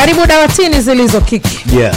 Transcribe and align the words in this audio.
Karibu 0.00 0.26
dawatini 0.26 0.80
zilizokiki. 0.80 1.76
yeah. 1.78 1.94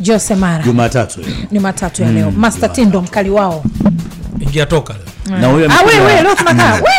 Jose 0.00 0.34
Mara 0.34 0.64
Jumatatu 0.64 1.20
Jumatatu 1.52 2.02
ya 2.02 2.08
leo. 2.12 2.30
Master 2.30 2.72
Tindo 2.72 3.00
mkali 3.00 3.30
wao. 3.30 3.64
ingia 4.40 4.66
toka 4.66 4.94
na 5.26 5.46
huyo 5.46 5.70
Ah, 5.72 5.82
wewe 5.84 6.22
leo 6.22 6.34
tunakaa. 6.34 6.74
We, 6.74 6.90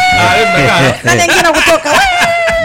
Ah, 1.44 1.52
kutoka? 1.54 1.90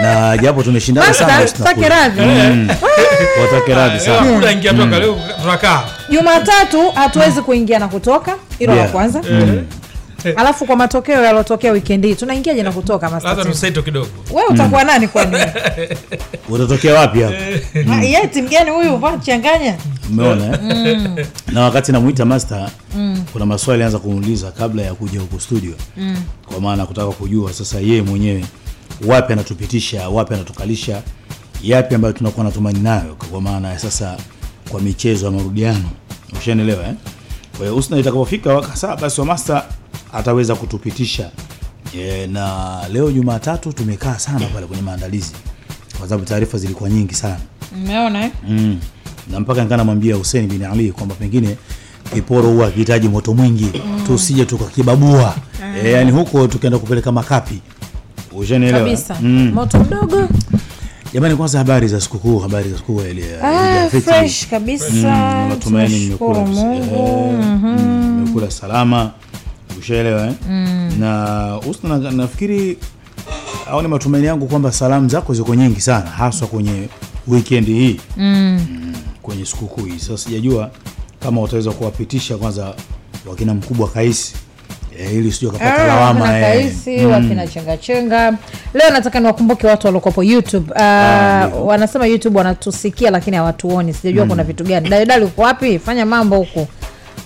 Na 0.03 0.37
japo 0.39 0.63
tumeshindana 0.63 1.15
sana 1.15 1.33
Master, 1.33 1.43
basi 1.43 1.55
tunakula. 1.57 1.89
take 1.89 2.21
radhi. 2.21 2.71
watake 3.43 3.75
radhi 3.75 4.01
sana 4.01 4.19
hakuna 4.19 4.53
ingia 4.53 4.75
toka 4.75 4.99
leo 4.99 5.19
tunakaa 5.43 5.83
Jumatatu 6.11 6.91
hatuwezi 6.91 7.43
kuingia 7.43 7.79
na 7.79 7.89
kutoka, 7.89 8.33
hilo 8.59 8.75
la 8.75 8.89
kwanza. 8.89 9.21
Alafu 10.37 10.67
kwa 10.67 10.77
matokeo 10.77 11.25
yalotokea 11.25 11.73
wikendi 11.73 12.09
hii 12.09 12.15
tunaingiaje 12.15 12.63
na 12.63 12.73
kutoka 12.73 13.21
kidogo 13.83 14.09
we 14.35 14.43
utakuwa 14.51 14.85
nani 14.85 15.09
kwani? 15.09 15.37
utatokea 16.49 16.95
wapi 16.95 17.23
hapa 17.23 17.37
Ah, 17.93 18.03
Yeye 18.03 18.27
timu 18.27 18.49
huyu? 18.75 19.19
Changanya? 19.23 19.77
umeona 20.11 20.59
mm. 20.63 21.17
na 21.53 21.63
wakati 21.63 21.93
namwita 21.93 22.25
master 22.25 22.71
kuna 23.33 23.47
maswali 23.47 23.83
anza 23.83 23.99
kumuuliza 23.99 24.51
kabla 24.51 24.83
ya 24.83 24.95
kuja 24.95 25.21
huku 25.21 25.41
studio 25.41 25.75
kwa 26.47 26.61
maana 26.61 26.87
kutaka 26.87 27.13
kujua 27.13 27.53
sasa 27.53 27.81
yeye 27.81 28.03
mwenyewe 28.03 28.45
wapi 29.07 29.33
anatupitisha 29.33 30.09
wapi 30.09 30.35
anatukalisha 30.35 31.03
yapi 31.63 31.95
ambayo 31.95 32.13
tunakuwa 32.15 32.45
natumani 32.45 32.81
nayo 32.81 33.17
kwa 33.31 33.41
maana 33.41 33.69
ya 33.69 33.79
sasa 33.79 34.17
kwa 34.71 34.81
michezo 34.81 35.27
ya 35.27 35.33
marudiano 35.33 35.91
ushanelewa 36.39 36.87
eh? 36.87 36.95
kwa 37.57 37.67
hiyo 37.67 37.77
usna 37.77 37.99
itakapofika 37.99 38.55
wakasaa 38.55 38.97
basi 38.97 39.21
wa 39.21 39.27
master 39.27 39.65
ataweza 40.13 40.55
kutupitisha 40.55 41.31
e, 41.99 42.27
na 42.27 42.77
leo 42.93 43.13
jumatatu 43.13 43.73
tumekaa 43.73 44.19
sana 44.19 44.47
pale 44.47 44.67
kwenye 44.67 44.83
maandalizi 44.83 45.33
kwa 45.99 46.09
sababu 46.09 46.25
taarifa 46.25 46.59
zilikuwa 46.59 46.91
nyingi 46.91 47.15
sana 47.15 47.37
Umeona 47.85 48.25
eh? 48.25 48.31
mm. 48.49 48.79
na 49.31 49.41
mpaka 49.41 49.63
nikaa 49.65 49.77
namwambia 49.77 50.15
Hussein 50.15 50.47
bin 50.49 50.65
Ali 50.65 50.93
kwamba 50.93 51.15
pengine 51.15 51.57
kiporo 52.15 52.49
huwa 52.49 52.67
akihitaji 52.67 53.09
moto 53.09 53.35
mwingi 53.35 53.65
mm. 53.87 54.03
tusije 54.07 54.45
tukakibabua 54.45 55.35
e, 55.85 55.91
yani 55.91 56.11
huko 56.11 56.47
tukaenda 56.47 56.79
kupeleka 56.79 57.13
makapi 57.13 57.61
ushanielewa 58.33 58.85
Kabisa. 58.85 59.17
mm. 59.23 59.51
Moto 59.55 59.79
mdogo. 59.79 60.29
jamani 61.15 61.37
kwanza 61.37 61.59
habari 61.59 61.89
za 61.89 62.01
sikukuu 62.01 62.39
habari 62.39 62.71
za 62.71 62.77
sikukuu 62.77 63.03
ile 63.03 63.25
Ah, 63.43 63.89
fresh 63.91 64.47
kabisa. 64.49 64.91
Mm, 64.93 65.49
natumaini 65.49 66.07
mmekula 66.07 66.39
eh, 66.41 66.49
mm, 67.63 68.21
mmekula 68.23 68.51
salama 68.51 69.11
ushaelewa 69.79 70.27
eh? 70.27 70.33
na 70.99 71.61
usta 71.71 71.89
na, 71.89 72.11
nafikiri 72.11 72.79
au 73.71 73.83
ni 73.83 73.89
matumaini 73.89 74.27
yangu 74.27 74.47
kwamba 74.47 74.73
salamu 74.73 75.09
zako 75.09 75.35
ziko 75.35 75.55
nyingi 75.55 75.81
sana 75.81 76.11
haswa 76.11 76.49
kwenye 76.49 76.89
weekend 77.29 77.67
hii. 77.67 78.01
Mm. 78.17 78.67
kwenye 79.23 79.47
sikukuu 79.47 79.85
hii. 79.85 79.99
Sasa 79.99 80.19
sijajua 80.19 80.71
kama 81.21 81.41
utaweza 81.41 81.71
kuwapitisha 81.71 82.37
kwanza 82.37 82.75
wakina 83.27 83.55
mkubwa 83.55 83.89
kaisi 83.89 84.35
eh, 84.99 85.15
ili 85.15 85.33
sijua 85.33 85.53
kapata 85.53 85.83
Ah, 85.85 85.87
lawama 85.87 86.21
wakina 86.25 86.49
eh. 86.49 86.55
kaisi 86.63 87.07
wakina 87.07 87.47
chenga 87.47 87.77
chenga 87.77 88.33
leo 88.75 88.91
nataka 88.91 89.21
niwakumbuke 89.21 89.67
watu 89.67 89.87
waliokopo 89.87 90.23
youtube. 90.23 90.73
Uh, 90.73 91.67
wanasema 91.69 92.07
youtube 92.07 92.39
wanatusikia 92.39 93.11
lakini 93.11 93.37
hawatuoni. 93.37 93.95
Sijajua 93.95 94.27
kuna 94.27 94.45
vitu 94.45 94.65
gani. 94.65 94.89
Dalidali 94.89 95.25
uko 95.25 95.43
wapi? 95.43 95.79
Fanya 95.79 96.07
mambo 96.07 96.37
huku 96.37 96.69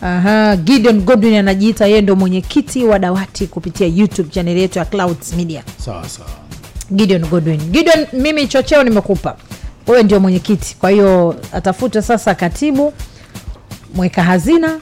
Aha, 0.02 0.56
gideon 0.56 1.00
godwin 1.00 1.34
anajiita 1.34 1.86
yeye 1.86 2.00
ndo 2.00 2.16
mwenyekiti 2.16 2.84
wa 2.84 2.98
dawati 2.98 3.46
kupitia 3.46 3.86
youtube 3.86 4.28
chanel 4.30 4.58
yetu 4.58 4.78
ya 4.78 4.84
clouds 4.84 5.32
media. 5.34 5.62
Sawa 5.84 6.08
sawa. 6.08 6.28
Gideon 6.92 7.26
godwin. 7.26 7.60
Gideon 7.60 8.06
mimi 8.12 8.46
chocheo 8.48 8.82
nimekupa. 8.82 9.36
Wewe 9.86 10.02
ndio 10.02 10.20
mwenyekiti 10.20 10.76
kwa 10.80 10.90
hiyo 10.90 11.36
atafute 11.52 12.02
sasa 12.02 12.34
katibu 12.34 12.92
mweka 13.94 14.22
hazina 14.22 14.80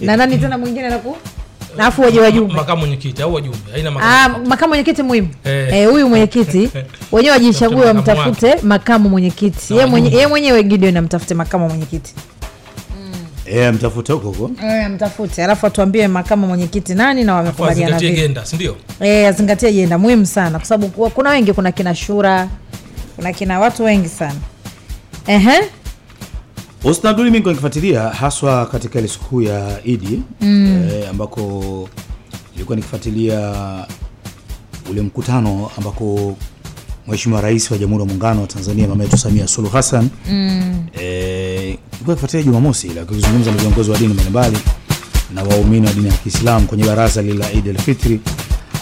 na 0.00 0.16
nani 0.16 0.38
tena 0.42 0.58
mwingine 0.58 0.88
naku 0.88 1.16
na 1.76 1.86
afu 1.86 2.02
waje 2.02 2.20
wajumbe? 2.20 2.54
Makamu 2.54 2.80
mwenyekiti 2.80 3.22
au 3.22 3.34
wajumbe? 3.34 3.58
Haina 3.72 3.90
Ah, 3.90 3.92
makamu 4.28 4.46
makamu 4.46 4.68
mwenyekiti 4.68 5.02
muhimu. 5.02 5.28
Eh. 5.44 5.68
Eh, 5.74 5.88
huyu 5.90 6.08
mwenyekiti 6.08 6.70
wenyewe 7.12 7.32
wajichague 7.32 7.80
wamtafute 7.84 8.56
makamu 8.62 9.08
mwenyekiti. 9.08 9.74
Yeye 9.74 10.26
mwenyewe 10.26 10.62
gideon 10.62 10.96
amtafute 10.96 11.34
makamu 11.34 11.68
mwenyekiti 11.68 12.14
eh, 13.48 13.74
mtafute 13.74 14.12
huko 14.12 14.28
huko. 14.28 14.50
Eh, 14.64 14.86
amtafute 14.86 15.44
alafu 15.44 15.66
atuambie 15.66 16.08
makamu 16.08 16.46
mwenyekiti 16.46 16.94
nani 16.94 17.24
na 17.24 17.34
wamekubaliana 17.34 17.98
vipi. 17.98 18.12
agenda 18.12 18.44
si 18.44 18.56
ndio? 18.56 18.76
Eh, 19.00 19.28
azingatie 19.28 19.72
jenda 19.72 19.98
muhimu 19.98 20.26
sana 20.26 20.58
kwa 20.58 20.66
sababu 20.68 21.10
kuna 21.10 21.30
wengi 21.30 21.52
kuna 21.52 21.72
kina 21.72 21.94
shura 21.94 22.48
kuna 23.16 23.32
kina 23.32 23.60
watu 23.60 23.84
wengi 23.84 24.08
sana. 24.08 24.34
Ehe. 25.26 25.60
Usnaduli 26.84 27.30
mimi 27.30 27.44
nikifuatilia 27.46 28.00
haswa 28.02 28.66
katika 28.66 28.98
ile 28.98 29.08
sikukuu 29.08 29.42
ya 29.42 29.78
Idi 29.84 30.22
mm. 30.40 30.88
eh, 30.92 31.10
ambako 31.10 31.88
nilikuwa 32.52 32.76
nikifuatilia 32.76 33.54
ule 34.90 35.00
mkutano 35.02 35.70
ambako 35.78 36.36
Mheshimiwa 37.08 37.40
Rais 37.40 37.70
wa 37.70 37.78
Jamhuri 37.78 38.00
ya 38.02 38.08
Muungano 38.08 38.40
wa 38.40 38.46
Tanzania 38.46 38.88
mama 38.88 39.04
yetu 39.04 39.18
Samia 39.18 39.48
Suluhu 39.48 39.76
Hassan 39.76 40.08
mm. 40.30 40.86
eh, 41.00 41.78
nilikuwa 42.06 42.42
Jumamosi 42.42 42.86
ile 42.86 43.00
akizungumza 43.00 43.50
na 43.50 43.56
viongozi 43.56 43.90
wa 43.90 43.98
dini 43.98 44.14
mbalimbali 44.14 44.58
na 45.34 45.42
waumini 45.42 45.86
wa 45.86 45.92
dini 45.92 46.06
ya 46.06 46.12
Kiislamu 46.12 46.66
kwenye 46.66 46.84
baraza 46.84 47.22
lile 47.22 47.34
la 47.34 47.52
Eid 47.52 47.68
al-Fitri 47.68 48.20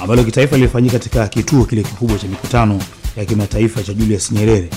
ambalo 0.03 0.25
kitaifa 0.25 0.57
lilifanyika 0.57 0.93
katika 0.99 1.29
kituo 1.29 1.65
kile 1.65 1.83
kikubwa 1.83 2.19
cha 2.19 2.27
mikutano 2.29 2.81
ya 3.17 3.25
kimataifa 3.25 3.83
cha 3.83 3.95
Julius 3.95 4.33
Nyerere. 4.33 4.69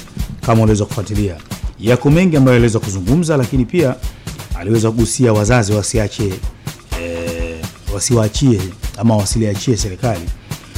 Kama 0.42 0.62
unaweza 0.64 0.86
kufuatilia, 0.86 1.36
yako 1.80 2.10
mengi 2.12 2.38
ambayo 2.38 2.56
aliweza 2.56 2.80
kuzungumza, 2.80 3.38
lakini 3.38 3.66
pia 3.66 3.96
aliweza 4.60 4.92
kugusia 4.92 5.34
wazazi 5.34 5.74
wasiache 5.74 6.34
e, 7.02 7.56
wasiwaachie 7.94 8.62
ama 8.98 9.16
wasiliachie 9.18 9.78
serikali 9.78 10.30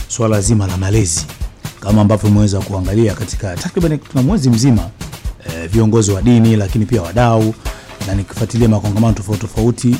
swala 0.07 0.41
zima 0.41 0.67
la 0.67 0.77
malezi, 0.77 1.25
kama 1.79 2.01
ambavyo 2.01 2.29
umeweza 2.29 2.59
kuangalia 2.59 3.13
katika 3.13 3.55
takriban 3.55 3.97
tuna 3.99 4.23
mwezi 4.23 4.49
mzima 4.49 4.81
e, 5.63 5.67
viongozi 5.67 6.11
wa 6.11 6.21
dini 6.21 6.55
lakini 6.55 6.85
pia 6.85 7.01
wadau 7.01 7.53
na 8.07 8.15
nikifuatilia 8.15 8.69
makongamano 8.69 9.13
tofauti 9.13 9.41
tofauti 9.41 9.95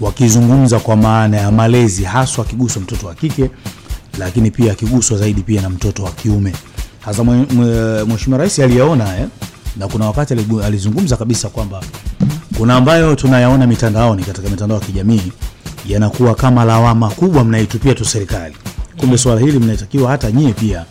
wakizungumza 0.00 0.78
kwa 0.80 0.96
maana 0.96 1.36
ya 1.36 1.50
malezi 1.52 2.04
haswa 2.04 2.44
akiguswa 2.44 2.82
mtoto 2.82 3.06
wa 3.06 3.14
kike 3.14 3.50
lakini 4.18 4.50
pia 4.50 4.72
akiguswa 4.72 5.18
zaidi 5.18 5.42
pia 5.42 5.62
na 5.62 5.70
mtoto 5.70 6.02
wa 6.04 6.10
kiume. 6.10 6.52
Hasa 7.00 7.24
mheshimiwa 7.24 8.38
rais 8.38 8.58
aliyaona 8.58 9.18
eh, 9.20 9.26
na 9.76 9.88
kuna 9.88 10.06
wakati 10.06 10.34
alizungumza 10.64 11.16
kabisa 11.16 11.48
kwamba 11.48 11.82
kuna 12.58 12.74
ambayo 12.76 13.14
tunayaona 13.14 13.66
mitandaoni 13.66 14.24
katika 14.24 14.48
mitandao 14.48 14.78
ya 14.78 14.84
kijamii 14.86 15.32
yanakuwa 15.88 16.34
kama 16.34 16.64
lawama 16.64 17.10
kubwa 17.10 17.44
mnaitupia 17.44 17.94
tu 17.94 18.04
serikali. 18.04 18.56
Kumbe 18.96 19.18
swala 19.18 19.40
hili 19.40 19.58
mnatakiwa 19.58 20.10
hata 20.10 20.30
nyie 20.32 20.52
pia 20.52 20.84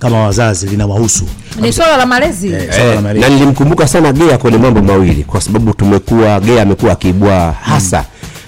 kama 0.00 0.22
wazazi 0.22 0.66
linawahusu 0.66 1.24
ni 1.60 1.72
swala 1.72 1.96
la 1.96 2.06
malezi 2.06 2.48
eh, 2.52 3.00
na 3.02 3.28
nilimkumbuka 3.28 3.88
sana 3.88 4.12
Gea 4.12 4.38
kwenye 4.38 4.58
mambo 4.58 4.82
mawili, 4.82 5.24
kwa 5.24 5.40
sababu 5.40 5.72
tumekuwa 5.74 6.40
Gea 6.40 6.62
amekuwa 6.62 6.92
akiibua 6.92 7.54
hasa 7.62 8.04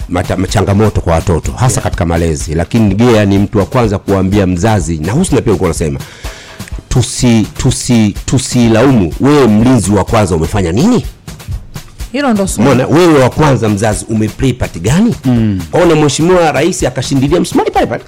mm 0.09 0.47
changamoto 0.47 1.01
kwa 1.01 1.13
watoto 1.13 1.51
hasa 1.51 1.81
katika 1.81 2.05
malezi, 2.05 2.55
lakini 2.55 2.95
Gea 2.95 3.25
ni 3.25 3.37
mtu 3.39 3.57
wa 3.57 3.65
kwanza 3.65 3.97
kuambia 3.99 4.47
mzazi, 4.47 4.97
na 4.97 5.11
Husna 5.11 5.41
pia 5.41 5.51
ulikuwa 5.51 5.67
unasema 5.69 5.99
tusi 6.89 7.47
tusi 7.57 8.15
tusilaumu 8.25 9.13
wewe, 9.19 9.47
mlinzi 9.47 9.91
wa 9.91 10.03
kwanza 10.05 10.35
umefanya 10.35 10.71
nini? 10.71 11.05
hilo 12.11 12.33
ndo 12.33 12.47
swali. 12.47 12.71
Mbona 12.83 12.87
wewe 12.99 13.19
wa 13.23 13.29
kwanza 13.29 13.69
mzazi 13.69 14.05
umeplay 14.09 14.53
part 14.53 14.77
gani? 14.79 15.15
Mm. 15.25 15.61
Ona 15.73 15.95
mheshimiwa 15.95 16.51
rais 16.51 16.83
akashindilia 16.83 17.39
msimali 17.39 17.71
pale 17.71 17.85
pale, 17.87 18.03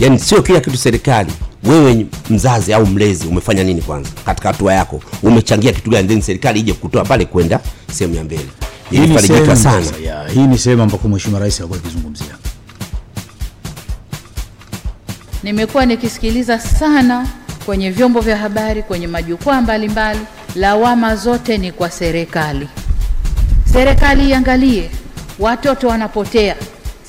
yani 0.00 0.18
sio 0.18 0.42
kila 0.42 0.60
kitu 0.60 0.76
serikali. 0.76 1.32
Wewe 1.64 2.06
mzazi 2.30 2.72
au 2.74 2.86
mlezi 2.86 3.26
umefanya 3.26 3.64
nini 3.64 3.82
kwanza 3.82 4.10
katika 4.26 4.48
hatua 4.48 4.74
yako, 4.74 5.00
umechangia 5.22 5.72
kitu 5.72 5.90
gani, 5.90 6.08
then 6.08 6.20
serikali 6.22 6.60
ije 6.60 6.72
kutoa 6.72 7.04
pale 7.04 7.24
kwenda 7.24 7.60
sehemu 7.92 8.14
ya 8.14 8.24
mbele. 8.24 8.46
Hii 8.90 8.98
ni 8.98 9.06
Nilifarijika 9.06 9.56
sehemu- 9.56 9.84
sana. 9.84 10.06
ya, 10.06 10.28
hii 10.28 10.46
ni 10.46 10.58
sehemu 10.58 10.82
ambako 10.82 11.08
mheshimiwa 11.08 11.40
rais 11.40 11.58
alikuwa 11.60 11.78
akizungumzia 11.78 12.26
Nimekuwa 15.42 15.86
nikisikiliza 15.86 16.58
sana 16.60 17.26
kwenye 17.66 17.90
vyombo 17.90 18.20
vya 18.20 18.36
habari, 18.36 18.82
kwenye 18.82 19.06
majukwaa 19.06 19.60
mbalimbali, 19.60 20.20
lawama 20.54 21.16
zote 21.16 21.58
ni 21.58 21.72
kwa 21.72 21.90
serikali. 21.90 22.68
Serikali 23.72 24.28
iangalie 24.30 24.90
watoto 25.38 25.88
wanapotea, 25.88 26.56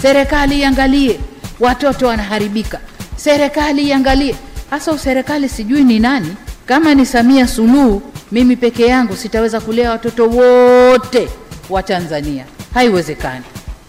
serikali 0.02 0.60
iangalie 0.60 1.20
watoto 1.60 2.08
wanaharibika, 2.08 2.80
serikali 3.24 3.84
iangalie. 3.88 4.36
Hasa 4.70 4.98
serikali 4.98 5.50
sijui 5.50 5.84
ni 5.84 6.00
nani. 6.00 6.36
Kama 6.66 6.96
ni 6.96 7.06
Samia 7.06 7.48
Suluhu, 7.48 8.02
mimi 8.32 8.56
peke 8.56 8.86
yangu 8.88 9.16
sitaweza 9.16 9.62
kulea 9.62 9.92
watoto 9.92 10.30
wote 10.30 11.30
wa 11.70 11.84
Tanzania, 11.84 12.46
haiwezekani. 12.74 13.46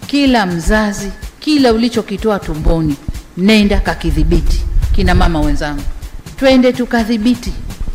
Kila 0.07 0.47
mzazi, 0.47 1.11
kila 1.41 1.73
ulichokitoa 1.73 2.39
tumboni, 2.39 2.97
nenda 3.37 3.81
kakidhibiti. 3.81 4.61
Kina 4.95 5.15
mama 5.15 5.41
wenzangu, 5.41 5.83
twende 6.39 6.73
tukadhibiti 6.73 7.53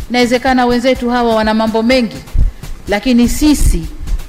Inawezekana 0.09 0.65
wenzetu 0.65 1.09
hawa 1.09 1.35
wana 1.35 1.53
mambo 1.53 1.83
mengi, 1.83 2.15
lakini 2.87 3.29
sisi, 3.29 3.81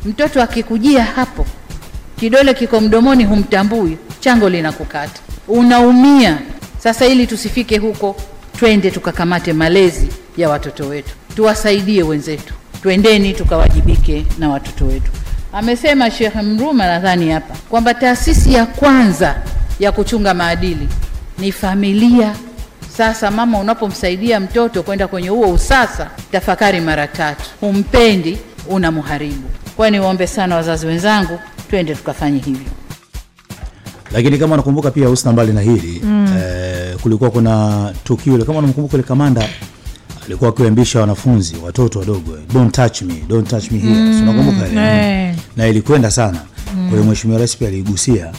mtoto 0.05 0.43
akikujia 0.43 1.05
hapo, 1.05 1.47
kidole 2.21 2.55
kiko 2.55 2.81
mdomoni, 2.81 3.25
humtambui, 3.25 3.99
chango 4.21 4.49
linakukata, 4.49 5.21
unaumia. 5.49 6.39
Sasa 6.87 7.07
ili 7.07 7.27
tusifike 7.27 7.79
huko, 7.79 8.17
twende 8.59 8.91
tukakamate 8.91 9.53
malezi 9.53 10.09
ya 10.37 10.49
watoto 10.49 10.89
wetu, 10.89 11.11
tuwasaidie 11.37 12.03
wenzetu, 12.03 12.55
twendeni 12.83 13.33
tukawajibike 13.35 14.27
na 14.39 14.49
watoto 14.49 14.85
wetu. 14.87 15.11
Amesema 15.53 16.11
Sheikh 16.11 16.35
Mruma 16.37 16.87
nadhani 16.87 17.31
hapa 17.31 17.55
kwamba 17.69 17.95
taasisi 17.95 18.55
ya 18.55 18.67
kwanza 18.67 19.43
ya 19.81 19.93
kuchunga 19.93 20.35
maadili 20.35 20.89
ni 21.39 21.53
familia. 21.53 22.35
Sasa 22.97 23.31
mama, 23.31 23.59
unapomsaidia 23.59 24.41
mtoto 24.41 24.83
kwenda 24.83 25.09
kwenye 25.09 25.29
huo 25.29 25.49
usasa, 25.53 26.11
tafakari 26.33 26.81
mara 26.81 27.07
tatu. 27.07 27.45
Humpendi, 27.61 28.39
unamharibu. 28.69 29.49
Kwa 29.77 29.87
hiyo 29.89 29.99
niwaombe 30.01 30.27
sana 30.27 30.57
wazazi 30.57 30.87
wenzangu, 30.87 31.39
twende 31.71 31.95
tukafanye 31.95 32.39
hivyo. 32.39 32.73
lakini 34.13 34.39
kama 34.39 34.57
nakumbuka 34.57 34.91
pia 34.91 35.09
Husna, 35.09 35.33
mbali 35.33 35.53
na 35.53 35.61
hili 35.61 36.03
eh, 36.39 36.76
kulikuwa 37.03 37.31
kuna 37.31 37.93
tukio 38.05 38.35
ile, 38.35 38.45
kama 38.45 38.59
unamkumbuka 38.59 38.95
ile 38.97 39.03
kamanda 39.03 39.49
alikuwa 40.27 40.51
akiwaambisha 40.51 41.01
wanafunzi 41.01 41.57
watoto 41.65 41.99
wadogo 41.99 42.39
don't 42.55 42.75
touch 42.75 43.03
me 43.03 43.15
don't 43.29 43.49
touch 43.51 43.71
me 43.71 43.79
here 43.79 43.95
mm. 43.95 44.23
unakumbuka 44.23 44.69
ile 44.69 44.81
hey. 44.81 45.35
na 45.57 45.67
ilikwenda 45.69 46.11
sana 46.11 46.41
kwa 46.75 46.91
hiyo 46.91 47.05
mheshimiwa 47.05 47.39
rais 47.39 47.57
pia 47.57 47.69
aligusia 47.69 48.33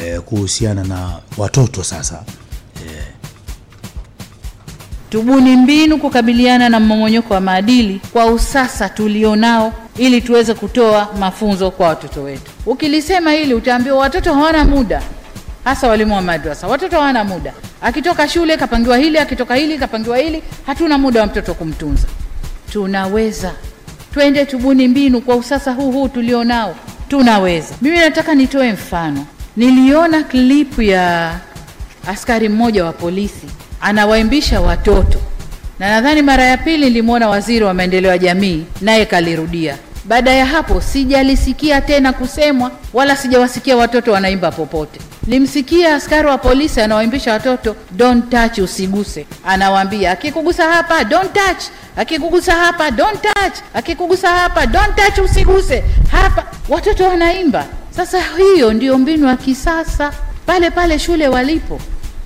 eh, 0.00 0.20
kuhusiana 0.20 0.84
na 0.84 1.12
watoto 1.38 1.84
sasa 1.84 2.22
Tubuni 5.12 5.56
mbinu 5.56 5.98
kukabiliana 5.98 6.68
na 6.68 6.80
mmomonyoko 6.80 7.34
wa 7.34 7.40
maadili 7.40 8.00
kwa 8.12 8.26
usasa 8.26 8.88
tulionao, 8.88 9.72
ili 9.98 10.20
tuweze 10.20 10.54
kutoa 10.54 11.08
mafunzo 11.20 11.70
kwa 11.70 11.88
watoto 11.88 12.22
wetu. 12.22 12.50
Ukilisema 12.66 13.32
hili 13.32 13.54
utaambiwa 13.54 13.98
watoto 13.98 14.34
hawana 14.34 14.64
muda, 14.64 15.02
hasa 15.64 15.88
walimu 15.88 16.14
wa 16.14 16.22
madrasa. 16.22 16.66
Watoto 16.66 16.96
hawana 16.96 17.24
muda, 17.24 17.52
akitoka 17.82 18.28
shule 18.28 18.56
kapangiwa 18.56 18.98
hili, 18.98 19.18
akitoka 19.18 19.54
hili 19.54 19.78
kapangiwa 19.78 20.18
hili, 20.18 20.42
hatuna 20.66 20.98
muda 20.98 21.20
wa 21.20 21.26
mtoto 21.26 21.54
kumtunza. 21.54 22.08
Tunaweza, 22.72 23.52
twende 24.14 24.44
tubuni 24.46 24.88
mbinu 24.88 25.20
kwa 25.20 25.36
usasa 25.36 25.72
huu 25.72 25.92
huu 25.92 26.08
tulionao, 26.08 26.74
tunaweza. 27.08 27.74
Mimi 27.82 27.98
nataka 27.98 28.34
nitoe 28.34 28.72
mfano. 28.72 29.26
Niliona 29.56 30.22
klipu 30.22 30.82
ya 30.82 31.34
askari 32.06 32.48
mmoja 32.48 32.84
wa 32.84 32.92
polisi 32.92 33.46
anawaimbisha 33.80 34.60
watoto, 34.60 35.18
na 35.78 35.88
nadhani 35.90 36.22
mara 36.22 36.44
ya 36.44 36.56
pili 36.56 36.84
nilimwona 36.84 37.28
waziri 37.28 37.64
wa 37.64 37.74
maendeleo 37.74 38.10
ya 38.10 38.18
jamii 38.18 38.64
naye 38.80 39.06
kalirudia. 39.06 39.76
Baada 40.04 40.30
ya 40.32 40.46
hapo 40.46 40.80
sijalisikia 40.80 41.80
tena 41.80 42.12
kusemwa, 42.12 42.70
wala 42.92 43.16
sijawasikia 43.16 43.76
watoto 43.76 44.12
wanaimba 44.12 44.50
popote. 44.50 45.00
Limsikia 45.26 45.94
askari 45.94 46.28
wa 46.28 46.38
polisi 46.38 46.80
anawaimbisha 46.80 47.32
watoto 47.32 47.76
don't 47.90 48.30
touch, 48.30 48.58
usiguse. 48.58 49.26
Anawaambia 49.46 50.10
akikugusa 50.10 50.64
hapa 50.72 51.04
don't 51.04 51.32
touch, 51.32 51.62
akikugusa 51.96 52.52
hapa 52.52 52.90
don't 52.90 53.20
touch, 53.22 53.54
akikugusa 53.74 54.28
hapa 54.28 54.66
don't 54.66 54.94
touch, 54.96 55.18
usiguse 55.30 55.84
hapa. 56.10 56.44
Watoto 56.68 57.04
wanaimba. 57.04 57.64
Sasa 57.96 58.18
hiyo 58.36 58.72
ndio 58.72 58.98
mbinu 58.98 59.28
ya 59.28 59.36
kisasa, 59.36 60.12
pale 60.46 60.70
pale 60.70 60.98
shule 60.98 61.28
walipo 61.28 61.80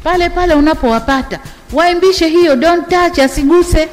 pale 0.04 0.28
pale 0.30 0.54
unapowapata 0.54 1.38
waimbishe 1.72 2.28
hiyo 2.28 2.56
don't 2.56 2.88
touch, 2.88 3.18
asiguse. 3.18 3.88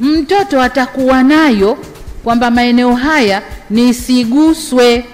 Mtoto 0.00 0.62
atakuwa 0.62 1.22
nayo 1.22 1.78
kwamba 2.26 2.50
maeneo 2.50 2.94
haya 2.94 3.42
nisiguswe. 3.70 5.04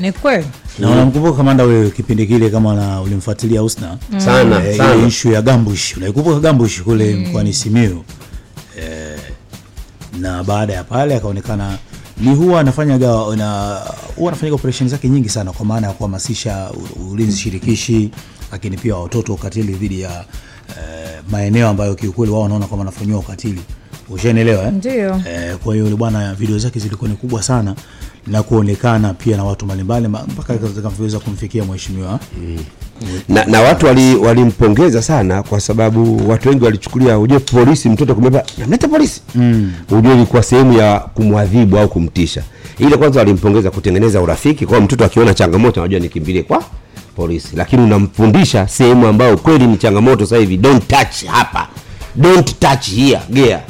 Ni 0.00 0.12
kweli. 0.12 0.46
na 0.78 0.90
unamkumbuka 0.90 1.36
kamanda 1.36 1.64
wewe 1.64 1.90
kipindi 1.90 2.26
kile 2.26 2.50
kama 2.50 2.74
na 2.74 3.00
ulimfuatilia 3.00 3.60
Husna? 3.60 3.98
Sana 4.18 4.64
e, 4.68 4.76
sana. 4.76 5.06
issue 5.06 5.32
ya 5.32 5.42
Gambush. 5.42 5.96
Unaikumbuka 5.96 6.40
Gambush 6.40 6.82
kule 6.82 7.14
mkoani 7.16 7.52
Simiyu? 7.52 8.04
E, 8.80 9.16
na 10.20 10.44
baada 10.44 10.72
ya 10.72 10.84
pale 10.84 11.16
akaonekana 11.16 11.78
ni 12.20 12.34
huwa 12.34 12.60
anafanya 12.60 12.98
na 12.98 13.80
huwa 14.16 14.32
anafanya 14.32 14.54
operation 14.54 14.88
zake 14.88 15.08
nyingi 15.08 15.28
sana 15.28 15.52
kwa 15.52 15.66
maana 15.66 15.86
ya 15.86 15.92
kuhamasisha 15.92 16.70
ulinzi 17.10 17.36
shirikishi 17.36 18.10
lakini 18.52 18.76
pia 18.76 18.96
watoto 18.96 19.34
ukatili 19.34 19.72
dhidi 19.72 20.00
ya 20.00 20.24
e, 20.70 20.82
maeneo 21.30 21.68
ambayo 21.68 21.94
kiukweli 21.94 22.32
wao 22.32 22.42
wanaona 22.42 22.66
kwamba 22.66 22.80
wanafanyiwa 22.86 23.18
ukatili 23.18 23.60
ushaelewa 24.10 24.62
eh? 24.64 24.72
Ndio. 24.72 25.20
Eh, 25.30 25.56
kwa 25.64 25.74
hiyo 25.74 25.84
yule 25.84 25.96
bwana 25.96 26.34
video 26.34 26.58
zake 26.58 26.78
zilikuwa 26.80 27.10
ni 27.10 27.16
kubwa 27.16 27.42
sana 27.42 27.74
na 28.26 28.42
kuonekana 28.42 29.14
pia 29.14 29.36
na 29.36 29.44
watu 29.44 29.64
mbalimbali 29.64 30.08
mpaka 30.08 30.56
zikaweza 30.56 31.18
kumfikia 31.18 31.64
mheshimiwa. 31.64 32.20
Na, 33.28 33.44
na 33.44 33.60
watu 33.60 33.86
wali- 33.86 34.16
walimpongeza 34.16 35.02
sana 35.02 35.42
kwa 35.42 35.60
sababu 35.60 36.30
watu 36.30 36.48
wengi 36.48 36.64
walichukulia 36.64 37.18
ujue 37.18 37.38
polisi 37.38 37.88
mtoto 37.88 38.14
kumeba 38.14 38.42
namleta 38.58 38.88
polisi. 38.88 39.20
Mm. 39.34 39.72
ujue 39.90 40.14
ilikuwa 40.14 40.42
sehemu 40.42 40.72
ya 40.78 40.98
kumwadhibu 41.00 41.78
au 41.78 41.88
kumtisha. 41.88 42.42
Ile 42.78 42.96
kwanza 42.96 43.18
walimpongeza 43.20 43.70
kutengeneza 43.70 44.20
urafiki 44.22 44.66
kwa 44.66 44.80
mtoto 44.80 45.04
akiona 45.04 45.34
changamoto 45.34 45.80
anajua 45.80 46.00
nikimbilie 46.00 46.42
kwa 46.42 46.64
polisi. 47.16 47.48
Lakini 47.56 47.82
unamfundisha 47.82 48.68
sehemu 48.68 49.06
ambayo 49.06 49.36
kweli 49.36 49.66
ni 49.66 49.76
changamoto 49.76 50.24
sasa 50.26 50.36
hivi. 50.40 50.56
Don't 50.56 50.88
touch 50.88 51.24
hapa. 51.26 51.68
Don't 52.16 52.58
touch 52.58 52.90
here 52.90 53.20
gea 53.30 53.60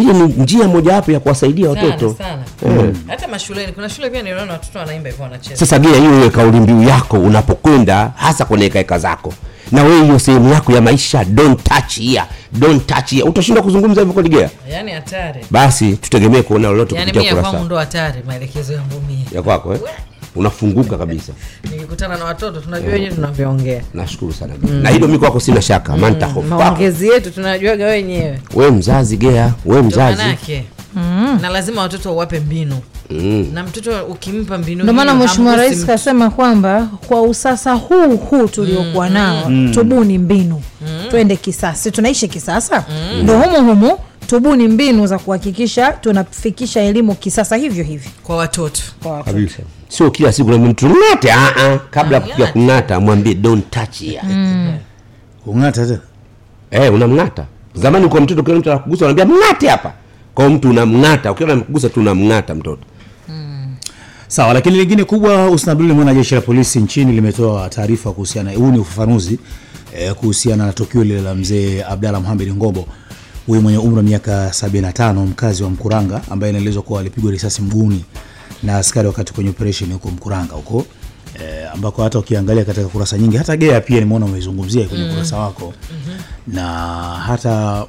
hiyo 0.00 0.12
ni 0.12 0.22
njia 0.42 0.68
mojawapo 0.68 1.12
ya 1.12 1.20
kuwasaidia 1.20 1.70
watoto. 1.70 2.14
sana. 2.18 2.42
Eh. 2.66 2.94
hata 3.06 3.28
mashuleni 3.28 3.72
kuna 3.72 3.88
shule 3.88 4.10
pia 4.10 4.22
niliona 4.22 4.52
watoto 4.52 4.78
wanaimba 4.78 5.08
hivyo 5.10 5.24
wanacheza. 5.24 5.56
Sasa 5.56 5.78
gea 5.78 5.96
hiyo 5.96 6.14
iwe 6.18 6.30
kauli 6.30 6.60
mbiu 6.60 6.82
yako 6.82 7.16
unapokwenda 7.18 8.12
hasa 8.16 8.44
kwenye 8.44 8.64
hekaheka 8.64 8.98
zako 8.98 9.34
na 9.72 9.82
wewe 9.84 10.02
hiyo 10.04 10.18
sehemu 10.18 10.52
yako 10.52 10.72
ya 10.72 10.80
maisha 10.80 11.24
don't 11.24 11.62
touch 11.62 11.98
here 11.98 12.22
don't 12.52 12.86
touch 12.86 13.10
here. 13.10 13.22
Utashindwa 13.22 13.64
kuzungumza 13.64 14.00
hivyo 14.00 14.14
kweli 14.14 14.28
gea 14.28 14.50
yaani 14.70 14.92
hatari. 14.92 15.44
Basi 15.50 15.96
tutegemee 15.96 16.42
kuona 16.42 16.68
lolote 16.68 16.94
yaani 16.94 17.10
kupitia 17.12 17.30
mimi 17.32 17.42
kwangu 17.42 17.50
kurasa 17.58 17.66
ndo 17.66 17.76
hatari 17.78 18.22
maelekezo 18.26 18.72
yangu 18.72 19.02
mie. 19.08 19.24
Ya 19.34 19.42
kwako 19.42 19.74
eh? 19.74 19.80
Unafunguka 20.36 20.98
kabisa. 21.02 21.32
Nikikutana 21.72 22.16
na 22.18 22.24
watoto 22.24 22.60
tunajua 22.60 22.92
wenyewe 22.92 23.12
tunavyoongea. 23.14 23.82
Nashukuru 23.94 24.32
sana. 24.32 24.54
Mm. 24.62 24.82
na 24.82 24.90
hilo 24.90 25.08
mi 25.08 25.18
kwako 25.18 25.40
sina 25.40 25.62
shaka. 25.62 25.96
Mm. 25.96 26.42
maongezi 26.48 27.08
yetu 27.08 27.30
tunajuaga 27.30 27.86
wenyewe. 27.86 28.40
We 28.54 28.70
mzazi 28.70 29.16
gea. 29.16 29.52
We 29.66 29.82
mzazi. 29.82 30.22
mm. 30.94 31.38
na 31.42 31.48
lazima 31.48 31.82
watoto 31.82 32.12
uwape 32.14 32.40
mbinu. 32.40 32.76
Mm. 33.10 33.46
na 33.52 33.62
mtoto 33.62 34.04
ukimpa 34.04 34.58
mbinu 34.58 34.82
Ndio 34.82 34.94
maana 34.94 35.14
Mheshimiwa 35.14 35.56
Rais 35.56 35.86
kasema 35.86 36.30
kwamba 36.30 36.88
kwa 37.08 37.22
usasa 37.22 37.72
huu 37.72 38.16
huu 38.16 38.46
tuliokuwa 38.46 39.08
nao 39.08 39.50
tubuni 39.74 40.18
mbinu. 40.18 40.62
Twende 41.10 41.36
kisasa, 41.36 41.90
tunaishi 41.90 42.28
kisasa, 42.28 42.84
ndio 43.22 43.38
humu 43.38 43.56
humu 43.56 43.98
tubuni 44.30 44.68
mbinu 44.68 45.06
za 45.06 45.18
kuhakikisha 45.18 45.92
tunafikisha 45.92 46.80
elimu 46.80 47.14
kisasa 47.14 47.56
hivyo 47.56 47.84
hivyo 47.84 48.10
kwa 48.22 48.36
watoto 48.36 48.80
kwa 49.02 49.12
watoto. 49.12 49.62
sio 49.88 50.10
kila 50.10 50.32
siku 50.32 50.50
mtu 50.50 50.88
ng'ate 50.88 51.32
ah, 51.32 51.56
ah. 51.56 51.78
kabla 51.90 52.16
ya 52.16 52.20
kuja 52.20 52.46
kung'ata 52.46 53.00
mwambie 53.00 53.34
don't 53.34 53.70
touch 53.70 53.98
here 54.00 54.20
kung'ata 55.44 55.86
tena 55.86 56.00
Eh, 56.70 56.94
unamng'ata. 56.94 57.44
Zamani 57.74 58.08
kwa 58.08 58.20
mtoto 58.20 58.42
kila 58.42 58.58
mtu 58.58 58.70
anakugusa 58.70 59.04
unamwambia 59.06 59.36
mng'ate 59.36 59.68
hapa. 59.68 59.92
Kwa 60.34 60.48
mtu 60.50 60.70
unamng'ata, 60.70 61.32
ukiona 61.32 61.52
amekugusa 61.52 61.88
tu 61.88 62.00
unamng'ata 62.00 62.54
mtoto. 62.54 62.82
sawa 64.28 64.54
lakini 64.54 64.76
lingine 64.76 65.04
kubwa 65.04 65.50
usnabili 65.50 65.88
limeona 65.88 66.14
jeshi 66.14 66.34
la 66.34 66.40
polisi 66.40 66.78
nchini 66.80 67.12
limetoa 67.12 67.68
taarifa 67.68 68.12
kuhusiana 68.12 68.52
huu 68.52 68.70
ni 68.70 68.78
ufafanuzi 68.78 69.38
eh, 69.98 70.14
kuhusiana 70.14 70.66
na 70.66 70.72
tukio 70.72 71.04
lile 71.04 71.20
la 71.20 71.34
mzee 71.34 71.82
abdalla 71.84 72.20
muhamed 72.20 72.54
ngombo 72.56 72.86
huyu 73.46 73.62
mwenye 73.62 73.78
umri 73.78 73.96
wa 73.96 74.02
miaka 74.02 74.48
75 74.48 75.14
mkazi 75.26 75.62
wa 75.62 75.70
mkuranga 75.70 76.20
ambaye 76.30 76.50
inaelezwa 76.52 76.82
kuwa 76.82 77.00
alipigwa 77.00 77.30
risasi 77.32 77.62
mguuni 77.62 78.04
na 78.62 78.76
askari 78.76 79.08
wakati 79.08 79.32
kwenye 79.32 79.50
operation 79.50 79.92
huko 79.92 80.08
mkuranga 80.10 80.54
huko 80.54 80.86
e, 81.42 81.64
ambako 81.74 82.02
hata 82.02 82.18
ukiangalia 82.18 82.64
katika 82.64 82.86
kurasa 82.88 83.18
nyingi 83.18 83.36
hata 83.36 83.56
gea 83.56 83.80
pia 83.80 84.00
nimeona 84.00 84.26
umeizungumzia 84.26 84.86
kwenye 84.88 85.04
mm. 85.04 85.10
kurasa 85.10 85.36
wako 85.36 85.74
mm-hmm. 85.92 86.54
na 86.54 86.64
hata 87.26 87.86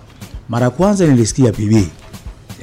mara 0.49 0.63
ya 0.65 0.69
kwanza 0.69 1.05
nilisikia 1.07 1.51
pb 1.51 1.71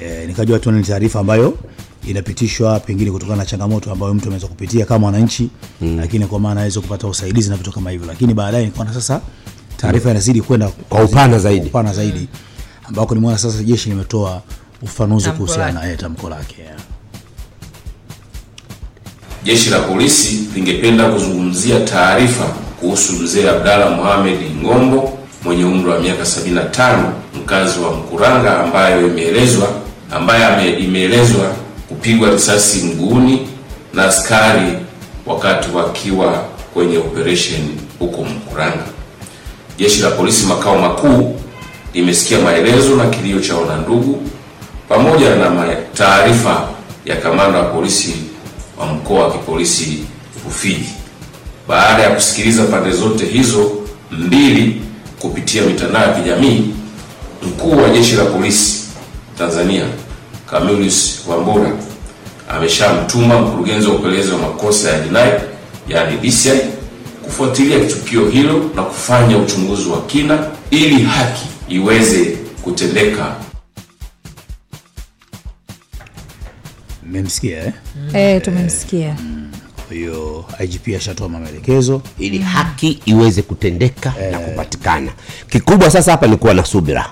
e, 0.03 0.27
nikajua 0.27 0.59
tu 0.59 0.73
ni 0.73 0.83
taarifa 0.85 1.21
ambayo 1.21 1.59
inapitishwa 2.07 2.81
pengine 2.81 3.11
kutokana 3.11 3.37
na 3.39 3.47
changamoto 3.47 3.93
ambayo 3.93 4.15
mtu 4.15 4.25
ameweza 4.27 4.47
kupitia 4.47 4.85
kama 4.87 5.07
wananchi 5.07 5.51
mm. 5.81 5.97
lakini 5.97 6.27
kwa 6.27 6.41
maana 6.41 6.61
aweze 6.61 6.81
kupata 6.81 7.07
usaidizi 7.09 7.51
na 7.51 7.57
vitu 7.57 7.73
kama 7.73 7.91
hivyo 7.91 8.07
lakini 8.07 8.35
baadaye 8.35 8.65
nikaona 8.65 8.95
sasa 8.95 9.21
taarifa 9.77 10.11
inazidi 10.11 10.41
kwenda 10.43 10.69
Kwa 10.69 11.05
upana 11.05 11.39
zaidi. 11.39 11.67
upana 11.67 11.93
zaidi 11.93 12.29
ambako 12.89 13.15
nimeona 13.15 13.39
sasa 13.39 13.63
jeshi 13.63 13.89
limetoa 13.89 14.43
ufanuzi 14.83 15.25
Tamko 15.25 15.37
kuhusiana 15.39 15.87
na 15.87 15.97
tamko 15.97 16.29
lake. 16.31 16.57
Jeshi 19.45 19.71
la 19.71 19.79
polisi 19.81 20.49
lingependa 20.55 21.09
kuzungumzia 21.09 21.81
taarifa 21.81 22.45
kuhusu 22.81 23.13
mzee 23.13 23.49
Abdalla 23.49 23.91
Mohamed 23.91 24.39
Ngombo 24.63 25.19
mwenye 25.45 25.65
umri 25.65 25.91
wa 25.91 25.99
miaka 26.01 26.23
75 26.23 27.11
mkazi 27.35 27.79
wa 27.81 27.93
Mkuranga 27.97 28.61
ambayo 28.61 29.07
imeelezwa 29.07 29.69
ambaye 30.11 30.79
imeelezwa 30.79 31.55
kupigwa 31.89 32.31
risasi 32.31 32.83
mguuni 32.83 33.49
na 33.95 34.05
askari 34.05 34.73
wakati 35.27 35.71
wakiwa 35.71 36.45
kwenye 36.75 36.99
operation 36.99 37.61
huko 37.99 38.25
Mkuranga. 38.25 38.85
Jeshi 39.79 40.01
la 40.03 40.11
polisi 40.11 40.47
makao 40.47 40.79
makuu 40.79 41.41
limesikia 41.95 42.39
maelezo 42.39 42.97
na 42.97 43.07
kilio 43.07 43.41
cha 43.41 43.57
wanandugu 43.57 44.23
pamoja 44.89 45.35
na 45.35 45.77
taarifa 45.95 46.69
ya 47.05 47.17
kamanda 47.17 47.59
wa 47.59 47.65
polisi 47.65 48.15
wa 48.81 48.87
mkoa 48.87 49.25
wa 49.25 49.33
kipolisi 49.33 49.99
Rufiji. 50.45 50.89
Baada 51.69 52.03
ya 52.03 52.11
kusikiliza 52.11 52.65
pande 52.65 52.91
zote 52.91 53.27
hizo 53.27 53.73
mbili 54.11 54.83
kupitia 55.19 55.63
mitandao 55.63 56.03
ya 56.03 56.15
kijamii, 56.15 56.65
mkuu 57.43 57.77
wa 57.83 57.89
jeshi 57.89 58.17
la 58.17 58.25
polisi 58.25 58.85
Tanzania 59.39 59.85
Camillus 60.51 61.21
Wambura 61.29 61.71
ameshamtuma 62.49 63.39
mkurugenzi 63.41 63.87
wa 63.89 63.95
upelelezi 63.95 64.31
wa 64.31 64.39
makosa 64.39 64.91
ya 64.91 65.01
jinai 65.01 65.33
yaani 65.89 66.17
DCI 66.17 66.61
kufuatilia 67.25 67.79
tukio 67.81 68.29
hilo 68.29 68.71
na 68.75 68.83
kufanya 68.83 69.39
uchunguzi 69.39 69.89
wa 69.89 70.01
kina 70.03 70.39
ili 70.71 71.03
haki 71.03 71.47
iweze 71.69 72.25
kutendeka. 72.63 73.37
Mmemsikia 77.07 77.65
eh? 77.65 77.73
Eh, 78.15 78.43
tumemsikia. 78.43 79.17
Kwa 79.87 79.97
hiyo 79.97 80.45
IGP 80.65 80.97
ashatoa 80.97 81.29
maelekezo. 81.29 82.03
Ili 82.19 82.39
haki 82.39 83.01
iweze 83.05 83.43
kutendeka 83.43 84.15
na 84.33 84.39
kupatikana. 84.39 85.13
Kikubwa 85.51 85.91
sasa 85.91 86.11
hapa 86.13 86.27
ni 86.27 86.37
kuwa 86.37 86.55
na 86.55 86.65
subira. 86.65 87.11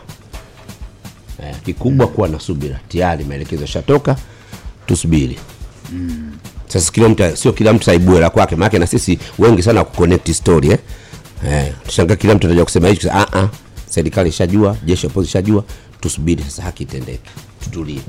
Eh, 1.43 1.55
kikubwa 1.65 2.07
kuwa 2.07 2.29
na 2.29 2.41
subira. 2.41 2.81
Tayari 2.89 3.25
maelekezo 3.25 3.63
yashatoka, 3.63 4.17
tusubiri. 4.87 5.39
Sasa. 6.67 6.93
Kila 6.93 7.09
mtu 7.09 7.37
sio 7.37 7.53
kila 7.53 7.73
mtu 7.73 7.85
saibue 7.85 8.21
la 8.21 8.31
kwake, 8.31 8.57
maana 8.57 8.79
na 8.79 8.87
sisi 8.87 9.19
wengi 9.39 9.63
sana 9.63 9.85
kuconnect 9.85 10.33
story 10.33 10.71
eh, 10.71 10.79
eh 11.51 11.73
tushangaa 11.87 12.17
kila 12.17 12.35
mtu 12.35 12.47
anajua 12.47 12.65
kusema 12.65 12.89
hicho. 12.89 13.11
Ah 13.13 13.27
ah, 13.33 13.49
serikali 13.97 14.29
ishajua, 14.29 14.77
jeshi 14.85 15.07
la 15.07 15.13
polisi 15.13 15.31
ishajua, 15.31 15.65
tusubiri 16.01 16.43
sasa 16.43 16.63
haki 16.63 16.83
itendeke, 16.83 17.31
tutulie. 17.65 18.01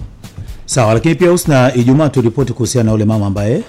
sawa 0.66 0.94
lakini 0.94 1.16
pia 1.16 1.32
usna 1.32 1.76
ijumaa 1.76 2.10
turipoti 2.10 2.54
kuhusiana 2.54 2.86
na 2.86 2.92
yule 2.92 3.06
mama 3.06 3.26
ambaye 3.26 3.64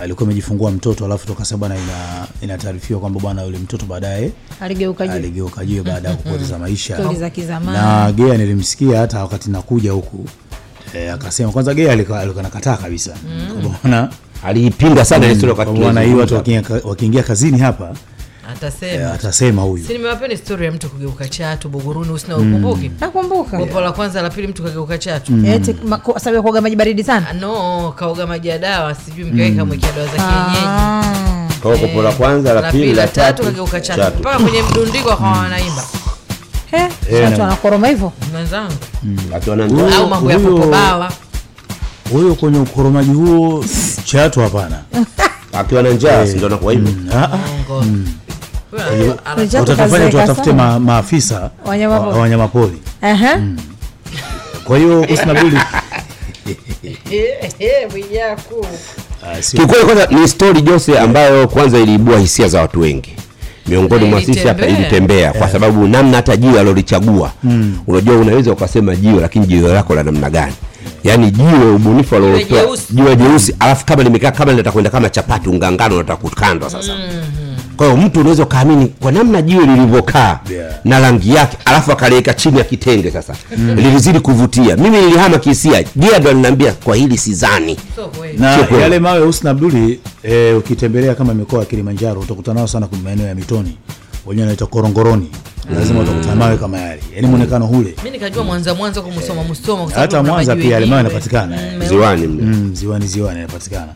alikuwa 0.00 0.24
amejifungua 0.26 0.70
mtoto 0.70 1.04
alafu 1.04 1.26
toka 1.26 1.56
bwana 1.56 1.74
ina 1.76 2.26
inataarifiwa 2.42 3.00
kwamba 3.00 3.20
bwana 3.20 3.42
yule 3.42 3.58
mtoto 3.58 3.86
baadaye 3.86 4.30
aligeuka 4.60 5.64
juu. 5.64 5.82
baada 5.82 6.08
ya 6.08 6.16
kupoteza 6.16 6.58
maisha. 6.58 6.98
Na 7.72 8.12
gea 8.12 8.36
nilimsikia 8.36 8.98
hata 9.00 9.20
wakati 9.22 9.50
nakuja 9.50 9.92
huku 9.92 10.24
e, 10.94 11.08
akasema 11.10 11.52
kwanza 11.52 11.74
gea 11.74 11.92
alikuwa 11.92 12.20
alikuwa 12.20 12.42
nakataa 12.42 12.76
kabisa. 12.76 13.16
Kwa 13.62 13.70
bwana 13.70 14.10
Aliipinga 14.44 15.04
sana 15.04 15.34
bwana 15.74 16.00
hii 16.00 16.14
watu 16.14 16.34
wakiingia 16.84 17.22
kazini 17.22 17.58
hapa 17.58 17.94
atasema. 18.50 19.12
Atasema 19.12 19.62
huyu. 19.62 19.84
Si 19.86 19.92
nimewapeni 19.92 20.36
story 20.36 20.64
ya 20.66 20.72
mtu 20.72 20.88
kugeuka 20.90 21.28
chatu 21.28 21.68
buguruni 21.68 22.12
usina 22.12 22.36
ukumbuki 22.36 22.90
nakumbuka. 23.00 23.56
Gopo 23.58 23.80
la 23.80 23.92
kwanza 23.92 24.22
la 24.22 24.30
pili 24.30 24.46
mtu 24.46 24.62
kageuka 24.62 24.98
chatu. 24.98 25.32
Eti 25.46 25.76
sababu 26.16 26.36
ya 26.36 26.42
kuoga 26.42 26.60
maji 26.60 26.76
baridi 26.76 27.04
sana? 27.04 27.28
Ah, 27.28 27.32
no 27.32 27.92
kaoga 27.96 28.26
maji 28.26 28.48
ya 28.48 28.58
dawa 28.58 28.94
sijui 28.94 29.24
mkaweka 29.24 29.64
mwekea 29.64 29.92
dawa 29.92 30.06
za 30.06 30.12
kienyeji. 30.12 30.66
Ah. 30.66 31.48
Kwa 31.62 31.78
kopo 31.78 32.02
la 32.02 32.12
kwanza, 32.12 32.52
la 32.54 32.72
pili, 32.72 32.92
la 32.94 33.08
tatu, 33.08 33.42
kageuka 33.42 33.80
chatu. 33.80 34.18
mpaka 34.20 34.38
kwenye 34.38 34.62
mdundiko 34.62 35.16
kwa 35.16 35.30
wanaimba. 35.30 35.84
Eh, 36.72 36.88
Eh, 37.12 37.24
watu 37.24 37.40
wanakoroma 37.40 37.88
hivyo? 37.88 38.12
Mwanzangu. 38.32 38.72
Akiwa 39.36 39.56
na 39.56 39.64
au 39.96 40.08
mambo 40.08 40.30
ya 40.30 40.38
popobawa 40.38 41.12
huyo 42.12 42.34
kwenye 42.34 42.58
ukoromaji 42.58 43.10
huo 43.12 43.64
chatu 44.04 44.40
hapana. 44.40 44.82
Akiwa 45.52 45.82
na 45.82 45.90
njaa 45.90 46.26
si 46.26 46.36
ndo 46.36 46.46
anakuwa 46.46 46.72
hivyo. 46.72 46.92
Ah, 48.78 48.82
ah. 49.24 49.58
Watatufanya 49.58 50.10
tuwatafute 50.10 50.52
maafisa 50.78 51.40
wa- 51.40 51.48
pori. 52.00 52.18
wanyamapori 52.20 52.76
kwa 54.64 54.78
hiyo 54.78 55.04
Eh, 57.10 57.50
eh, 57.58 57.90
Mwijaku. 57.90 58.66
Kiukweli 59.56 59.84
kwanza 59.84 60.06
ni 60.06 60.28
story 60.28 60.62
Jose 60.62 60.98
ambayo 60.98 61.48
kwanza 61.48 61.78
iliibua 61.78 62.18
hisia 62.18 62.48
za 62.48 62.60
watu 62.60 62.80
wengi 62.80 63.16
miongoni 63.66 64.04
mwa 64.04 64.22
sisi 64.22 64.48
hapa 64.48 64.66
Ilitembea. 64.66 65.16
yeah. 65.18 65.34
kwa 65.34 65.48
sababu 65.48 65.86
namna 65.88 66.16
hata 66.16 66.36
jiwe 66.36 66.54
alilolichagua 66.60 67.32
unajua 67.86 68.16
unaweza 68.16 68.52
ukasema 68.52 68.96
jiwe 68.96 69.20
lakini 69.20 69.46
jiwe 69.46 69.72
lako 69.74 69.94
la 69.94 70.02
namna 70.02 70.30
gani 70.30 70.52
yaani 71.04 71.30
jiwe 71.30 71.70
ubunifu 71.74 72.16
alolotoa 72.16 72.60
jeusi. 72.62 72.84
jiwe 72.90 73.16
jeusi 73.16 73.56
alafu 73.58 73.86
kama 73.86 74.02
limekaa 74.02 74.30
kama 74.30 74.50
linataka 74.52 74.72
kwenda 74.72 74.90
kama 74.90 75.10
chapati 75.10 75.48
ungangano 75.48 76.04
kukandwa 76.16 76.70
sasa 76.70 76.92
kwa 77.80 77.88
hiyo 77.88 78.00
mtu 78.06 78.20
unaweza 78.20 78.42
ukaamini 78.42 78.86
kwa 79.00 79.12
namna 79.12 79.42
jiwe 79.42 79.66
lilivyokaa 79.66 80.40
Yeah. 80.50 80.72
na 80.84 81.00
rangi 81.00 81.34
yake 81.34 81.56
alafu 81.64 81.92
akaliweka 81.92 82.34
chini 82.34 82.58
ya 82.58 82.64
kitenge 82.64 83.10
sasa. 83.10 83.34
Lilizidi 83.76 84.20
kuvutia. 84.20 84.76
Mimi 84.76 84.98
nilihama 85.00 85.38
kihisia. 85.38 85.84
Jia 85.96 86.18
ndo 86.18 86.30
aliniambia 86.30 86.72
kwa 86.72 86.96
hili 86.96 87.18
sizani. 87.18 87.76
So 87.96 88.10
na 88.38 88.50
yale 88.80 88.98
mawe 88.98 89.20
Husna 89.26 89.50
Abduli 89.50 90.00
e, 90.22 90.52
ukitembelea 90.52 91.14
kama 91.14 91.34
mikoa 91.34 91.60
ya 91.60 91.64
Kilimanjaro 91.66 92.20
utakutana 92.20 92.54
nao 92.60 92.66
sana 92.68 92.86
kwenye 92.86 93.04
maeneo 93.04 93.26
ya 93.26 93.34
mitoni. 93.34 93.78
Wenyewe 94.26 94.42
wanaita 94.46 94.66
korongoroni. 94.66 95.30
Lazima 95.74 96.00
utakutana 96.00 96.34
mawe 96.36 96.56
kama 96.56 96.78
yale. 96.78 97.02
Yaani 97.14 97.26
muonekano 97.26 97.66
hule. 97.66 97.94
Mi 98.04 98.10
nikajua 98.10 98.44
mwanza 98.44 98.74
mwanza 98.74 99.00
kumsoma 99.02 99.44
msoma 99.44 99.84
kwa 99.84 99.92
hata 100.00 100.22
Mwanza 100.22 100.56
pia 100.56 100.70
yale 100.74 100.86
mawe 100.86 100.96
yanapatikana. 101.02 101.56
Mm, 101.56 101.82
eh. 101.82 101.88
ziwani 101.88 102.26
mle. 102.26 102.42
Mm, 102.42 102.70
ziwani 102.74 103.06
ziwani 103.06 103.40
yanapatikana. 103.40 103.92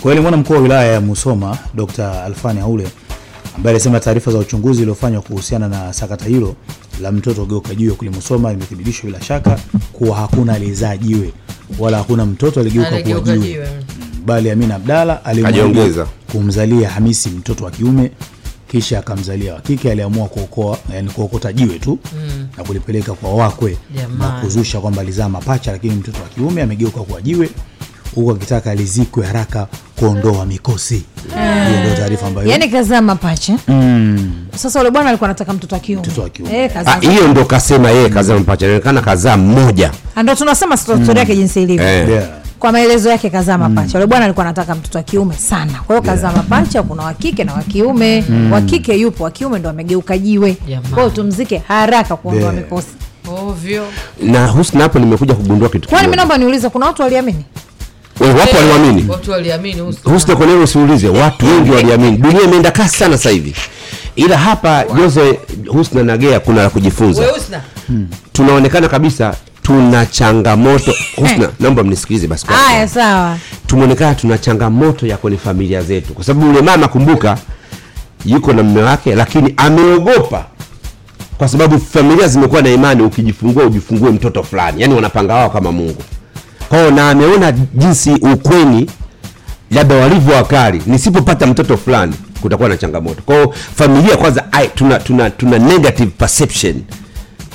Kwa 0.00 0.10
hiyo 0.10 0.14
nimeona 0.14 0.36
mkuu 0.36 0.52
wa 0.52 0.58
wilaya 0.58 0.92
ya 0.92 1.00
Musoma 1.00 1.58
Dr. 1.74 2.22
Alfani 2.24 2.60
Haule 2.60 2.88
ambaye 3.56 3.76
alisema 3.76 4.00
taarifa 4.00 4.32
za 4.32 4.38
uchunguzi 4.38 4.80
iliyofanywa 4.80 5.22
kuhusiana 5.22 5.68
na 5.68 5.92
sakata 5.92 6.24
hilo 6.24 6.54
la 7.02 7.12
mtoto 7.12 7.44
geuka 7.46 7.74
jiwe 7.74 7.94
kule 7.94 8.10
Musoma 8.10 8.52
imethibitishwa 8.52 9.06
bila 9.06 9.22
shaka 9.22 9.58
kuwa 9.92 10.16
hakuna 10.16 10.52
aliyezaa 10.54 10.96
jiwe 10.96 11.32
wala 11.78 11.98
hakuna 11.98 12.26
mtoto 12.26 12.60
aligeuka 12.60 12.90
kuwa 12.90 13.02
jiwe 13.20 13.38
jiwe. 13.38 13.68
bali 14.26 14.50
Amina 14.50 14.74
Abdalla 14.74 15.24
alimwambia 15.24 16.06
kumzalia 16.32 16.90
Hamisi 16.90 17.28
mtoto 17.28 17.64
wa 17.64 17.70
kiume 17.70 18.10
kisha 18.70 18.98
akamzalia 18.98 19.54
wa 19.54 19.60
kike 19.60 19.90
aliamua 19.92 20.28
kuokoa 20.28 20.78
yani 20.94 21.10
kuokota 21.10 21.52
jiwe 21.52 21.78
tu 21.78 21.98
mm. 22.14 22.46
na 22.58 22.64
kulipeleka 22.64 23.12
kwa 23.12 23.34
wakwe 23.34 23.76
Jamani. 23.96 24.18
na 24.34 24.40
kuzusha 24.40 24.80
kwamba 24.80 25.02
alizaa 25.02 25.28
mapacha 25.28 25.72
lakini 25.72 25.94
mtoto 25.94 26.22
wa 26.22 26.28
kiume 26.28 26.62
amegeuka 26.62 27.00
kuwa 27.00 27.22
jiwe 27.22 27.50
huku 28.14 28.30
akitaka 28.30 28.70
alizikwe 28.70 29.26
haraka 29.26 29.66
kuondoa 29.98 30.46
mikosi. 30.46 31.02
Hiyo 31.68 31.80
ndio 31.80 31.94
taarifa 31.96 32.26
ambayo 32.26 32.48
yani 32.48 32.68
kazaa 32.68 33.00
mapacha 33.02 33.54
sasa 34.56 34.78
yule 34.78 34.90
bwana 34.90 35.08
alikuwa 35.08 35.30
anataka 35.30 35.52
mtoto 35.52 35.74
wa 35.74 35.80
kiume. 35.80 36.00
Mtoto 36.06 36.22
wa. 36.44 36.52
Eh, 36.52 36.70
Ah, 36.86 37.00
hiyo 37.00 37.28
ndo 37.28 37.44
kasema 37.44 37.90
yeye 37.90 38.08
kazaa 38.08 38.34
mapacha 38.38 38.66
inaonekana 38.66 39.00
kazaa 39.00 39.36
mmoja. 39.36 39.90
Ndio 40.22 40.34
tunasema 40.34 40.76
stori 40.76 41.18
yake 41.18 41.36
jinsi 41.36 41.62
ilivyo. 41.62 41.88
Eh. 41.88 42.08
yeah. 42.08 42.28
kwa 42.58 42.72
maelezo 42.72 43.10
yake 43.10 43.30
kazaa 43.30 43.58
mapacha 43.58 43.98
ule 43.98 44.06
bwana 44.06 44.24
alikuwa 44.24 44.46
anataka 44.46 44.74
mtoto 44.74 44.98
wa 44.98 45.04
kiume 45.04 45.34
sana. 45.34 45.72
Kwa 45.86 45.96
hiyo 45.96 46.10
kazaa 46.10 46.32
mapacha 46.32 46.82
kuna 46.82 47.02
wa 47.02 47.14
kike 47.14 47.44
na 47.44 47.54
wa 47.54 47.62
kiume. 47.62 48.24
Wa 48.52 48.60
kike 48.60 48.94
yupo 48.96 49.24
wa 49.24 49.30
kiume 49.30 49.58
ndo 49.58 49.68
amegeuka 49.70 50.18
jiwe. 50.18 50.56
Jamani. 50.68 50.94
kwa 50.94 51.02
hiyo 51.02 51.14
tumzike 51.14 51.62
haraka 51.68 52.16
kuondoa 52.16 52.42
Yeah. 52.52 52.54
mikosi. 52.54 52.86
Ovyo. 53.48 53.84
Na 54.22 54.46
Husna 54.46 54.82
hapo 54.82 54.98
nimekuja 54.98 55.34
kugundua 55.34 55.68
kitu 55.68 55.88
kwani 55.88 56.08
mi 56.08 56.16
naomba 56.16 56.38
niulize 56.38 56.68
kuna 56.68 56.86
watu 56.86 57.02
waliamini 57.02 57.44
wapo 58.28 58.56
waliamini. 58.56 59.04
watu 59.10 59.30
waliamini 59.30 59.80
Husna. 59.80 60.12
Husna 60.12 60.36
kwa 60.36 60.46
usiulize 60.46 61.08
watu 61.08 61.46
wengi 61.46 61.70
waliamini. 61.70 62.16
dunia 62.16 62.40
imeenda 62.42 62.70
kasi 62.70 62.96
sana 62.96 63.16
sasa 63.16 63.30
hivi. 63.30 63.54
Ila 64.16 64.38
hapa 64.38 64.84
Jose 64.96 65.38
Husna 65.68 66.02
na 66.02 66.16
Gea 66.16 66.40
kuna 66.40 66.62
la 66.62 66.70
kujifunza. 66.70 67.24
Hmm. 67.86 68.06
Tunaonekana 68.32 68.88
kabisa 68.88 69.34
tuna 69.62 70.06
changamoto. 70.06 70.94
Husna 71.16 71.48
naomba 71.60 71.84
mnisikilize 71.84 72.26
basi 72.26 72.46
haya 72.46 72.88
sawa. 72.88 73.36
Tumeonekana 73.66 74.14
tuna 74.14 74.38
changamoto 74.38 75.06
ya 75.06 75.16
kwenye 75.16 75.36
familia 75.38 75.82
zetu. 75.82 76.14
Kwa 76.14 76.24
sababu 76.24 76.46
yule 76.46 76.62
mama 76.62 76.88
kumbuka 76.88 77.38
yuko 78.26 78.52
na 78.52 78.62
mume 78.62 78.82
wake 78.82 79.14
lakini 79.14 79.54
ameogopa. 79.56 80.44
Kwa 81.38 81.48
sababu 81.48 81.78
familia 81.80 82.28
zimekuwa 82.28 82.62
na 82.62 82.70
imani 82.70 83.02
ukijifungua 83.02 83.64
ujifungue 83.64 84.10
mtoto 84.10 84.42
fulani. 84.42 84.82
Yani 84.82 84.94
wanapanga 84.94 85.34
wao 85.34 85.50
kama 85.50 85.72
mungu 85.72 86.02
kwao 86.72 86.90
na 86.90 87.10
ameona 87.10 87.52
jinsi 87.52 88.10
ukweni 88.10 88.90
labda 89.70 89.94
walivyo 89.94 90.34
wakali 90.34 90.82
nisipopata 90.86 91.46
mtoto 91.46 91.76
fulani 91.76 92.14
kutakuwa 92.40 92.68
na 92.68 92.76
changamoto. 92.76 93.22
Kwao 93.22 93.54
familia 93.76 94.16
kwanza 94.16 94.44
tuna, 94.74 94.98
tuna, 94.98 95.30
tuna 95.30 95.58
negative 95.58 96.10
perception 96.18 96.74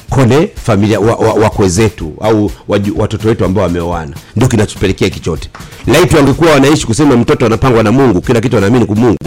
kone 0.10 0.50
familia 0.64 1.00
wa, 1.00 1.16
wa, 1.16 1.34
wakwe 1.34 1.70
zetu 1.70 2.14
au 2.22 2.52
waju, 2.68 2.94
watoto 2.98 3.28
wetu 3.28 3.46
ambao 3.46 3.64
wameoana. 3.64 4.16
Ndio 4.36 4.48
kinachopelekea 4.48 5.10
kichote. 5.10 5.50
Laiti 5.88 6.16
wangekuwa 6.16 6.52
wanaishi 6.52 6.88
kusema 6.88 7.18
mtoto 7.18 7.46
anapangwa 7.46 7.84
na 7.84 7.92
mungu 7.92 8.22
kila 8.22 8.42
kitu 8.42 8.58
anaamini 8.58 8.86
kwa 8.86 8.96
mungu 8.96 9.18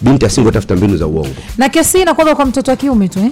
binti 0.00 0.26
asingotafuta 0.26 0.76
mbinu 0.76 0.96
za 0.96 1.06
uongo. 1.06 1.34
Na 1.58 1.68
kesi 1.68 1.98
hii 1.98 2.04
kwa 2.04 2.44
mtoto 2.46 2.70
wa 2.70 2.76
kiume 2.76 3.08
tu 3.08 3.18
eh? 3.18 3.30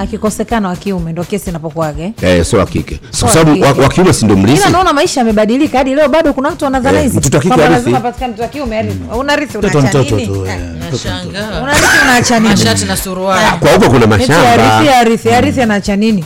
akikosekana 0.00 0.68
wa 0.68 0.76
kiume 0.76 1.12
ndo 1.12 1.24
kesi 1.24 1.50
inapokuwaga 1.50 2.02
eh? 2.04 2.12
eh, 2.22 2.44
so 2.44 2.56
wa 2.58 2.66
kike. 2.66 3.00
So 3.10 3.26
kwa 3.26 3.34
sababu 3.34 3.80
wa, 3.82 3.88
kiume 3.88 4.12
si 4.12 4.24
ndio 4.24 4.36
mlisi 4.36 4.70
naona 4.70 4.92
maisha 4.92 5.20
yamebadilika 5.20 5.78
hadi 5.78 5.94
leo 5.94 6.08
bado 6.08 6.32
kuna 6.32 6.48
watu 6.48 6.64
wanadhana 6.64 6.98
Eh, 6.98 7.04
hizi. 7.04 7.18
mtoto 7.18 7.36
wa 7.36 7.42
kike 7.42 7.56
lazima 7.56 8.00
patikane 8.00 8.28
mtoto 8.32 8.42
wa 8.42 8.48
kiume 8.48 8.76
harithi. 8.76 8.98
unarithi 9.18 9.58
unaacha 9.58 9.98
nini? 10.02 10.26
tu 10.26 10.46
eh, 10.46 10.58
unarithi 11.62 11.86
unaacha 12.04 12.40
nini? 12.40 12.50
Mashati 12.54 12.84
na 12.84 12.96
suruali. 12.96 13.58
kwa 13.60 13.72
huko 13.72 13.90
kuna 13.90 14.06
mashamba, 14.06 14.52
arithi 14.52 14.68
arithi 14.68 14.88
harithi 14.88 15.28
harithi 15.28 15.60
anaacha 15.62 15.96
nini 15.96 16.24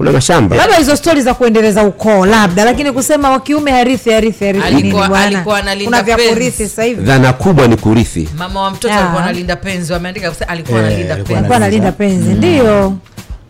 kuna 0.00 0.12
mashamba 0.12 0.56
labda 0.56 0.76
hizo 0.76 0.96
stori 0.96 1.22
za 1.22 1.34
kuendeleza 1.34 1.82
ukoo 1.82 2.26
labda 2.26 2.64
lakini 2.64 2.92
kusema 2.92 3.30
wa 3.30 3.40
kiume 3.40 3.70
harithi 3.70 4.10
harithi 4.10 4.44
harithi 4.44 4.74
nini 4.74 4.92
bwana? 4.92 5.44
kuna 5.84 6.02
vya 6.02 6.16
kurithi 6.16 6.68
sasa 6.68 6.82
hivi 6.82 7.02
dhana 7.02 7.32
kubwa 7.32 7.68
ni 7.68 7.76
kurithi 7.76 8.28
Mama 8.38 8.62
wa 8.62 8.70
mtoto 8.70 8.94
Ah. 8.94 8.98
alikuwa 8.98 9.22
analinda 9.22 9.56
penzi, 9.56 9.92
wameandika 9.92 10.32
alikuwa 10.48 10.78
Eh, 10.80 10.86
analinda 10.86 11.14
penzi. 11.16 11.34
alikuwa 11.34 11.56
analinda 11.56 11.92
penzi 11.92 12.28
ndio 12.32 12.92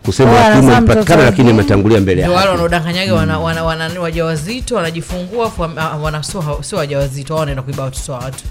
kusema 0.05 0.31
wa 0.31 0.51
kiume 0.51 0.79
mpatikana 0.79 1.23
lakini 1.23 1.49
ametangulia 1.49 1.99
mbele 1.99 2.21
yake. 2.21 2.33
Wale 2.35 2.49
wanaodanganyaga 2.49 3.13
wana, 3.13 3.39
wana, 3.39 3.63
wana, 3.63 3.83
wana 3.87 4.01
wajawazito 4.01 4.75
wanajifungua 4.75 5.45
afu 5.47 5.63
ah, 5.63 5.97
wana 6.03 6.23
sio 6.23 6.59
sio 6.61 6.77
wajawazito 6.77 7.33
wao 7.33 7.39
wanaenda 7.39 7.61
kuiba 7.63 7.83
watoto 7.83 8.11
wa 8.11 8.19
watu 8.19 8.43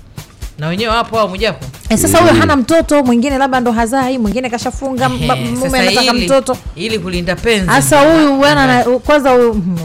na 0.61 0.69
wenyewe 0.69 0.93
wapo 0.95 1.17
hao 1.17 1.29
mwijaku 1.29 1.65
e, 1.89 1.97
sasa 1.97 2.19
huyo 2.19 2.33
hana 2.35 2.57
mtoto 2.57 3.03
mwingine 3.05 3.39
labda 3.39 3.61
ndo 3.61 3.73
hazai 3.73 4.19
mwingine 4.19 4.51
kashafunga 4.51 5.09
mume 5.09 5.57
sasa 5.63 5.79
anataka 5.79 6.13
mtoto. 6.13 6.57
ili 6.77 6.99
kulinda 6.99 7.37
penzi. 7.37 7.67
Hasa 7.67 8.01
huyu 8.01 8.37
bwana 8.39 8.85
kwanza 8.85 9.31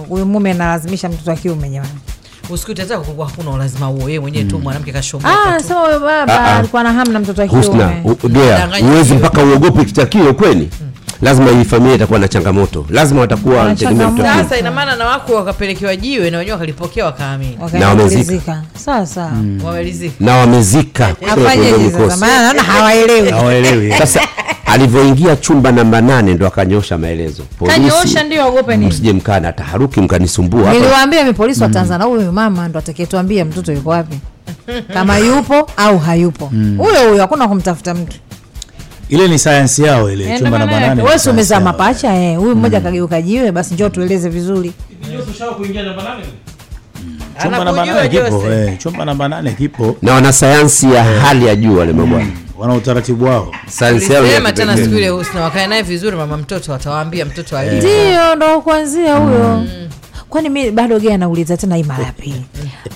huyu 0.09 0.25
mume 0.25 0.51
analazimisha 0.51 1.09
mtoto 1.09 1.31
wa 1.31 1.37
kiume 1.37 1.69
jamani. 1.69 1.93
Usikute 2.49 2.81
hata 2.81 2.97
kwa 2.97 3.25
hakuna 3.29 3.51
ulazima 3.51 3.85
huo 3.85 4.07
yeye 4.09 4.19
mwenyewe 4.19 4.45
tu 4.45 4.59
mwanamke 4.59 4.91
kashoboka 4.91 5.29
ah 5.55 5.59
sema 5.59 5.79
huyo 5.79 5.99
baba 5.99 6.33
Ah, 6.39 6.45
ah. 6.45 6.55
alikuwa 6.57 6.83
na 6.83 6.93
hamu 6.93 7.11
na 7.11 7.19
mtoto 7.19 7.41
wa 7.41 7.47
kiume. 7.47 7.85
Huwezi 8.81 9.13
mpaka 9.13 9.43
uogope 9.43 9.85
kitakio 9.85 10.33
kweli 10.33 10.69
lazima 11.21 11.51
hii 11.51 11.63
familia 11.63 11.95
itakuwa 11.95 12.19
na 12.19 12.27
changamoto. 12.27 12.85
Lazima 12.89 13.21
watakuwa 13.21 13.55
Wana 13.55 13.63
wanategemea 13.67 14.07
mtoto 14.07 14.29
sasa 14.29 14.57
ina 14.57 14.71
maana 14.71 14.95
na 14.95 15.05
wako 15.05 15.33
wakapelekewa 15.33 15.95
jiwe 15.95 16.29
na 16.29 16.37
wenyewe 16.37 16.53
wakalipokea 16.53 17.05
wakaamini 17.05 17.57
Na 17.79 17.89
wamezika. 17.89 18.63
sawa 18.85 19.07
wamelizika 19.65 20.15
na 20.25 20.35
wamezika 20.37 21.07
afanye 21.31 21.91
sasa 21.91 22.17
maana 22.17 22.41
naona 22.43 22.63
hawaelewi. 22.71 23.29
Hawaelewi. 23.29 23.91
Sasa 23.97 24.21
alivyoingia 24.65 25.35
chumba 25.35 25.71
namba 25.71 26.01
nane 26.01 26.33
ndo 26.33 26.47
akanyosha 26.47 26.97
maelezo. 26.97 27.43
Kanyosha 27.67 28.23
ndio 28.23 28.43
aogope 28.43 28.77
nini? 28.77 28.89
msije 28.91 29.13
mkaa 29.13 29.39
na 29.39 29.51
taharuki 29.53 30.01
mkanisumbua 30.01 30.73
Niliwaambia 30.73 31.23
mi 31.23 31.33
polisi 31.33 31.63
wa 31.63 31.69
tanzania 31.69 32.05
huyu 32.07 32.31
mama 32.31 32.67
ndo 32.67 32.79
atakayetuambia 32.79 33.45
mtoto 33.45 33.71
yuko 33.73 33.89
wapi? 33.89 34.17
Kama 34.93 35.17
yupo 35.17 35.69
au 35.77 35.99
hayupo. 35.99 36.45
Huyo 36.77 37.09
huyo 37.09 37.21
hakuna 37.21 37.47
kumtafuta 37.47 37.93
mtu 37.93 38.17
ile 39.09 39.27
ni 39.27 39.39
sayansi 39.39 39.83
yao 39.83 40.11
ile 40.11 40.23
Eh, 40.33 40.39
chumba 40.39 40.59
namba 40.59 40.79
nane 40.79 41.03
wewe 41.03 41.19
umezaa 41.31 41.59
mapacha 41.59 42.13
eh 42.15 42.37
huyu 42.37 42.55
mmoja 42.55 42.81
kageuka 42.81 43.21
jiwe 43.21 43.51
basi 43.51 43.73
njoo 43.73 43.89
tueleze 43.89 44.29
vizuri. 44.29 44.73
Chumba 47.41 47.63
namba 47.65 47.85
nane 47.85 48.09
kipo 48.09 48.47
eh, 48.51 48.77
chumba 48.77 49.05
namba 49.05 49.27
nane 49.27 49.51
kipo. 49.51 49.97
Na 50.01 50.13
wana 50.13 50.33
sayansi 50.33 50.93
ya 50.93 51.03
hali 51.03 51.45
ya 51.47 51.55
juu 51.55 51.77
wale 51.77 51.93
mabwana. 51.93 52.27
Wana 52.57 52.73
utaratibu 52.73 53.25
wao. 53.25 53.51
Ulisema 53.91 54.51
tena 54.53 54.77
siku 54.77 54.95
ile 54.95 55.09
husna 55.09 55.41
wakae 55.41 55.67
naye 55.67 55.81
vizuri 55.81 56.17
mama 56.17 56.37
mtoto 56.37 56.71
watawaambia 56.71 57.25
mtoto 57.25 57.57
ali 57.57 57.77
ndio 57.77 58.35
ndo 58.35 58.61
kuanzia 58.61 59.15
huyo 59.15 59.63
kwani 60.35 60.49
mi 60.49 60.71
bado 60.71 60.99
ge 60.99 61.13
anauliza 61.13 61.57
tena 61.57 61.75
hii 61.75 61.83
mara 61.83 62.03
ya 62.05 62.11
pili. 62.11 62.45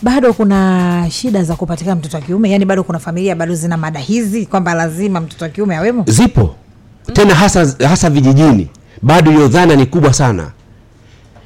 Bado 0.01 0.33
kuna 0.33 1.07
shida 1.11 1.43
za 1.43 1.55
kupatikana 1.55 1.95
mtoto 1.95 2.17
wa 2.17 2.23
kiume? 2.23 2.51
Yaani 2.51 2.65
bado 2.65 2.83
kuna 2.83 2.99
familia 2.99 3.35
bado 3.35 3.55
zina 3.55 3.77
mada 3.77 3.99
hizi 3.99 4.45
kwamba 4.45 4.73
lazima 4.73 5.21
mtoto 5.21 5.45
wa 5.45 5.49
kiume 5.51 5.75
awemo? 5.77 6.03
Zipo. 6.07 6.55
Tena 7.13 7.35
hasa 7.35 7.75
hasa 7.87 8.09
vijijini 8.09 8.67
bado 9.01 9.31
hiyo 9.31 9.47
dhana 9.47 9.75
ni 9.75 9.85
kubwa 9.85 10.13
sana. 10.13 10.51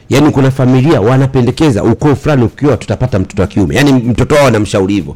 Yaani 0.09 0.31
kuna 0.31 0.51
familia 0.51 1.01
wanapendekeza 1.01 1.83
ukoo 1.83 2.15
fulani 2.15 2.43
ukioa 2.43 2.77
tutapata 2.77 3.19
mtoto 3.19 3.41
wa 3.41 3.47
kiume. 3.47 3.75
Yaani 3.75 3.93
mtoto 3.93 4.35
wao 4.35 4.47
anamshauri 4.47 4.93
hivyo. 4.93 5.15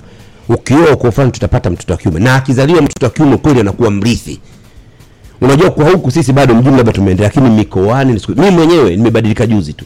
Ukioa 0.49 0.91
ukoo 0.93 1.12
fulani 1.12 1.32
tutapata 1.32 1.69
mtoto 1.69 1.93
wa 1.93 1.99
kiume. 1.99 2.19
Na 2.19 2.36
akizaliwa 2.36 2.82
mtoto 2.82 3.06
wa 3.06 3.10
kiume 3.12 3.38
kweli 3.38 3.60
anakuwa 3.60 3.91
mrithi. 3.91 4.39
Unajua 5.41 5.71
kwa 5.71 5.89
huku 5.89 6.12
sisi 6.12 6.34
bado 6.34 6.56
mjini 6.56 6.78
labda 6.78 6.91
tumeendelea 6.93 7.30
lakini 7.36 7.49
mikoani 7.56 8.13
ni 8.13 8.21
mimi 8.36 8.52
mwenyewe 8.52 8.95
nimebadilika 8.95 9.45
juzi 9.47 9.73
tu 9.73 9.86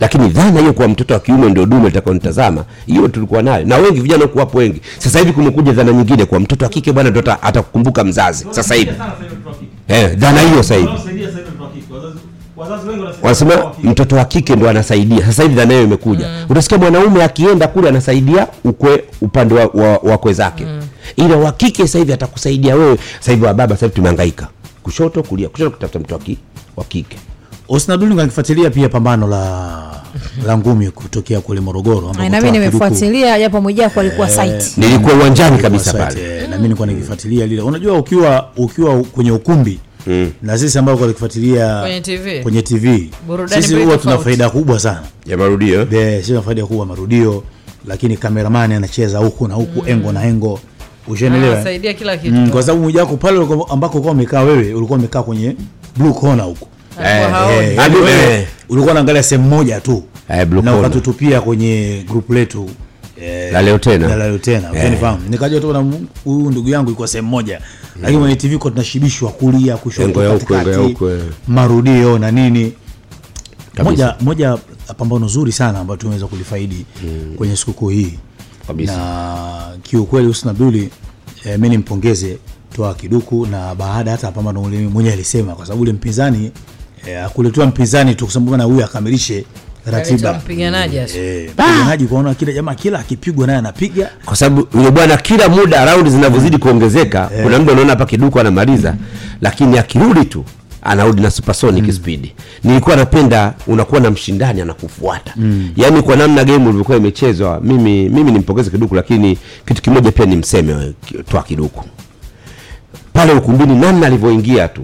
lakini 0.00 0.28
dhana 0.28 0.60
hiyo 0.60 0.72
kwa 0.72 0.88
mtoto 0.88 1.14
wa 1.14 1.20
kiume 1.20 1.48
ndio 1.50 1.66
dume 1.66 1.84
litakaonitazama 1.84 2.64
hiyo 2.86 3.08
tulikuwa 3.08 3.42
nayo. 3.42 3.64
Na 3.64 3.76
wengi 3.76 4.00
vijana 4.00 4.26
kuwapo 4.26 4.58
wengi. 4.58 4.80
Sasa 4.98 5.18
hivi 5.18 5.32
kumekuja 5.32 5.72
dhana 5.72 5.92
nyingine 5.92 6.24
kwa 6.24 6.40
mtoto 6.40 6.64
wa 6.64 6.68
kike 6.70 6.92
bwana 6.92 7.10
ndio 7.10 7.22
atakukumbuka 7.42 8.04
mzazi. 8.04 8.46
Sasa 8.50 8.74
hivi. 8.74 8.90
Eh, 9.88 10.16
dhana 10.16 10.40
hiyo 10.40 10.62
sasa 10.62 10.74
hivi. 10.74 10.88
wanasema 13.22 13.72
mtoto 13.82 14.16
wa 14.16 14.24
kike 14.24 14.56
ndo 14.56 14.68
anasaidia. 14.70 15.26
Sasa 15.26 15.42
hivi 15.42 15.54
dhana 15.54 15.72
hiyo 15.72 15.84
imekuja. 15.84 16.28
Mm. 16.28 16.46
utasikia 16.48 16.78
mwanaume 16.78 17.24
akienda 17.24 17.68
kule 17.68 17.88
anasaidia 17.88 18.46
ukwe 18.64 19.04
upande 19.20 19.54
wa, 19.54 19.66
wa, 19.74 19.98
wakwe 20.02 20.32
zake. 20.32 20.64
Mm. 20.64 20.80
ila 21.16 21.36
wa 21.36 21.52
kike 21.52 21.82
sasa 21.82 21.98
hivi 21.98 22.12
atakusaidia 22.12 22.74
wewe. 22.76 22.98
Sasa 23.18 23.32
hivi 23.32 23.44
wa 23.44 23.54
baba 23.54 23.74
sasa 23.74 23.86
hivi 23.86 23.96
tumehangaika. 23.96 24.48
Kushoto 24.82 25.22
kulia. 25.22 25.48
Kushoto 25.48 25.70
kutafuta 25.70 25.98
mtoto 25.98 26.14
wa 26.14 26.20
ki- 26.20 26.38
kike 27.70 27.76
Osnaduni 27.76 28.70
pia 28.70 28.88
pambano 28.88 29.26
la 29.26 29.80
la 30.46 30.58
ngumi 30.58 30.90
kutokea 30.90 31.40
kule 31.40 31.60
Morogoro 31.60 32.08
ambako 32.10 32.28
nami 32.28 32.42
Toa 32.42 32.50
nimefuatilia 32.50 33.38
japo 33.38 33.60
mwijako 33.60 34.00
alikuwa 34.00 34.28
site. 34.28 34.64
Nilikuwa 34.76 35.14
uwanjani 35.14 35.58
kabisa 35.58 35.92
pale. 35.92 36.20
eh, 36.36 36.42
na 36.42 36.48
mimi 36.48 36.62
nilikuwa 36.62 36.86
nikifuatilia 36.88 37.46
lile. 37.46 37.62
Unajua 37.62 37.98
ukiwa 37.98 38.48
ukiwa 38.56 39.02
kwenye 39.02 39.32
ukumbi 39.32 39.78
Mm. 40.06 40.30
na 40.42 40.58
sisi 40.58 40.78
ambao 40.78 40.96
kwa 40.96 41.06
Kwenye 41.80 42.00
TV. 42.00 42.42
kwenye 42.42 42.62
TV 42.62 43.10
Burudani 43.26 43.62
sisi 43.62 43.74
huwa 43.74 43.98
tuna 43.98 44.18
faida 44.18 44.50
kubwa 44.50 44.78
sana. 44.80 45.02
Ya 45.26 45.36
marudio? 45.36 45.86
Sisi 46.20 46.26
tuna 46.26 46.42
faida 46.42 46.66
kubwa 46.66 46.86
marudio 46.86 47.42
lakini 47.86 48.16
kameramani 48.16 48.74
anacheza 48.74 49.18
huku 49.18 49.48
na 49.48 49.54
huku 49.54 49.88
engo 49.88 50.12
na 50.12 50.24
engo. 50.24 50.60
Ushaelewa 51.08 51.56
eh? 51.58 51.64
saidia 51.64 51.92
kila 51.94 52.16
kitu. 52.16 52.34
Mm, 52.34 52.50
kwa 52.50 52.62
sababu 52.62 52.80
mmoja 52.82 53.06
pale 53.06 53.38
ambako 53.70 53.92
ulikuwa 53.94 54.12
umekaa 54.12 54.42
wewe 54.42 54.74
ulikuwa 54.74 54.98
umekaa 54.98 55.22
kwenye 55.22 55.56
blue 55.96 56.12
corner 56.12 56.44
huko 56.44 56.68
Eh. 57.04 57.76
Eh, 57.78 57.94
wewe. 57.94 58.48
ulikuwa 58.68 58.92
unaangalia 58.92 59.22
sehemu 59.22 59.48
moja 59.48 59.80
tu. 59.80 60.02
Eh, 60.28 60.48
na 60.62 60.76
ukatutupia 60.76 61.40
kwenye 61.40 62.04
grupu 62.08 62.34
letu. 62.34 62.70
Eh, 63.22 63.52
La 63.52 63.62
leo 63.62 63.78
tena. 63.78 64.08
la 64.08 64.28
leo 64.28 64.38
tena 64.38 64.70
ukanifahamu 64.72 65.28
nikajua 65.28 65.60
tu 65.60 65.72
na 65.72 65.84
huyu 66.24 66.50
ndugu 66.50 66.68
yangu 66.68 66.90
yuko 66.90 67.06
sehemu 67.06 67.28
moja. 67.28 67.60
Lakini 68.02 68.18
kwenye 68.20 68.36
TV 68.36 68.58
kwa 68.58 68.70
tunashibishwa 68.70 69.30
kulia 69.30 69.76
kushoto 69.76 70.20
katikati 70.20 70.70
eh. 71.04 71.20
marudio 71.48 72.18
na 72.18 72.30
nini. 72.30 72.72
Moja 73.84 74.14
moja 74.20 74.58
pambano 74.98 75.28
zuri 75.28 75.52
sana 75.52 75.78
ambayo 75.78 75.96
tumeweza 75.96 76.26
kulifaidi 76.26 76.86
kwenye 77.36 77.56
sikukuu 77.56 77.88
hii. 77.88 78.14
Kabisa. 78.66 78.96
na 78.96 79.76
kiukweli 79.82 80.26
Husna 80.28 80.50
Abduli 80.50 80.90
eh, 81.44 81.58
mi 81.58 81.68
nimpongeze 81.68 82.38
Toa 82.76 82.94
Kiduku 82.94 83.46
na 83.46 83.74
baada 83.74 84.10
hata 84.10 84.32
pambano 84.32 84.60
mwenyewe 84.62 85.12
alisema 85.12 85.54
kwa 85.54 85.66
sababu 85.66 85.82
ule 85.82 85.92
mpinzani 85.92 86.44
eh, 86.44 86.50
akuletewa 87.24 87.66
mpinzani 87.66 88.14
tu 88.14 88.24
kusema 88.26 88.44
bwana 88.46 88.64
huyu 88.64 88.84
akamilishe 88.84 89.44
ratiba. 89.86 90.34
mpiganaji. 90.34 90.96
Eh, 90.96 91.50
mpiganaji 91.50 92.04
kuona 92.06 92.34
kila 92.34 92.52
jamaa 92.52 92.74
kila 92.74 92.98
akipigwa 92.98 93.46
naye 93.46 93.58
anapiga. 93.58 94.10
Kwa 94.24 94.36
sababu 94.36 94.68
yule 94.78 94.90
bwana 94.90 95.16
kila 95.16 95.48
muda 95.48 95.84
raundi 95.84 96.10
zinavyozidi 96.10 96.58
kuongezeka 96.58 97.30
kuna 97.42 97.58
mtu 97.58 97.72
anaona 97.72 97.90
hapa 97.90 98.06
kiduko 98.06 98.40
anamaliza 98.40 98.96
lakini 99.40 99.78
akirudi 99.78 100.24
tu 100.24 100.44
anarudi 100.82 101.22
na 101.22 101.30
supersonic 101.30 101.92
speed. 101.92 102.30
Nilikuwa 102.64 102.96
napenda 102.96 103.54
unakuwa 103.66 104.00
na 104.00 104.10
mshindani 104.10 104.60
anakufuata. 104.60 105.32
Mm. 105.36 105.70
yaani 105.76 106.02
kwa 106.02 106.16
namna 106.16 106.44
game 106.44 106.64
ilivyokuwa 106.64 106.96
imechezwa 106.96 107.60
mimi 107.60 108.08
mimi 108.08 108.32
nimpongeze 108.32 108.70
kiduku 108.70 108.94
lakini 108.94 109.38
kitu 109.66 109.82
kimoja 109.82 110.12
pia 110.12 110.26
nimseme 110.26 110.92
twa 111.30 111.42
ki- 111.42 111.48
kiduku. 111.48 111.84
Pale 113.12 113.32
ukumbini 113.32 113.74
namna 113.74 114.06
alivyoingia 114.06 114.68
tu 114.68 114.82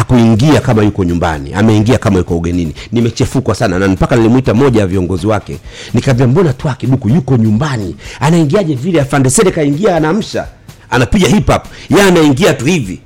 hakuingia 0.00 0.60
kama 0.60 0.82
yuko 0.82 1.04
nyumbani 1.04 1.54
ameingia 1.54 1.98
kama 1.98 2.18
yuko 2.18 2.36
ugenini. 2.36 2.74
Nimechefukwa 2.92 3.54
sana 3.54 3.78
na 3.78 3.88
mpaka 3.88 4.16
nilimwita 4.16 4.54
moja 4.54 4.80
ya 4.80 4.86
viongozi 4.86 5.26
wake. 5.26 5.58
Nikamwambia, 5.94 6.26
mbona 6.26 6.52
twa 6.52 6.74
kiduku 6.74 7.08
yuko 7.08 7.36
nyumbani. 7.36 7.96
Anaingiaje 8.20 8.74
vile 8.74 9.00
afande 9.00 9.30
sele 9.30 9.50
kaingia 9.50 9.96
anaamsha 9.96 10.46
anapiga 10.90 11.28
hip 11.28 11.46
hop. 11.50 11.62
Yeye 11.90 12.02
anaingia 12.04 12.54
tu 12.54 12.64
hivi. 12.64 13.00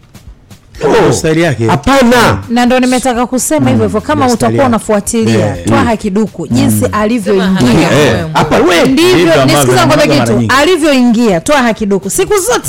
Yake. 1.37 1.67
hapana. 1.67 2.39
Na 2.49 2.67
ndo 2.67 2.81
nimetaka 2.81 3.27
kusema 3.27 3.71
hivyo 3.71 3.85
hivyo 3.87 4.01
kama 4.01 4.25
ndio 4.25 4.35
utakuwa 4.35 4.67
unafuatilia 4.67 5.57
twaha 5.57 5.97
kiduku 5.97 6.47
jinsi 6.49 6.87
alivyoingia. 6.93 7.93
Eh, 7.93 8.27
hapa 8.33 8.57
we. 8.57 8.85
Ndivyo 8.89 9.45
nisikiza 9.45 9.87
ngombe 9.87 10.07
kitu. 10.09 10.43
alivyoingia 10.59 11.41
twaha 11.41 11.75
kiduku 11.75 12.11
siku 12.11 12.35
zote. 12.39 12.69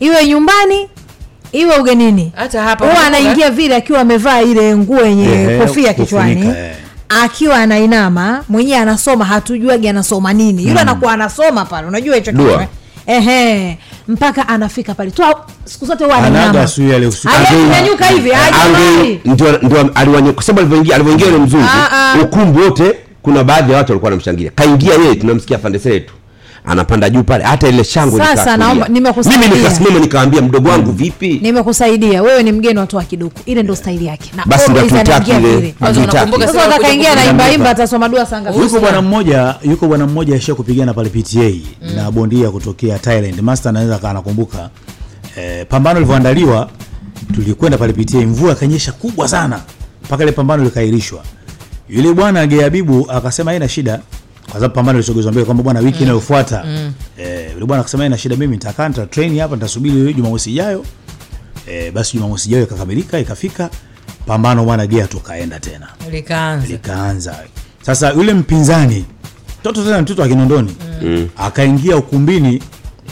Iwe 0.00 0.26
nyumbani 0.26 0.88
iwe 1.52 1.76
ugenini. 1.76 2.32
Hata 2.36 2.62
hapa 2.62 2.84
huwa 2.84 3.04
anaingia 3.06 3.50
vile 3.50 3.76
akiwa 3.76 4.00
amevaa 4.00 4.40
ile 4.42 4.76
nguo 4.76 5.00
yenye 5.00 5.58
kofia 5.58 5.94
kichwani. 5.94 6.46
eh. 6.48 6.74
akiwa 7.24 7.56
anainama 7.56 8.44
mwenyewe 8.48 8.78
anasoma 8.78 9.24
hatujuagi 9.24 9.88
anasoma 9.88 10.32
nini. 10.32 10.68
Yule 10.68 10.80
anakuwa 10.80 11.12
anasoma 11.12 11.64
pale 11.64 11.86
unajua 11.88 12.16
hicho 12.16 12.30
eh? 12.60 12.66
ehe 13.06 13.78
mpaka 14.08 14.48
anafika 14.48 14.94
pale. 14.94 15.10
Tu 15.10 15.22
siku 15.64 15.86
zote 15.86 16.04
huwa 16.04 16.16
hajanyanyuka 16.16 18.06
hivi 18.06 18.30
Ange- 18.30 18.34
hajawahi 18.34 19.20
ndio 19.24 19.58
ndio 19.62 19.90
aliwanyo 19.94 20.32
kwa 20.32 20.42
sababu 20.42 20.60
alivyoingia 20.60 20.94
alivyoingia 20.94 21.26
yule 21.26 21.38
mzungu 21.38 21.64
Ah, 21.68 22.12
ah. 22.12 22.22
ukumbi 22.22 22.60
wote 22.62 22.94
kuna 23.22 23.44
baadhi 23.44 23.72
ya 23.72 23.78
watu 23.78 23.92
walikuwa 23.92 24.08
wanamshangilia. 24.10 24.50
Kaingia 24.54 24.94
yeye 24.94 25.14
tunamsikia 25.14 25.58
fandesele 25.58 25.94
yetu 25.94 26.14
anapanda 26.64 27.10
juu 27.10 27.22
pale. 27.22 27.44
Hata 27.44 27.68
ile 27.68 27.84
shangwe 27.84 28.20
Sasa 28.20 28.56
naomba- 28.56 28.88
nimekusaidia. 28.88 29.48
mimi 29.48 29.56
nikasimama 29.62 29.98
nikaambia 30.00 30.42
mdogo 30.42 30.68
wangu 30.68 30.92
vipi? 30.92 31.38
Nimekusaidia. 31.42 32.22
Wewe 32.22 32.42
ni 32.42 32.52
mgeni 32.52 32.78
watu 32.78 32.96
wa 32.96 33.04
kiduku. 33.04 33.40
Ile 33.46 33.62
ndio 33.62 33.76
staili 33.76 34.06
yake. 34.06 34.30
Na 34.36 34.44
basi 34.46 34.70
ndio 34.70 34.82
tutaki 34.82 35.30
ile 35.30 35.74
sasa 35.80 36.06
Sasa 36.46 37.14
na 37.14 37.24
imba 37.30 37.50
imba 37.50 37.70
atasoma 37.70 38.08
dua 38.08 38.26
sanga 38.26 38.50
yuko 38.50 38.80
bwana 38.80 39.02
mmoja 39.02 39.54
yuko 39.62 39.86
bwana 39.88 40.06
mmoja 40.06 40.34
aisha 40.34 40.54
kupigana 40.54 40.94
pale 40.94 41.08
pta 41.08 41.50
na 41.94 42.10
bondia 42.10 42.50
kutokea 42.50 42.98
thailand. 42.98 43.40
Master 43.40 43.68
anaweza 43.70 43.98
kana 43.98 44.12
nakumbuka 44.14 44.70
eh, 45.36 45.66
pambano 45.68 45.94
lilivyoandaliwa 46.00 46.68
tulikwenda 47.34 47.78
pale 47.78 47.92
pta 47.92 48.18
mvua 48.18 48.54
kanyesha 48.54 48.92
kubwa 48.92 49.28
sana 49.28 49.60
mpaka 50.04 50.22
ile 50.22 50.32
pambano 50.32 50.64
likaahirishwa. 50.64 51.22
yule 51.88 52.12
bwana 52.12 52.46
geabibu 52.46 53.10
akasema 53.10 53.50
haina 53.50 53.68
shida 53.68 54.00
kwa 54.50 54.54
sababu 54.54 54.74
pambano 54.74 54.98
lisogezwa 54.98 55.32
mbele 55.32 55.44
kwamba 55.44 55.62
bwana 55.62 55.80
wiki 55.80 56.02
inayofuata 56.02 56.64
eh, 57.18 57.50
yule 57.54 57.66
bwana 57.66 57.80
akasema 57.80 58.06
ina 58.06 58.18
shida 58.18 58.36
mimi 58.36 58.52
nitakaa 58.56 58.88
nita 58.88 59.06
train 59.06 59.38
hapa 59.38 59.54
nitasubiri 59.56 60.14
jumamosi 60.14 60.50
ijayo. 60.50 60.84
Eh, 61.66 61.92
basi 61.92 62.16
jumamosi 62.16 62.48
ijayo 62.48 62.62
ikakamilika 62.64 63.18
ikafika 63.18 63.70
pambano 64.26 64.64
bwana 64.64 64.86
gea 64.86 65.06
tukaenda 65.06 65.60
tena. 65.60 65.86
Likaanza. 66.10 66.66
Likaanza. 66.66 67.36
Sasa 67.82 68.10
yule 68.12 68.34
mpinzani 68.34 69.04
mtoto 69.60 69.84
tena 69.84 70.02
mtoto 70.02 70.22
wa 70.22 70.28
kinondoni 70.28 70.76
mm. 71.02 71.28
akaingia 71.36 71.96
ukumbini 71.96 72.62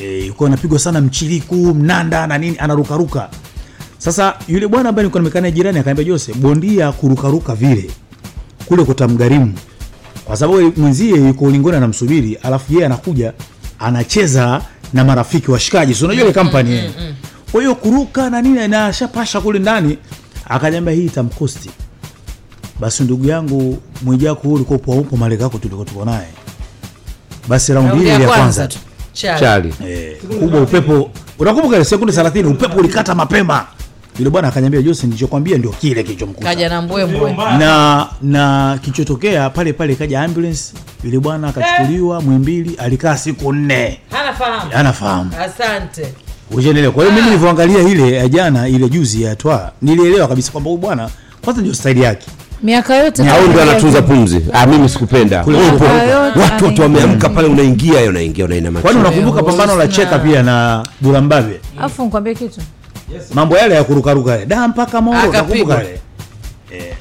e, 0.01 0.27
yuko 0.27 0.47
anapigwa 0.47 0.79
sana 0.79 1.01
mchiriku 1.01 1.55
mnanda 1.55 2.27
na 2.27 2.39
nini 2.39 2.57
anarukaruka. 2.59 3.29
Sasa 3.99 4.35
yule 4.49 4.69
bwana 4.69 4.89
ambaye 4.89 5.03
nilikuwa 5.03 5.21
nimekaa 5.23 5.41
naye 5.41 5.53
jirani 5.53 5.79
akaniambia 5.79 6.05
Jose 6.05 6.35
bondia 6.35 6.93
kurukaruka 6.93 7.55
vile 7.55 7.91
kule 8.67 8.85
kutamgharimu 8.85 9.55
kwa 10.27 10.37
sababu 10.37 10.61
yeye 10.61 10.73
mwenzie 10.77 11.11
yuko 11.17 11.45
ulingoni 11.45 11.77
anamsubiri 11.77 12.35
alafu 12.43 12.73
yeye 12.73 12.87
anakuja 12.87 13.33
anacheza 13.79 14.63
na 14.93 15.05
marafiki 15.05 15.51
washikaji 15.51 15.95
si 15.95 16.05
unajua 16.05 16.25
ile 16.25 16.33
kampani 16.33 16.71
yeye. 16.71 16.91
kwa 17.53 17.61
hiyo 17.61 17.75
kuruka 17.75 18.31
na 18.31 18.43
nini 18.43 18.69
na 18.69 18.87
ashapasha 18.87 19.41
kule 19.41 19.59
ndani 19.59 19.99
akaniambia 20.49 20.95
hii 20.95 21.07
itamkosti 21.07 21.71
basi 22.81 23.03
ndugu 23.03 23.27
yangu 23.29 23.83
mwijaku 24.03 24.49
huu 24.49 24.55
ulikuwa 24.55 24.79
upo 24.79 24.93
upo 24.93 25.59
tulikuwa 25.59 25.85
tuko 25.85 26.05
naye. 26.05 26.27
Basi 27.49 27.73
raundi 27.73 28.01
ile 28.01 28.11
ya 28.11 28.29
kwanza 28.29 28.69
chali. 29.13 29.75
Eh, 29.87 30.17
kubwa 30.41 30.61
upepo 30.61 31.11
unakumbuka 31.39 31.77
ile 31.77 31.85
sekunde 31.85 32.13
30 32.13 32.47
upepo 32.51 32.79
ulikata 32.79 33.15
mapema 33.15 33.67
yule 34.19 34.31
bwana 34.31 34.49
akaniambia 34.49 34.83
Jose 34.83 35.07
nilichokwambia 35.07 35.59
ndio 35.59 35.71
kile 35.71 36.03
kilichomkuta. 36.03 36.47
Kaja 36.49 36.69
na 36.69 36.83
mbwembwe. 36.83 37.33
Na 37.59 38.07
na 38.23 38.79
kilichotokea 38.83 39.51
pale 39.51 39.73
pale 39.73 39.95
kaja 39.95 40.21
ambulance 40.23 40.61
yule 41.05 41.19
bwana 41.19 41.49
akachukuliwa 41.49 42.21
Mwimbili 42.21 42.75
alikaa 42.79 43.17
siku 43.17 43.53
nne. 43.53 44.01
Anafahamu 44.75 45.31
asante. 45.45 46.15
Ushaelewa. 46.51 46.93
Kwa 46.93 47.03
hiyo 47.05 47.15
mimi 47.17 47.27
nilivyoangalia 47.27 47.81
ile 47.83 48.29
jana 48.29 48.69
ile 48.69 48.89
juzi 48.89 49.23
ya 49.23 49.37
Twa, 49.37 49.73
nilielewa 49.83 50.29
kabisa 50.29 50.53
kwamba 50.53 50.71
huyu 50.71 50.81
bwana 50.83 51.11
kwanza 51.45 51.63
ndio 51.63 51.75
staili 51.75 52.03
yake. 52.03 52.27
miaka 52.63 52.97
yote 52.97 53.31
au 53.31 53.49
ndio 53.49 53.63
anatunza 53.63 54.03
pumzi. 54.03 54.41
Ah, 54.53 54.67
mimi 54.67 54.89
sikupenda. 54.89 55.37
Yote 55.37 56.39
watu 56.65 56.83
wameamka 56.83 57.29
pale 57.29 57.49
unaingia 57.49 58.01
unaingia 58.11 58.45
unainama. 58.45 58.81
Kwani 58.81 58.99
unakumbuka 59.01 59.43
pambano 59.43 59.77
la 59.77 59.89
Cheka 59.89 60.19
pia 60.19 60.43
na 60.43 60.87
Durambabe? 61.01 61.61
afu 61.81 62.05
nikwambie 62.05 62.35
kitu 62.35 62.61
Mambo 63.35 63.59
yale 63.59 63.75
ya 63.75 63.85
kurukaruka 63.85 64.31
yale. 64.31 64.47
Da 64.47 64.69
mpaka 64.69 65.01
Moro 65.01 65.33
nakumbuka 65.33 65.75
yale. 65.75 66.01
Eh, 66.73 66.97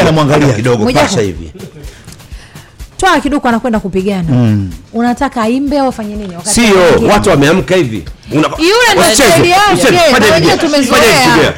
anamwangalia 0.00 0.52
kidogo 0.52 0.92
pasha 0.92 1.20
hivi. 1.20 1.52
Twaa 2.98 3.20
kiduku 3.20 3.48
anakwenda 3.48 3.80
kupigana. 3.80 4.28
Mm. 4.32 4.70
unataka 4.92 5.42
aimbe 5.42 5.78
au 5.78 5.88
afanye 5.88 6.16
nini? 6.16 6.36
Wakati 6.36 6.54
sio 6.54 7.08
watu 7.10 7.30
wameamka 7.30 7.74
hivi. 7.76 8.04
Una- 8.32 8.48
Yule 8.58 10.56
tumezoea. 10.58 11.54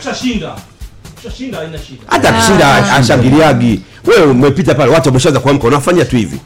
hata 2.06 2.28
akishinda 2.28 2.92
ashangiliagi 2.94 3.80
wewe 4.04 4.22
umepita 4.30 4.74
pale 4.74 4.90
watu 4.92 5.08
wameshaanza 5.08 5.40
kuamka 5.40 5.66
unafanya 5.66 6.04
tu 6.04 6.16
hivi 6.16 6.40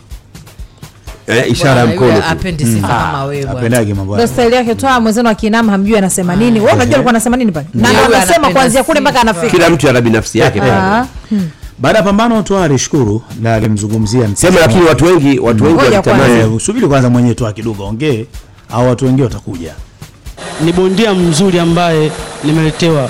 eh, 1.26 1.50
ishara 1.50 1.80
ya 1.80 1.86
mkono 1.86 2.22
apendi 2.30 2.64
sifa 2.64 2.88
kama 2.88 3.24
wewe 3.24 3.42
bwana. 3.44 3.58
Apendage 3.58 3.94
mambo 3.94 4.12
ndo 4.14 4.22
yale. 4.22 4.32
staili 4.32 4.54
yake 4.56 4.74
toa 4.74 5.00
mwenzenu 5.00 5.28
akinama 5.28 5.72
hamjui 5.72 5.96
anasema 5.98 6.36
nini. 6.36 6.60
Wewe 6.60 6.72
unajua 6.72 6.94
alikuwa 6.94 7.10
anasema 7.10 7.36
nini 7.36 7.52
pale? 7.52 7.66
Na 7.74 7.88
anasema 8.04 8.50
kuanzia 8.50 8.82
kule 8.84 9.00
mpaka 9.00 9.20
anafika. 9.20 9.48
Kila 9.50 9.70
mtu 9.70 9.88
ana 9.88 10.00
binafsi 10.00 10.38
yake 10.38 10.58
pale. 10.60 10.72
Ah, 10.72 11.06
Baada 11.78 11.98
ya 11.98 12.04
pambano 12.04 12.42
Twa 12.42 12.64
alishukuru 12.64 13.22
na 13.40 13.54
alimzungumzia 13.54 14.28
sema 14.34 14.60
lakini 14.60 14.82
watu 14.84 15.04
wengi 15.04 15.38
watu 15.38 15.64
wengi 15.64 15.78
walitamani 15.78 16.60
Subiri 16.60 16.86
kwanza. 16.88 17.10
Mwenyewe 17.10 17.34
Twa 17.34 17.52
kidogo 17.52 17.84
ongee. 17.86 18.26
Au 18.70 18.88
watu 18.88 19.04
wengine 19.04 19.24
watakuja. 19.24 19.72
ni 20.64 20.72
bondia 20.72 21.14
mzuri 21.14 21.58
ambaye 21.58 22.10
nimeletewa. 22.44 23.08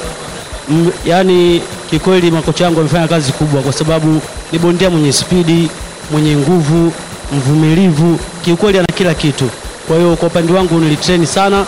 M, 0.70 0.90
yaani 1.06 1.62
kikweli 1.90 2.30
makocha 2.30 2.64
yangu 2.64 2.78
wamefanya 2.78 3.08
kazi 3.08 3.32
kubwa 3.32 3.62
kwa 3.62 3.72
sababu 3.72 4.20
ni 4.52 4.58
bondia 4.58 4.90
mwenye 4.90 5.12
spidi 5.12 5.70
mwenye 6.12 6.36
nguvu 6.36 6.92
mvumilivu 7.34 8.18
kiukweli 8.44 8.78
ana 8.78 8.86
kila 8.94 9.14
kitu. 9.14 9.50
Kwa 9.88 9.96
hiyo 9.96 10.16
kwa 10.16 10.28
upande 10.28 10.52
wangu 10.52 10.78
nilitreni 10.80 11.26
sana 11.26 11.66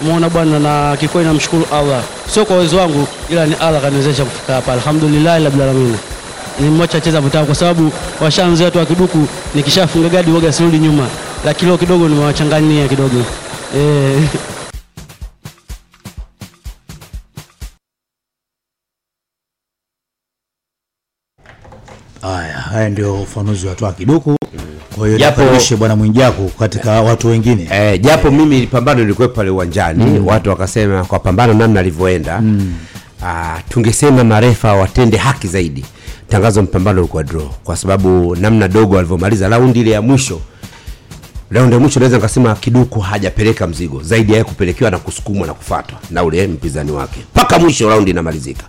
umeona 0.00 0.28
bwana 0.30 0.58
na 0.58 0.96
kikweli 0.96 1.28
namshukuru 1.28 1.66
allah. 1.72 2.02
Sio 2.34 2.44
kwa 2.44 2.56
uwezo 2.56 2.76
wangu 2.76 3.06
ila 3.30 3.46
ni 3.46 3.54
allah 3.54 3.82
kaniwezesha 3.82 4.24
kufika 4.24 4.54
hapa. 4.54 4.72
Alhamdulillahi 4.72 5.44
rabbil 5.44 5.62
alamin. 5.62 5.96
Nimwacha 6.60 7.00
cheza 7.00 7.20
mtaa, 7.20 7.44
kwa 7.44 7.54
sababu 7.54 7.92
washanzi 8.20 8.64
watu 8.64 8.78
wa 8.78 8.86
kiduku 8.86 9.18
nikishafunga 9.54 10.08
gadi 10.08 10.30
woga 10.30 10.52
sirudi 10.52 10.78
nyuma. 10.78 11.06
Lakini 11.44 11.68
leo 11.70 11.78
kidogo 11.78 12.08
nimewachanganyia 12.08 12.88
kidogo. 12.88 13.24
Eh. 13.76 14.22
Haya, 22.22 22.52
haya 22.58 22.88
ndio 22.88 23.22
ufanuzi 23.22 23.66
wa 23.66 23.74
Twa 23.74 23.92
kiduku. 23.92 24.36
Kwa 24.96 25.06
hiyo 25.06 25.18
Japo- 25.18 25.76
bwana 25.76 25.96
Mwijaku 25.96 26.48
katika 26.48 27.00
watu 27.02 27.28
wengine. 27.28 27.68
Eh, 27.72 28.00
japo 28.00 28.30
mimi 28.30 28.66
pambano 28.66 29.00
lilikuwa 29.00 29.28
pale 29.28 29.50
uwanjani 29.50 30.20
watu 30.20 30.50
wakasema 30.50 31.04
kwa 31.04 31.18
pambano 31.18 31.54
namna 31.54 31.80
alivyoenda 31.80 32.42
ah, 33.24 33.58
tungesema 33.68 34.24
marefa 34.24 34.72
watende 34.72 35.16
haki 35.16 35.48
zaidi. 35.48 35.84
Tangazo 36.28 36.62
mpambano 36.62 36.98
ulikuwa 37.00 37.22
draw 37.22 37.48
kwa 37.64 37.76
sababu 37.76 38.36
namna 38.36 38.68
dogo 38.68 38.98
alivyomaliza 38.98 39.48
raundi 39.48 39.80
ile 39.80 39.90
ya 39.90 40.02
mwisho. 40.02 40.40
Raundi 41.50 41.74
ya 41.74 41.80
mwisho 41.80 42.00
naweza 42.00 42.16
nikasema 42.16 42.54
kiduku 42.54 43.00
hajapeleka 43.00 43.66
mzigo 43.66 44.02
zaidi 44.02 44.32
ya 44.32 44.44
kupelekewa 44.44 44.90
na 44.90 44.98
kusukumwa 44.98 45.46
na 45.46 45.54
kufatwa 45.54 45.98
na 46.10 46.24
ule 46.24 46.46
mpinzani 46.46 46.92
wake. 46.92 47.20
Mpaka 47.34 47.58
mwisho 47.58 47.88
raundi 47.90 48.10
inamalizika. 48.10 48.64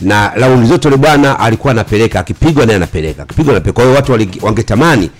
Na 0.00 0.32
raundi 0.34 0.68
zote 0.68 0.88
ule 0.88 0.96
bwana 0.96 1.38
alikuwa 1.40 1.70
anapeleka 1.70 2.20
akipigwa 2.20 2.66
naye 2.66 2.76
anapeleka 2.76 3.22
akipigwa 3.22 3.52
anapeleka. 3.52 3.72
Kwa 3.74 3.84
hiyo 3.84 3.96
watu 3.96 4.12
wangetamani 4.46 5.10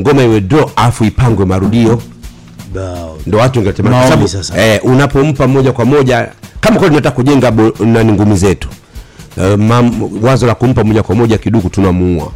ngoma 0.00 0.22
iwe 0.22 0.40
draw 0.40 0.70
afu 0.76 1.04
ipangwe 1.04 1.44
marudio. 1.46 2.02
Ndo 3.26 3.38
watu 3.38 3.62
kwa 3.62 3.72
sababu 4.08 4.28
eh, 4.56 4.80
unapompa 4.84 5.46
moja 5.48 5.72
kwa 5.72 5.84
moja 5.84 6.28
kama 6.60 6.76
kweli 6.76 6.90
tunataka 6.90 7.16
kujenga 7.16 7.50
nani 7.80 8.12
ngumi 8.12 8.36
zetu 8.36 8.68
uh, 9.36 9.54
mam, 9.58 10.10
wazo 10.22 10.46
la 10.46 10.54
kumpa 10.54 10.84
moja 10.84 11.02
kwa 11.02 11.14
moja 11.14 11.38
kiduku 11.38 11.68
tunamuua. 11.70 12.32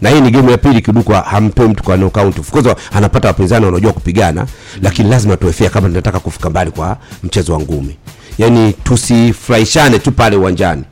Na 0.00 0.10
hii 0.10 0.20
ni 0.20 0.30
game 0.30 0.52
ya 0.52 0.58
pili 0.58 0.80
kiduku 0.82 1.12
hampei 1.12 1.68
mtu 1.68 1.82
kwa 1.82 1.96
knockout 1.96 2.38
of 2.38 2.50
course 2.50 2.74
anapata 2.92 3.28
wapinzani 3.28 3.64
wanaojua 3.64 3.92
kupigana 3.92 4.46
lakini 4.82 5.10
lazima 5.10 5.36
tuwefia 5.36 5.70
kama 5.70 5.88
tunataka 5.88 6.20
kufika 6.20 6.50
mbali 6.50 6.70
kwa 6.70 6.96
mchezo 7.24 7.52
wa 7.52 7.60
ngumi. 7.60 7.96
Yani 8.38 8.72
tusifurahishane 8.72 9.98
tu 9.98 10.12
pale 10.12 10.36
uwanjani. 10.36 10.82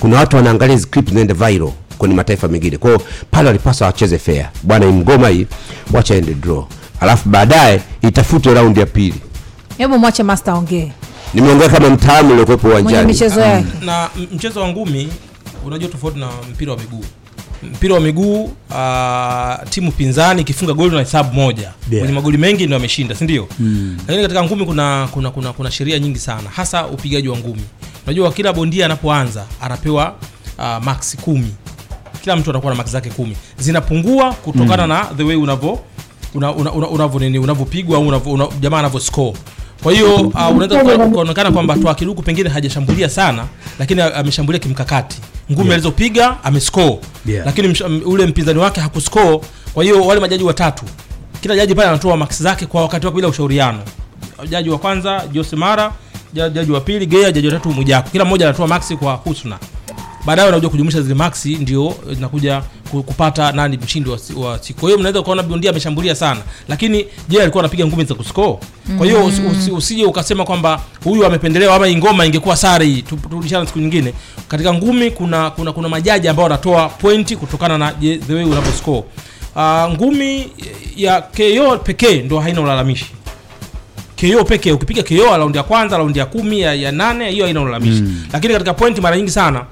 Kuna 0.00 0.16
watu 0.16 0.36
wanaangalia 0.36 0.74
hizi 0.74 0.86
clip 0.86 1.08
zinaenda 1.08 1.34
viral 1.34 1.70
kwenye 1.98 2.14
mataifa 2.14 2.48
mengine. 2.48 2.78
Kwao 2.78 3.02
pale 3.30 3.46
walipaswa 3.46 3.86
wacheze 3.86 4.18
fair. 4.18 4.48
Bwana 4.62 4.86
imgoma 4.86 5.28
hii 5.28 5.46
wacha 5.92 6.14
ende 6.14 6.34
draw. 6.34 6.64
Alafu 7.00 7.28
baadaye 7.28 7.80
itafute 8.02 8.54
raundi 8.54 8.80
ya 8.80 8.86
pili. 8.86 9.14
Hebu 9.78 9.98
mwache 9.98 10.22
master 10.22 10.54
ongee 10.54 10.92
nimeongea 11.34 11.68
kama 11.68 11.90
mtaalamu 11.90 12.32
uliokuwepo 12.32 12.68
uwanjani. 12.68 13.06
michezo 13.12 13.40
yake. 13.40 13.66
Na 13.84 14.08
mchezo 14.32 14.60
wa 14.60 14.68
ngumi 14.68 15.08
unajua 15.66 15.88
tofauti 15.88 16.18
na 16.18 16.28
mpira 16.52 16.72
wa 16.72 16.78
miguu. 16.78 17.04
Mpira 17.62 17.94
wa 17.94 18.00
miguu 18.00 18.42
uh, 18.70 19.68
timu 19.70 19.92
pinzani 19.92 20.40
ikifunga 20.42 20.72
goli 20.72 20.90
na 20.94 20.98
hesabu 20.98 21.34
moja. 21.34 21.62
Yeah. 21.62 21.98
kwenye 21.98 22.12
magoli 22.14 22.38
mengi 22.38 22.64
ndio 22.64 22.76
ameshinda 22.76 23.14
sindio 23.14 23.48
mm. 23.58 23.96
lakini 24.08 24.22
katika 24.22 24.44
ngumi 24.44 24.64
kuna 24.66 25.08
kuna 25.10 25.30
kuna, 25.30 25.52
kuna 25.52 25.70
sheria 25.70 25.98
nyingi 25.98 26.18
sana 26.18 26.50
hasa 26.50 26.86
upigaji 26.86 27.28
wa 27.28 27.36
ngumi. 27.38 27.62
Unajua 28.06 28.32
kila 28.32 28.52
bondia 28.52 28.86
anapoanza 28.86 29.44
anapewa 29.60 30.14
uh, 30.58 30.84
max 30.84 31.16
kumi 31.16 31.54
kila 32.24 32.36
mtu 32.36 32.50
anakuwa 32.50 32.72
na 32.72 32.76
maki 32.76 32.90
zake 32.90 33.10
kumi. 33.10 33.36
Zinapungua 33.58 34.32
kutokana 34.32 34.86
na 34.86 35.04
the 35.16 35.22
way 35.22 35.36
unavyo 35.36 35.78
una- 36.34 36.52
una- 36.54 36.72
una- 36.72 37.08
nini 37.18 37.38
unavyopigwa 37.38 37.96
au 37.98 38.08
unavyo- 38.08 38.32
una- 38.32 38.48
jamaa 38.60 38.78
anavyo 38.78 39.00
score. 39.00 39.32
Kwa 39.82 39.92
hiyo 39.92 40.14
uh, 40.16 40.50
unaweza 40.56 41.08
kuonekana 41.08 41.50
kwamba 41.50 41.76
toa 41.76 41.94
kiduku 41.94 42.22
pengine 42.22 42.48
hajashambulia 42.48 43.08
sana 43.08 43.44
lakini 43.78 44.00
ameshambulia 44.02 44.58
kimkakati. 44.58 45.16
Ngumi 45.52 45.64
Yeah. 45.66 45.74
alizopiga 45.74 46.36
amescore. 46.44 46.98
Yeah. 47.26 47.46
lakini 47.46 47.68
msh- 47.68 47.86
m- 47.86 48.02
ule 48.06 48.26
mpinzani 48.26 48.58
wake 48.58 48.80
hakuscore. 48.80 49.40
Kwa 49.74 49.84
hiyo 49.84 50.06
wale 50.06 50.20
majaji 50.20 50.44
watatu 50.44 50.84
kila 51.40 51.56
jaji 51.56 51.74
pale 51.74 51.88
anatoa 51.88 52.16
max 52.16 52.42
zake 52.42 52.66
kwa 52.66 52.82
wakati 52.82 53.06
wake 53.06 53.16
bila 53.16 53.28
ushauriano. 53.28 53.78
Jaji 54.48 54.70
wa 54.70 54.78
kwanza 54.78 55.22
Jose 55.32 55.56
Mara 55.56 55.92
jaji 56.32 56.72
wa 56.72 56.80
pili 56.80 57.06
Gea 57.06 57.32
jaji 57.32 57.46
wa 57.46 57.52
tatu 57.52 57.70
Mwijaku. 57.70 58.10
Kila 58.10 58.24
mmoja 58.24 58.46
anatoa 58.48 58.66
maxi 58.68 58.96
kwa 58.96 59.14
husna 59.14 59.58
baadaye 60.26 60.48
unakuja 60.48 60.68
kujumlisha 60.68 61.02
zile 61.02 61.14
maxi 61.14 61.56
ndio 61.56 61.94
inakuja 62.12 62.62
kupata 62.90 63.52
nani 63.52 63.76
mshindi 63.84 64.10
wa, 64.10 64.18
wa 64.36 64.58
siku. 64.62 64.80
Kwa 64.80 64.88
hiyo 64.88 64.98
mnaweza 64.98 65.22
kuona 65.22 65.42
bondia 65.42 65.70
ameshambulia 65.70 66.14
sana 66.14 66.40
lakini 66.68 67.06
je 67.28 67.42
alikuwa 67.42 67.62
anapiga 67.64 67.86
ngumi 67.86 68.04
za 68.04 68.14
kuscore? 68.14 68.58
Kwa 68.98 69.06
hiyo 69.06 69.24
usi- 69.26 69.42
usi- 69.42 69.70
usije 69.70 70.04
ukasema 70.04 70.44
kwamba 70.44 70.80
huyu 71.04 71.26
amependelewa 71.26 71.74
ama 71.76 71.88
ingoma 71.88 72.26
ingekuwa 72.26 72.56
sare 72.56 72.86
hii. 72.86 73.02
Turudishana 73.02 73.66
siku 73.66 73.78
nyingine. 73.78 74.14
Katika 74.48 74.74
ngumi 74.74 75.10
kuna 75.10 75.50
kuna 75.50 75.72
kuna 75.72 75.88
majaji 75.88 76.28
ambao 76.28 76.42
wanatoa 76.42 76.88
pointi 76.88 77.36
kutokana 77.36 77.78
na 77.78 77.92
je, 78.00 78.16
the 78.18 78.34
way 78.34 78.44
unaposcore. 78.44 79.02
uh, 79.56 79.92
ngumi 79.92 80.48
ya 80.96 81.20
KO 81.22 81.78
pekee 81.78 82.22
ndio 82.22 82.40
haina 82.40 82.60
ulalamishi. 82.60 83.06
KO 84.20 84.44
pekee 84.44 84.72
ukipiga 84.72 85.02
KO 85.02 85.36
raundi 85.36 85.58
ya 85.58 85.64
kwanza 85.64 85.96
raundi 85.98 86.18
ya 86.18 86.26
kumi 86.26 86.60
ya, 86.60 86.74
ya 86.74 86.92
nane 86.92 87.30
hiyo 87.30 87.44
haina 87.44 87.60
ulalamishi. 87.60 88.02
Mm. 88.02 88.24
lakini 88.32 88.52
katika 88.52 88.74
pointi 88.74 89.00
mara 89.00 89.16
nyingi 89.16 89.30
sana 89.30 89.64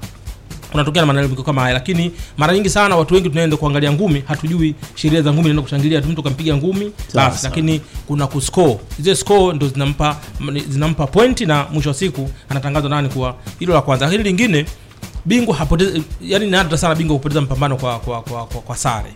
kunatokea 0.73 1.01
na 1.01 1.05
malalamiko 1.05 1.43
kama 1.43 1.61
haya 1.61 1.73
lakini 1.73 2.11
mara 2.37 2.53
nyingi 2.53 2.69
sana 2.69 2.95
watu 2.95 3.13
wengi 3.13 3.29
tunaenda 3.29 3.57
kuangalia 3.57 3.91
ngumi 3.93 4.23
hatujui 4.27 4.75
sheria 4.95 5.21
za 5.21 5.33
ngumi 5.33 5.43
naenda 5.45 5.61
kushangilia 5.61 6.01
tu 6.01 6.07
mtu 6.07 6.23
kampiga 6.23 6.57
ngumi 6.57 6.91
basi. 7.13 7.43
lakini 7.45 7.81
kuna 8.07 8.27
kuscore. 8.27 8.77
Zile 8.99 9.15
score 9.15 9.55
ndo 9.55 9.67
zinampa 9.67 10.17
zinampa 10.69 11.07
point 11.07 11.41
na 11.41 11.65
mwisho 11.71 11.89
wa 11.89 11.95
siku 11.95 12.29
anatangazwa 12.49 12.89
nani 12.89 13.09
kuwa 13.09 13.35
hilo 13.59 13.73
la 13.73 13.81
kwanza. 13.81 14.05
Lakini 14.05 14.23
lingine 14.23 14.65
bingwa 15.25 15.55
hapotezi 15.55 16.03
yani 16.21 16.45
ni 16.45 16.51
nadra 16.51 16.77
sana 16.77 16.95
bingwa 16.95 17.17
kupoteza 17.17 17.41
mpambano 17.41 17.77
kwa 17.77 17.99
kwa, 17.99 18.21
kwa, 18.21 18.45
kwa, 18.45 18.61
kwa 18.61 18.77
sare. 18.77 19.13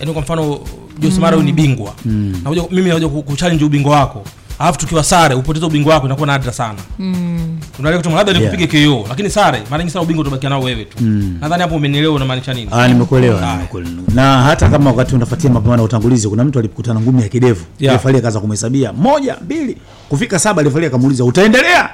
Yani 0.00 0.12
kwa 0.12 0.22
mfano 0.22 0.60
Jose 0.98 1.20
Mara 1.20 1.36
mm. 1.36 1.44
ni 1.44 1.52
bingwa. 1.52 1.94
Mm. 2.04 2.40
nakuja 2.44 2.62
mimi 2.70 2.88
nakuja 2.88 3.08
kuchallenge 3.08 3.64
ubingwa 3.64 3.96
wako 4.00 4.24
alafu 4.58 4.78
tukiwa 4.78 5.04
sare 5.04 5.34
upoteza 5.34 5.66
ubingwa 5.66 5.94
wako 5.94 6.06
inakuwa 6.06 6.26
nadra 6.26 6.52
sana 6.52 6.78
mm. 6.98 7.58
unaelewa 7.78 8.02
kitu 8.02 8.14
labda 8.16 8.32
Yeah. 8.32 8.52
nikupige 8.52 8.86
KO 8.88 9.04
lakini 9.08 9.30
sare 9.30 9.62
mara 9.70 9.78
nyingi 9.82 9.92
sana 9.92 10.02
ubingwa 10.02 10.22
utabakia 10.22 10.48
nao 10.50 10.60
wewe 10.62 10.84
tu 10.84 10.96
Mm. 11.00 11.38
nadhani 11.40 11.62
hapo 11.62 11.74
umenielewa 11.74 12.14
unamaanisha 12.14 12.54
nini 12.54 12.68
Ah, 12.72 12.88
nimekuelewa 12.88 13.52
nimekuelewa. 13.56 13.92
na 14.14 14.42
hata 14.42 14.68
kama 14.68 14.90
wakati 14.90 15.14
unafuatia 15.14 15.50
mapambano 15.50 15.82
ya 15.82 15.86
utangulizi 15.86 16.28
kuna 16.28 16.44
mtu 16.44 16.58
alikutana 16.58 17.00
ngumi 17.00 17.22
ya 17.22 17.28
kidevu 17.28 17.64
Yeah. 17.80 17.94
refari 17.96 18.18
akaanza 18.18 18.40
kumhesabia 18.40 18.92
moja 18.92 19.36
mbili 19.44 19.76
kufika 20.08 20.38
saba 20.38 20.62
refari 20.62 20.86
akamuuliza 20.86 21.24
utaendelea 21.24 21.90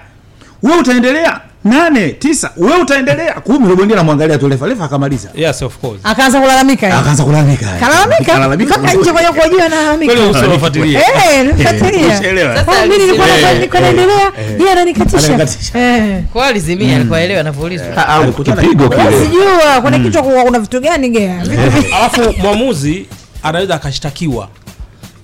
wewe 0.63 0.79
utaendelea? 0.79 1.41
Nane 1.65 2.09
tisa. 2.11 2.51
Wewe 2.57 2.77
utaendelea? 2.77 3.35
Kumi 3.35 3.65
yule 3.65 3.77
bondia 3.77 3.97
anamwangalia 3.97 4.39
tu 4.39 4.49
refa 4.49 4.67
refa 4.67 4.85
akamaliza. 4.85 5.29
Yes 5.35 5.63
of 5.63 5.79
course. 5.79 6.01
Akaanza 6.05 6.41
kulalamika 6.41 6.99
akaanza 6.99 7.25
kulalamika. 7.25 7.67
Kalalamika? 7.81 8.77
Nje 8.95 9.13
kwenye 9.13 9.29
kuajia 9.29 9.69
nalalamika 9.69 10.13
kweli 10.15 10.31
usiwafuatilie 10.31 10.99
Eh, 10.99 11.47
nifuatilia. 11.47 12.17
Sasa 12.57 12.83
Ah, 12.83 12.87
mimi 12.87 12.99
nilikuwa 12.99 13.27
nilikuwa 13.55 13.81
naendelea 13.81 14.33
yeye 14.59 14.73
ananikatisha. 14.73 15.19
Ananikatisha. 15.19 15.79
Eh. 15.79 16.23
kwa 16.33 16.47
alizimia 16.47 16.97
alikuwa 16.97 17.21
elewa 17.21 17.41
anavyoulizwa 17.41 18.09
au 18.09 18.33
kipigo 18.33 18.89
kile. 18.89 19.25
Sijua 19.25 19.81
kuna 19.83 19.99
kichwa 19.99 20.23
kuna 20.23 20.59
vitu 20.59 20.81
gani 20.81 21.09
gea? 21.09 21.43
Alafu 21.99 22.35
mwamuzi 22.39 23.07
anaweza 23.43 23.75
akashtakiwa 23.75 24.49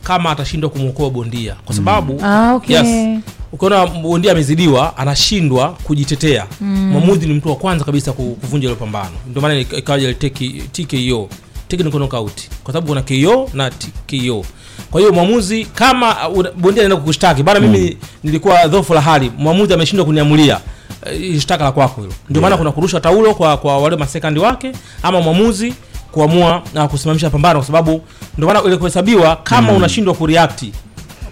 kama 0.09 0.31
atashindwa 0.31 0.71
kumwokoa 0.71 1.11
bondia. 1.11 1.55
Kwa 1.65 1.75
sababu 1.75 2.21
Ah, 2.25 2.55
okay. 2.55 2.77
yes, 2.77 3.19
ukiona 3.53 3.87
bondia 3.87 4.33
amezidiwa 4.33 4.97
anashindwa 4.97 5.69
kujitetea. 5.85 6.47
Mwamuzi 6.61 7.27
ni 7.27 7.35
mtu 7.35 7.49
wa 7.49 7.57
kwanza 7.57 7.85
kabisa 7.85 8.13
ku- 8.13 8.37
kuvunja 8.41 8.69
ile 8.69 8.77
pambano. 8.77 9.11
Ndio 9.31 9.43
maana 9.43 9.55
ika- 9.59 9.77
ikawaja 9.77 10.15
TKO 10.73 11.29
technical 11.69 11.91
knockout 11.99 12.33
kwa 12.65 12.73
sababu 12.73 12.87
kuna 12.89 13.03
KO 13.03 13.51
na 13.55 13.71
TKO 13.71 14.45
kwa 14.91 15.01
hiyo 15.01 15.13
mwamuzi 15.13 15.65
kama 15.65 16.29
uh, 16.29 16.39
una- 16.39 16.51
bondia 16.53 16.83
anaenda 16.83 16.97
kukushtaki 16.97 17.43
bana 17.43 17.61
mimi 17.61 17.97
nilikuwa 18.25 18.67
dhofu 18.67 18.95
la 18.95 19.01
hali 19.01 19.33
mwamuzi 19.39 19.75
ameshindwa 19.75 20.07
kuniamulia 20.07 20.61
eh, 21.07 21.41
shtaka 21.41 21.65
la 21.65 21.73
kwako 21.73 22.01
hilo. 22.01 22.13
Ndio 22.31 22.43
maana 22.43 22.57
kuna 22.57 22.73
kurusha 22.73 23.01
taulo 23.01 23.35
kwa 23.35 23.57
kwa 23.57 23.79
wale 23.79 23.97
masekandi 23.97 24.41
wake 24.41 24.73
ama 25.03 25.21
mwamuzi 25.21 25.75
kuamua 26.19 26.63
na 26.75 26.89
kusimamisha 26.89 27.31
pambano 27.31 27.59
kwa 27.59 27.67
sababu 27.67 28.01
ndio 28.37 28.47
maana 28.49 28.63
ile 28.63 28.77
kuhesabiwa 28.77 29.37
kama 29.37 29.73
unashindwa 29.73 30.15
kureact 30.15 30.65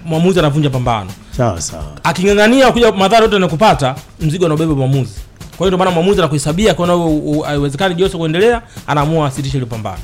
mwamuzi 0.04 0.38
anavunja 0.38 0.70
pambano. 0.70 1.10
Sawa 1.36 1.60
sawa. 1.60 1.84
Aking'ang'ania 2.02 2.72
kuja 2.72 2.92
madhara 2.92 3.22
yote 3.24 3.36
anakupata 3.36 3.94
mzigo 4.20 4.46
anaubeba 4.46 4.74
mwamuzi. 4.74 5.14
Kwa 5.40 5.58
hiyo 5.58 5.66
ndio 5.66 5.78
maana 5.78 5.90
mwamuzi 5.90 6.20
anakuhesabia 6.20 6.74
kwa 6.74 6.86
hiyo 6.86 7.42
haiwezekani 7.42 7.94
Jose 7.94 8.18
kuendelea 8.18 8.62
anaamua 8.86 9.26
asitishe 9.28 9.56
ile 9.56 9.66
pambano. 9.66 9.98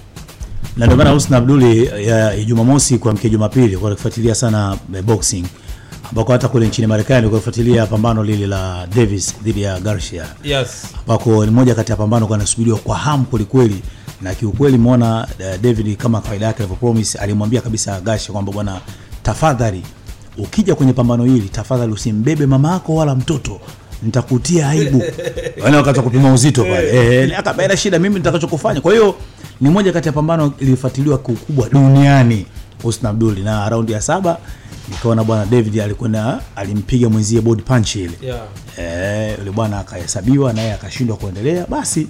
Na 0.77 0.87
ndio 0.87 0.97
maana 0.99 1.11
Husna 1.11 1.37
Abduli 1.37 1.87
ya 2.09 2.45
Jumamosi 2.45 2.99
kuamkia 2.99 3.31
Jumapili 3.31 3.77
kwa 3.77 3.91
kufuatilia 3.95 4.35
sana 4.35 4.77
eh, 4.97 5.03
boxing. 5.03 5.45
Ambako 6.11 6.33
hata 6.33 6.49
kule 6.49 6.67
nchini 6.67 6.87
Marekani 6.87 7.29
kwa 7.29 7.39
kufuatilia 7.39 7.87
pambano 7.87 8.25
lile 8.25 8.47
la 8.47 8.87
Davis 8.97 9.35
dhidi 9.43 9.63
ya 9.63 9.81
Garcia. 9.81 10.25
Yes. 10.45 10.85
Ambako 11.01 11.45
ni 11.47 11.51
moja 11.51 11.75
kati 11.75 11.93
ya 11.93 11.97
pambano 11.97 12.27
kwa 12.27 12.39
nasubiriwa 12.39 12.79
kwa 12.79 12.97
hamu 12.97 13.25
kwelikweli 13.25 13.83
na 14.23 14.35
kiukweli 14.35 14.79
muona 14.79 15.29
uh, 15.41 15.61
David 15.63 15.97
kama 15.97 16.21
kawaida 16.21 16.47
yake 16.47 16.59
alivyopromise 16.59 17.19
alimwambia 17.19 17.61
kabisa 17.61 18.01
Gashe 18.01 18.33
kwamba 18.33 18.53
bwana 18.53 18.81
tafadhali 19.23 19.83
ukija 20.39 20.75
kwenye 20.75 20.93
pambano 20.93 21.25
hili 21.25 21.49
tafadhali 21.49 21.93
usimbebe 21.93 22.47
mama 22.47 22.73
yako 22.73 22.95
wala 22.95 23.15
mtoto. 23.15 23.61
Nitakutia 24.03 24.69
aibu. 24.69 25.03
Wale 25.65 25.77
wakati 25.77 25.99
wa 25.99 26.05
kupima 26.05 26.33
uzito 26.33 26.63
pale. 26.65 27.21
Eh, 27.23 27.39
akabaina 27.39 27.77
shida 27.77 27.99
mimi 27.99 28.15
nitakachokufanya. 28.15 28.81
Kwa 28.81 28.93
hiyo 28.93 29.15
ni 29.61 29.71
moja 29.71 29.93
kati 29.93 30.09
ya 30.09 30.13
pambano 30.13 30.53
ilifuatiliwa 30.59 31.19
kiukubwa 31.19 31.69
duniani. 31.69 32.47
Husna 32.83 33.09
Abdul 33.09 33.39
na 33.39 33.69
raundi 33.69 33.93
ya 33.93 34.01
saba 34.01 34.39
nikaona 34.89 35.25
bwana 35.25 35.47
David 35.47 35.81
alikwenda 35.81 36.41
alimpiga 36.57 37.09
mwenzie 37.09 37.41
body 37.41 37.63
punch 37.63 37.97
ile. 37.97 38.13
Yeah. 38.23 38.41
Eh, 38.79 39.39
yule 39.39 39.51
bwana 39.51 39.79
akahesabiwa 39.79 40.53
naye 40.53 40.73
akashindwa 40.73 41.17
kuendelea. 41.17 41.67
Basi 41.69 42.07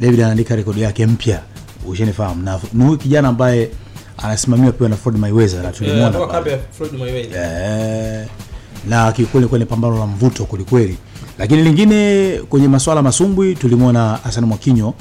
david 0.00 0.20
anaandika 0.20 0.56
rekodi 0.56 0.80
yake 0.82 1.06
mpya. 1.06 1.40
Ushanifahamu. 1.86 2.42
Na 2.42 2.60
ni 2.72 2.84
huyu 2.84 2.98
kijana 2.98 3.28
ambaye 3.28 3.70
anasimamiwa 4.18 4.72
pia 4.72 4.88
na 4.88 4.96
Floyd 4.96 5.18
Mayweather 5.18 5.62
na 5.62 5.72
tulimwona. 5.72 6.18
Eh, 7.34 8.26
na 8.88 9.12
kiukweli 9.12 9.46
kwenye 9.46 9.64
pambano 9.64 9.98
la 9.98 10.06
mvuto 10.06 10.44
kwelikweli. 10.44 10.96
Lakini 11.38 11.62
lingine 11.62 12.30
kwenye 12.48 12.68
maswala 12.68 13.02
masumbwi 13.02 13.54
tulimwona 13.54 14.18
Hassan 14.24 14.44
Mwakinyo 14.44 14.94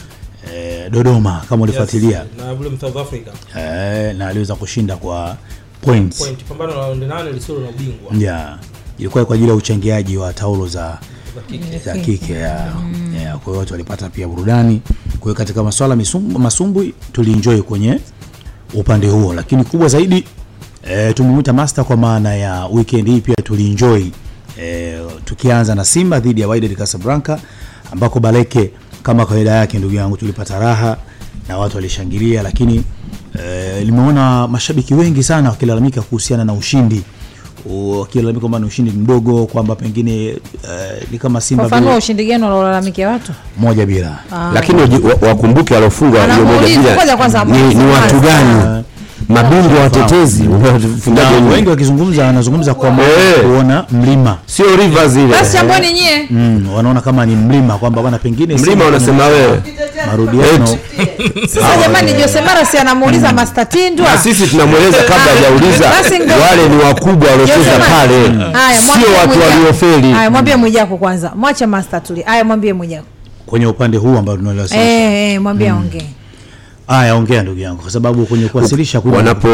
eh, 0.56 0.90
Dodoma 0.92 1.42
kama 1.50 1.64
ulifuatilia. 1.64 2.26
Na 2.38 2.52
yule 2.52 2.78
South 2.82 2.98
Africa 2.98 3.28
eh, 3.58 4.16
na 4.16 4.28
aliweza 4.28 4.56
kushinda 4.56 4.96
kwa 4.98 5.38
points. 5.82 6.18
Point. 6.18 6.44
Pambano 6.44 6.72
la 6.76 6.88
round 6.88 7.04
8 7.04 7.34
lisilo 7.34 7.60
na 7.60 7.70
ubingwa. 7.70 8.14
Yeah. 8.20 8.60
ilikuwa 8.98 9.26
kwa 9.26 9.36
ajili 9.36 9.50
ya 9.50 9.56
uchangiaji 9.56 10.18
wa 10.18 10.34
taulo 10.34 10.68
za 10.68 10.98
za 11.86 11.94
kike. 11.98 12.34
Kwa 13.44 13.46
hiyo 13.46 13.60
watu 13.60 13.74
walipata 13.74 14.10
pia 14.10 14.28
burudani. 14.28 14.82
Kwa 15.20 15.24
hiyo 15.24 15.36
katika 15.36 15.64
maswala 15.64 15.98
masumbwi 16.38 16.94
tulienjoy 17.12 17.62
kwenye 17.62 18.00
upande 18.74 19.08
huo. 19.08 19.34
Lakini 19.34 19.64
kubwa 19.64 19.88
zaidi 19.88 20.24
e, 20.90 21.14
tumemwita 21.14 21.54
master 21.54 21.86
kwa 21.86 21.98
maana 21.98 22.36
ya 22.36 22.66
weekend 22.66 23.08
hii 23.08 23.22
pia 23.22 23.36
tulienjoy 23.44 24.04
e, 24.62 24.98
tukianza 25.26 25.76
na 25.76 25.86
simba 25.86 26.20
dhidi 26.20 26.42
ya 26.42 26.48
Wydad 26.48 26.76
Casablanca 26.76 27.38
ambako 27.92 28.20
baleke 28.20 28.72
kama 29.04 29.26
kawaida 29.26 29.52
yake 29.52 29.78
ndugu 29.78 29.96
yangu 29.96 30.18
tulipata 30.18 30.60
raha 30.60 30.98
na 31.48 31.58
watu 31.58 31.76
walishangilia. 31.78 32.44
Lakini 32.44 32.84
e, 33.44 33.82
limeona 33.84 34.48
mashabiki 34.48 34.94
wengi 34.94 35.24
sana 35.24 35.50
wakilalamika 35.50 36.02
kuhusiana 36.02 36.46
na 36.46 36.54
ushindi 36.54 37.02
wakilalamika 37.70 38.40
kwamba 38.40 38.60
ni 38.60 38.66
ushindi 38.66 38.92
mdogo 38.92 39.46
kwamba 39.46 39.76
pengine 39.76 40.34
uh, 40.64 41.12
ni 41.12 41.18
kama 41.20 41.42
Simba 41.42 41.64
fafanua 41.64 41.82
Mfano 41.86 41.98
ushindi 41.98 42.26
gani 42.26 42.44
wanaolalamikia 42.44 43.10
watu? 43.10 43.32
moja 43.58 43.86
bila. 43.86 44.18
Ah. 44.32 44.52
lakini 44.54 44.82
wakumbuke 45.22 45.74
waliofunga 45.74 46.34
hiyo 46.34 46.46
moja 46.46 46.68
bila 46.80 47.46
ni, 47.46 47.76
ni 47.76 47.86
watu 47.86 48.20
gani 48.20 48.84
mabingwa 49.30 49.80
watetezi. 49.82 50.44
Wengi 51.54 51.70
wakizungumza 51.70 52.26
wanazungumza 52.26 52.74
kwa 52.74 52.92
maana 52.92 53.10
Eh. 53.14 53.42
kuona 53.44 53.86
mlima. 53.92 54.38
Sio 54.46 54.76
rivers 54.76 55.16
ile 55.16 55.28
basi 55.28 55.58
amboni 55.58 55.94
nyie. 55.94 56.28
Mm, 56.30 56.68
wanaona 56.76 57.02
kama 57.02 57.26
ni 57.26 57.36
mlima 57.36 57.78
kwamba 57.78 58.02
bwana 58.02 58.18
pengine 58.18 58.56
mlima 58.58 58.86
unasema 58.86 59.26
wewe. 59.26 59.62
Marudiano. 60.08 60.68
Sasa 61.48 61.78
jamani 61.82 62.14
josemara 62.14 62.66
si 62.66 62.78
anamuuliza 62.78 63.34
master 63.34 63.70
tindwa. 63.70 64.12
Na 64.12 64.18
sisi 64.18 64.48
tunamweleza 64.48 64.98
kabla 64.98 65.32
hajauliza. 65.36 65.90
wale 66.50 66.70
ni 66.70 66.84
wakubwa 66.84 67.30
waliocheza 67.30 67.72
pale. 67.90 68.24
Sio 68.78 69.18
watu 69.20 69.40
waliofeli. 69.42 70.12
Haya 70.12 70.30
mwambie 70.32 70.56
mwijako 70.56 70.98
kwanza. 70.98 71.32
Mwache 71.36 71.66
master 71.66 72.04
tuli. 72.04 72.22
Haya 72.22 72.44
mwambie 72.44 72.74
mwijako 72.74 73.06
kwenye 73.46 73.68
upande 73.68 73.98
huu 73.98 74.18
ambao 74.18 74.38
tunaliwasilisha 74.38 74.90
eh 74.92 75.34
eh 75.34 75.42
mwambie 75.42 75.70
aongee 75.70 76.06
haya 76.88 77.16
ongea 77.16 77.44
ndugu 77.44 77.60
yangu 77.60 77.82
kwa 77.82 77.92
sababu 77.92 78.26
kwenye 78.26 78.48
kuwasilisha 78.48 79.02
kuna 79.02 79.18
wanapo 79.18 79.48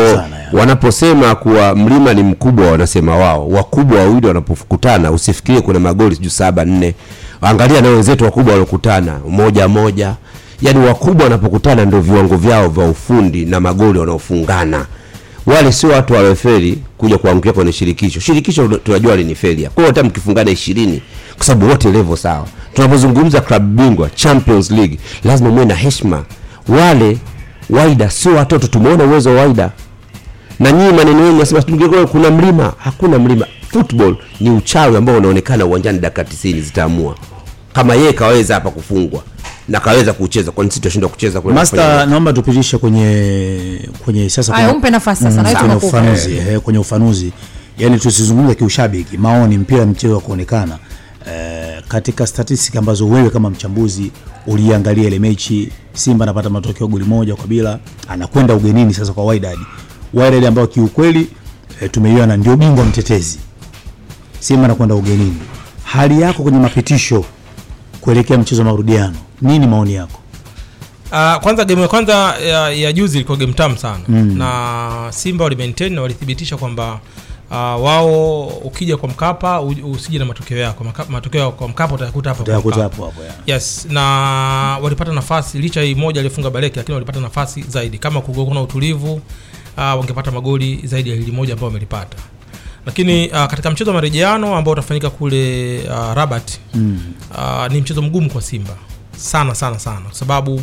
wanaposema 0.53 1.35
kuwa 1.35 1.75
mlima 1.75 2.13
ni 2.13 2.23
mkubwa 2.23 2.71
wanasema 2.71 3.15
wao. 3.17 3.47
Wakubwa 3.49 3.99
wawili 3.99 4.27
wanapokutana 4.27 5.11
usifikirie 5.11 5.61
kuna 5.61 5.79
magoli 5.79 6.15
sijui 6.15 6.31
saba 6.31 6.65
nne. 6.65 6.95
Angalia 7.41 7.81
na 7.81 7.89
wenzetu 7.89 8.23
wakubwa 8.23 8.51
waliokutana 8.51 9.19
moja 9.29 9.67
moja. 9.67 10.15
Yaani 10.61 10.85
wakubwa 10.85 11.23
wanapokutana 11.23 11.85
ndio 11.85 12.01
viwango 12.01 12.37
vyao 12.37 12.69
vya 12.69 12.89
ufundi 12.89 13.45
na 13.45 13.59
magoli 13.59 13.99
wanaofungana. 13.99 14.85
Wale 15.45 15.71
sio 15.71 15.89
watu 15.89 16.13
waliofeli 16.13 16.77
kuja 16.97 17.17
kuangukia 17.17 17.53
kwenye 17.53 17.71
shirikisho. 17.71 18.19
Shirikisho 18.19 18.67
tunajua 18.67 19.15
ni 19.17 19.35
failure 19.35 19.69
kwa 19.69 19.83
hiyo 19.83 19.87
hata 19.95 20.03
mkifungana 20.07 20.51
ishirini 20.51 21.01
kwa 21.37 21.45
sababu 21.45 21.69
wote 21.71 21.91
level 21.91 22.17
sawa. 22.17 22.47
Tunapozungumza 22.73 23.41
klabu 23.41 23.81
bingwa 23.83 24.09
champions 24.09 24.71
league 24.71 24.97
lazima 25.23 25.49
muwe 25.49 25.65
na 25.65 25.75
heshima 25.75 26.23
wale 26.67 27.17
waida 27.69 28.09
sio 28.09 28.35
watoto 28.35 28.67
tumeona 28.67 29.03
uwezo 29.03 29.29
wa 29.29 29.41
waida. 29.41 29.71
Na 30.59 30.71
nyinyi 30.71 30.93
maneno 30.93 31.25
yenu 31.25 31.37
nasema 31.39 31.61
kuna 32.11 32.31
mlima. 32.31 32.73
Hakuna 32.77 33.19
mlima. 33.19 33.45
Football 33.71 34.15
ni 34.39 34.49
uchawi 34.49 34.97
ambao 34.97 35.17
unaonekana 35.17 35.65
uwanjani 35.65 35.99
dakika 35.99 36.21
90 36.23 36.61
zitaamua. 36.61 37.15
Kama 37.73 37.95
yeye 37.95 38.13
kaweza 38.13 38.53
hapa 38.53 38.71
kufungwa 38.71 39.23
na 39.67 39.79
kaweza 39.79 40.13
kucheza 40.13 40.51
kwa 40.51 40.63
sisi 40.65 40.75
tutashindwa 40.79 41.09
kucheza 41.09 41.41
kule 41.41 41.53
Master, 41.53 42.07
naomba 42.07 42.33
tupitishe 42.33 42.77
kwenye 42.77 43.89
kwenye 44.05 44.29
sasa 44.29 44.53
kwa 44.53 44.71
umpe 44.73 44.89
nafasi 44.89 45.23
sasa, 45.23 45.41
Mm, 45.41 45.47
na 45.53 45.59
kwenye 45.59 45.75
ufanuzi 45.75 46.37
eh, 46.37 46.59
kwenye 46.59 46.79
ufanuzi. 46.79 47.31
Yani 47.77 47.99
tusizungumze 47.99 48.55
kiushabiki 48.55 49.17
maoni 49.17 49.57
mpira 49.57 49.85
mchezo 49.85 50.13
wa 50.15 50.21
kuonekana 50.21 50.77
eh, 51.27 51.83
katika 51.87 52.27
statistic 52.27 52.75
ambazo 52.75 53.07
wewe 53.09 53.29
kama 53.29 53.49
mchambuzi 53.49 54.11
uliangalia 54.47 55.07
ile 55.07 55.19
mechi 55.19 55.71
Simba 55.93 56.25
anapata 56.25 56.49
matokeo 56.49 56.87
goli 56.87 57.05
moja 57.05 57.35
kwa 57.35 57.47
bila 57.47 57.79
anakwenda 58.07 58.53
ugenini 58.53 58.93
sasa 58.93 59.13
kwa 59.13 59.25
Wydad. 59.25 59.57
Wydad 60.13 60.45
ambao 60.45 60.67
kiukweli 60.67 61.27
eh, 61.81 61.89
tumeiona 61.91 62.37
ndio 62.37 62.57
bingwa 62.57 62.85
mtetezi. 62.85 63.39
Simba 64.39 64.65
anakwenda 64.65 64.95
ugenini. 64.95 65.37
Hali 65.83 66.21
yako 66.21 66.43
kwenye 66.43 66.59
mapitisho 66.59 67.25
kuelekea 68.01 68.37
mchezo 68.37 68.61
wa 68.61 68.65
marudiano 68.71 69.15
nini 69.41 69.67
maoni 69.67 69.93
yako? 69.93 70.17
Uh, 71.11 71.35
kwanza 71.41 71.65
game 71.65 71.81
ya 71.81 71.87
kwanza 71.87 72.13
ya, 72.37 72.69
ya 72.69 72.93
juzi 72.93 73.17
ilikuwa 73.17 73.37
game 73.37 73.53
tamu 73.53 73.77
sana. 73.77 73.99
Mm. 74.07 74.37
na 74.37 75.07
Simba 75.09 75.43
wali 75.43 75.55
maintain 75.55 75.93
na 75.93 76.01
walithibitisha 76.01 76.57
kwamba 76.57 76.99
uh, 77.51 77.57
wao 77.57 78.43
ukija 78.47 78.97
kwa 78.97 79.09
Mkapa 79.09 79.61
usije 79.61 80.19
na 80.19 80.25
matokeo 80.25 80.57
yako 80.57 80.85
matokeo 81.09 81.51
kwa 81.51 81.67
Mkapa 81.67 81.95
utayakuta 81.95 82.29
hapa 82.29 82.43
kwa 82.43 82.53
Mkapa. 82.59 82.83
hapo 82.83 83.03
Yes, 83.45 83.87
na 83.89 84.01
walipata 84.81 85.11
nafasi 85.13 85.59
licha 85.59 85.81
hii 85.81 85.95
moja 85.95 86.21
alifunga 86.21 86.49
Baleki, 86.49 86.77
lakini 86.77 86.93
walipata 86.93 87.19
nafasi 87.19 87.61
zaidi. 87.61 87.97
Kama 87.97 88.21
kungekuwa 88.21 88.55
na 88.55 88.61
utulivu 88.61 89.13
uh, 89.13 89.21
wangepata 89.77 90.31
magoli 90.31 90.79
zaidi 90.83 91.09
ya 91.09 91.15
hili 91.15 91.31
moja 91.31 91.53
ambao 91.53 91.67
wamelipata. 91.67 92.17
Lakini 92.85 93.27
uh, 93.29 93.45
katika 93.45 93.71
mchezo 93.71 93.89
wa 93.89 93.95
marejeano 93.95 94.55
ambao 94.55 94.71
utafanyika 94.71 95.09
kule 95.09 95.79
uh, 95.89 96.13
Rabat 96.13 96.51
mm. 96.73 96.99
uh, 97.37 97.67
ni 97.71 97.81
mchezo 97.81 98.01
mgumu 98.01 98.29
kwa 98.31 98.41
Simba 98.41 98.75
sana 99.17 99.55
sana 99.55 99.79
sana, 99.79 100.01
kwa 100.01 100.13
sababu 100.13 100.55
uh, 100.55 100.61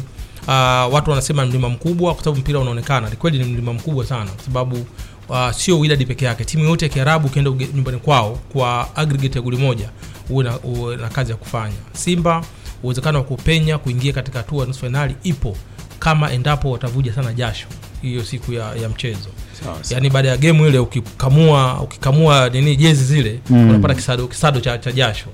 watu 0.94 1.10
wanasema 1.10 1.46
mlima 1.46 1.68
mkubwa, 1.68 2.14
kwa 2.14 2.24
sababu 2.24 2.40
mpira 2.40 2.58
unaonekana. 2.60 3.10
Ni 3.10 3.16
kweli 3.16 3.38
ni 3.38 3.44
mlima 3.44 3.72
mkubwa 3.72 4.06
sana, 4.06 4.30
kwa 4.30 4.44
sababu 4.44 4.86
uh, 5.28 5.50
sio 5.50 5.78
Wydad 5.80 6.06
peke 6.06 6.24
yake. 6.24 6.44
Timu 6.44 6.64
yote 6.64 6.84
ya 6.84 6.88
Kiarabu 6.92 7.26
ukienda 7.26 7.50
nyumbani 7.74 7.98
kwao 7.98 8.38
kwa 8.52 8.96
aggregate 8.96 9.38
ya 9.38 9.42
goli 9.42 9.56
moja, 9.56 9.88
uwe 10.30 10.44
na, 10.44 10.58
uwe 10.60 10.96
na 10.96 11.08
kazi 11.08 11.30
ya 11.30 11.36
kufanya. 11.36 11.74
Simba 11.92 12.42
uwezekano 12.82 13.18
wa 13.18 13.24
kupenya 13.24 13.78
kuingia 13.78 14.12
katika 14.12 14.38
hatua 14.38 14.66
nusu 14.66 14.80
fainali 14.80 15.14
ipo 15.22 15.56
kama 15.98 16.32
endapo 16.32 16.70
watavuja 16.70 17.12
sana 17.12 17.32
jasho 17.32 17.66
hiyo 18.02 18.24
siku 18.24 18.52
ya, 18.52 18.74
ya 18.74 18.88
mchezo 18.88 19.28
sawa. 19.64 19.76
yaani 19.90 20.10
baada 20.10 20.28
ya 20.28 20.36
gemu 20.36 20.66
ile 20.66 20.78
ukikamua 20.78 21.80
ukikamua 21.80 22.48
nini 22.48 22.76
jezi 22.76 23.04
zile 23.04 23.40
Mm. 23.50 23.70
unapata 23.70 23.94
kisado, 23.94 24.26
kisado 24.28 24.60
cha, 24.60 24.78
cha 24.78 24.92
jasho 24.92 25.26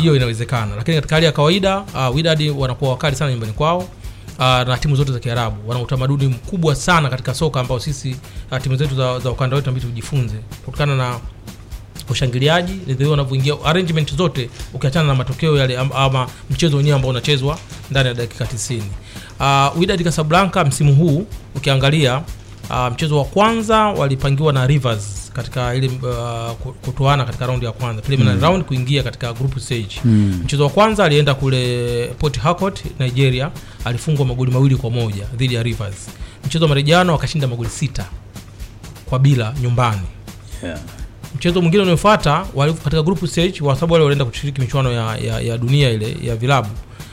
hiyo 0.00 0.16
inawezekana 0.16 0.76
lakini 0.76 0.96
katika 0.96 1.16
hali 1.16 1.26
ya 1.26 1.32
kawaida 1.32 1.78
uh, 1.80 2.16
Wydad 2.16 2.52
wanakuwa 2.58 2.90
wakali 2.90 3.16
sana 3.16 3.30
nyumbani 3.30 3.52
kwao 3.52 3.88
uh, 4.38 4.44
na 4.44 4.78
timu 4.80 4.96
zote 4.96 5.12
za 5.12 5.18
Kiarabu. 5.18 5.68
Wana 5.68 5.80
utamaduni 5.82 6.26
mkubwa 6.26 6.74
sana 6.74 7.08
katika 7.10 7.34
soka 7.34 7.60
ambao 7.60 7.80
sisi 7.80 8.16
uh, 8.52 8.58
timu 8.58 8.76
zetu 8.76 8.94
za, 8.94 9.18
za 9.18 9.30
ukanda 9.30 9.56
wetu 9.56 9.70
inabidi 9.70 9.86
tujifunze. 9.86 10.34
Kutokana 10.64 10.96
na 10.96 11.18
ushangiliaji 12.10 12.72
ndio 12.94 13.10
wanavyoingia 13.10 13.54
arrangement 13.64 14.16
zote 14.16 14.50
ukiachana 14.74 15.06
na 15.08 15.14
matokeo 15.14 15.56
yale 15.58 15.78
am- 15.78 15.92
ama 15.94 16.28
mchezo 16.50 16.76
wenyewe 16.76 16.96
ambao 16.96 17.10
unachezwa 17.10 17.58
ndani 17.90 18.08
ya 18.08 18.14
dakika 18.14 18.44
90 18.44 18.80
uh, 19.72 19.78
Wydad 19.80 20.04
Casablanca 20.04 20.64
msimu 20.66 20.94
huu 20.94 21.26
ukiangalia 21.56 22.22
uh, 22.70 22.92
mchezo 22.92 23.18
wa 23.18 23.24
kwanza 23.24 23.78
walipangiwa 23.78 24.52
na 24.52 24.66
Rivers 24.66 25.30
katika 25.34 25.74
ile 25.74 25.86
uh, 25.88 26.72
kutoana 26.84 27.24
katika 27.24 27.46
raundi 27.46 27.66
ya 27.66 27.72
kwanza 27.72 28.02
preliminary 28.02 28.40
round 28.40 28.64
kuingia 28.64 29.02
katika 29.02 29.32
group 29.32 29.58
stage 29.58 29.88
Mm. 30.04 30.40
mchezo 30.44 30.64
wa 30.64 30.70
kwanza 30.70 31.04
alienda 31.04 31.34
kule 31.34 32.06
Port 32.18 32.38
Harcourt 32.38 32.84
Nigeria 32.98 33.50
alifungwa 33.84 34.26
magoli 34.26 34.50
mawili 34.52 34.76
kwa 34.76 34.90
moja 34.90 35.24
dhidi 35.36 35.54
ya 35.54 35.62
Rivers 35.62 36.08
mchezo 36.46 36.64
wa 36.64 36.68
marejano 36.68 37.14
akashinda 37.14 37.46
magoli 37.48 37.70
sita 37.70 38.04
kwa 39.06 39.18
bila 39.18 39.54
nyumbani 39.62 40.00
yeah. 40.64 40.78
mchezo 41.36 41.60
mwingine 41.60 41.82
unaofuata 41.82 42.46
katika 42.84 43.02
group 43.02 43.26
stage 43.26 43.60
kwa 43.60 43.74
sababu 43.74 43.92
wale 43.92 44.04
walienda 44.04 44.24
kushiriki 44.24 44.60
michuano 44.60 44.92
ya, 44.92 45.16
ya, 45.16 45.40
ya 45.40 45.58
dunia 45.58 45.90
ile 45.90 46.16
ya 46.22 46.36
vilabu 46.36 46.68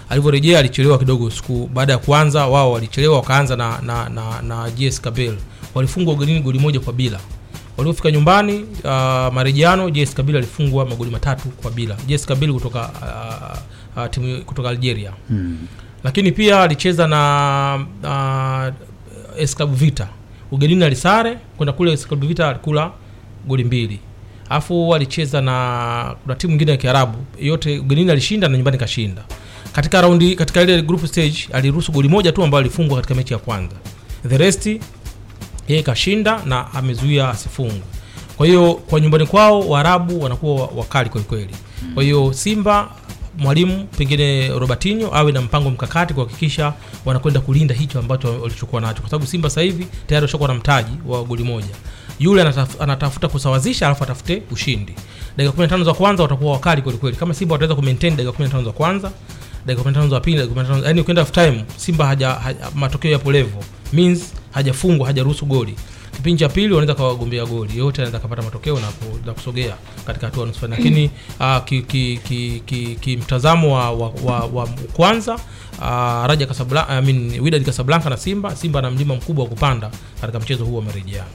alivyorejea 0.09 0.59
alichelewa 0.59 0.97
kidogo 0.99 1.29
siku 1.31 1.69
baada 1.73 1.93
ya 1.93 1.99
kuanza 1.99 2.47
wao 2.47 2.71
walichelewa 2.71 3.15
wakaanza 3.15 3.55
na, 3.55 3.81
na, 3.81 4.09
na, 4.09 4.41
na 4.41 4.71
JS 4.71 5.01
Kabel. 5.01 5.35
Walifungwa 5.75 6.13
ugenini 6.13 6.39
goli 6.39 6.59
moja 6.59 6.79
kwa 6.79 6.93
bila. 6.93 7.19
Waliofika 7.77 8.11
nyumbani 8.11 8.53
uh, 8.83 8.89
marejeano 9.33 9.89
JS 9.89 10.13
Kabel 10.13 10.35
alifungwa 10.37 10.85
magoli 10.85 11.11
matatu 11.11 11.49
kwa 11.49 11.71
bila. 11.71 11.97
JS 12.07 12.25
Kabel 12.25 12.53
kutoka 12.53 12.79
uh, 12.81 14.03
uh, 14.03 14.09
timu 14.09 14.41
kutoka 14.45 14.69
Algeria. 14.69 15.11
Hmm. 15.27 15.57
lakini 16.03 16.31
pia 16.31 16.61
alicheza 16.61 17.07
na 17.07 17.85
uh, 18.03 19.43
AS 19.43 19.55
Club 19.55 19.73
Vita. 19.75 20.07
Ugenini 20.51 20.83
alisare 20.85 21.37
kwenda 21.57 21.73
kule 21.73 21.93
AS 21.93 22.07
Club 22.07 22.25
Vita 22.25 22.49
alikula 22.49 22.91
goli 23.47 23.63
mbili. 23.63 23.99
Alafu 24.49 24.95
alicheza 24.95 25.41
na 25.41 26.15
kuna 26.23 26.35
timu 26.35 26.51
nyingine 26.51 26.71
ya 26.71 26.77
Kiarabu. 26.77 27.17
Yote 27.41 27.79
ugenini 27.79 28.11
alishinda 28.11 28.47
na 28.47 28.57
nyumbani 28.57 28.77
kashinda 28.77 29.23
katika 29.75 30.01
raundi 30.01 30.35
katika 30.35 30.61
ile 30.61 30.81
group 30.81 31.05
stage 31.05 31.47
aliruhusu 31.53 31.91
goli 31.91 32.09
moja 32.09 32.31
tu 32.31 32.43
ambayo 32.43 32.59
alifungwa 32.59 32.95
katika 32.95 33.15
mechi 33.15 33.33
ya 33.33 33.39
kwanza. 33.39 33.75
The 34.29 34.37
rest 34.37 34.69
yeye 35.67 35.83
kashinda 35.83 36.41
na 36.45 36.73
amezuia 36.73 37.29
asifungwe 37.29 37.81
kwa 38.37 38.47
hiyo 38.47 38.73
kwa 38.73 38.99
nyumbani 39.01 39.25
kwao 39.25 39.59
waarabu 39.69 40.23
wanakuwa 40.23 40.69
wakali 40.75 41.09
kwelikweli 41.09 41.55
kwa 41.93 42.03
hiyo 42.03 42.33
simba 42.33 42.91
mwalimu 43.37 43.87
pengine 43.97 44.47
robertinho 44.49 45.15
awe 45.15 45.31
na 45.31 45.41
mpango 45.41 45.69
mkakati 45.69 46.13
kuhakikisha 46.13 46.73
wanakwenda 47.05 47.39
kulinda 47.39 47.75
hicho 47.75 47.99
ambacho 47.99 48.41
walichokuwa 48.41 48.81
nacho. 48.81 49.01
Kwa 49.01 49.09
sababu 49.09 49.27
simba 49.27 49.49
sasa 49.49 49.61
hivi 49.61 49.87
tayari 50.07 50.23
washakuwa 50.23 50.47
na 50.49 50.55
mtaji 50.55 50.91
wa 51.07 51.23
goli 51.23 51.43
moja. 51.43 51.67
Yule 52.19 52.41
anataf, 52.41 52.81
anatafuta 52.81 53.27
kusawazisha 53.27 53.85
alafu 53.85 54.03
atafute 54.03 54.41
ushindi. 54.51 54.93
Dakika 55.37 55.63
15 55.63 55.83
za 55.83 55.93
kwanza 55.93 56.23
watakuwa 56.23 56.51
wakali 56.53 56.81
kwelikweli 56.81 57.17
kama 57.17 57.33
simba 57.33 57.53
wataweza 57.53 57.75
kumaintain 57.75 58.15
dakika 58.15 58.43
15 58.43 58.65
za 58.65 58.71
kwanza 58.71 59.11
dakika 59.65 59.89
15 59.89 60.09
za 60.09 60.19
pili 60.19 60.37
dakika 60.37 60.61
15 60.61 60.85
yani 60.85 61.01
ukienda 61.01 61.21
half 61.21 61.31
time 61.31 61.65
simba 61.77 62.05
haja, 62.05 62.29
haja 62.29 62.59
matokeo 62.75 63.11
yapo 63.11 63.31
level. 63.31 63.63
Means 63.93 64.33
hajafungwa 64.51 65.07
hajaruhusu 65.07 65.45
goli. 65.45 65.75
Kipindi 66.15 66.39
cha 66.39 66.49
pili 66.49 66.67
wanaweza 66.67 66.95
kawagombea 66.95 67.45
goli. 67.45 67.77
Yote 67.77 68.01
anaweza 68.01 68.19
kapata 68.19 68.41
matokeo 68.41 68.79
na, 68.79 68.87
na 69.25 69.33
kusogea 69.33 69.75
katika 70.07 70.25
hatua 70.27 70.45
nusu 70.45 70.67
lakini 70.67 71.09
kimtazamo 71.39 71.81
ki, 71.81 72.19
ki, 72.23 72.61
ki, 72.65 72.97
ki 73.01 73.17
mtazamo 73.17 73.75
wa, 73.75 73.91
wa, 73.91 74.11
wa, 74.23 74.39
wa 74.53 74.67
kwanza 74.93 75.35
uh, 75.79 76.25
raja 76.27 76.45
Casablanca, 76.47 76.89
I 76.89 77.01
mean, 77.01 77.39
Wydad 77.41 77.65
Casablanca 77.65 78.09
na 78.09 78.17
simba. 78.17 78.55
Simba 78.55 78.79
ana 78.79 78.91
mlima 78.91 79.15
mkubwa 79.15 79.43
wa 79.43 79.49
kupanda 79.49 79.91
katika 80.21 80.39
mchezo 80.39 80.65
huu 80.65 80.75
wa 80.75 80.81
marejeano 80.81 81.29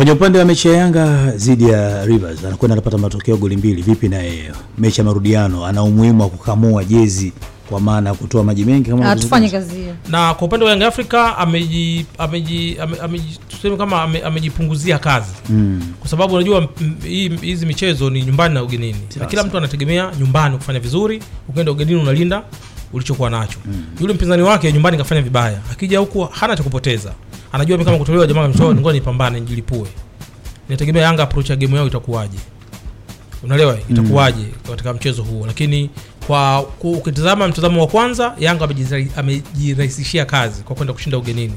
kwenye 0.00 0.12
upande 0.12 0.38
wa 0.38 0.44
mechi 0.44 0.68
ya 0.68 0.74
Yanga 0.76 1.30
dhidi 1.36 1.68
ya 1.68 2.06
Rivers 2.06 2.44
anakwenda 2.44 2.72
anapata 2.72 2.98
matokeo 2.98 3.36
goli 3.36 3.56
mbili. 3.56 3.82
Vipi 3.82 4.08
naye 4.08 4.52
mechi 4.78 5.00
ya 5.00 5.04
marudiano, 5.04 5.66
ana 5.66 5.82
umuhimu 5.82 6.22
wa 6.22 6.28
kukamua 6.28 6.84
jezi 6.84 7.32
kwa 7.68 7.80
maana 7.80 8.10
ya 8.10 8.14
kutoa 8.16 8.44
maji 8.44 8.64
mengi 8.64 8.90
kama 8.90 9.10
atufanye 9.10 9.48
kazi 9.50 9.74
hiyo. 9.76 9.94
Na 10.08 10.34
kwa 10.34 10.46
upande 10.46 10.64
wa 10.66 10.70
Young 10.72 10.82
Africa 10.82 11.14
ameji 11.38 12.06
ameji 12.18 12.76
ameji- 13.02 13.38
tuseme 13.48 13.76
kama 13.76 14.02
ame- 14.02 14.22
amejipunguzia 14.22 14.98
kazi. 14.98 15.32
Mm. 15.50 15.82
kwa 16.00 16.08
sababu 16.08 16.34
unajua 16.34 16.68
hizi 17.40 17.66
michezo 17.66 18.10
ni 18.10 18.22
nyumbani 18.24 18.54
na 18.54 18.62
ugenini. 18.62 18.98
Na 19.16 19.26
kila 19.26 19.44
mtu 19.44 19.58
anategemea 19.58 20.10
nyumbani 20.20 20.56
kufanya 20.56 20.80
vizuri 20.80 21.22
ukienda 21.48 21.72
ugenini 21.72 22.00
unalinda 22.00 22.42
ulichokuwa 22.92 23.30
nacho. 23.30 23.58
Yule 24.00 24.12
mpinzani 24.14 24.42
wake 24.42 24.72
nyumbani 24.72 24.96
kafanya 24.98 25.22
vibaya. 25.22 25.58
Akija 25.72 25.98
huku 25.98 26.24
hana 26.24 26.56
cha 26.56 26.62
kupoteza 26.62 27.12
anajua 27.52 27.76
mimi 27.76 27.84
kama 27.84 27.98
kutolewa 27.98 28.26
jamaa 28.26 28.48
mchoa 28.48 28.74
ngoja 28.74 28.92
nipambane 28.92 29.40
nijilipue. 29.40 29.88
Inategemea 30.68 31.02
Yanga 31.02 31.22
approach 31.22 31.50
ya 31.50 31.56
game 31.56 31.76
yao 31.76 31.86
itakuwaje. 31.86 32.38
Unaelewa? 33.42 33.78
Itakuwaje 33.90 34.44
katika 34.70 34.92
mchezo 34.94 35.22
huo. 35.22 35.46
Lakini 35.46 35.90
kwa 36.26 36.62
ukitazama 36.82 37.48
mtazamo 37.48 37.80
wa 37.80 37.86
kwanza 37.86 38.34
Yanga 38.38 38.68
amejirahisishia 39.16 40.24
kazi 40.24 40.62
kwa 40.62 40.76
kwenda 40.76 40.92
kushinda 40.92 41.18
ugenini. 41.18 41.54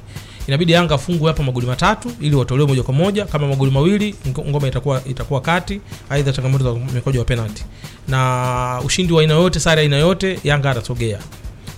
Inabidi 0.48 0.72
Yanga 0.72 0.96
afungwe 0.96 1.28
hapa 1.28 1.44
magoli 1.44 1.68
matatu 1.68 2.12
ili 2.22 2.36
watolewe 2.36 2.68
moja 2.68 2.84
kwa 2.84 2.94
moja. 2.94 3.26
Kama 3.26 3.48
magoli 3.48 3.72
mawili 3.72 4.16
ngoma 4.50 4.68
itakuwa 4.68 5.02
itakuwa 5.06 5.42
kati. 5.42 5.82
Aidha 6.10 6.32
changamoto 6.34 6.64
za 6.64 6.80
mikojo 6.94 7.20
wa 7.20 7.26
penalty. 7.26 7.64
Na 8.08 8.82
ushindi 8.86 9.14
wa 9.14 9.22
aina 9.22 9.34
yote 9.34 9.60
sare 9.60 9.82
aina 9.82 9.98
yote 9.98 10.40
Yanga 10.44 10.72
atasogea 10.72 11.20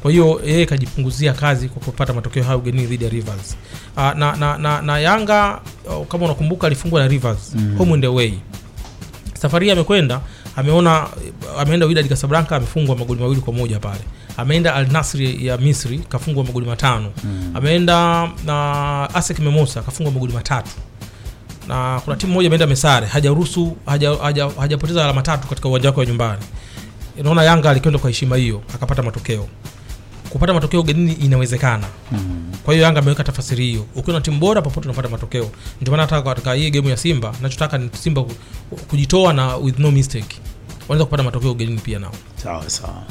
kwa 0.06 0.12
hiyo 0.12 0.42
yeye 0.46 0.66
kajipunguzia 0.66 1.34
kazi 1.34 1.70
kwa 1.70 1.82
kupata 1.82 2.14
matokeo 2.14 2.44
hayo 2.44 2.58
ugenini 2.58 2.86
dhidi 2.88 3.04
ya 3.04 3.10
Rivers. 3.10 3.58
Uh, 3.98 4.04
na, 4.04 4.36
na, 4.36 4.58
na, 4.58 4.82
na 4.82 5.00
Yanga 5.00 5.62
uh, 5.86 6.08
kama 6.08 6.26
unakumbuka 6.26 6.68
alifungwa 6.68 7.02
na 7.02 7.08
Rivers 7.08 7.54
mm. 7.56 7.78
home 7.78 7.94
and 7.94 8.06
away. 8.06 8.34
Safari 9.34 9.72
amekwenda 9.72 10.22
ameona 10.56 11.08
ameenda 11.60 11.86
Wydad 11.86 12.08
Casablanca 12.10 12.52
amefungwa 12.56 12.96
magoli 12.96 13.22
mawili 13.22 13.42
kwa 13.42 13.54
moja 13.54 13.80
pale. 13.80 14.00
Ameenda 14.38 14.76
Al 14.76 14.88
ya 15.40 15.58
Misri 15.58 16.00
kafungwa 16.00 16.44
magoli 16.44 16.66
matano. 16.66 17.12
Mm. 17.24 17.52
ameenda 17.54 18.30
na 18.46 19.10
ASEC 19.14 19.40
Mimosas 19.40 19.86
kafungwa 19.86 20.14
magoli 20.14 20.34
matatu. 20.34 20.72
Na 21.68 22.02
kuna 22.06 22.16
timu 22.18 22.34
moja 22.34 22.48
ameenda 22.48 22.68
Mesare 22.68 23.08
hajaruhusu 23.08 23.78
haja- 23.86 24.16
haja- 24.58 25.04
alama 25.04 25.22
tatu 25.22 25.48
katika 25.48 25.70
uwanja 25.70 25.90
wake 25.90 26.00
wa 26.00 26.06
nyumbani. 26.06 26.42
Naona 27.24 27.44
Yanga 27.44 27.70
alikwenda 27.70 28.00
kwa 28.00 28.10
heshima 28.10 28.36
hiyo 28.38 28.62
akapata 28.76 29.04
matokeo 29.04 29.48
kupata 30.36 30.54
matokeo 30.54 30.80
ugenini 30.82 31.14
inawezekana. 31.14 31.88
Kwa 32.64 32.74
hiyo 32.74 32.86
Yanga 32.86 33.00
ameweka 33.00 33.24
tafasiri 33.24 33.66
hiyo. 33.66 33.86
Ukiwa 33.96 34.16
na 34.16 34.22
timu 34.22 34.40
bora 34.40 34.62
popote 34.62 34.88
unapata 34.88 35.10
matokeo. 35.10 35.50
Ndio 35.82 35.92
maana 35.92 36.04
hata 36.04 36.22
katika 36.22 36.54
hii 36.54 36.70
game 36.72 36.90
ya 36.90 36.98
Simba 36.98 37.34
nachotaka 37.42 37.78
ni 37.78 37.90
Simba 38.02 38.24
kujitoa 38.88 39.34
na 39.34 39.56
with 39.58 39.80
no 39.80 39.92
mistake. 39.92 40.38
Wanaweza 40.88 41.06
kupata 41.06 41.24
matokeo 41.24 41.52
ugenini 41.52 41.80
pia 41.80 42.00
nao. 42.00 42.12
Sawa 42.44 42.70
sawa. 42.70 43.04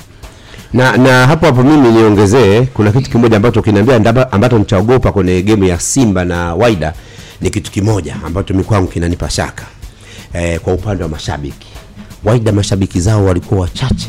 Na 0.73 0.97
na 0.97 1.27
hapo 1.27 1.47
hapo 1.47 1.63
mimi 1.63 1.89
niongezee 1.93 2.61
kuna 2.63 2.93
kitu 2.93 3.11
kimoja 3.11 3.37
ambacho 3.37 3.63
kinaambia 3.63 3.99
ndaba- 3.99 4.33
ambacho 4.33 4.59
nitaogopa 4.59 5.13
kwenye 5.13 5.43
game 5.43 5.69
ya 5.69 5.81
Simba 5.81 6.25
na 6.25 6.55
Waida 6.55 6.95
ni 7.41 7.51
kitu 7.51 7.71
kimoja 7.71 8.17
ambacho 8.27 8.55
mimi 8.55 8.65
kwangu 8.65 8.89
kinanipa 8.89 9.31
shaka. 9.31 9.65
Eh, 10.33 10.61
kwa 10.61 10.73
upande 10.73 11.03
wa 11.03 11.09
mashabiki. 11.09 11.69
Waida 12.25 12.53
mashabiki 12.53 13.01
zao 13.01 13.25
walikuwa 13.25 13.61
wachache 13.61 14.09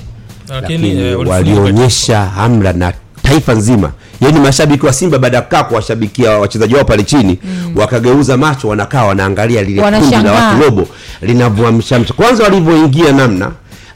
Lakini, 0.50 0.90
lakini, 0.94 1.08
eh, 1.08 1.28
walionyesha 1.30 2.26
hamla 2.26 2.74
na 2.74 2.94
taifa 3.26 3.54
nzima. 3.54 3.92
Yaani 4.22 4.40
mashabiki 4.40 4.86
wa 4.86 4.94
Simba 4.94 5.20
baada 5.20 5.38
ya 5.38 5.42
kukaa 5.44 5.64
kuwashabikia 5.64 6.32
wachezaji 6.32 6.76
wao 6.76 6.86
pale 6.86 7.04
chini 7.04 7.40
wakageuza 7.76 8.38
macho 8.38 8.68
wanakaa 8.68 9.04
wanaangalia 9.04 9.62
lile 9.64 9.82
kundi 9.82 10.16
la 10.24 10.32
watu 10.32 10.62
robo 10.64 10.88
linavyoamshamsha 11.22 12.14
kwanza 12.14 12.44
walivyoingia 12.44 13.12
namna 13.12 13.52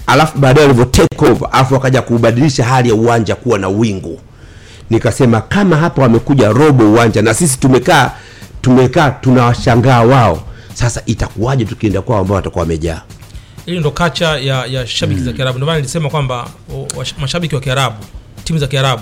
alafu 0.08 0.38
baadaye 0.38 0.68
walivyo 0.68 0.86
take 0.86 1.26
over 1.26 1.50
alafu 1.52 1.74
wakaja 1.74 2.02
kubadilisha 2.02 2.64
hali 2.66 2.90
ya 2.90 2.96
uwanja 2.96 3.36
kuwa 3.36 3.60
na 3.60 3.68
wingu. 3.68 4.20
Nikasema 4.90 5.42
kama 5.42 5.76
hapa 5.78 6.02
wamekuja 6.02 6.50
robo 6.50 6.92
uwanja 6.92 7.22
na 7.22 7.34
sisi 7.34 7.60
tumekaa 7.60 8.12
tumekaa 8.62 9.12
tunawashangaa 9.12 10.02
wao 10.02 10.44
sasa 10.74 11.02
itakuwaje 11.06 11.66
tukienda 11.66 12.02
kwao 12.02 12.20
ambao 12.20 12.36
watakuwa 12.36 12.62
wamejaa? 12.62 13.02
Hili 13.66 13.80
ndo 13.80 13.92
kacha 13.92 14.38
ya, 14.38 14.66
ya 14.66 14.88
shabiki 14.88 15.22
za 15.22 15.34
Kiarabu. 15.34 15.58
Ndio 15.58 15.66
maana 15.66 15.78
nilisema 15.80 16.10
kwamba 16.10 16.48
mashabiki 17.22 17.56
wa 17.56 17.62
Kiarabu, 17.62 17.96
timu 18.44 18.60
za 18.60 18.68
Kiarabu 18.68 19.02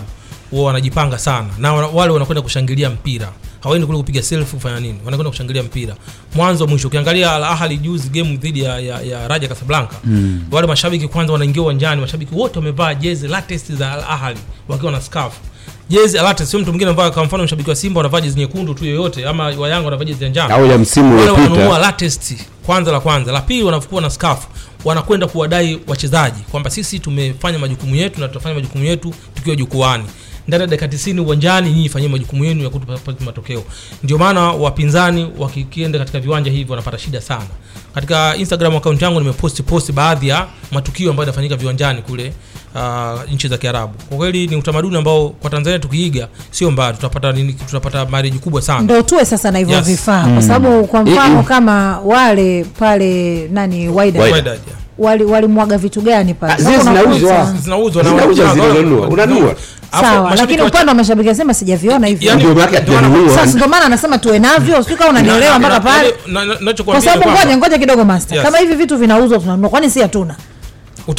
wao 0.51 0.63
wanajipanga 0.63 1.17
sana. 1.19 1.47
Na 1.57 1.73
wale 1.73 2.13
wanakwenda 2.13 2.41
kushangilia 2.41 2.89
mpira, 2.89 3.31
hawaendi 3.63 3.85
kule 3.87 3.97
kupiga 3.97 4.23
selfie 4.23 4.53
kufanya 4.59 4.79
nini, 4.79 4.99
wanakwenda 5.05 5.29
kushangilia 5.29 5.63
mpira. 5.63 5.95
Mwanzo 6.35 6.67
mwisho. 6.67 6.87
Ukiangalia 6.87 7.33
Al 7.33 7.43
Ahly 7.43 7.77
juzi 7.77 8.09
game 8.09 8.37
dhidi 8.37 8.61
ya, 8.63 8.79
ya, 8.79 9.01
ya 9.01 9.27
Raja 9.27 9.47
Casablanca. 9.47 9.93
Mm. 10.03 10.41
wale 10.51 10.67
mashabiki 10.67 11.07
kwanza 11.07 11.33
wanaingia 11.33 11.61
uwanjani, 11.61 12.01
mashabiki 12.01 12.35
wote 12.35 12.59
wamevaa 12.59 12.93
jezi 12.93 13.27
latest 13.27 13.71
za 13.73 13.91
Al 13.91 14.03
Ahly 14.09 14.39
wakiwa 14.67 14.91
na 14.91 15.01
scarf. 15.01 15.33
Jezi 15.89 16.19
alate, 16.19 16.45
sio 16.45 16.59
mtu 16.59 16.69
mwingine 16.71 16.89
ambaye, 16.91 17.11
Kwa 17.11 17.25
mfano 17.25 17.43
mshabiki 17.43 17.69
wa 17.69 17.75
Simba 17.75 17.99
anavaa 18.01 18.21
jezi 18.21 18.39
nyekundu 18.39 18.73
tu 18.73 18.85
yoyote, 18.85 19.27
ama 19.27 19.43
wa 19.43 19.69
Yanga 19.69 19.87
anavaa 19.87 20.05
jezi 20.05 20.23
ya 20.23 20.29
njano. 20.29 20.55
Au 20.55 20.65
ya 20.65 20.77
msimu 20.77 21.17
wale 21.19 21.31
wananunua 21.31 21.79
latest 21.79 22.33
kwanza 22.65 22.91
la 22.91 22.99
kwanza. 22.99 23.31
La 23.31 23.41
pili 23.41 23.63
wanakuwa 23.63 24.01
na 24.01 24.09
scarf 24.09 24.47
wanakwenda 24.85 25.27
kuwadai 25.27 25.79
wachezaji 25.87 26.41
kwamba 26.51 26.69
sisi 26.69 26.99
tumefanya 26.99 27.59
majukumu 27.59 27.95
yetu 27.95 28.21
na 28.21 28.27
tutafanya 28.27 28.55
majukumu 28.55 28.83
yetu 28.83 29.13
tukiwa 29.35 29.55
jukwani 29.55 30.03
ndani 30.47 30.61
ya 30.61 30.67
dakika 30.67 30.87
90 30.87 31.19
uwanjani 31.19 31.71
nyinyi 31.71 31.89
fanyeni 31.89 32.11
majukumu 32.11 32.45
yenu 32.45 32.63
ya 32.63 32.69
kutupa 32.69 32.97
matokeo. 33.25 33.63
Ndio 34.03 34.17
maana 34.17 34.41
wapinzani 34.51 35.31
wakienda 35.37 35.99
katika 35.99 36.19
viwanja 36.19 36.51
hivi 36.51 36.71
wanapata 36.71 36.97
shida 36.97 37.21
sana. 37.21 37.45
Katika 37.95 38.35
instagram 38.35 38.75
account 38.75 39.01
yangu 39.01 39.19
nimeposti 39.19 39.63
posti 39.63 39.91
baadhi 39.91 40.27
ya 40.27 40.47
matukio 40.71 41.09
ambayo 41.09 41.25
yanafanyika 41.25 41.55
viwanjani 41.55 42.01
kule 42.01 42.33
uh, 42.75 43.31
nchi 43.33 43.47
za 43.47 43.57
kiarabu. 43.57 43.93
Kwa 44.09 44.17
kweli 44.17 44.47
ni 44.47 44.55
utamaduni 44.55 44.97
ambao 44.97 45.29
kwa 45.29 45.49
tanzania 45.49 45.79
tukiiga 45.79 46.27
sio 46.51 46.71
mbaya. 46.71 46.93
Tutapata 46.93 47.31
nini? 47.31 47.53
Tutapata 47.53 48.05
mariji 48.05 48.39
kubwa 48.39 48.61
sana. 48.61 48.81
Ndo 48.81 49.01
tuwe 49.01 49.25
sasa 49.25 49.51
na 49.51 49.59
hivyo 49.59 49.75
Yes. 49.77 49.85
vifaa. 49.85 50.27
Kwa 50.33 50.41
sababu 50.41 50.87
kwa 50.87 51.03
mfano 51.03 51.43
kama 51.43 51.99
wale 51.99 52.63
pale 52.79 53.47
nani 53.47 53.89
Wydad 53.89 54.59
Wydad, 54.97 55.21
wali 55.21 55.23
walimwaga 55.23 55.77
vitu 55.77 56.01
gani 56.01 56.33
pale? 56.33 56.53
Ah, 56.53 56.57
zile 56.57 56.77
zinauzwa. 56.77 57.53
zinauzwa 57.63 58.03
na 58.03 58.09
Zinauzwa, 58.09 58.45
wana- 58.45 58.53
wana- 58.55 58.73
zinanunua. 58.73 59.07
Unanunua. 59.07 59.55
Sawa 60.01 60.35
lakini 60.35 60.61
wa- 60.61 60.67
upande 60.67 60.87
wa 60.89 60.95
mashabiki 60.95 61.29
anasema 61.29 61.53
sijaviona 61.53 62.07
hivyo. 62.07 62.35
Ndio 62.35 62.53
maana 62.55 63.29
sasa 63.35 63.45
ndio 63.57 63.75
anasema 63.85 64.17
tuwe 64.17 64.39
navyo 64.39 64.83
sijui 64.83 64.97
kama 64.97 65.09
unanielewa 65.09 65.53
Na- 65.53 65.59
mpaka 65.59 65.79
pale. 65.79 66.13
kwa 66.85 67.01
sababu 67.01 67.29
ngoja 67.31 67.57
ngoja 67.57 67.77
kidogo 67.77 68.05
master. 68.05 68.37
Yes. 68.37 68.45
kama 68.45 68.57
hivi 68.57 68.75
vitu 68.75 68.97
vinauzwa 68.97 69.39
tunanunua. 69.39 69.69
Kwani 69.69 69.89
si 69.89 70.01
hatuna? 70.01 70.35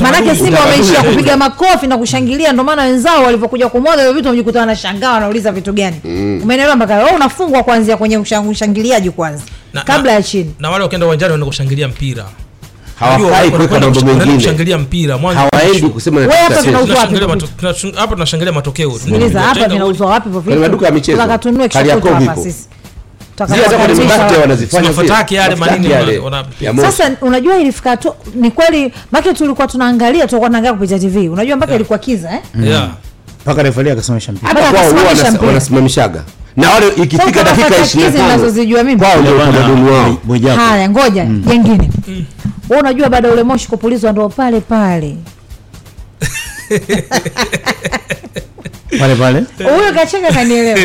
Maanake 0.00 0.34
simba 0.36 0.60
wameishia 0.60 1.02
kupiga 1.02 1.36
makofi 1.36 1.86
na 1.86 1.98
kushangilia 1.98 2.52
ndio 2.52 2.64
maana 2.64 2.82
wenzao 2.82 3.22
walivyokuja 3.24 3.68
kumwaga 3.68 3.96
hivyo 4.02 4.12
vitu 4.12 4.26
wamejikuta 4.26 4.60
wanashangaa 4.60 5.12
wanauliza 5.12 5.52
vitu 5.52 5.72
gani. 5.72 5.96
Umeelewa 6.42 6.76
mpaka? 6.76 6.96
Wewe 6.96 7.10
unafungwa 7.10 7.62
kuanzia 7.62 7.96
kwenye 7.96 8.18
ushangiliaji 8.50 9.10
kwanza 9.10 9.42
kabla 9.84 10.12
ya 10.12 10.22
chini. 10.22 10.54
na 10.58 10.70
wale 10.70 10.82
wakienda 10.84 11.06
uwanjani 11.06 11.32
wanaenda 11.32 11.46
kushangilia 11.46 11.88
mpira 11.88 12.24
hawafai 13.00 13.50
kuweka 13.50 13.80
mambo 13.80 14.00
mengine. 14.00 14.34
kushangilia 14.34 14.78
mpira 14.78 15.18
mwanzo 15.18 15.40
hawaendi 15.40 15.88
kusema 15.88 16.20
Wewe 16.20 16.32
hapa 16.34 16.54
wapi 16.54 16.70
Tunashangilia 17.66 17.96
hapa 17.96 18.52
matokeo. 18.52 18.98
Sikiliza 18.98 19.40
hapa 19.40 19.68
vinauzwa 19.68 20.06
wapi 20.06 20.28
hivyo 20.28 20.42
Kwenye 20.42 20.58
maduka 20.60 20.86
ya 20.86 20.92
michezo. 20.92 21.22
tukatunue 21.22 21.68
kutu 21.68 22.14
hapa 22.14 22.36
sisi. 22.36 22.68
Sasa 26.82 27.10
unajua 27.20 27.58
ilifika 27.58 27.96
tu 27.96 28.14
ni 28.34 28.50
kweli 28.50 28.92
make 29.12 29.34
tulikuwa 29.34 29.66
tunaangalia 29.66 30.26
tulikuwa 30.26 30.48
tunaangalia 30.48 30.72
kupitia 30.74 30.98
tv 30.98 31.28
unajua 31.28 31.56
mpaka 31.56 31.74
ilikuwa 31.74 31.98
kiza 31.98 32.30
eh? 32.32 32.40
Yeah. 32.64 32.90
mpaka 33.42 33.62
refali 33.62 33.90
akasimamisha 33.90 34.32
mpira. 34.32 35.46
wanasimamishaga 35.46 36.22
na 36.58 36.70
wale 36.70 36.88
ikifika 36.88 37.44
dakika 37.44 37.64
fataki 37.64 37.98
hizi 37.98 38.18
25 38.18 38.22
ninazozijua 38.22 38.84
mimi. 38.84 39.00
kwao 39.00 39.20
ndio 39.20 39.36
utamaduni 39.36 39.90
wao. 39.90 40.56
haya 40.56 40.90
ngoja 40.90 41.24
jengine 41.24 41.90
wewe 42.68 42.80
unajua 42.82 43.08
baada 43.08 43.28
ya 43.28 43.34
ule 43.34 43.42
moshi 43.42 43.68
kupulizwa 43.68 44.12
ndo 44.12 44.28
pale 44.28 44.60
pale. 44.60 45.16
Pale 48.98 49.14
pale? 49.14 49.44
Huyo 49.58 49.92
kacheka 49.94 50.32
kanielewa 50.32 50.78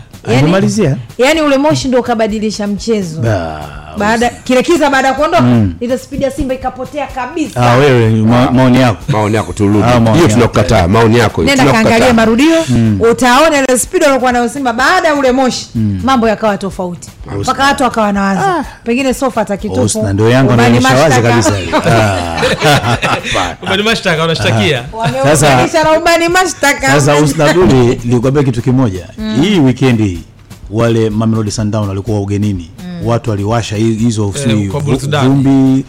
Ah, 0.24 0.30
ah. 0.30 0.32
yani, 0.34 0.96
yani 1.18 1.40
ule 1.42 1.56
moshi 1.58 1.88
ndo 1.88 2.00
ukabadilisha 2.00 2.66
mchezo. 2.66 3.20
Ba- 3.20 3.78
baada 3.98 4.30
kile 4.30 4.62
kiza 4.62 4.90
baada 4.90 5.08
ya 5.08 5.14
kuondoka 5.14 5.44
ile 5.80 5.98
spidi 5.98 6.24
ya 6.24 6.30
simba 6.30 6.54
ikapotea 6.54 7.06
kabisa. 7.06 7.60
Ah, 7.60 7.76
wewe 7.76 8.10
ma, 8.10 8.50
maoni 8.50 8.80
yako. 8.80 8.98
Maoni 9.08 9.36
yako 9.36 9.52
turudi. 9.52 9.82
Ah, 9.82 10.12
hiyo 10.14 10.28
tunakukataa 10.28 10.88
maoni 10.88 11.18
yako 11.18 11.42
hiyo, 11.42 11.56
nenda 11.56 11.72
kaangalia 11.72 12.12
marudio 12.14 12.56
utaona 13.10 13.58
ile 13.58 13.78
spidi 13.78 14.04
aliyokuwa 14.04 14.32
nayo 14.32 14.48
simba 14.48 14.72
baada 14.72 15.08
ya 15.08 15.14
ule 15.14 15.32
moshi 15.32 15.66
mambo 16.04 16.28
yakawa 16.28 16.58
tofauti. 16.58 17.08
Mpaka 17.40 17.64
watu 17.64 17.82
wakawa 17.82 18.12
nawaza 18.12 18.64
pengine 18.84 19.14
sofa 19.14 19.40
atakitupo. 19.40 20.02
Na 20.02 20.12
ndio 20.12 20.30
Yanga 20.30 20.54
ubani 20.54 20.76
anaonyesha 20.78 21.02
wazi 21.02 21.22
kabisa. 21.22 21.52
Ah. 21.90 23.56
Ubani 23.62 23.82
mashtaka 23.82 24.20
wanashtakia 24.22 24.82
Sasa 25.22 25.84
na 25.84 25.92
ubani 25.92 26.28
mashtaka. 26.28 26.86
sasa 26.86 27.16
usnaduli 27.16 28.00
nilikwambia 28.04 28.42
kitu 28.42 28.62
kimoja. 28.62 29.06
Hii 29.42 29.58
weekend 29.60 30.00
hii 30.00 30.17
wale 30.70 31.10
Mamelodi 31.10 31.50
Sundowns 31.50 31.88
walikuwa 31.88 32.20
ugenini. 32.20 32.70
Watu 33.04 33.30
waliwasha 33.30 33.76
hizo 33.76 34.32
Eh, 34.36 34.70
vumbi 35.28 35.84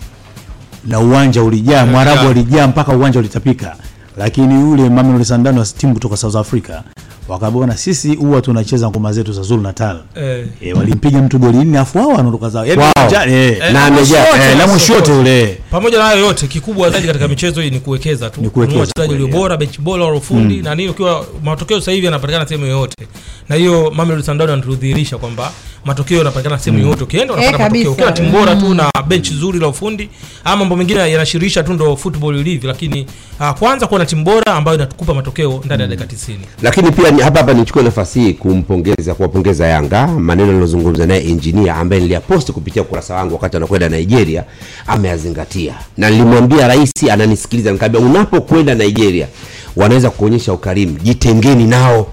na 0.88 1.00
uwanja 1.00 1.44
ulijaa 1.44 1.86
mwarabu 1.86 2.16
yeah. 2.18 2.28
walijaa 2.28 2.68
mpaka 2.68 2.96
uwanja 2.98 3.20
ulitapika. 3.20 3.76
Lakini 4.18 4.54
yule 4.62 4.90
Mamelodi 4.90 5.26
Sundowns 5.26 5.76
timu 5.76 5.94
kutoka 5.94 6.18
South 6.18 6.36
Africa 6.36 6.82
wakabona 7.30 7.78
sisi 7.78 8.16
huwa 8.16 8.42
tunacheza 8.42 8.90
ngoma 8.90 9.14
zetu 9.14 9.34
za 9.34 9.42
Zulu 9.42 9.62
Natal. 9.62 10.00
Eh. 10.16 10.46
E, 10.62 10.74
walimpiga 10.74 11.22
mtu 11.22 11.40
goli 11.40 11.58
nne 11.58 11.78
afu 11.80 11.98
wao 11.98 12.08
wanaondoka 12.08 12.50
zao. 12.50 12.66
Yani 12.66 12.82
wow. 12.82 13.10
ja- 13.12 13.26
e, 13.26 13.72
Na 13.74 13.86
amejaa. 13.86 14.52
e, 14.52 14.56
na 14.56 14.68
mwishote 14.68 15.12
ule. 15.12 15.58
Pamoja 15.72 15.98
na 15.98 16.04
hayo 16.04 16.20
yote 16.26 16.48
kikubwa 16.48 16.90
zaidi 16.90 17.08
katika 17.08 17.28
michezo 17.28 17.62
hii 17.62 17.70
ni 17.70 17.80
kuwekeza 17.80 18.30
tu. 18.30 18.42
Ni 18.42 18.50
kuwekeza. 18.50 18.78
Kununua 18.78 18.88
wachezaji 18.98 19.24
walio 19.24 19.40
bora 19.40 19.58
benchi 19.58 19.82
bora 19.82 20.06
wa 20.06 20.16
ufundi 20.16 20.62
na 20.62 20.76
nini 20.76 20.90
ukiwa 20.90 21.26
matokeo 21.44 21.80
sasa 21.80 21.92
hivi 21.92 22.06
yanapatikana 22.06 22.46
sehemu 22.48 22.66
yoyote. 22.66 23.08
Na 23.50 23.56
hiyo 23.56 23.92
Mamelodi 23.96 24.26
Sundowns 24.26 24.52
anatudhihirisha 24.54 25.18
kwamba 25.18 25.52
matokeo 25.86 26.18
yanapatikana 26.18 26.60
sehemu 26.60 26.84
yoyote. 26.84 27.04
Ukienda 27.04 27.34
unapata 27.34 27.56
Eh, 27.58 27.60
matokeo. 27.72 27.92
ukiwa 27.92 28.12
timu 28.12 28.32
bora 28.32 28.56
tu 28.56 28.74
na 28.74 28.92
benchi 29.08 29.34
zuri 29.34 29.60
la 29.60 29.68
ufundi 29.68 30.10
ama 30.44 30.56
mambo 30.56 30.76
mengine 30.76 31.12
yanashirisha 31.12 31.64
tu 31.64 31.74
ndo 31.74 31.96
football 31.96 32.36
ilivyo 32.40 32.68
lakini 32.68 33.06
ah, 33.40 33.54
kwanza 33.54 33.88
kuwa 33.88 34.00
na 34.00 34.06
timu 34.06 34.24
bora 34.24 34.54
ambayo 34.56 34.78
inatukupa 34.78 35.14
matokeo 35.14 35.62
ndani 35.66 35.82
ya 35.82 35.88
dakika 35.88 36.06
90 36.08 36.38
lakini 36.62 36.92
pia 36.92 37.12
ni- 37.20 37.26
hapa 37.26 37.40
hapa 37.40 37.54
nichukue 37.54 37.84
nafasi 37.84 38.20
hii 38.20 38.34
kumpongeza 38.34 39.14
kuwapongeza 39.14 39.68
Yanga. 39.68 40.08
Maneno 40.08 40.52
nilozungumza 40.54 41.06
naye 41.06 41.30
engineer 41.30 41.70
ambaye 41.76 42.02
niliyaposti 42.02 42.52
kupitia 42.52 42.82
ukurasa 42.82 43.16
wangu 43.16 43.34
wakati 43.34 43.58
anakwenda 43.58 43.90
Nigeria 43.90 44.44
ameyazingatia. 44.88 45.74
Na 45.98 46.10
nilimwambia 46.10 46.68
rais 46.68 46.92
ananisikiliza 47.12 47.72
nikamwambia 47.72 48.10
unapokwenda 48.12 48.76
Nigeria 48.76 49.28
wanaweza 49.76 50.10
kuonyesha 50.10 50.54
ukarimu. 50.54 50.98
Jitengeni 51.04 51.66
nao 51.68 52.08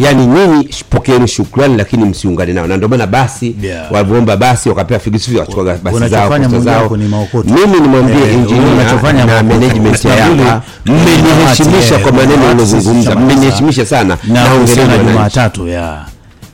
yaani 0.00 0.26
nyinyi 0.26 0.68
pokeeni 0.90 1.28
shukrani 1.28 1.76
lakini 1.76 2.04
msiungane 2.04 2.52
nao. 2.52 2.66
Na 2.66 2.76
ndio 2.76 2.88
maana 2.88 3.06
basi 3.06 3.56
Yeah. 3.62 3.92
walivyoomba 3.92 4.36
basi 4.36 4.68
wakapewa 4.68 5.00
figisu 5.00 5.38
wakachukua 5.38 5.74
basi 5.82 5.98
zao 6.08 6.60
zao. 6.60 6.82
wako 6.82 6.96
ni 6.96 7.08
maokoto. 7.08 7.50
mimi 7.54 7.80
nimwambie 7.80 8.32
injinia 8.32 9.24
na 9.26 9.42
management 9.42 10.04
ya 10.04 10.14
Yanga 10.16 10.62
mmeniheshimisha 10.86 11.94
Eh, 11.94 12.02
kwa 12.02 12.12
maneno 12.12 12.50
ulozungumza 12.52 12.92
tushamaliza. 13.10 13.14
mmeniheshimisha 13.36 13.86
sana. 13.86 14.18
na 14.28 14.34
na 14.34 14.40
hongereni 14.40 14.58
kuhusiana 14.66 14.88
na 14.88 14.96
wananchi. 14.96 15.12
Jumatatu 15.12 15.68
ya. 15.68 16.04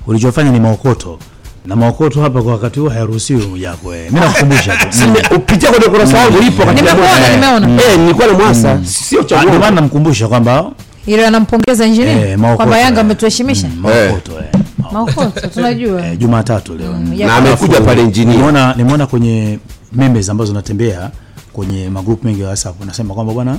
Ulichofanya 0.07 0.51
ni 0.51 0.61
maokoto. 0.61 1.19
Na 1.67 1.77
maokoto 1.77 2.21
hapa 2.23 2.43
kwa 2.43 2.53
wakati 2.53 2.81
huu 2.81 2.89
hayaruhusiwi 2.89 3.47
Mwijaku 3.47 3.93
eh. 3.93 4.01
mimi 4.11 4.21
nakukumbusha 4.21 4.77
tu. 4.77 4.87
Upitia 5.37 5.71
kwenye 5.71 5.87
kurasa 5.87 6.19
yangu 6.19 6.39
ipo, 6.43 6.63
wakati 6.63 6.83
nimeona. 6.83 7.69
Eh, 7.83 7.99
nilikuwa 7.99 8.27
na 8.27 8.33
mwasa. 8.33 8.79
Sio 8.85 9.23
cha 9.23 9.41
Ah, 9.41 9.45
maana 9.45 9.71
namkumbusha 9.71 10.29
kwamba 10.29 10.65
ile 11.07 11.27
anampongeza 11.27 11.85
eh, 11.85 11.91
injinia 11.91 12.57
kwamba 12.57 12.79
Yanga 12.79 13.01
eh. 13.01 13.07
ametuheshimisha? 13.07 13.69
Mm, 13.69 13.81
maokoto 13.81 14.33
eh. 14.39 15.51
tunajua. 15.55 16.07
Eh, 16.07 16.19
Jumatatu 16.19 16.75
leo. 16.75 16.99
Na 17.27 17.37
amekuja 17.37 17.81
pale 17.81 18.03
engineer. 18.03 18.37
Nimeona 18.37 18.75
nimeona 18.75 19.07
kwenye 19.07 19.59
memes 19.93 20.29
ambazo 20.29 20.53
natembea 20.53 21.11
kwenye 21.53 21.89
magrupu 21.91 22.27
mengi 22.27 22.41
ya 22.41 22.47
WhatsApp 22.47 22.85
nasema 22.85 23.15
kwamba 23.15 23.33
bwana 23.33 23.59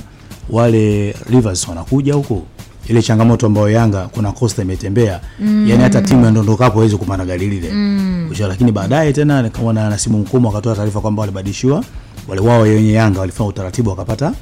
wale 0.50 1.14
Rivers 1.30 1.68
wanakuja 1.68 2.14
huko. 2.14 2.42
Ile 2.88 3.02
changamoto 3.02 3.46
ambayo 3.46 3.68
Yanga 3.70 4.08
kuna 4.08 4.32
Costa 4.32 4.62
imetembea. 4.62 5.20
Mm. 5.40 5.66
yani 5.68 5.82
hata 5.82 6.02
timu 6.02 6.24
ya 6.24 6.30
ndondokapo 6.30 6.78
hawezi 6.78 6.96
kupanda 6.96 7.24
gari 7.24 7.46
lile. 7.48 7.70
Mm. 7.72 8.30
lakini 8.38 8.72
baadaye 8.72 9.12
tena 9.12 9.50
kama 9.50 9.72
na 9.72 9.98
simu 9.98 10.18
Mkumu 10.18 10.48
akatoa 10.48 10.74
taarifa 10.76 11.00
kwamba 11.00 11.20
walibadilishiwa 11.20 11.84
wale 12.28 12.40
wao 12.40 12.60
wenye 12.60 12.92
Yanga 12.92 13.20
walifanya 13.20 13.48
utaratibu 13.50 13.90
wakapata 13.90 14.32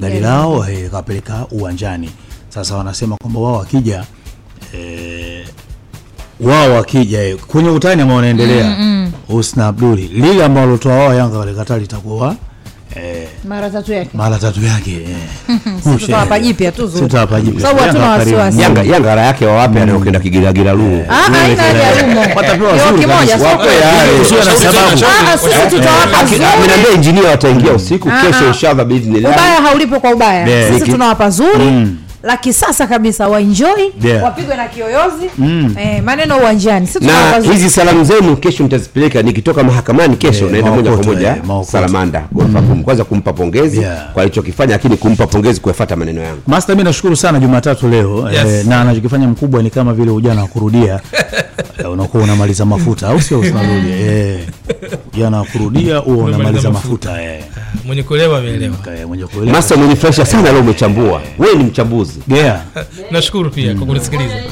gari 0.00 0.20
lao 0.20 0.68
eh, 0.70 0.90
kapeleka 0.90 1.46
uwanjani 1.50 2.10
sasa 2.64 2.76
wanasema 2.76 3.16
kwamba 3.16 3.40
wao 3.40 3.52
wakija 3.58 4.04
eh, 4.74 5.46
wao 6.40 6.74
wakija 6.74 7.22
eh, 7.22 7.36
kwenye 7.36 7.68
utani 7.70 8.02
ambao 8.02 8.16
unaendelea 8.18 8.76
mm, 8.78 9.12
Husna 9.28 9.66
Abduli 9.66 10.08
lile 10.08 10.44
ambalo 10.44 10.66
walotoa 10.66 10.94
wao 10.94 11.14
Yanga 11.14 11.38
walikataa 11.38 11.76
litakuwa 11.78 12.36
eh, 12.96 13.28
mara 13.48 13.70
tatu 13.70 13.92
yake 13.92 14.10
mara 14.14 14.38
tatu 14.38 14.64
yake 14.64 14.92
eh. 14.92 15.58
Tutawapa 15.98 16.38
jipya 16.38 16.72
tu 16.72 16.86
zuri. 16.86 17.02
Tutawapa 17.02 17.40
jipya. 17.40 17.60
Sababu 17.60 17.80
hatuna 17.80 18.04
Yanga 18.04 18.18
wasiwasi. 18.18 18.60
Yanga 18.60 18.82
yake 19.22 19.46
wawape 19.46 19.80
Ah, 21.08 21.30
ya. 21.48 22.36
Watapewa 22.36 22.78
zuri 22.78 23.00
kimoja, 23.00 23.38
sio 23.38 23.46
yale, 23.46 24.18
na 24.44 24.56
sababu. 24.56 25.04
Ah, 25.04 25.32
ah, 25.32 25.38
sisi 25.38 25.76
tutawapa 25.76 26.24
zuri. 26.26 26.44
ameniambia 26.44 26.90
engineer 26.94 27.26
wataingia 27.26 27.72
usiku 27.72 28.08
kesho 28.08 28.46
inshallah 28.46 28.86
ubaya 29.30 29.60
haulipo 29.62 30.00
kwa 30.00 30.10
ubaya 30.14 30.72
sisi 30.72 30.90
tunawapa 30.90 31.30
zuri 31.30 31.64
Mm. 31.64 31.96
La 32.28 32.36
kisasa 32.36 32.86
kabisa 32.86 33.28
waenjoy 33.28 33.68
Yeah. 34.02 34.24
wapigwe 34.24 34.56
na 34.56 34.68
kiyoyozi. 34.68 35.24
Eh, 35.80 36.02
maneno 36.02 36.38
uwanjani. 36.38 36.88
Na 37.00 37.36
hizi 37.52 37.70
salamu 37.70 38.04
zenu 38.04 38.36
kesho 38.36 38.62
nitazipeleka 38.62 39.22
nikitoka 39.22 39.62
mahakamani 39.64 40.16
kesho 40.16 40.38
yeah, 40.38 40.50
naenda 40.52 40.70
moja 40.70 40.90
kwa 40.92 41.02
moja 41.02 41.28
eh, 41.36 41.64
salamanda. 41.64 42.24
Mm. 42.32 42.82
Kwanza 42.84 43.04
kumpa 43.04 43.32
pongezi 43.32 43.78
Yeah. 43.80 44.12
kwa 44.12 44.22
alichokifanya 44.22 44.72
lakini 44.72 44.96
kumpa 44.96 45.26
pongezi 45.26 45.60
kuyafata 45.60 45.96
maneno 45.96 46.20
yangu. 46.22 46.40
Master, 46.46 46.76
mi 46.76 46.82
nashukuru 46.84 47.16
sana 47.16 47.38
Jumatatu 47.40 47.88
leo. 47.88 48.30
Yes. 48.32 48.46
eh, 48.46 48.66
na 48.66 48.80
anachokifanya 48.80 49.28
mkubwa 49.28 49.62
ni 49.62 49.70
kama 49.70 49.92
vile 49.94 50.10
ujana 50.10 50.42
wa 50.42 50.48
kurudia. 50.48 51.00
Eh, 51.78 51.90
unakuwa 51.92 52.22
unamaliza 52.24 52.64
mafuta 52.64 53.08
au 53.08 53.20
sio? 53.22 53.40
Usinarudi 53.40 53.90
eh, 53.92 54.40
ujana 55.14 55.38
wa 55.38 55.44
kurudia 55.44 55.96
huo 55.98 56.24
unamaliza 56.24 56.70
mafuta. 56.70 57.22
eh, 57.22 57.44
mwenye 57.86 58.02
kuelewa 58.02 58.38
ameelewa 58.38 58.76
eh, 58.98 59.08
mwenye 59.08 59.26
kuelewa. 59.26 59.56
Masa 59.56 59.96
fresha 59.96 60.26
sana 60.26 60.52
leo 60.52 60.60
umechambua. 60.60 61.22
Wewe 61.38 61.54
ni 61.54 61.64
mchambuzi 61.64 62.17
Gea 62.28 62.62
nashukuru 63.10 63.50
pia 63.50 63.74
kwa 63.74 63.86
kunisikiliza. 63.86 64.34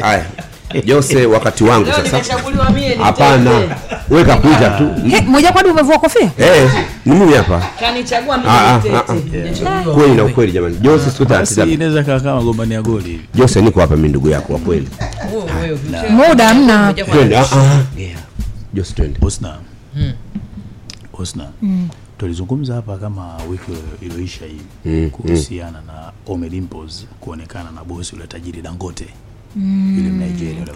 Haya. 0.00 0.26
Jose 0.84 1.26
wakati 1.26 1.64
wangu 1.64 1.86
sasa. 1.86 2.22
hapana. 3.02 3.50
Wewe 4.10 4.24
kakuja 4.24 4.70
tu. 4.70 4.94
He, 5.08 5.20
moja 5.20 5.52
kwadi 5.52 5.68
umevua 5.68 5.98
kofia? 5.98 6.30
Eh 6.38 6.70
ni 7.06 7.14
mimi 7.14 7.32
hapa. 7.34 7.62
Kanichagua 7.80 8.36
mimi 8.36 8.48
Ah, 8.50 8.74
ah, 8.74 8.80
ah, 9.68 9.82
kweli 9.94 10.14
na 10.14 10.24
ukweli 10.24 10.52
jamani. 10.52 10.76
Jose 10.76 11.10
inaweza 11.72 12.04
kaa 12.04 12.20
kama 12.20 12.42
gombania 12.42 12.82
goli 12.82 13.10
hivi. 13.10 13.24
Jose 13.34 13.62
niko 13.62 13.80
hapa 13.80 13.96
mimi 13.96 14.08
ndugu 14.08 14.28
yako 14.28 14.52
wa 14.52 14.58
kweli. 14.58 14.88
Wewe, 15.32 15.44
wewe, 15.60 15.78
ukicheza- 15.78 16.10
muda 16.10 16.48
hamna. 16.48 16.92
Twende 16.92 17.38
ah 17.38 17.46
ah. 17.52 17.80
Jose 18.74 18.92
twende. 18.94 19.18
Husna 19.20 19.56
Husna 21.12 21.44
tulizungumza 22.28 22.74
hapa 22.74 22.98
kama 22.98 23.36
wiki 23.50 23.72
iliyoisha 24.00 24.46
hii 24.46 24.60
Mm, 24.84 25.10
kuhusiana 25.10 25.80
na 25.80 26.12
Omelimpos 26.26 27.06
kuonekana 27.20 27.70
na 27.70 27.84
bosi 27.84 28.14
yule 28.16 28.26
tajiri 28.26 28.62
Dangote. 28.62 29.06
Yule 29.96 30.10
Mnigeria 30.10 30.60
yule 30.60 30.72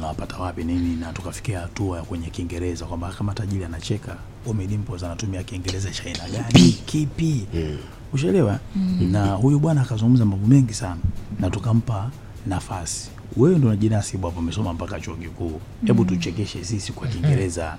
nawapata 0.00 0.38
wapi? 0.38 0.64
Nini, 0.64 0.96
na 0.96 1.12
tukafikia 1.12 1.60
hatua 1.60 1.96
ya 1.98 2.02
kwenye 2.04 2.30
Kiingereza 2.30 2.84
kwamba 2.86 3.08
kama 3.12 3.34
tajiri 3.34 3.64
anacheka 3.64 4.16
Omelimpos 4.46 5.02
anatumia 5.02 5.42
Kiingereza 5.42 5.90
cha 5.90 6.04
aina 6.04 6.28
gani? 6.28 6.72
Kipi, 6.86 7.46
ushaelewa? 8.12 8.58
Na 9.10 9.26
huyu 9.32 9.58
bwana 9.58 9.80
akazungumza 9.82 10.24
mambo 10.24 10.46
mengi 10.46 10.74
sana 10.74 11.00
na 11.40 11.50
tukampa 11.50 12.10
nafasi. 12.46 13.08
Wewe 13.36 13.58
ndo 13.58 13.66
unajinasibu 13.68 14.26
hapo, 14.26 14.40
umesoma 14.40 14.72
mpaka 14.74 15.00
chuo 15.00 15.14
kikuu, 15.16 15.60
hebu 15.86 16.04
tuchekeshe 16.04 16.64
sisi 16.64 16.92
kwa 16.92 17.08
Kiingereza. 17.08 17.76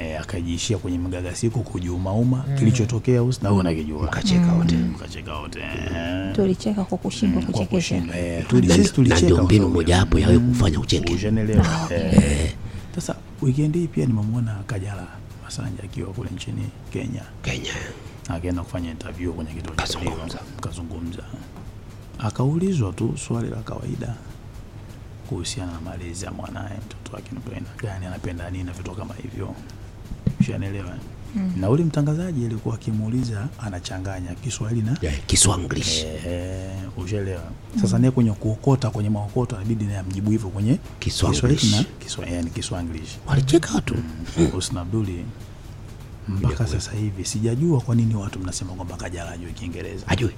Eh, 0.00 0.20
akajiishia 0.20 0.78
kwenye 0.78 0.98
mgagasiko 0.98 1.60
kujiumauma 1.60 2.44
kilichotokea 2.58 3.22
usi 3.22 3.40
na 3.42 3.48
wewe 3.48 3.60
unakijua. 3.60 4.02
Mkacheka 4.02 4.52
wote. 4.52 4.76
mkacheka 4.76 5.34
wote. 5.36 5.60
Eh. 5.60 6.32
tulicheka 6.34 6.84
kwa 6.84 6.98
kushindwa 6.98 7.42
mm. 7.42 7.46
kuchekesha. 7.48 7.96
eh, 7.96 8.44
tuli- 8.48 8.70
sisi 8.72 8.92
tulicheka 8.92 9.22
ndio 9.22 9.44
mbinu 9.44 9.68
moja 9.68 9.96
hapo 9.96 10.18
ya 10.18 10.38
kufanya 10.38 10.80
ucheke. 10.80 11.14
Ushanelewa. 11.14 11.66
Eh. 11.90 12.52
Sasa 12.94 13.16
weekend 13.42 13.74
hii 13.74 13.86
pia 13.86 14.06
nimemwona 14.06 14.54
Kajala 14.66 15.06
Masanja 15.44 15.82
akiwa 15.84 16.12
kule 16.12 16.30
nchini 16.34 16.62
Kenya, 16.92 17.22
Kenya. 17.42 17.72
Akaenda 18.28 18.62
kufanya 18.62 18.90
interview 18.90 19.32
kwenye 19.32 19.50
kituo 19.52 19.74
cha 19.74 19.82
Kazungumza. 19.82 20.22
redio, 20.22 20.38
kazungumza, 20.60 21.22
akaulizwa 22.18 22.92
tu 22.92 23.14
swali 23.26 23.50
la 23.50 23.56
kawaida 23.56 24.14
kuhusiana 25.28 25.72
na 25.72 25.80
malezi 25.80 26.24
ya 26.24 26.30
mwanaye, 26.32 26.76
mtoto 26.86 27.16
wake 27.16 27.30
ni 27.32 27.60
gani, 27.82 28.06
anapenda 28.06 28.50
nini 28.50 28.64
na 28.64 28.72
vitu 28.72 28.90
kama 28.90 29.14
hivyo, 29.22 29.54
ushanelewa. 30.50 30.96
Na 31.56 31.70
ule 31.70 31.84
mtangazaji 31.84 32.44
alikuwa 32.46 32.74
akimuuliza 32.74 33.48
anachanganya 33.60 34.34
Kiswahili 34.34 34.82
na 34.82 34.96
yeah, 35.02 35.16
Kiswanglish. 35.26 36.04
Eh, 36.26 36.70
ushaelewa. 36.96 37.42
Sasa 37.80 37.98
naye 37.98 38.10
kwenye 38.10 38.32
kuokota 38.32 38.90
kwenye 38.90 39.10
maokoto 39.10 39.56
inabidi 39.56 39.84
naye 39.84 39.98
amjibu 39.98 40.30
hivyo 40.30 40.48
kwenye 40.48 40.78
Kiswahili 40.98 41.70
na 41.70 41.84
Kiswahili 41.98 42.36
yani 42.36 42.50
Kiswanglish. 42.50 43.10
walicheka 43.26 43.74
watu. 43.74 43.94
Husna 44.52 44.80
Abduli 44.80 45.24
mpaka 46.28 46.66
sasa 46.66 46.92
hivi 46.92 47.24
sijajua 47.24 47.80
kwa 47.80 47.94
nini 47.94 48.14
watu 48.14 48.38
mnasema 48.38 48.72
kwamba 48.72 48.96
Kajala 48.96 49.30
hajui 49.30 49.52
Kiingereza. 49.52 50.08
ajui 50.08 50.30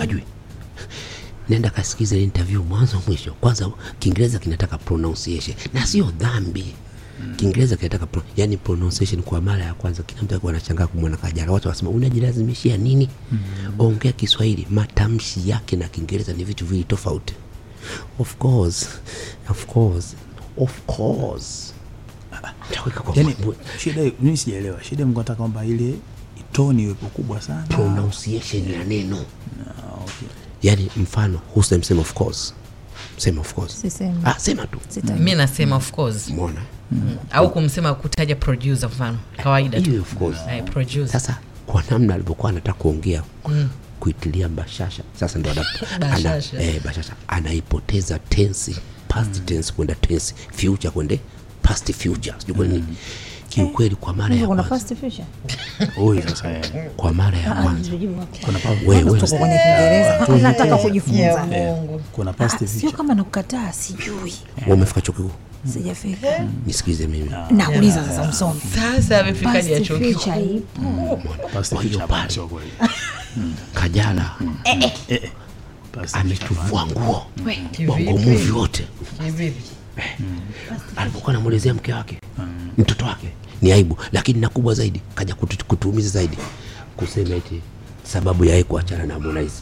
ajui 0.00 0.22
nenda 1.48 1.70
kasikize 1.70 2.22
interview 2.22 2.62
mwanzo 2.64 3.02
mwisho. 3.06 3.32
Kwanza 3.34 3.70
kiingereza 3.98 4.38
kinataka 4.38 4.78
pronunciation. 4.78 5.56
Na 5.74 5.86
sio 5.86 6.10
dhambi 6.10 6.74
kiingereza 7.36 7.76
kinataka 7.76 8.06
pro, 8.06 8.22
yani 8.36 8.56
pronunciation 8.56 9.22
kwa 9.22 9.40
mara 9.40 9.64
ya 9.64 9.74
kwanza 9.74 10.02
kila 10.02 10.22
mtu 10.22 10.34
alikuwa 10.34 10.52
anashangaa 10.52 10.86
kumwona 10.86 11.16
kajala. 11.16 11.52
Watu 11.52 11.68
wanasema 11.68 11.90
unajilazimishia 11.90 12.76
nini? 12.76 13.08
Ongea 13.78 14.12
kiswahili 14.12 14.66
matamshi 14.70 15.48
yake 15.50 15.76
na 15.76 15.88
kiingereza 15.88 16.32
ni 16.32 16.44
vitu 16.44 16.66
vili 16.66 16.84
tofauti. 16.84 17.34
Of 18.18 18.36
course 18.36 18.88
of 19.50 19.66
course 19.66 20.16
of 20.56 20.80
course. 20.86 21.74
Yani 23.14 23.36
shida 23.78 24.02
mimi 24.20 24.36
sijaelewa. 24.36 24.82
Shida 24.84 25.06
mko 25.06 25.20
nataka 25.20 25.36
kwamba 25.36 25.64
ile 25.64 25.94
toni 26.52 26.82
iwepo 26.82 27.06
kubwa 27.06 27.40
sana. 27.40 27.62
Pronunciation 27.62 28.70
ya 28.70 28.84
neno. 28.84 29.24
Yani 30.62 30.90
mfano 30.96 31.40
husna 31.54 31.78
msema 31.78 32.00
of 32.00 32.12
course? 32.14 32.54
Sema 33.16 33.40
of 33.40 33.54
course. 33.54 33.84
Ah, 34.24 34.38
sema 34.38 34.66
tu. 34.66 34.78
Mimi 35.04 35.34
nasema 35.34 35.76
of 35.76 35.90
course 35.92 36.32
mona 36.92 37.16
au 37.30 37.50
kumsema 37.52 37.94
kutaja 37.94 38.36
producer 38.36 38.88
mfano 38.88 39.18
kawaida 39.42 39.80
tu. 39.80 40.00
Of 40.00 40.14
course. 40.14 40.38
Eh, 40.50 40.64
producer. 40.64 41.08
Sasa 41.08 41.38
kwa 41.66 41.82
namna 41.90 42.14
alivyokuwa 42.14 42.50
anataka 42.50 42.78
kuongea 42.78 43.22
kuitilia 44.00 44.48
bashasha 44.48 45.02
sasa 45.20 45.38
ndo 45.38 45.50
ana, 45.50 45.64
ana, 45.96 46.08
Bashasha. 46.08 46.62
eh, 46.62 46.80
bashasha. 46.84 47.12
Anaipoteza 47.28 48.18
tensi 48.18 48.76
past 49.08 49.44
tense 49.44 49.72
kwenda 49.72 49.94
tense 49.94 50.34
future 50.56 50.90
kwende 50.90 51.20
past 51.62 51.92
future. 51.92 52.34
Sijui 52.38 52.56
kwa 52.56 52.66
nini. 52.66 52.84
Kiukweli 53.48 53.94
kwa 53.96 54.12
mara 54.14 54.34
ya 54.34 54.46
kwanza. 54.46 54.62
past 54.64 54.94
future? 54.94 55.24
oi 55.98 56.22
sasa 56.22 56.50
eh, 56.50 56.90
kwa 56.96 57.12
mara 57.14 57.38
ya 57.38 57.56
Ah, 57.56 57.62
kwanza. 57.62 57.90
kuna 58.44 58.58
wewe 58.86 59.02
wewe. 59.04 59.20
Tuko 59.20 59.36
kwenye 59.38 59.58
Kiingereza. 59.58 60.20
Ah, 60.28 60.36
nataka 60.38 60.76
kujifunza. 60.76 61.46
kuna 62.12 62.32
past 62.32 62.56
future 62.58 62.80
Sio 62.80 62.92
kama 62.92 63.14
nakukataa, 63.14 63.72
sijui. 63.72 64.34
wewe 64.62 64.72
umefika 64.74 65.00
chuo 65.00 65.14
kikuu 65.14 65.30
Sijafika. 65.72 66.26
nisikize 66.66 67.06
mimi. 67.06 67.30
Nauliza 67.50 68.04
sasa 68.04 68.24
msomi. 68.24 68.60
sasa 68.74 69.20
amefika 69.20 69.62
ni 69.62 69.80
chuo 69.80 69.98
kikuu 69.98 70.30
ipo. 70.40 71.20
past 71.54 71.72
Kwa 71.74 71.82
hiyo 71.82 71.92
future 71.92 71.98
pale. 71.98 72.00
hapana, 72.00 72.30
sio 72.30 72.46
kweli 72.48 72.70
kajala 73.74 74.30
ametuvua 76.12 76.86
nguo. 76.86 77.26
Kivipi? 77.36 77.86
bongo 77.86 78.18
muvi 78.18 78.50
wote 78.50 78.86
alipokuwa 80.96 81.30
anamwelezea 81.34 81.74
mke 81.74 81.92
wake 81.92 82.18
mtoto 82.78 83.04
wake 83.04 83.28
ni 83.62 83.72
aibu 83.72 83.96
lakini 84.12 84.40
na 84.40 84.48
kubwa 84.48 84.74
zaidi 84.74 85.00
kaja 85.14 85.34
kutu, 85.34 85.64
kutuumiza 85.64 86.08
zaidi. 86.08 86.38
Kusema 86.96 87.34
eti 87.34 87.60
sababu 88.04 88.44
ya 88.44 88.50
yeye 88.50 88.64
kuachana 88.64 89.06
na 89.06 89.14
Harmonize. 89.14 89.54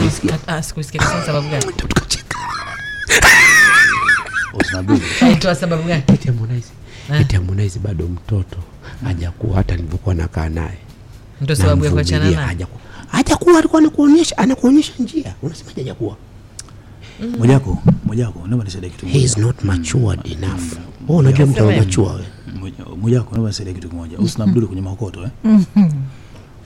Ulisikia? 0.00 0.38
Ah, 0.46 0.62
sikusikia 0.62 1.02
sababu 1.26 1.48
gani? 1.48 1.64
Tukacheka. 1.76 2.38
aitoa 5.26 5.54
sababu 5.54 5.82
gani? 5.82 6.02
Eti 6.06 6.28
Harmonize. 6.28 6.68
Eti 7.20 7.36
Harmonize 7.36 7.78
bado 7.78 8.06
mtoto 8.06 8.56
hajakuwa 9.04 9.56
hata 9.56 9.76
nilivyokuwa 9.76 10.14
nakaa 10.14 10.48
naye. 10.48 10.78
Ndio 11.40 11.56
sababu 11.56 11.84
ya 11.84 11.90
kuachana 11.90 12.24
naye? 12.24 12.34
hajakuwa. 12.46 12.80
Hajakuwa 13.08 13.58
alikuwa 13.58 13.80
anakuonyesha 13.80 14.38
anakuonyesha 14.38 14.92
njia. 14.98 15.34
Unasemaje 15.42 15.80
hajakuwa? 15.80 16.16
Mojako, 17.38 17.82
Mojako, 18.04 18.38
naomba 18.46 18.64
nisaidie 18.64 18.90
kitu 18.90 19.06
he 19.06 19.18
is 19.20 19.36
not 19.38 19.64
matured 19.64 20.20
enough. 20.26 20.62
Wewe 21.08 21.20
unajua 21.20 21.46
mtu 21.46 21.68
anamachua 21.68 22.12
wewe. 22.12 22.24
Moja- 22.60 22.96
Mojako, 23.00 23.30
naomba 23.32 23.48
nisaidie 23.50 23.74
kitu 23.74 23.88
kimoja. 23.88 24.18
Usina 24.18 24.46
mdudu 24.46 24.66
kwenye 24.66 24.82
makoto 24.82 25.22
eh? 25.22 25.30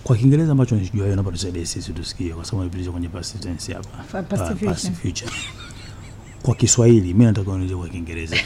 Kwa 0.04 0.16
Kiingereza 0.16 0.52
ambacho 0.52 0.76
nisijua 0.76 1.02
wewe 1.04 1.14
naomba 1.16 1.32
tusaidie 1.32 1.66
sisi 1.66 1.92
tusikie 1.92 2.30
kwa 2.32 2.44
sababu 2.44 2.64
nipitisha 2.64 2.90
kwenye 2.92 3.08
past 3.08 3.40
tense 3.40 3.72
hapa. 3.74 3.88
Past 4.66 4.92
future. 4.92 5.30
Kwa 6.42 6.54
Kiswahili 6.54 7.08
mimi 7.14 7.24
nataka 7.24 7.50
uniulize 7.50 7.76
kwa 7.76 7.88
Kiingereza. 7.88 8.36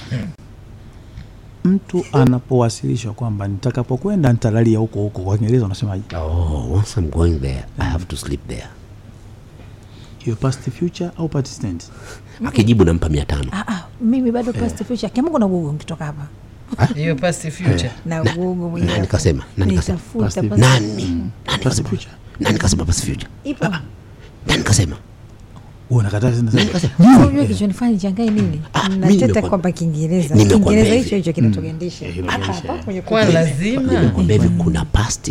Mtu 1.64 2.04
anapowasilisha 2.12 3.12
kwamba 3.12 3.48
nitakapokwenda 3.48 4.32
nitalalia 4.32 4.78
huko 4.78 4.98
huko, 5.00 5.20
kwa 5.22 5.38
Kiingereza 5.38 5.64
unasemaje? 5.66 6.02
oh 6.16 6.72
once 6.74 7.00
I'm 7.00 7.10
going 7.10 7.38
there 7.38 7.64
I 7.78 7.84
have 7.90 8.04
to 8.04 8.16
sleep 8.16 8.48
there 8.48 8.66
Hiyo 10.18 10.36
past 10.36 10.70
future 10.70 11.10
au 11.18 11.28
past 11.28 11.60
tense? 11.60 11.88
akijibu 12.46 12.84
nampa 12.84 13.08
mia 13.08 13.24
tano 13.24 13.48
Ah, 13.52 13.64
ah, 13.68 13.84
mimi 14.00 14.30
bado 14.32 14.52
past 14.52 14.84
future. 14.84 15.08
Kama 15.08 15.30
kuna 15.30 15.46
Google 15.46 15.72
nikitoka 15.72 16.04
hapa. 16.04 16.26
hiyo 16.94 17.16
past 17.16 17.50
future 17.50 17.90
Na 18.06 18.22
Google 18.22 18.68
mwenyewe. 18.70 18.92
Na 18.92 18.98
nikasema, 19.00 19.44
na 19.56 19.66
nikasema. 19.66 19.98
Nani 20.56 21.30
nani 21.46 21.62
Past 21.64 21.82
future. 21.82 22.10
nani 22.40 22.58
kasema 22.58 22.84
past 22.84 23.00
future 23.04 23.26
Ipo. 23.44 23.66
nani 24.46 24.62
kasema 24.62 24.96
unakataa 25.98 26.30
tena 26.30 26.52
sasa? 26.72 26.88
Unajua 26.98 27.44
kichonifanya 27.46 27.92
nichangae 27.92 28.30
nini? 28.30 28.60
Ah, 28.74 28.88
Nateta 28.88 29.42
kwamba 29.42 29.72
Kiingereza. 29.72 30.34
Kiingereza 30.36 30.94
hicho 30.94 31.16
hicho 31.16 31.32
kinatugandisha. 31.32 32.06
Eh, 32.06 32.24
Hapa 32.26 32.52
hapa 32.52 32.78
kwenye 32.84 33.02
kwa 33.02 33.24
lazima 33.24 33.92
nimekwambia 33.92 34.36
hivi 34.42 34.48
kuna 34.48 34.84
past 34.84 35.30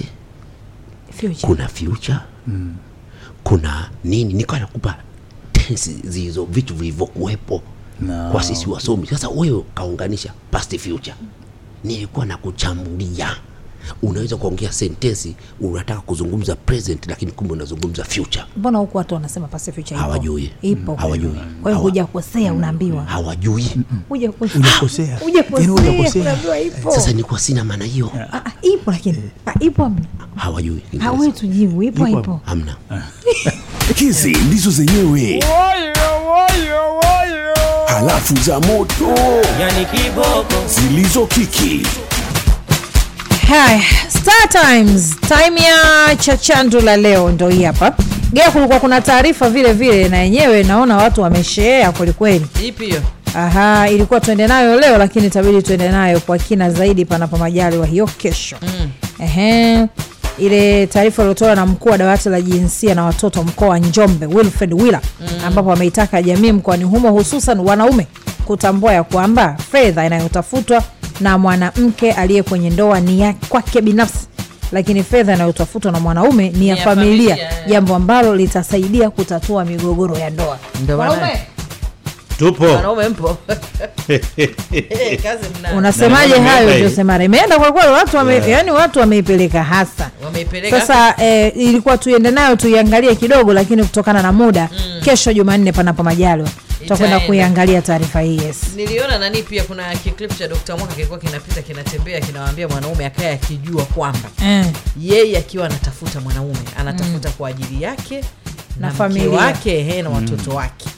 future. 1.12 1.36
kuna 1.42 1.68
future 1.68 2.18
kuna 3.44 3.90
nini 4.04 4.34
nikawa 4.34 4.60
nakupa 4.60 4.98
tensi 5.52 5.94
zilizo 6.04 6.46
vitu 6.46 6.76
vilivyokuwepo 6.76 7.62
No. 8.02 8.30
kwa 8.32 8.44
sisi 8.44 8.70
wasomi 8.70 9.08
sasa 9.08 9.30
wewe 9.30 9.64
kaunganisha 9.76 10.34
past 10.52 10.78
future 10.78 11.16
nilikuwa 11.84 12.26
na 12.26 12.38
kuchambulia 12.38 13.36
unaweza 14.02 14.38
kuongea 14.38 14.72
sentensi 14.72 15.36
unataka 15.62 16.02
kuzungumza 16.02 16.56
present 16.56 17.08
lakini 17.08 17.32
kumbe 17.32 17.54
unazungumza 17.54 18.04
future 18.04 18.46
Mbona 18.58 18.78
huku 18.78 18.98
watu 18.98 19.14
wanasema 19.16 19.48
past 19.48 19.66
future 19.66 19.86
ipo? 19.96 20.00
Hawajui. 20.00 20.52
Ipo. 20.62 20.96
hawajui 20.96 21.36
Kwa 21.62 21.72
hiyo 21.72 21.82
hujakosea 21.84 22.54
unaambiwa. 22.54 23.04
hawajui 23.04 23.66
Hujakosea. 24.10 24.58
Hujakosea. 24.62 25.18
Ah, 25.18 25.20
Hujakosea. 25.20 25.96
Yaani. 26.04 26.22
Unaambiwa 26.22 26.60
ipo. 26.60 26.92
sasa 26.92 27.12
nilikuwa 27.12 27.40
sina 27.40 27.64
maana 27.64 27.86
hiyo 27.86 28.12
Ah, 28.34 28.38
ah, 28.46 28.52
ipo 28.62 28.92
lakini. 28.92 29.18
Ah, 29.46 29.54
ipo 29.60 29.86
amna. 29.86 30.06
hawajui 30.36 30.80
Kiingereza. 30.82 31.06
Hawe 31.18 31.32
tujibu 31.32 31.84
ipo 31.84 32.08
Ipo. 32.08 32.42
amna. 32.46 32.76
hizi 33.96 34.32
ndizo 34.32 34.72
zenyewe 34.72 35.40
halafu 37.88 38.36
za 38.36 38.60
moto 38.60 39.06
yani 39.60 39.86
kiboko 39.86 40.54
zilizo 40.68 41.26
Haya, 43.52 43.82
Star 44.10 44.48
Times, 44.50 45.16
time 45.28 45.58
ya 45.62 46.16
chachandu 46.16 46.82
la 46.82 46.98
leo 46.98 47.30
ndo 47.32 47.50
hii 47.50 47.64
hapa. 47.64 47.94
Gea, 48.34 48.52
kulikuwa 48.52 48.80
kuna 48.80 49.02
taarifa 49.02 49.50
vile 49.50 49.74
vile 49.74 50.10
na 50.10 50.18
yenyewe 50.18 50.64
naona 50.64 50.98
watu 50.98 51.22
wameshea 51.22 51.92
kwelikweli. 51.92 52.46
ipi 52.68 52.86
hiyo 52.86 53.02
Aha, 53.36 53.90
ilikuwa 53.90 54.20
tuende 54.20 54.48
nayo 54.48 54.80
leo 54.80 54.98
lakini 54.98 55.28
itabidi 55.28 55.62
tuende 55.62 55.90
nayo 55.90 56.20
kwa 56.20 56.38
kina 56.38 56.70
zaidi 56.70 57.06
panapo 57.06 57.38
majaliwa 57.38 57.86
hiyo 57.86 58.06
kesho. 58.08 58.56
Mm. 58.62 58.90
Ehe. 59.20 59.86
Ile 60.40 60.88
taarifa 60.88 61.22
iliyotolewa 61.22 61.56
na 61.56 61.66
mkuu 61.66 61.90
wa 61.90 61.98
dawati 61.98 62.30
la 62.30 62.42
jinsia 62.42 62.96
na 62.96 63.04
watoto 63.06 63.44
mkoa 63.44 63.68
wa 63.68 63.80
Njombe 63.80 64.26
Wilfred 64.26 64.74
Wila 64.74 65.02
mm. 65.22 65.28
ambapo 65.46 65.72
ameitaka 65.72 66.22
jamii 66.22 66.52
mkoani 66.52 66.84
humo 66.84 67.12
hususan 67.12 67.60
wanaume 67.60 68.08
kutambua 68.46 68.94
ya 68.94 69.04
kwamba 69.04 69.58
fedha 69.72 70.06
inayotafutwa 70.06 70.84
na 71.22 71.38
mwanamke 71.38 72.12
aliye 72.12 72.44
kwenye 72.44 72.70
ndoa 72.70 73.00
ni 73.00 73.22
ya 73.22 73.34
kwake 73.50 73.82
binafsi. 73.82 74.28
Lakini 74.72 75.04
fedha 75.04 75.34
inayotafutwa 75.34 75.92
na 75.92 76.00
mwanaume 76.00 76.50
ni 76.50 76.68
ya 76.68 76.76
ya 76.76 76.84
familia, 76.84 77.36
familia, 77.36 77.52
eh. 77.52 77.68
jambo 77.68 77.96
ambalo 77.96 78.36
litasaidia 78.36 79.10
kutatua 79.10 79.66
migogoro 79.66 80.18
ya 80.18 80.30
ndoa. 80.30 80.60
Tupo. 82.38 82.66
wanaume 82.66 83.10
mpo? 83.10 83.38
Unasemaje 85.78 86.40
hayo? 86.40 86.80
Josemara 86.80 87.24
imeenda 87.24 87.60
kwa 87.60 87.72
kweli 87.72 87.88
watu 87.92 88.18
wame, 88.18 88.36
yani 88.50 88.72
watu 88.72 89.00
wameipeleka 89.00 89.64
hasa. 89.64 90.10
Wameipeleka 90.26 90.82
sasa 90.82 91.24
eh, 91.26 91.52
ilikuwa 91.56 91.98
tuiende 91.98 92.32
nayo 92.32 92.56
tuiangalie 92.56 93.16
kidogo 93.16 93.54
lakini 93.54 93.84
kutokana 93.84 94.22
na 94.22 94.32
muda 94.32 94.70
kesho 95.04 95.34
jumanne 95.34 95.72
panapo 95.72 96.04
majaliwa 96.04 96.50
tutakwenda 96.82 97.20
kuiangalia 97.20 97.82
taarifa 97.82 98.22
hii 98.22 98.38
yes. 98.38 98.58
Niliona 98.76 99.18
nani 99.20 99.44
pia 99.44 99.64
kuna 99.64 99.96
kiklip 99.96 100.38
cha 100.38 100.48
Dr. 100.48 100.78
Mwaka 100.78 100.94
kilikuwa 100.94 101.20
kinapita 101.20 101.62
kinatembea 101.62 102.22
kinawaambia 102.22 102.68
mwanaume 102.68 103.06
akaye 103.06 103.32
akijua 103.34 103.86
kwamba 103.86 104.30
mm. 104.42 104.74
yeye 105.02 105.38
akiwa 105.38 105.66
anatafuta 105.66 106.20
mwanaume 106.22 106.58
anatafuta 106.78 107.30
kwa 107.30 107.50
ajili 107.50 107.84
yake 107.84 108.22
Na 108.80 108.88
na, 108.88 108.94
familia. 108.94 109.40
wake 109.40 109.84
he 109.84 110.02
na 110.02 110.10
watoto 110.10 110.52
wake. 110.52 110.90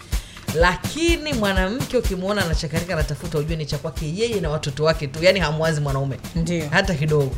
Lakini 0.56 1.34
mwanamke 1.34 1.98
ukimwona 1.98 2.46
anachakarika 2.46 2.94
anatafuta 2.94 3.38
ujue 3.38 3.56
ni 3.56 3.66
cha 3.66 3.78
kwake 3.78 4.14
yeye 4.16 4.40
na 4.42 4.50
watoto 4.50 4.84
wake 4.84 5.08
tu 5.08 5.24
yani 5.24 5.40
hamwazi 5.40 5.82
mwanaume. 5.82 6.18
Ndio. 6.36 6.66
hata 6.70 6.94
kidogo. 6.96 7.36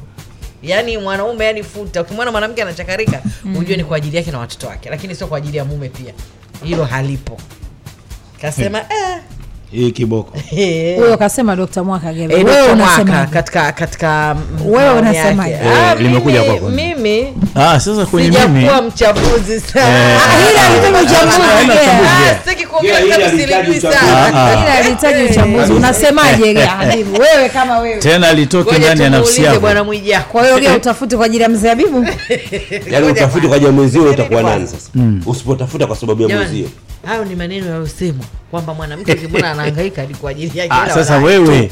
Yaani 0.63 0.97
mwanaume 0.97 1.45
yani 1.45 1.63
futa. 1.63 2.01
Ukimwona 2.01 2.31
mwanamke 2.31 2.61
anachakarika 2.61 3.21
ujue 3.59 3.77
ni 3.77 3.83
kwa 3.83 3.97
ajili 3.97 4.17
yake 4.17 4.31
na 4.31 4.39
watoto 4.39 4.67
wake 4.67 4.89
lakini 4.89 5.15
sio 5.15 5.27
kwa 5.27 5.37
ajili 5.37 5.57
ya 5.57 5.65
mume 5.65 5.89
pia. 5.89 6.13
Hilo 6.63 6.85
halipo 6.85 7.37
kasema 8.41 8.77
eh, 8.79 9.19
Hii 9.71 9.91
kiboko. 9.91 10.37
eh, 10.57 10.97
huyo 10.99 11.17
kasema 11.17 11.55
Dr. 11.55 11.83
Mwaka 11.83 12.13
Gebe 12.13 12.35
Eh, 12.39 12.45
wewe 12.45 12.67
unasema 12.71 13.25
katika 13.25 13.71
katika 13.71 14.35
Wewe 14.65 14.85
maoni 14.85 14.99
unasemaje? 14.99 15.51
yake. 15.51 15.65
Eh, 15.67 15.99
limekuja 15.99 16.43
kwako. 16.43 16.69
mimi 16.69 17.33
Ah, 17.55 17.79
sasa 17.79 18.05
kwenye 18.05 18.29
mimi 18.29 18.59
sijakuwa 18.59 18.81
mchambuzi 18.81 19.59
sana. 19.59 20.19
Hili 20.37 21.05
uchambuzi. 21.05 21.79
sitaki 22.39 22.65
kuongea 22.65 23.29
silijui 23.29 23.81
sana. 23.81 24.83
Hili 24.83 25.73
unasemaje 25.73 26.53
Habibu 26.65 27.21
wewe 27.21 27.49
kama 27.49 27.79
wewe. 27.79 27.97
Tena 27.97 28.33
litoke 28.33 28.77
ndani 28.77 29.01
ya 29.03 29.09
nafsi 29.09 29.43
yako. 29.43 29.59
bwana 29.59 29.83
Mwijako 29.83 30.31
kwa 30.31 30.43
hiyo 30.43 30.59
Gea 30.59 30.75
utafuti 30.75 31.15
kwa 31.17 31.25
ajili 31.25 31.43
ya 31.43 31.49
mzee 31.49 31.69
Habibu. 31.69 32.07
Yaani 32.91 33.07
utafuti 33.07 33.47
kwa 33.47 33.59
jamii 33.59 33.75
mwenzio 33.75 34.03
utakuwa 34.03 34.43
nani 34.43 34.67
sasa? 34.67 34.89
Usipotafuta 35.25 35.87
kwa 35.87 35.95
sababu 35.95 36.21
ya 36.21 36.35
mwenzio 36.37 36.67
hayo 37.05 37.25
ni 37.25 37.35
maneno 37.35 37.65
yaliyosemwa 37.65 38.25
kwamba 38.51 38.73
mwanamke 38.73 39.13
ukimwona 39.13 39.51
anahangaika 39.51 40.05
ni 40.05 40.13
kwa 40.13 40.31
ajili 40.31 40.59
yake 40.59 40.73
Ah, 40.73 40.89
sasa 40.89 41.17
wewe 41.17 41.71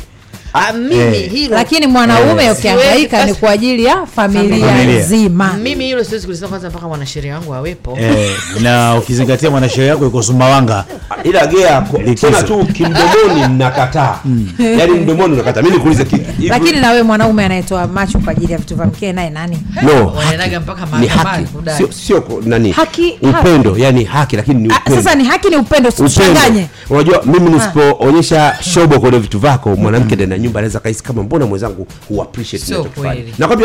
Ah, 0.54 0.74
mimi 0.74 0.96
Eh. 1.18 1.32
hilo 1.32 1.56
lakini 1.56 1.88
mwanaume 1.88 2.46
Eh. 2.46 2.52
ukihangaika 2.58 3.26
ni 3.26 3.34
kwa 3.34 3.52
ajili 3.52 3.84
ya 3.84 4.06
familia. 4.06 4.68
Familia. 4.68 5.00
nzima. 5.06 5.54
Mimi 5.54 5.86
hilo 5.86 6.04
siwezi 6.04 6.26
kulisema 6.26 6.50
kwanza 6.50 6.70
mpaka 6.70 6.88
mwanasheria 6.88 7.34
wangu 7.36 7.54
awepo. 7.54 7.98
Eh, 8.02 8.32
na 8.62 8.96
ukizingatia 8.98 9.50
mwanasheria 9.50 9.90
yako 9.90 10.04
yuko 10.04 10.24
Sumbawanga 10.24 10.86
ila 11.24 11.48
gea 11.48 11.82
tena 12.22 12.44
tu 12.44 12.66
kimdomoni 12.74 13.48
mnakataa. 13.50 14.20
Yaani 14.60 14.94
mdomoni 14.94 15.34
unakataa. 15.34 15.62
Mimi 15.62 15.76
nikuulize 15.76 16.06
kitu, 16.06 16.26
lakini 16.48 16.80
na 16.80 16.90
wewe 16.92 17.04
mwanaume 17.04 17.46
anayetoa 17.46 17.88
macho 17.88 18.20
kwa 18.20 18.32
ajili 18.32 18.52
ya 18.52 18.58
vitu 18.60 18.76
vya 18.76 18.86
mke 18.86 19.14
naye 19.14 19.30
nani? 19.30 19.58
No 19.82 20.08
wanaendaga 20.08 20.60
mpaka 20.60 20.86
ni 20.86 21.08
mahakamani 21.08 21.48
kudai. 21.48 21.78
Sio, 21.78 21.92
sio 21.92 22.42
nani? 22.46 22.72
Haki- 22.72 23.18
upendo 23.22 23.78
yani 23.78 24.04
haki 24.04 24.36
lakini 24.36 24.62
ni 24.68 24.74
Ah, 24.74 24.78
upendo. 24.78 25.02
sasa 25.04 25.16
ni 25.16 25.24
haki 25.26 25.50
ni 25.50 25.56
upendo. 25.56 25.90
Usichanganye. 25.90 26.68
unajua 26.90 27.24
mimi 27.26 27.50
nisipoonyesha 27.50 28.56
shobo 28.62 29.00
kwenye 29.00 29.20
vitu 29.20 29.40
vyako 29.40 29.76
mwanamke 29.76 30.16
ndani 30.16 30.32
ya 30.32 30.38
nyumba 30.44 30.60
anaweza 30.60 30.80
kaisi 30.80 31.04
kama 31.04 31.24
mbona 31.24 31.46
mwenzangu 31.46 31.88
hu 32.10 32.22
appreciate 32.22 32.66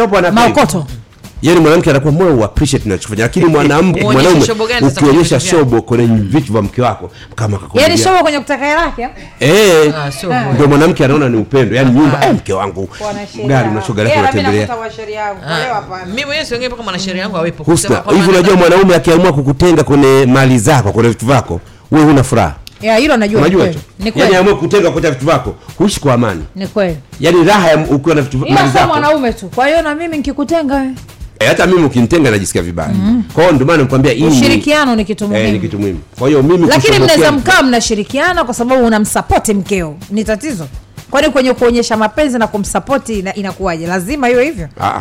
hapo 0.01 0.19
ana 0.19 0.31
maokoto 0.33 0.87
yani 1.43 1.61
mwanamke 1.61 1.91
anakuwa 1.91 2.13
mbona 2.13 2.31
hu 2.31 2.45
appreciate 2.45 2.83
tunachofanya, 2.83 3.23
lakini 3.23 3.47
mwanamke 3.47 4.03
mwanaume 4.13 4.45
ukionyesha 4.89 5.41
shobo 5.41 5.83
kwenye 5.83 6.07
vitu 6.07 6.53
vya 6.53 6.63
mke 6.63 6.83
wako 6.83 7.11
kama 7.35 7.53
yani 7.57 7.65
akakwambia 7.67 7.99
shobo 8.05 8.19
kwenye 8.23 8.39
kutaka 8.39 8.67
hela 8.67 8.81
yake? 8.83 9.09
Eh. 9.41 9.95
Ah, 9.97 10.13
sio 10.13 10.35
ndio 10.55 10.69
mwanamke 10.69 11.05
anaona 11.05 11.29
ni 11.29 11.37
upendo. 11.37 11.77
Yani 11.77 11.91
nyumba 11.91 12.27
eh, 12.27 12.35
mke 12.35 12.53
wangu 12.53 12.89
gari 13.47 13.69
unashoga 13.69 14.05
lako 14.05 14.19
unatembelea. 14.21 14.69
Ah, 15.49 16.07
mimi 16.07 16.25
mwenyewe 16.25 16.47
siongee 16.47 16.69
mpaka 16.69 16.83
mwanasheria 16.83 17.23
wangu 17.23 17.37
awepo 17.37 17.65
kusema 17.65 18.03
hivi 18.15 18.29
unajua 18.29 18.57
mwanaume 18.57 18.95
akiamua 18.95 19.33
kukutenga 19.33 19.85
kwenye 19.85 20.27
mali 20.27 20.59
zako 20.59 20.93
kwenye 20.93 21.09
vitu 21.09 21.27
vyako 21.27 21.61
wewe 21.91 22.05
huna 22.05 22.23
furaha 22.25 22.55
ya 22.83 22.97
hilo 22.97 23.17
najua. 23.17 23.41
Ni 23.41 23.47
unajua 23.47 23.63
kweli. 23.65 23.75
tu 23.79 23.81
ni 24.05 24.13
kweli. 24.13 24.55
kutenga 24.55 24.91
kwa 24.91 25.01
vitu 25.01 25.25
vyako 25.25 25.55
huishi 25.79 26.01
kwa 26.01 26.15
amani. 26.15 26.45
Ni 26.57 26.67
kweli. 26.67 26.97
Yani 27.21 27.45
raha 27.45 27.69
ya 27.69 27.77
ukiwa 27.91 28.15
na 28.15 28.23
vitu 28.23 28.45
ila 28.47 28.59
sio 28.59 28.69
zako. 28.73 28.87
mwanaume 28.89 29.33
tu. 29.33 29.49
Kwa 29.55 29.67
hiyo 29.67 29.83
na 29.83 29.95
mimi 29.95 30.17
nikikutenga. 30.17 30.85
Eh, 31.41 31.49
hata 31.49 31.67
mimi 31.67 31.85
ukinitenga 31.85 32.31
najisikia 32.31 32.63
vibaya. 32.63 32.91
Kwa 33.35 33.43
hiyo 33.43 33.55
ndio 33.55 33.67
maana 33.67 33.83
nikwambia 33.83 34.13
hii 34.13 34.25
ushirikiano 34.27 34.97
ni 34.97 35.05
kitu 35.05 35.35
eh, 35.35 35.53
ni 35.53 35.61
kitu 35.61 35.79
muhimu. 35.79 36.01
Kwa 36.19 36.29
hiyo 36.29 36.43
mimi 36.43 36.67
lakini 36.67 36.99
mnaweza 36.99 37.33
mkaa 37.33 37.63
mnashirikiana 37.63 38.45
kwa 38.45 38.55
sababu 38.55 38.87
unamsapoti 38.87 39.55
mkeo. 39.55 39.97
Ni 40.11 40.25
tatizo. 40.25 40.69
Kwani 41.11 41.31
kwenye 41.31 41.53
kuonyesha 41.55 41.97
mapenzi 41.97 42.39
na 42.39 42.47
kumsapoti 42.47 43.19
ina, 43.19 43.35
inakuwaje? 43.35 43.87
Lazima 43.87 44.27
hiyo 44.27 44.41
hivyo? 44.41 44.69
Ah, 44.81 45.01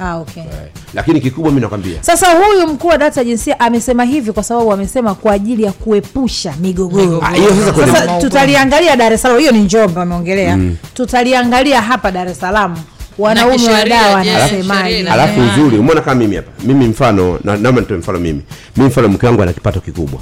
ah, 0.00 0.16
okay. 0.16 0.42
eh, 0.42 0.68
lakini 0.94 1.20
kikubwa 1.20 1.52
mi 1.52 1.60
nakwambia. 1.60 2.02
Sasa 2.02 2.26
huyu 2.32 2.66
mkuu 2.66 2.88
wa 2.88 2.98
data 2.98 3.20
ya 3.20 3.24
jinsia 3.24 3.60
amesema 3.60 4.04
hivi 4.04 4.32
kwa 4.32 4.42
sababu 4.42 4.72
amesema 4.72 5.14
kwa 5.14 5.32
ajili 5.32 5.62
ya 5.62 5.72
kuepusha 5.72 6.54
migogoro. 6.60 7.22
Ah, 7.24 7.86
sasa 7.86 8.20
tutaliangalia 8.20 8.96
dar 8.96 9.12
es 9.12 9.22
salaam. 9.22 9.38
Hiyo 9.40 9.52
ni 9.52 9.58
njombe 9.60 10.00
wameongelea 10.00 10.58
tutaliangalia 10.94 11.82
hapa 11.82 12.10
dar 12.10 12.28
es 12.28 12.40
salaam. 12.40 12.76
Wanaume 13.18 13.68
wa 13.72 13.84
dawa 13.84 14.24
je, 14.24 14.30
wanasemaje? 14.32 15.08
alafu 15.10 15.40
uzuri 15.40 15.78
umeona 15.78 16.00
kama 16.00 16.14
mimi 16.20 16.36
hapa. 16.36 16.50
Mimi 16.64 16.86
mfano 16.88 17.38
na 17.44 17.56
naomba 17.56 17.80
nitoe 17.80 17.96
mfano 17.98 18.18
mimi. 18.18 18.42
Mimi 18.76 18.88
mfano 18.88 19.08
mke 19.08 19.26
wangu 19.26 19.42
ana 19.42 19.52
kipato 19.52 19.80
kikubwa. 19.80 20.20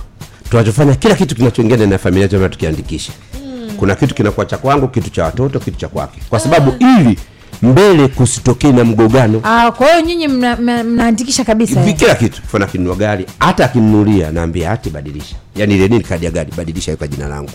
Tunachofanya 0.50 0.94
kila 0.94 1.14
kitu 1.14 1.34
kinachoingia 1.36 1.76
ndani 1.76 1.92
ya 1.92 1.98
familia 1.98 2.28
tukiandikisha. 2.48 3.12
Mm. 3.44 3.70
kuna 3.76 3.94
kitu 3.94 4.14
kinakuwa 4.14 4.46
cha 4.46 4.56
kwangu 4.58 4.88
kitu 4.88 5.10
cha 5.10 5.24
watoto 5.24 5.58
kitu 5.60 5.76
cha 5.78 5.88
kwake. 5.88 6.20
Kwa 6.30 6.40
sababu 6.40 6.74
ili 6.80 7.18
mbele 7.62 8.08
kusitokee 8.08 8.72
na 8.72 8.84
mgogano. 8.84 9.40
Ah, 9.44 9.70
kwa 9.72 9.86
hiyo 9.86 10.00
nyinyi 10.06 10.28
mna- 10.28 10.56
mna- 10.56 11.44
kabisa 11.44 11.80
eh? 11.86 11.96
kila 11.96 12.14
kitu 12.14 12.42
mfano 12.44 12.64
akinunua 12.64 12.96
gari 12.96 13.26
hata 13.38 13.64
akinunulia 13.64 14.30
naambia 14.32 14.70
ati 14.72 14.90
badilisha. 14.90 15.36
Yani 15.56 15.74
ile 15.74 15.88
nini 15.88 16.04
kadi 16.04 16.24
ya 16.24 16.30
gari? 16.30 16.52
Badilisha 16.56 16.90
weka 16.90 17.06
jina 17.06 17.28
langu. 17.28 17.50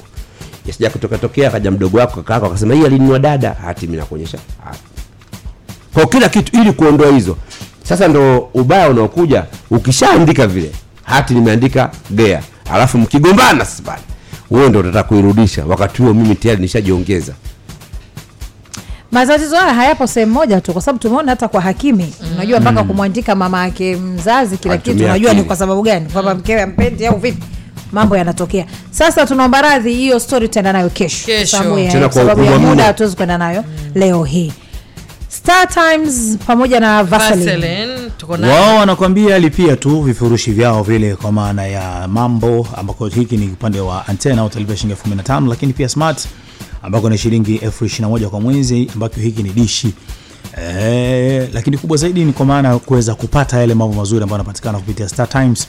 Yasija 0.65 0.89
kutoka 0.89 1.17
tokea 1.17 1.47
akaja 1.49 1.71
mdogo 1.71 1.97
wako 1.97 2.15
kaka 2.15 2.33
yako 2.33 2.45
akasema 2.45 2.73
hii 2.73 2.85
alinunua 2.85 3.19
dada. 3.19 3.53
Hati 3.53 3.85
mimi 3.85 3.97
nakuonyesha. 3.97 4.37
Hati 4.65 4.79
kwa 5.93 6.05
kila 6.05 6.29
kitu 6.29 6.61
ili 6.61 6.73
kuondoa 6.73 7.11
hizo. 7.11 7.37
Sasa 7.83 8.07
ndo 8.07 8.49
ubaya 8.53 8.89
unaokuja 8.89 9.45
ukishaandika 9.71 10.47
vile 10.47 10.71
hati 11.03 11.33
nimeandika 11.33 11.91
gea 12.11 12.41
alafu 12.73 12.97
mkigombana 12.97 13.65
sasa 13.65 13.97
wewe 14.51 14.69
ndo 14.69 14.79
utataka 14.79 15.03
kuirudisha. 15.03 15.65
Wakati 15.65 16.01
huo 16.01 16.13
mimi 16.13 16.35
tayari 16.35 16.61
nishajiongeza 16.61 17.33
matatizo 19.11 19.55
haya 19.55 19.73
hayapo 19.73 20.07
sehemu 20.07 20.31
moja 20.33 20.61
tu 20.61 20.73
kwa 20.73 20.81
sababu 20.81 20.99
tumeona 20.99 21.31
hata 21.31 21.47
kwa 21.47 21.61
hakimi. 21.61 22.13
Unajua 22.35 22.59
mpaka 22.59 22.83
kumwandika 22.83 23.35
mama 23.35 23.63
yake 23.63 23.95
mzazi 23.95 24.57
kila 24.57 24.77
kitu 24.77 24.97
unajua 25.05 25.33
ni 25.33 25.43
kwa 25.43 25.55
sababu 25.55 25.81
gani? 25.81 26.09
Kwamba 26.13 26.35
mkewe 26.35 26.61
ampendi 26.61 27.05
au 27.07 27.17
vipi? 27.17 27.43
Mambo 27.91 28.17
yanatokea. 28.17 28.65
Sasa 28.91 29.25
tunaomba 29.25 29.61
radhi 29.61 29.93
hiyo 29.93 30.19
story 30.19 30.47
tutaenda 30.47 30.73
nayo 30.73 30.89
kesho. 30.89 31.25
Kesho. 31.25 31.57
Sababu 31.57 31.77
ya- 31.79 31.91
kwa 32.09 32.13
sababu 32.21 32.43
ya 32.43 32.51
muda 32.59 32.83
hatuwezi 32.83 33.15
kwenda 33.15 33.37
nayo 33.37 33.63
leo 33.95 34.23
hii. 34.23 34.53
Star 35.27 35.67
times 35.69 36.37
pamoja 36.47 36.79
na 36.79 37.03
Vaseline. 37.03 37.51
Wao 38.47 38.75
wanakwambia 38.77 39.39
lipia 39.39 39.75
tu 39.75 40.01
vifurushi 40.01 40.51
vyao 40.51 40.83
vile 40.83 41.15
kwa 41.15 41.31
maana 41.31 41.65
ya 41.67 42.07
mambo 42.07 42.67
ambako 42.77 43.07
hiki 43.07 43.37
ni 43.37 43.45
upande 43.47 43.79
wa 43.79 44.07
antena 44.07 44.41
au 44.41 44.51
shilingi 44.51 44.83
elfu 44.91 45.03
kumi 45.03 45.15
na 45.15 45.23
tano 45.23 45.47
lakini 45.49 45.73
pia 45.73 45.89
smart 45.89 46.27
ambako 46.83 47.09
ni 47.09 47.17
shilingi 47.17 47.55
elfu 47.55 47.85
ishirini 47.85 48.01
na 48.05 48.09
moja 48.09 48.29
kwa 48.29 48.41
mwezi 48.41 48.89
ambako 48.93 49.19
hiki 49.19 49.43
ni 49.43 49.49
dishi 49.49 49.93
Eh, 50.57 51.49
lakini 51.53 51.77
kubwa 51.77 51.97
zaidi 51.97 52.25
ni 52.25 52.33
kwa 52.33 52.45
maana 52.45 52.79
kuweza 52.79 53.15
kupata 53.15 53.57
yale 53.59 53.73
mambo 53.73 53.95
mazuri 53.95 54.23
ambayo 54.23 54.37
yanapatikana 54.37 54.79
kupitia 54.79 55.09
Star 55.09 55.29
Times 55.29 55.67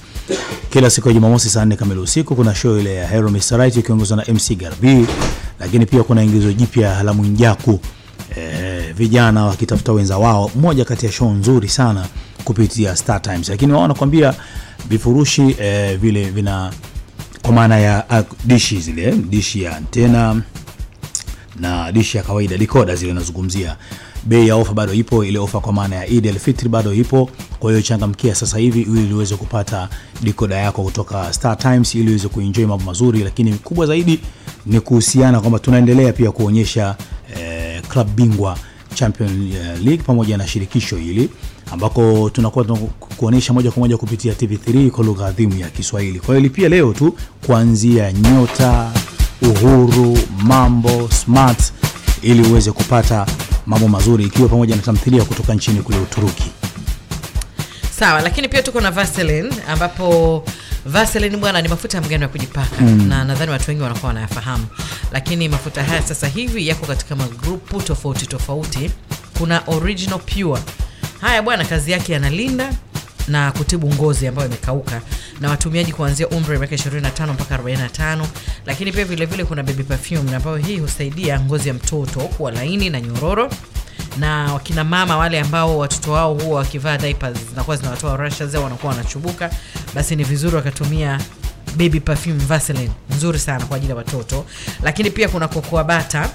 kila 0.70 0.90
siku 0.90 1.08
ya 1.08 1.14
Jumamosi 1.14 1.50
saa 1.50 1.64
4 1.64 1.76
kamili 1.76 2.00
usiku. 2.00 2.34
Kuna 2.36 2.54
show 2.54 2.78
ile 2.78 2.94
ya 2.94 3.06
Hero 3.08 3.30
Mr. 3.30 3.56
Right 3.56 3.76
ikiongozwa 3.76 4.16
na 4.16 4.24
MC 4.34 4.54
Garbi, 4.56 5.06
lakini 5.60 5.86
pia 5.86 6.02
kuna 6.02 6.22
ingizo 6.24 6.52
jipya 6.52 7.02
la 7.02 7.12
Mwijaku, 7.12 7.80
eh, 8.36 8.94
vijana 8.94 9.44
wakitafuta 9.44 9.92
wenza 9.92 10.18
wao, 10.18 10.50
moja 10.54 10.84
kati 10.84 11.06
ya 11.06 11.12
show 11.12 11.30
nzuri 11.30 11.68
sana 11.68 12.06
kupitia 12.44 12.96
Star 12.96 13.22
Times. 13.22 13.48
Lakini 13.48 13.72
wao 13.72 13.82
wanakuambia 13.82 14.34
vifurushi 14.88 15.56
eh, 15.60 15.98
vile 15.98 16.30
vina 16.30 16.72
kwa 17.42 17.52
maana 17.52 17.78
ya 17.78 18.04
uh, 18.10 18.36
dishi 18.46 18.80
zile 18.80 19.12
dishi 19.12 19.62
ya 19.62 19.76
antena 19.76 20.42
na 21.62 21.92
dishi 21.92 22.16
ya 22.16 22.22
kawaida 22.22 22.58
dikoda 22.58 22.94
zile 22.96 23.12
nazungumzia 23.12 23.76
bei 24.24 24.48
ya 24.48 24.56
ofa 24.56 24.72
bado 24.74 24.92
ipo 24.92 25.24
ile 25.24 25.38
ofa 25.38 25.60
kwa 25.60 25.72
maana 25.72 25.96
ya 25.96 26.06
Eid 26.06 26.68
bado 26.68 26.94
ipo 26.94 27.30
kwa 27.58 27.70
hiyo 27.70 27.82
changamkia 27.82 28.34
sasa 28.34 28.58
hivi 28.58 28.80
ili 28.82 29.14
uweze 29.14 29.36
kupata 29.36 29.88
dikoda 30.22 30.56
yako 30.56 30.82
kutoka 30.82 31.32
Star 31.32 31.58
Times 31.58 31.94
ili 31.94 32.10
uweze 32.10 32.28
kuenjoy 32.28 32.66
mambo 32.66 32.84
mazuri 32.84 33.18
lakini 33.24 33.52
kubwa 33.52 33.86
zaidi 33.86 34.20
ni 34.66 34.80
kuhusiana 34.80 35.40
kwamba 35.40 35.58
tunaendelea 35.58 36.12
pia 36.12 36.30
kuonyesha 36.32 36.96
eh, 37.40 37.82
club 37.88 38.08
bingwa 38.14 38.58
Champion 38.94 39.50
League 39.84 40.02
pamoja 40.06 40.36
na 40.36 40.46
shirikisho 40.46 40.96
hili 40.96 41.28
ambako 41.72 42.30
tunakuwa 42.30 42.64
tuna- 42.64 42.78
kuonyesha 43.16 43.52
moja 43.52 43.70
kwa 43.70 43.80
moja 43.80 43.96
kupitia 43.96 44.32
TV3 44.32 44.90
kwa 44.90 45.04
lugha 45.04 45.26
adhimu 45.26 45.56
ya 45.60 45.68
Kiswahili. 45.70 46.18
Kwa 46.20 46.28
hiyo 46.28 46.40
lipia 46.40 46.68
leo 46.68 46.92
tu 46.92 47.14
kuanzia 47.46 48.12
Nyota, 48.12 48.92
Uhuru, 49.42 50.18
Mambo, 50.42 51.08
Smart 51.10 51.72
ili 52.22 52.42
uweze 52.48 52.72
kupata 52.72 53.26
mambo 53.66 53.88
mazuri 53.88 54.24
ikiwa 54.24 54.48
pamoja 54.48 54.76
na 54.76 54.82
tamthilia 54.82 55.24
kutoka 55.24 55.54
nchini 55.54 55.82
kule 55.82 55.98
Uturuki. 55.98 56.50
sawa 57.98 58.20
lakini 58.20 58.48
pia 58.48 58.62
tuko 58.62 58.80
na 58.80 58.90
Vaseline 58.90 59.50
ambapo 59.68 60.44
Vaseline 60.86 61.36
bwana 61.36 61.62
ni 61.62 61.68
mafuta 61.68 61.98
ya 61.98 62.04
mgano 62.04 62.22
ya 62.22 62.28
kujipaka 62.28 62.80
mm. 62.80 63.08
na 63.08 63.24
nadhani 63.24 63.50
watu 63.50 63.70
wengi 63.70 63.82
wanakuwa 63.82 64.08
wanayafahamu 64.08 64.66
lakini 65.12 65.48
mafuta 65.48 65.84
haya 65.84 66.02
sasa 66.02 66.28
hivi 66.28 66.68
yako 66.68 66.86
katika 66.86 67.16
magrupu 67.16 67.82
tofauti 67.82 68.26
tofauti 68.26 68.90
kuna 69.38 69.62
original 69.66 70.18
pure 70.18 70.62
haya 71.20 71.42
bwana 71.42 71.64
kazi 71.64 71.90
yake 71.92 72.12
yanalinda 72.12 72.72
na 73.28 73.52
kutibu 73.52 73.94
ngozi 73.94 74.26
ambayo 74.26 74.48
imekauka. 74.48 75.00
Na 75.40 75.50
watumiaji 75.50 75.92
kuanzia 75.92 76.28
umri 76.28 76.52
wa 76.52 76.58
miaka 76.58 76.76
25 76.76 77.32
mpaka 77.32 77.56
45 77.56 78.24
lakini 78.66 78.92
pia 78.92 79.04
vilevile 79.04 79.26
vile 79.26 79.44
kuna 79.44 79.62
baby 79.62 79.82
perfume 79.82 80.36
ambayo 80.36 80.56
hii 80.56 80.78
husaidia 80.78 81.40
ngozi 81.40 81.68
ya 81.68 81.74
mtoto 81.74 82.20
kuwa 82.20 82.50
laini 82.52 82.90
na 82.90 83.00
nyororo. 83.00 83.50
Na 84.18 84.52
wakina 84.54 84.84
mama 84.84 85.16
wale 85.16 85.40
ambao 85.40 85.78
watoto 85.78 86.12
wao 86.12 86.34
huwa 86.34 86.58
wakivaa 86.58 86.98
diapers 86.98 87.38
zinakuwa 87.50 87.76
zinawatoa 87.76 88.16
rashes 88.16 88.54
au 88.54 88.64
wanakuwa 88.64 88.92
wanachubuka 88.92 89.50
basi 89.94 90.16
ni 90.16 90.24
vizuri 90.24 90.56
wakatumia 90.56 91.20
baby 91.76 92.00
perfume 92.00 92.44
Vaseline. 92.44 92.90
Nzuri 93.16 93.38
sana 93.38 93.64
kwa 93.66 93.76
ajili 93.76 93.90
ya 93.90 93.96
watoto. 93.96 94.44
Lakini 94.82 95.10
pia 95.10 95.28
kuna 95.28 95.48
cocoa 95.48 95.84
butter 95.84 96.30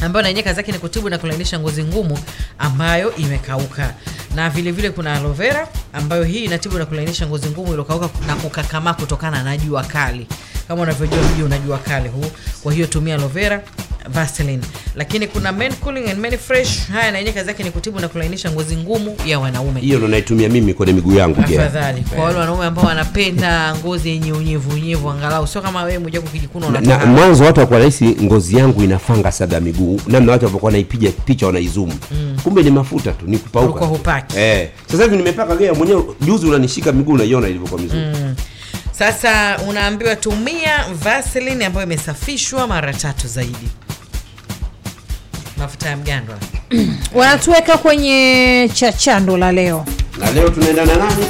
ambayo 0.00 0.22
na 0.22 0.28
yenyewe 0.28 0.44
kazi 0.44 0.56
yake 0.60 0.72
ni 0.72 0.78
kutibu 0.78 1.08
na 1.10 1.18
kulainisha 1.18 1.58
ngozi 1.58 1.84
ngumu 1.84 2.18
ambayo 2.58 3.16
imekauka. 3.16 3.94
Na 4.34 4.50
vilevile 4.50 4.72
vile 4.72 4.90
kuna 4.90 5.14
aloe 5.14 5.32
vera 5.32 5.68
ambayo 5.92 6.24
hii 6.24 6.44
inatibu 6.44 6.78
na 6.78 6.86
kulainisha 6.86 7.26
ngozi 7.26 7.48
ngumu 7.50 7.68
iliyokauka 7.68 8.08
na 8.26 8.36
kukakamaa 8.36 8.94
kutokana 8.94 9.42
na 9.42 9.56
jua 9.56 9.82
kali. 9.84 10.26
Kama 10.68 10.82
unavyojua 10.82 11.18
mji 11.22 11.42
una 11.42 11.58
jua 11.58 11.78
kali 11.78 12.08
huu. 12.08 12.30
Kwa 12.62 12.72
hiyo 12.72 12.86
tumia 12.86 13.14
aloe 13.14 13.28
vera 13.28 13.62
Vaseline. 14.08 14.62
Lakini 14.96 15.26
kuna 15.26 15.52
Men 15.52 15.72
Cooling 15.72 16.10
and 16.10 16.18
Men 16.20 16.38
Fresh, 16.38 16.88
haya 16.88 17.12
na 17.12 17.18
yenyewe 17.18 17.34
kazi 17.34 17.48
yake 17.48 17.62
ni 17.62 17.70
kutibu 17.70 18.00
na 18.00 18.08
kulainisha 18.08 18.50
ngozi 18.50 18.76
ngumu 18.76 19.16
ya 19.26 19.38
wanaume. 19.40 19.80
hiyo 19.80 19.98
ndo 19.98 20.08
naitumia 20.08 20.48
mimi 20.48 20.74
kwenye 20.74 20.92
miguu 20.92 21.14
yangu. 21.14 21.40
Afadhali 21.40 22.00
kwa 22.02 22.24
wale 22.24 22.38
wanaume 22.38 22.64
ambao 22.66 22.84
wanapenda 22.84 23.74
ngozi 23.76 24.08
yenye 24.08 24.32
unyevu 24.32 24.70
unyevu, 24.70 25.10
angalau 25.10 25.46
sio 25.46 25.60
kama 25.62 25.82
wewe 25.82 25.98
mmoja 25.98 26.20
kukijikuna 26.20 26.70
na, 26.70 26.80
na 26.80 27.06
mwanzo 27.06 27.44
watu 27.44 27.60
wakuwa 27.60 27.78
rahisi 27.78 28.04
ngozi 28.04 28.56
yangu 28.56 28.82
inafanga 28.82 29.32
sada 29.32 29.60
miguu 29.60 30.00
namna 30.06 30.32
watu 30.32 30.44
wavokuwa 30.44 30.72
naipiga 30.72 31.10
picha 31.10 31.46
wanaizumu 31.46 31.92
Mm. 32.10 32.36
kumbe 32.44 32.62
ni 32.62 32.70
mafuta 32.70 33.12
tu 33.12 33.24
ni 33.26 33.38
kupauka 33.38 33.84
hupaki. 33.86 34.38
eh. 34.38 34.68
sasa 34.92 35.04
hivi 35.04 35.16
nimepaka 35.16 35.56
gea 35.56 35.74
mwenyewe 35.74 36.02
juzi 36.20 36.46
unanishika 36.46 36.92
miguu 36.92 37.12
unaiona 37.12 37.48
ilivyokuwa 37.48 37.80
mizuri 37.80 38.00
Mm. 38.00 38.34
Sasa 38.98 39.58
unaambiwa 39.68 40.16
tumia 40.16 40.84
Vaseline 41.02 41.66
ambayo 41.66 41.86
imesafishwa 41.86 42.66
mara 42.66 42.92
tatu 42.94 43.28
zaidi. 43.28 43.68
Mafuta 45.62 45.88
ya 45.88 45.96
mgando. 45.96 46.32
wanatuweka 47.14 47.78
kwenye 47.78 48.70
chachando 48.74 49.36
la 49.36 49.52
leo. 49.52 49.84
Na 50.18 50.30
leo 50.30 50.48
tunaenda 50.48 50.84
na 50.84 50.96
nani? 50.96 51.24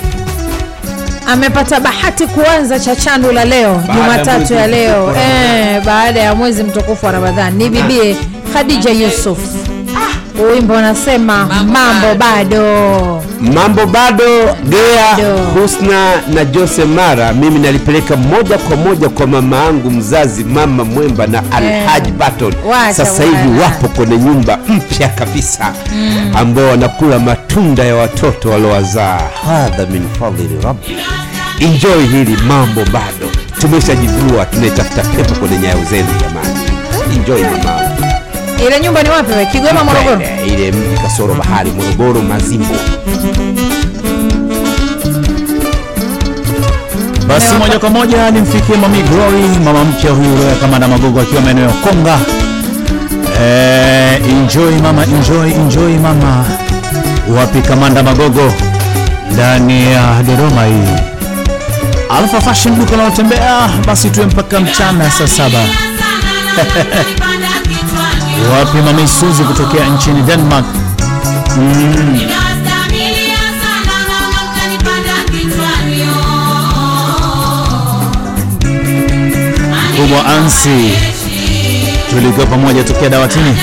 Amepata 1.27 1.81
bahati 1.81 2.27
kuanza 2.27 2.81
chachando 2.81 3.33
la 3.33 3.45
leo 3.45 3.83
jumatatu 3.95 4.55
ya 4.55 4.67
leo. 4.67 5.15
e, 5.17 5.21
eh, 5.21 5.83
baada 5.85 6.21
ya 6.21 6.35
mwezi 6.35 6.63
mtukufu 6.63 7.07
wa 7.07 7.13
ramadhani. 7.13 7.65
Ni 7.65 7.71
bibie 7.71 8.17
khadija 8.53 8.91
yusuf. 8.91 9.39
wimbo 10.53 10.75
unasema 10.75 11.47
mambo 11.47 12.15
bado 12.19 13.25
mambo 13.43 13.87
bado 13.87 14.25
gea 14.69 15.17
husna 15.55 16.13
na 16.35 16.45
jose 16.45 16.85
mara. 16.85 17.33
Mimi 17.33 17.59
nalipeleka 17.59 18.17
moja 18.17 18.59
kwa 18.59 18.77
moja 18.77 19.09
kwa 19.09 19.27
mama 19.27 19.57
yangu 19.57 19.91
mzazi 19.91 20.45
mama 20.45 20.85
mwemba 20.85 21.27
na 21.27 21.43
alhaj 21.53 22.09
baton. 22.09 22.55
Sasa 22.93 23.25
hivi 23.25 23.61
wapo 23.63 23.89
kwenye 23.89 24.17
nyumba 24.19 24.59
mpya 24.69 25.09
kabisa 25.09 25.73
Mm. 25.93 26.33
ambao 26.37 26.65
wanakula 26.69 27.19
matunda 27.19 27.85
ya 27.85 27.95
watoto 27.97 28.51
waliowazaa. 28.51 29.21
Hadha 29.47 29.87
min 29.87 30.03
fadhili 30.21 30.59
rabbi. 30.65 30.97
Enjoy 31.61 32.07
hili 32.07 32.37
mambo 32.49 32.81
bado. 32.85 33.27
Tumeshajivua 33.61 34.45
tunaitafuta 34.45 35.03
pepo 35.03 35.35
kwenye 35.35 35.59
nyayo 35.59 35.85
zenu 35.91 36.09
jamani. 36.21 36.61
Enjoy 37.17 37.43
mama 37.43 37.92
ile 38.67 38.81
nyumba 38.81 39.03
ni 39.03 39.11
wapi 39.11 39.33
we 39.33 39.47
kigoma 39.47 39.85
morogoro? 39.85 40.21
Ile- 40.47 40.73
mji 40.73 41.03
kasoro 41.03 41.35
bahari 41.35 41.71
morogoro 41.71 42.23
mazimbo 42.23 42.75
basi 47.29 47.55
moja 47.55 47.79
kwa 47.79 47.91
moja 47.91 48.31
nimfikie 48.31 48.77
mami 48.77 49.03
glory 49.03 49.59
mama 49.65 49.85
mpya 49.85 50.11
huyu 50.11 50.37
leo 50.37 50.57
kama 50.61 50.79
na 50.79 50.89
magogo 50.89 51.21
akiwa 51.21 51.43
maeneo 51.43 51.65
ya 51.65 51.73
konga. 51.73 52.19
Eh, 53.43 54.21
enjoy 54.31 54.75
mama 54.83 55.05
enjoy 55.05 55.51
enjoy 55.53 55.93
mama. 55.99 56.45
Wapi 57.37 57.63
kamanda 57.63 58.03
magogo? 58.03 58.53
Ndani 59.31 59.93
ya 59.93 60.23
dodoma 60.27 60.65
hii. 60.65 61.03
Alfa 62.19 62.41
fashion 62.41 62.79
duka 62.79 62.91
linalotembea 62.91 63.69
basi 63.87 64.11
tuwe 64.11 64.27
mpaka 64.27 64.61
mchana 64.61 65.11
saa 65.11 65.27
saba 65.27 65.59
wapi 68.53 68.77
mama 68.77 69.03
kutokea 69.45 69.87
nchini 69.89 70.23
denmark? 70.23 70.67
Mm. 71.57 72.19
kubwa 79.97 80.27
ansi. 80.27 80.93
Tulikuwa 82.11 82.47
pamoja 82.47 82.85
tokea 82.85 83.09
dawatini. 83.09 83.57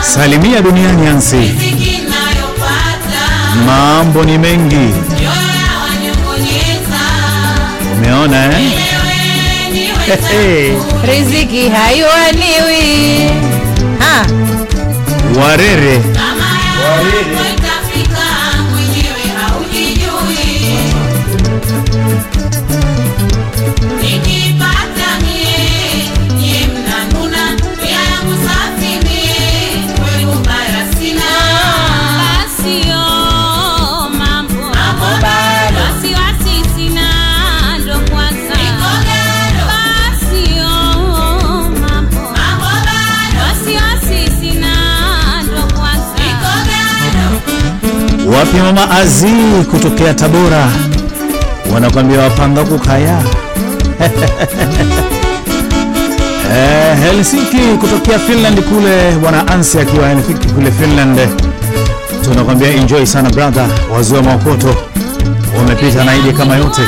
Salimia 0.00 0.60
duniani 0.62 1.06
ansi. 1.06 1.54
Mambo 3.66 4.24
ni 4.24 4.38
mengi. 4.38 4.94
Umeona 7.96 8.44
eh? 8.44 8.89
Riziki 11.06 11.68
haiwaniwi. 11.68 13.30
Ha. 13.98 14.26
warere 15.40 16.00
wapi 48.40 48.56
mama 48.56 48.90
azi 48.90 49.26
kutokea 49.70 50.14
tabora? 50.14 50.68
Wanakwambia 51.74 52.20
wapanga 52.20 52.64
kukaya 52.64 53.18
eh, 56.54 56.98
helsinki 57.02 57.56
kutokea 57.80 58.18
finland 58.18 58.60
kule 58.62 59.12
bwana 59.12 59.48
ansi 59.48 59.78
akiwa 59.78 60.08
helsinki 60.08 60.48
kule 60.48 60.70
finland. 60.72 61.18
Tunakwambia 62.24 62.68
enjoy 62.68 63.06
sana 63.06 63.30
brother. 63.30 63.66
Wazee 63.94 64.16
wa 64.16 64.22
maokoto 64.22 64.74
wamepita 65.58 66.04
na 66.04 66.32
kama 66.38 66.56
yote 66.56 66.82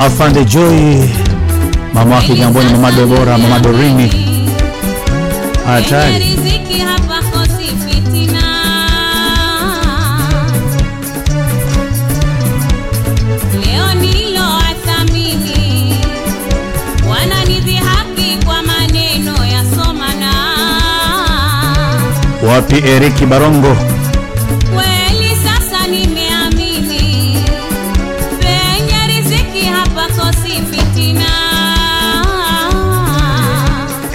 afande 0.00 0.44
joy 0.44 1.08
mama 1.94 2.14
wake 2.14 2.34
Nyamboni, 2.34 2.72
mama 2.72 2.92
debora 2.92 3.38
mama 3.38 3.58
dorini. 3.60 4.10
Hatari 5.66 6.38
wapi 22.48 22.76
eriki 22.88 23.26
barongo 23.26 23.76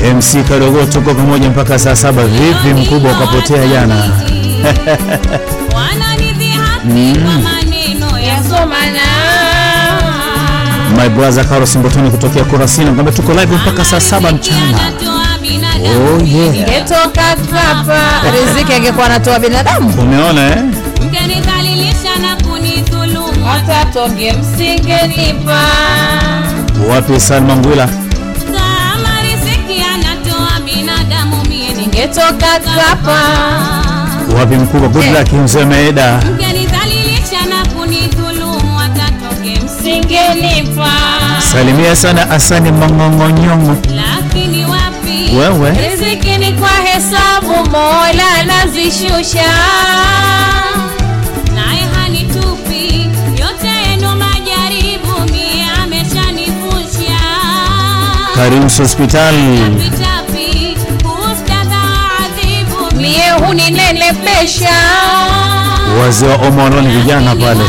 mc 0.03 0.43
kadogo 0.49 0.85
tuko 0.85 1.13
pamoja 1.13 1.49
mpaka 1.49 1.79
saa 1.79 1.95
saba 1.95 2.23
vipi 2.23 2.73
mkubwa 2.73 3.11
ukapotea 3.11 3.67
jana 3.67 4.09
Mm. 6.85 7.15
my 10.97 11.09
brother 11.09 11.45
Carlos 11.49 11.75
Mbotoni 11.75 12.09
kutokea 12.11 12.43
Kurasini 12.43 12.91
kwamba 12.91 13.11
tuko 13.11 13.33
live 13.33 13.55
mpaka 13.55 13.85
saa 13.85 13.99
saba 13.99 14.31
mchana. 14.31 14.77
Oh 15.87 16.23
yeah. 16.25 16.57
ingetoka 16.57 17.21
hapa 17.21 18.21
riziki 18.31 18.73
angekuwa 18.73 19.05
anatoa 19.05 19.39
binadamu 19.39 19.93
Umeona 20.01 20.47
eh? 20.47 20.57
Wapi 26.89 27.19
Salma 27.19 27.55
Ngwila? 27.55 27.89
Ningetoka 31.93 32.45
hapa 32.81 33.19
Wapi 34.39 34.55
mkubwa? 34.55 34.89
Good 34.89 35.05
luck 35.05 35.33
mzee 35.33 35.65
na 37.49 37.65
kunidhulumu 37.65 38.77
hata 38.77 39.09
msingenipa. 39.65 40.91
Salimia 41.51 41.95
sana 41.95 42.29
Asani 42.31 42.71
Mang'ong'onyongo. 42.71 43.77
lakini 43.95 44.65
wapi? 44.65 45.35
Wewe? 45.37 45.71
riziki 45.71 46.37
ni 46.37 46.51
kwa 46.53 46.69
hesabu 46.69 47.69
mola 47.69 48.23
anazishusha 48.41 49.43
naye 51.55 51.81
hanitupi 51.95 53.09
yote 53.39 53.67
yenu 53.89 54.15
majaribu 54.15 55.31
mie 55.33 55.63
Karims 58.35 58.77
Hospital. 58.79 59.33
mie 59.35 59.92
huninenepesha 63.47 64.69
Wazee 66.01 66.27
wa 66.27 66.35
Omo 66.35 66.69
ni 66.69 66.87
vijana 66.87 67.35
pale. 67.35 67.61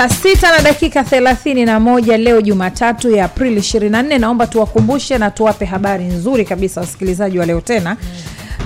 Saa 0.00 0.08
sita 0.08 0.50
na 0.56 0.58
dakika 0.62 1.04
thelathini 1.04 1.64
na 1.64 1.80
moja 1.80 2.16
leo 2.16 2.40
Jumatatu 2.42 3.10
ya 3.10 3.24
Aprili 3.24 3.60
24. 3.60 4.18
Naomba 4.18 4.46
tuwakumbushe 4.46 5.18
na 5.18 5.30
tuwape 5.30 5.64
habari 5.64 6.04
nzuri 6.04 6.44
kabisa 6.44 6.80
wasikilizaji 6.80 7.38
wa 7.38 7.46
leo 7.46 7.60
tena 7.60 7.96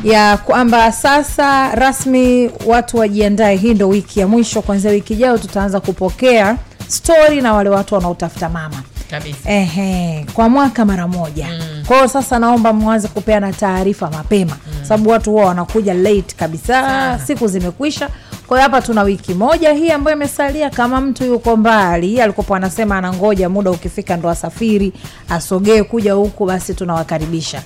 ya 0.05 0.37
kwamba 0.37 0.93
sasa 0.93 1.75
rasmi 1.75 2.51
watu 2.67 2.97
wajiandae. 2.97 3.57
Hii 3.57 3.75
ndo 3.75 3.89
wiki 3.89 4.21
ya 4.21 4.27
mwisho, 4.29 4.63
kuanzia 4.63 4.91
wiki 4.91 5.13
ijayo 5.15 5.39
tutaanza 5.39 5.81
kupokea 5.81 6.57
stori 6.89 7.41
na 7.41 7.53
wale 7.55 7.71
watu 7.71 7.95
wanaotafuta 7.95 8.49
mama 8.49 8.83
kabisa 9.11 9.51
Ehe, 9.51 10.27
kwa 10.33 10.49
mwaka 10.49 10.85
mara 10.85 11.09
moja 11.09 11.47
mm. 11.47 11.85
Kwa 11.87 11.97
hiyo 11.97 12.09
sasa 12.09 12.39
naomba 12.39 12.73
mwanze 12.73 13.09
kupeana 13.09 13.53
taarifa 13.53 14.11
mapema 14.11 14.57
mm. 14.67 14.85
Sababu 14.85 15.11
watu 15.11 15.31
huwa 15.31 15.45
wanakuja 15.47 15.95
late 15.95 16.35
kabisa 16.37 16.67
Sana. 16.83 17.19
siku 17.19 17.47
zimekwisha. 17.49 18.09
Kwa 18.55 18.61
hiyo 18.61 18.71
hapa 18.73 18.87
tuna 18.87 19.03
wiki 19.03 19.35
moja 19.35 19.73
hii 19.73 19.91
ambayo 19.91 20.17
imesalia. 20.17 20.71
Kama 20.71 21.01
mtu 21.01 21.25
yuko 21.25 21.57
mbali, 21.57 22.21
alikopo 22.21 22.55
anasema 22.55 22.99
anangoja 22.99 23.49
muda 23.49 23.71
ukifika 23.71 24.17
ndo 24.17 24.31
asafiri 24.31 24.93
asogee 25.29 25.83
kuja 25.83 26.13
huku, 26.13 26.47
basi 26.47 26.75
tunawakaribisha. 26.75 27.63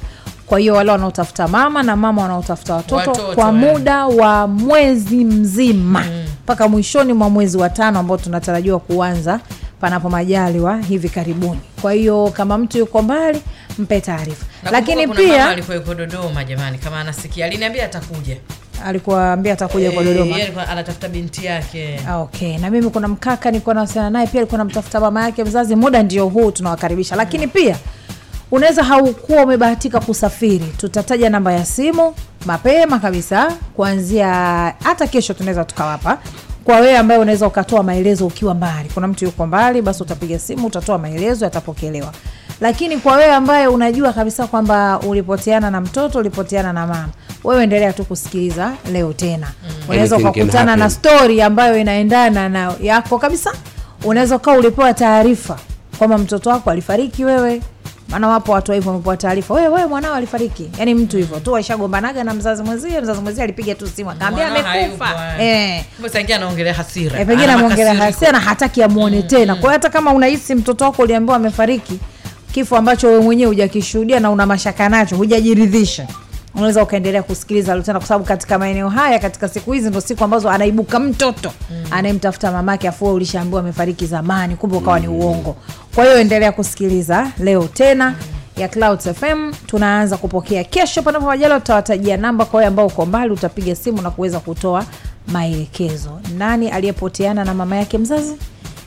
Kwa 0.46 0.58
hiyo 0.58 0.74
wale 0.74 0.90
wanaotafuta 0.90 1.48
mama 1.48 1.82
na 1.82 1.96
mama 1.96 2.22
wanaotafuta 2.22 2.74
watoto, 2.74 2.96
Watoto, 3.10 3.34
kwa 3.34 3.48
eh. 3.48 3.54
muda 3.54 4.06
wa 4.06 4.46
mwezi 4.46 5.24
mzima 5.24 6.04
mpaka 6.44 6.68
mwishoni 6.68 7.12
mwa 7.12 7.30
mwezi 7.30 7.56
wa 7.58 7.70
tano 7.70 7.98
ambao 7.98 8.16
tunatarajiwa 8.16 8.78
kuanza 8.80 9.40
panapo 9.80 10.10
majaliwa 10.10 10.76
hivi 10.78 11.08
karibuni. 11.08 11.60
Kwa 11.82 11.92
hiyo 11.92 12.30
kama 12.36 12.58
mtu 12.58 12.78
yuko 12.78 13.02
mbali, 13.02 13.42
mpe 13.78 14.00
taarifa. 14.00 14.46
Lakini 14.70 15.08
pia 15.08 15.48
alikuwa 15.48 15.76
yuko 15.76 15.94
Dodoma 15.94 16.44
jamani, 16.44 16.78
kama 16.78 17.00
anasikia 17.00 17.46
aliniambia 17.46 17.84
atakuja 17.84 18.36
alikuwa 18.84 19.32
ambia 19.32 19.52
atakuja 19.52 19.90
kwa 19.90 20.02
Eh, 20.04 20.08
Dodoma. 20.16 20.68
anatafuta 20.68 21.08
binti 21.08 21.46
yake 21.46 22.00
Ah, 22.08 22.16
Okay, 22.18 22.58
na 22.58 22.70
mimi 22.70 22.90
kuna 22.90 23.08
mkaka 23.08 23.50
nilikuwa 23.50 23.74
nawasiliana 23.74 24.10
naye 24.10 24.26
pia 24.26 24.40
alikuwa 24.40 24.58
namtafuta 24.58 25.00
mama 25.00 25.22
yake 25.24 25.44
mzazi. 25.44 25.76
Muda 25.76 26.02
ndio 26.02 26.26
huu 26.26 26.50
tunawakaribisha, 26.50 27.16
lakini 27.16 27.46
pia 27.48 27.76
unaweza 28.50 28.84
haukuwa 28.84 29.42
umebahatika 29.44 30.00
kusafiri, 30.00 30.66
tutataja 30.76 31.30
namba 31.30 31.52
ya 31.52 31.64
simu 31.64 32.14
mapema 32.46 32.98
kabisa 32.98 33.52
kuanzia 33.76 34.26
hata 34.84 35.06
kesho, 35.06 35.34
tunaweza 35.34 35.64
tukawapa 35.64 36.18
kwa 36.64 36.76
wewe 36.76 36.96
ambaye 36.96 37.20
unaweza 37.20 37.46
ukatoa 37.46 37.82
maelezo 37.82 38.26
ukiwa 38.26 38.54
mbali. 38.54 38.88
Kuna 38.94 39.08
mtu 39.08 39.24
yuko 39.24 39.46
mbali, 39.46 39.82
basi 39.82 40.02
utapiga 40.02 40.38
simu, 40.38 40.66
utatoa 40.66 40.98
maelezo, 40.98 41.44
yatapokelewa. 41.44 42.12
Lakini 42.60 42.96
kwa 42.96 43.16
wewe 43.16 43.32
ambaye 43.32 43.66
unajua 43.66 44.12
kabisa 44.12 44.46
kwamba 44.46 45.00
ulipoteana 45.00 45.70
na 45.70 45.80
mtoto, 45.80 46.18
ulipoteana 46.18 46.72
na 46.72 46.86
mama, 46.86 47.08
wewe 47.44 47.62
endelea 47.64 47.92
tu 47.92 48.04
kusikiliza 48.04 48.72
leo 48.92 49.12
tena. 49.12 49.48
Unaweza 49.88 50.16
ukakutana 50.16 50.76
na 50.76 50.90
stori 50.90 51.42
ambayo 51.42 51.78
inaendana 51.78 52.48
na 52.48 52.74
yako 52.82 53.18
kabisa. 53.18 53.52
Unaweza 54.04 54.36
ukawa 54.36 54.56
ulipewa 54.56 54.94
taarifa 54.94 55.58
kwamba 55.98 56.18
mtoto 56.18 56.50
wako 56.50 56.70
alifariki, 56.70 57.24
wewe 57.24 57.62
maana 58.08 58.28
wapo 58.28 58.52
watu 58.52 58.72
hivyo 58.72 58.90
wamepewa 58.92 59.16
taarifa, 59.16 59.54
wewe 59.54 59.68
wewe 59.68 59.86
mwanao 59.86 60.14
alifariki. 60.14 60.70
yaani 60.78 60.94
mtu 60.94 61.16
hivyo 61.16 61.40
tu 61.40 61.56
aishagombanaga 61.56 62.24
na 62.24 62.34
mzazi 62.34 62.62
mwenzie, 62.62 63.00
mzazi 63.00 63.20
mwenzie 63.20 63.44
alipiga 63.44 63.74
tu 63.74 63.86
simu 63.86 64.10
akaambia 64.10 64.46
amekufa. 64.48 65.42
Eh. 65.42 65.84
Kumbe 65.96 66.34
anaongelea 66.34 66.74
hasira 66.74 67.20
E, 67.20 67.24
pengine 67.24 67.44
Ana 67.44 67.54
ameongelea 67.54 67.94
makasiriko. 67.94 68.32
na 68.32 68.40
hataki 68.40 68.82
amuone 68.82 69.22
tena. 69.22 69.52
Kwa 69.54 69.60
hiyo 69.60 69.72
hata 69.72 69.90
kama 69.90 70.12
unahisi 70.12 70.54
mtoto 70.54 70.84
wako 70.84 71.02
uliambiwa 71.02 71.36
amefariki, 71.36 71.98
kifo 72.58 72.76
ambacho 72.76 73.06
wewe 73.08 73.20
mwenyewe 73.20 73.48
hujakishuhudia 73.48 74.20
na 74.20 74.30
una 74.30 74.46
mashaka 74.46 74.88
nacho, 74.88 75.16
hujajiridhisha, 75.16 76.06
unaweza 76.54 76.82
ukaendelea 76.82 77.22
kusikiliza 77.22 77.74
Lutena 77.74 77.98
kwa 77.98 78.08
sababu 78.08 78.24
katika 78.24 78.58
maeneo 78.58 78.88
haya, 78.88 79.18
katika 79.18 79.48
siku 79.48 79.72
hizi 79.72 79.90
ndo 79.90 80.00
siku 80.00 80.24
ambazo 80.24 80.50
anaibuka 80.50 80.98
mtoto. 81.00 81.52
Anayemtafuta 81.90 82.52
mamake, 82.52 82.88
afu 82.88 83.14
ulishaambiwa 83.14 83.60
amefariki 83.60 84.06
zamani, 84.06 84.56
kumbe 84.56 84.76
ukawa 84.76 85.00
ni 85.00 85.08
uongo. 85.08 85.56
Kwa 85.94 86.04
hiyo 86.04 86.18
endelea 86.20 86.52
kusikiliza 86.52 87.30
leo 87.38 87.64
tena 87.74 88.14
ya 88.56 88.68
Clouds 88.68 89.08
FM 89.12 89.52
tunaanza 89.66 90.16
kupokea 90.16 90.64
kesho, 90.64 91.02
panapo 91.02 91.26
majaliwa 91.26 91.60
tutawatajia 91.60 92.16
namba 92.16 92.44
kwa 92.44 92.58
wewe 92.58 92.68
ambao 92.68 92.86
uko 92.86 93.06
mbali, 93.06 93.32
utapiga 93.32 93.74
simu 93.76 94.02
na 94.02 94.10
kuweza 94.10 94.40
kutoa 94.40 94.84
maelekezo, 95.28 96.20
nani 96.38 96.68
aliyepoteana 96.68 97.44
na 97.44 97.54
mama 97.54 97.76
yake 97.76 97.98
mzazi? 97.98 98.36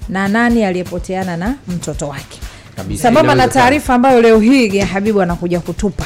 Na 0.10 0.27
nani 0.27 0.65
aliyepoteana 0.65 1.38
na 1.38 1.56
mtoto 1.68 2.07
wake, 2.07 2.39
Kabisa, 2.76 3.03
sambamba 3.03 3.35
na 3.35 3.48
taarifa 3.48 3.93
ambayo 3.93 4.22
leo 4.22 4.39
hii 4.39 4.80
Habibu 4.80 5.22
anakuja 5.22 5.60
kutupa. 5.60 6.06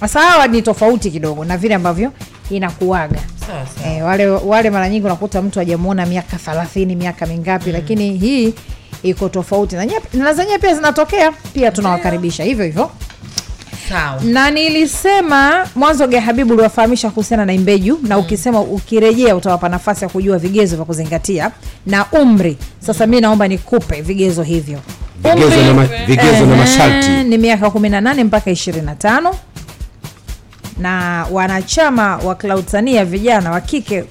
Sasa 0.00 0.20
hawa 0.20 0.46
ni 0.46 0.62
tofauti 0.62 1.10
kidogo 1.10 1.44
na 1.44 1.58
vile 1.58 1.74
ambavyo 1.74 2.12
inakuaga 2.50 3.20
e, 3.86 4.02
wale, 4.02 4.26
wale 4.26 4.70
mara 4.70 4.88
nyingi 4.88 5.04
unakuta 5.06 5.42
mtu 5.42 5.58
hajamuona 5.58 6.06
miaka 6.06 6.36
thelathini 6.36 6.96
miaka 6.96 7.26
mingapi 7.26 7.72
lakini 7.72 8.16
hii 8.18 8.54
iko 9.02 9.28
tofauti. 9.28 9.76
Na 10.12 10.34
zenyewe 10.34 10.58
pia 10.58 10.74
zinatokea. 10.74 11.32
Pia 11.54 11.70
tunawakaribisha. 11.70 12.44
Hivyo 12.44 12.64
hivyo. 12.64 12.90
Sawa. 13.88 14.20
Na 14.24 14.50
nilisema 14.50 15.68
mwanzo 15.74 16.06
ge 16.06 16.18
habibu 16.18 16.52
uliwafahamisha 16.54 17.10
kuhusiana 17.10 17.44
na 17.46 17.52
imbeju 17.52 17.98
na 18.02 18.18
ukisema 18.18 18.60
ukirejea 18.60 19.36
utawapa 19.36 19.68
nafasi 19.68 20.04
ya 20.04 20.08
kujua 20.10 20.38
vigezo 20.38 20.76
vya 20.76 20.84
kuzingatia 20.84 21.50
na 21.86 22.06
umri. 22.12 22.56
Sasa 22.80 23.06
mi 23.06 23.20
naomba 23.20 23.48
nikupe 23.48 24.00
vigezo 24.02 24.42
hivyo 24.42 24.78
Vigezo 25.22 25.62
na 25.62 25.74
ma- 25.74 25.88
vigezo 26.06 26.46
na 26.46 26.56
masharti. 26.56 27.10
ni 27.24 27.38
miaka 27.38 27.66
18 27.66 28.24
mpaka 28.24 28.50
25 28.50 29.34
na 30.78 31.26
wanachama 31.30 32.16
wa 32.16 32.34
Cloud 32.34 32.64
vijana 33.04 33.50
wa 33.50 33.60
kike 33.60 34.04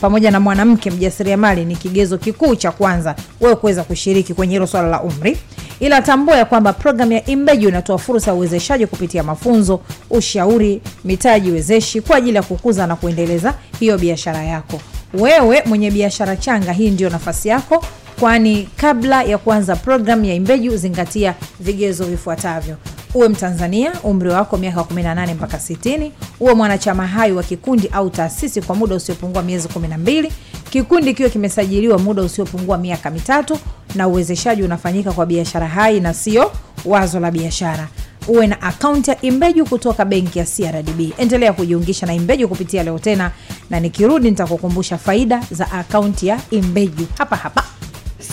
pamoja 0.00 0.30
na 0.30 0.40
mwanamke 0.40 0.90
mjasiriamali 0.90 1.64
ni 1.64 1.76
kigezo 1.76 2.18
kikuu 2.18 2.56
cha 2.56 2.70
kwanza 2.70 3.14
wewe 3.40 3.56
kuweza 3.56 3.84
kushiriki 3.84 4.34
kwenye 4.34 4.52
hilo 4.54 4.66
swala 4.66 4.88
la 4.88 5.02
umri. 5.02 5.38
Ila 5.80 6.02
tambua 6.02 6.36
ya 6.36 6.44
kwamba 6.44 6.72
programu 6.72 7.12
ya 7.12 7.26
Imbeji 7.26 7.68
inatoa 7.68 7.98
fursa 7.98 8.30
ya 8.30 8.34
uwezeshaji 8.34 8.86
kupitia 8.86 9.22
mafunzo 9.22 9.80
ushauri 10.10 10.80
mitaji 11.04 11.50
wezeshi 11.50 12.00
kwa 12.00 12.16
ajili 12.16 12.36
ya 12.36 12.42
kukuza 12.42 12.86
na 12.86 12.96
kuendeleza 12.96 13.54
hiyo 13.80 13.98
biashara 13.98 14.42
yako. 14.44 14.80
Wewe 15.14 15.62
mwenye 15.66 15.90
biashara 15.90 16.36
changa 16.36 16.72
hii 16.72 16.90
ndio 16.90 17.10
nafasi 17.10 17.48
yako 17.48 17.84
kwani 18.20 18.68
kabla 18.76 19.22
ya 19.22 19.38
kuanza 19.38 19.76
programu 19.76 20.24
ya 20.24 20.34
imbeju 20.34 20.76
zingatia 20.76 21.34
vigezo 21.60 22.04
vifuatavyo. 22.04 22.76
Uwe 23.14 23.28
mtanzania 23.28 23.92
umri 24.02 24.28
wako 24.28 24.56
miaka 24.56 24.80
18 24.80 25.34
mpaka 25.34 25.56
60 25.56 26.10
uwe 26.40 26.54
mwanachama 26.54 27.06
hai 27.06 27.32
wa 27.32 27.42
kikundi 27.42 27.88
au 27.92 28.10
taasisi 28.10 28.62
kwa 28.62 28.74
muda 28.76 28.94
usiopungua 28.94 29.42
miezi 29.42 29.68
12 29.68 30.30
kikundi 30.70 31.14
kiwe 31.14 31.30
kimesajiliwa 31.30 31.98
muda 31.98 32.22
usiopungua 32.22 32.78
miaka 32.78 33.10
mitatu 33.10 33.58
na 33.94 34.08
uwezeshaji 34.08 34.62
unafanyika 34.62 35.12
kwa 35.12 35.26
biashara 35.26 35.68
hai 35.68 36.00
na 36.00 36.14
sio 36.14 36.52
wazo 36.84 37.20
la 37.20 37.30
biashara. 37.30 37.88
Uwe 38.28 38.46
na 38.46 38.62
akaunti 38.62 39.10
ya 39.10 39.20
imbeju 39.22 39.64
kutoka 39.66 40.04
benki 40.04 40.38
ya 40.38 40.44
crdb 40.44 41.00
endelea 41.18 41.52
kujiungisha 41.52 42.06
na 42.06 42.14
imbeju 42.14 42.48
kupitia 42.48 42.82
leo 42.82 42.98
tena 42.98 43.30
na 43.70 43.80
nikirudi 43.80 44.30
nitakukumbusha 44.30 44.98
faida 44.98 45.40
za 45.50 45.72
akaunti 45.72 46.26
ya 46.26 46.40
imbeju. 46.50 47.06
Hapa 47.18 47.36
hapa 47.36 47.64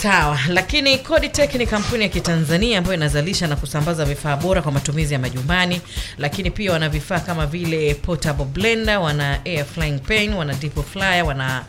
sawa 0.02 0.40
lakini 0.48 0.98
Coditech 0.98 1.56
ni 1.56 1.68
kampuni 1.68 2.04
ya 2.04 2.10
kitanzania 2.10 2.78
ambayo 2.78 2.96
inazalisha 2.98 3.48
na 3.48 3.56
kusambaza 3.56 4.06
vifaa 4.06 4.36
bora 4.38 4.62
kwa 4.62 4.72
matumizi 4.72 5.14
ya 5.14 5.20
majumbani 5.20 5.82
lakini 6.18 6.52
pia 6.52 6.72
wana 6.72 6.90
vifaa 6.90 7.20
kama 7.20 7.46
vile 7.48 7.94
portable 7.96 8.46
blender 8.46 8.98
wana 9.00 9.46
air 9.46 9.66
frying 9.66 10.00
pan 10.00 10.34
wana 10.34 10.54
deep 10.54 10.86
fryer 10.94 11.24
wana 11.26 11.64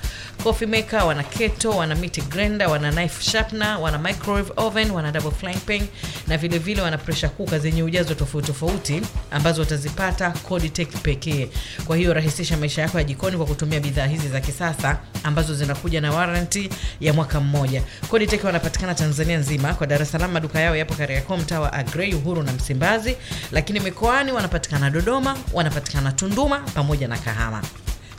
coffee 0.44 0.66
maker 0.66 1.02
wana 1.04 1.22
keto 1.22 1.70
wana 1.70 1.94
meat 1.94 2.28
grinder 2.28 2.68
wana 2.68 2.92
knife 2.92 3.22
sharpener 3.30 3.78
wana 3.80 3.98
microwave 3.98 4.52
oven 4.56 4.90
wana 4.90 5.12
double 5.12 5.30
frying 5.30 5.82
na 6.26 6.36
vile 6.38 6.58
vile 6.58 6.82
wana 6.82 6.98
pressure 6.98 7.28
cooker 7.28 7.58
zenye 7.60 7.82
ujazo 7.82 8.14
tofauti 8.14 8.46
tofauti 8.46 9.02
ambazo 9.30 9.62
utazipata 9.62 10.30
Coditech 10.30 10.88
pekee. 11.02 11.48
Kwa 11.86 11.96
hiyo 11.96 12.14
rahisisha 12.14 12.56
maisha 12.56 12.82
yako 12.82 12.98
ya 12.98 13.04
jikoni 13.04 13.36
kwa 13.36 13.46
kutumia 13.46 13.80
bidhaa 13.80 14.06
hizi 14.06 14.28
za 14.28 14.40
kisasa 14.40 14.98
ambazo 15.22 15.54
zinakuja 15.54 16.00
na 16.00 16.12
warranty 16.12 16.70
ya 17.00 17.12
mwaka 17.12 17.40
mmoja. 17.40 17.82
Coditech 18.08 18.44
wanapatikana 18.44 18.94
Tanzania 18.94 19.38
nzima. 19.38 19.74
Kwa 19.74 19.86
Dar 19.86 20.06
Salaam 20.06 20.30
maduka 20.32 20.60
yao 20.60 20.76
yapo 20.76 20.94
Kariakoo 20.94 21.36
mtaa 21.36 21.60
wa 21.60 21.72
Agrey 21.72 22.14
Uhuru 22.14 22.42
na 22.42 22.52
Msimbazi. 22.52 23.16
Lakini 23.52 23.80
mikoani 23.80 24.32
wanapatikana 24.32 24.90
Dodoma 24.90 25.36
wanapatikana 25.52 26.12
Tunduma 26.12 26.58
pamoja 26.58 27.08
na 27.08 27.18
Kahama 27.18 27.62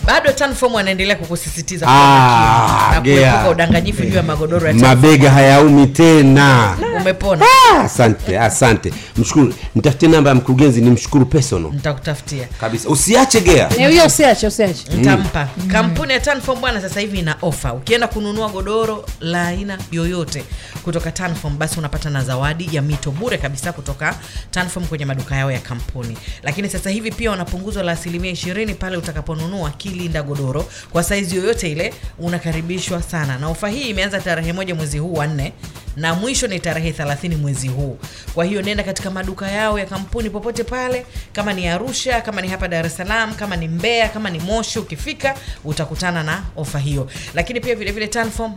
bado 0.09 0.33
TANFOM 0.33 0.77
anaendelea 0.77 1.17
kukusisitiza 1.17 1.87
Ah, 1.89 2.91
na 2.95 3.01
kuepuka 3.01 3.51
udanganyifu 3.51 4.03
juu 4.05 4.17
ya 4.17 4.23
magodoro 4.23 4.69
ya 4.69 4.75
mabega 4.75 5.31
hayaumi 5.31 5.87
tena. 5.87 6.77
Umepona. 7.01 7.45
Ah, 7.73 7.81
asante 7.81 8.39
asante. 8.39 8.93
Mshukuru. 9.17 9.55
Nitafutie 9.75 10.09
namba 10.09 10.31
ya 10.31 10.35
mkurugenzi 10.37 10.81
ni 10.81 10.91
mshukuru 10.91 11.27
personal. 11.27 11.73
Nitakutafutia. 11.73 12.49
Kabisa. 12.61 12.89
Usiache 12.89 13.41
gea. 13.41 13.69
Eh, 13.79 13.89
hiyo 13.91 14.07
usiache 14.07 14.47
usiache. 14.47 14.97
Ntampa 14.97 15.49
kampuni 15.73 16.13
ya 16.13 16.21
tanfom 16.21 16.61
bwana 16.61 16.81
sasa 16.81 17.01
hivi 17.01 17.19
ina 17.19 17.37
ofa 17.43 17.73
ukienda 17.75 18.09
kununua 18.09 18.49
godoro 18.49 19.05
la 19.21 19.47
aina 19.47 19.79
yoyote 19.93 20.45
kutoka 20.85 21.13
tanfom 21.13 21.59
basi 21.59 21.79
unapata 21.79 22.11
na 22.11 22.25
zawadi 22.25 22.69
ya 22.73 22.83
mito 22.83 23.11
bure 23.11 23.39
kabisa 23.39 23.73
kutoka 23.73 24.15
tanfom 24.51 24.85
kwenye 24.87 25.05
maduka 25.05 25.37
yao 25.37 25.53
ya 25.53 25.59
kampuni. 25.59 26.19
Lakini 26.43 26.69
sasa 26.69 26.91
hivi 26.91 27.11
pia 27.11 27.31
wanapunguzwa 27.31 27.83
la 27.83 27.93
asilimia 27.93 28.31
ishirini 28.31 28.75
pale 28.75 28.97
utakaponunua 28.97 29.71
kilinda 29.99 30.23
godoro. 30.23 30.65
Kwa 30.93 31.03
saizi 31.03 31.37
yoyote 31.37 31.73
ile 31.73 31.95
unakaribishwa 32.19 33.03
sana. 33.03 33.39
Na 33.39 33.49
ofa 33.49 33.69
hii 33.69 33.89
imeanza 33.91 34.21
tarehe 34.21 34.53
moja 34.53 34.75
mwezi 34.75 34.99
huu 34.99 35.13
wa 35.13 35.27
nne 35.27 35.53
na 35.97 36.15
mwisho 36.15 36.47
ni 36.47 36.61
tarehe 36.61 36.91
30 36.91 37.37
mwezi 37.37 37.69
huu. 37.69 37.99
Kwa 38.35 38.45
hiyo 38.45 38.63
nenda 38.63 38.83
katika 38.85 39.11
maduka 39.11 39.51
yao 39.51 39.79
ya 39.79 39.87
kampuni 39.87 40.31
popote 40.31 40.65
pale. 40.65 41.07
Kama 41.33 41.53
ni 41.53 41.69
arusha 41.69 42.21
kama 42.21 42.41
ni 42.41 42.49
hapa 42.49 42.69
dar 42.69 42.87
es 42.87 42.97
salaam 42.97 43.35
kama 43.35 43.57
ni 43.57 43.69
mbeya 43.69 44.09
kama 44.09 44.31
ni 44.31 44.39
moshi 44.41 44.79
ukifika 44.79 45.35
utakutana 45.65 46.23
na 46.23 46.43
ofa 46.57 46.79
hiyo. 46.79 47.11
Lakini 47.35 47.61
pia 47.61 47.75
vilevile 47.75 48.07
tanfom 48.07 48.55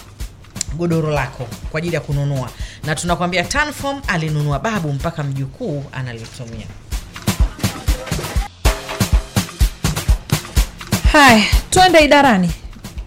godoro 0.77 1.09
lako 1.11 1.47
kwa 1.71 1.77
ajili 1.77 1.95
ya 1.95 2.01
kununua. 2.01 2.49
Na 2.83 2.95
tunakwambia 2.95 3.43
tanfom 3.43 4.01
alinunua 4.07 4.59
babu 4.59 4.93
mpaka 4.93 5.23
mjukuu 5.23 5.83
analitumia. 5.91 6.65
Haya 11.11 11.43
twende 11.69 11.99
idarani. 12.05 12.51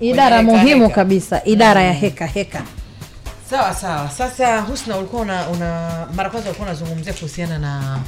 Idara 0.00 0.36
heka, 0.38 0.42
muhimu 0.52 0.82
heka. 0.82 0.94
kabisa 0.94 1.44
idara 1.44 1.82
ya 1.82 1.92
heka 1.92 2.26
heka. 2.26 2.62
Sawa 3.50 3.74
sawa. 3.74 4.10
Sasa 4.10 4.60
husna 4.60 4.96
ulikuwa 4.96 5.22
una, 5.22 5.48
una 5.48 5.90
mara 6.14 6.30
kwanza 6.30 6.48
ulikuwa 6.50 6.68
unazungumzia 6.68 7.12
kuhusiana 7.12 7.58
na 7.58 7.98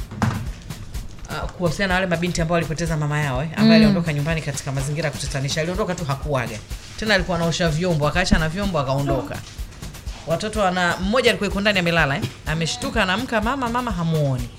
uh, 1.29 1.49
kuhusiana 1.51 1.87
na 1.87 1.93
wale 1.93 2.07
mabinti 2.07 2.41
ambao 2.41 2.53
walipoteza 2.53 2.97
mama 2.97 3.19
yao 3.19 3.41
eh, 3.43 3.49
ambaye 3.55 3.67
Mm. 3.69 3.75
aliondoka 3.75 4.13
nyumbani 4.13 4.41
katika 4.41 4.71
mazingira 4.71 5.05
ya 5.05 5.11
kutatanisha 5.11 5.61
aliondoka 5.61 5.95
tu 5.95 6.05
hakuaga 6.05 6.57
tena 6.99 7.15
alikuwa 7.15 7.37
anaosha 7.37 7.69
vyombo 7.69 8.07
akaacha 8.07 8.39
na 8.39 8.49
vyombo 8.49 8.79
akaondoka 8.79 9.37
watoto 10.27 10.63
ana 10.67 10.97
mmoja 10.97 11.29
alikuwa 11.31 11.45
yuko 11.47 11.61
ndani 11.61 11.79
amelala 11.79 12.15
eh? 12.17 12.23
ameshtuka 12.45 13.03
anamka 13.03 13.41
mama 13.41 13.69
mama 13.69 13.91
hamuoni 13.91 14.49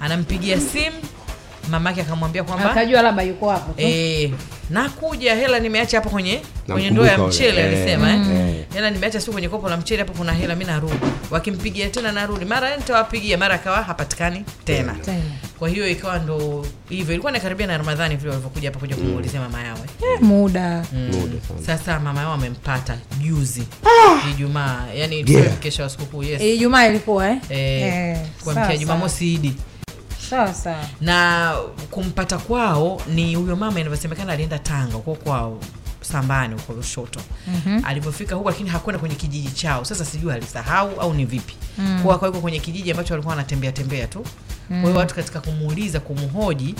anampigia 0.00 0.60
simu 0.60 0.96
mamake 1.70 2.00
akamwambia 2.00 2.44
kwamba 2.44 2.70
akajua 2.70 3.02
labda 3.02 3.22
yuko 3.22 3.50
hapo 3.50 3.72
tu. 3.72 3.80
Eh, 3.82 4.30
nakuja 4.70 5.34
hela 5.34 5.58
nimeacha 5.60 5.96
hapo 5.96 6.10
kwenye 6.10 6.40
kwenye 6.66 6.90
ndoo 6.90 7.06
ya 7.06 7.18
mchele 7.18 7.64
alisema 7.64 8.10
eh. 8.12 8.18
Mm. 8.18 8.54
hela 8.74 8.90
nimeacha 8.90 9.20
siku 9.20 9.32
kwenye 9.32 9.48
kopo 9.48 9.68
la 9.68 9.76
mchele 9.76 10.02
hapo 10.02 10.12
kuna 10.12 10.32
hela 10.32 10.54
mi 10.56 10.64
narudi 10.64 10.94
wakimpigia 11.30 11.88
tena 11.88 12.12
narudi 12.12 12.44
mara 12.44 12.76
nitawapigia 12.76 13.38
mara 13.38 13.54
akawa 13.54 13.82
hapatikani 13.82 14.44
tena 14.64 14.94
Tena. 15.04 15.22
kwa 15.58 15.68
hiyo 15.68 15.88
ikawa 15.88 16.18
ndo 16.18 16.66
hivyo 16.88 17.12
ilikuwa 17.12 17.32
nakaribia 17.32 17.66
na 17.66 17.78
ramadhani 17.78 18.16
vile 18.16 18.30
walivyokuja 18.30 18.68
hapa 18.68 18.80
kuja 18.80 18.96
kumuulizia 18.96 19.40
mama 19.40 19.62
yao 19.62 19.76
eh. 20.02 20.08
Eh, 20.14 20.20
muda 20.22 20.84
Mm. 20.92 21.40
sasa 21.66 22.00
mama 22.00 22.20
yao 22.20 22.32
amempata 22.32 22.98
juzi 23.20 23.62
ijumaa 24.30 24.84
yani 24.96 25.24
Yeah. 25.28 25.58
kesho 25.58 25.82
wa 25.82 25.88
sikukuu 25.90 26.22
yes 26.22 26.42
ijumaa 26.42 26.86
ilikuwa 26.86 27.30
eh? 27.30 27.36
eh, 27.50 27.82
Eh, 27.82 28.18
kuamkia 28.44 28.64
sawa, 28.64 28.76
jumamosi 28.76 29.34
idi 29.34 29.54
sawa 30.30 30.54
sawa 30.54 30.84
na 31.00 31.54
kumpata 31.90 32.38
kwao 32.38 33.02
ni 33.14 33.34
huyo 33.34 33.56
mama 33.56 33.80
inavyosemekana 33.80 34.32
alienda 34.32 34.58
tanga 34.58 34.94
huko 34.94 35.14
kwao 35.14 35.58
sambani 36.00 36.54
huko 36.54 36.72
lushoto 36.72 37.20
Mhm. 37.46 37.80
alivyofika 37.84 38.34
huko 38.34 38.50
lakini 38.50 38.68
hakwenda 38.70 38.98
kwenye 39.00 39.14
kijiji 39.14 39.50
chao 39.50 39.84
sasa 39.84 40.04
sijui 40.04 40.32
alisahau 40.32 41.00
au 41.00 41.14
ni 41.14 41.24
vipi 41.24 41.54
Mm. 41.78 41.98
kuwa 42.02 42.18
kwa 42.18 42.32
kwenye 42.32 42.58
kijiji 42.60 42.90
ambacho 42.90 43.14
walikuwa 43.14 43.34
wanatembea 43.34 43.72
tembea 43.72 44.06
tu 44.06 44.18
Mm. 44.70 44.80
kwa 44.80 44.90
hiyo 44.90 45.00
watu 45.00 45.14
katika 45.14 45.40
kumuuliza 45.40 46.00
kumhoji 46.00 46.74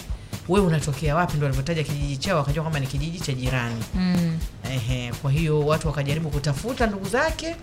we 0.48 0.60
unatokea 0.60 1.14
wapi 1.16 1.36
ndo 1.36 1.46
alivyotaja 1.46 1.82
kijiji 1.82 2.16
chao 2.16 2.40
akajua 2.40 2.62
kwamba 2.62 2.80
ni 2.80 2.86
kijiji 2.86 3.20
cha 3.20 3.32
jirani 3.32 3.82
Mm. 3.94 4.38
Ehe, 4.70 5.12
kwa 5.22 5.30
hiyo 5.30 5.60
watu 5.60 5.86
wakajaribu 5.88 6.30
kutafuta 6.30 6.86
ndugu 6.86 7.08
zake 7.08 7.56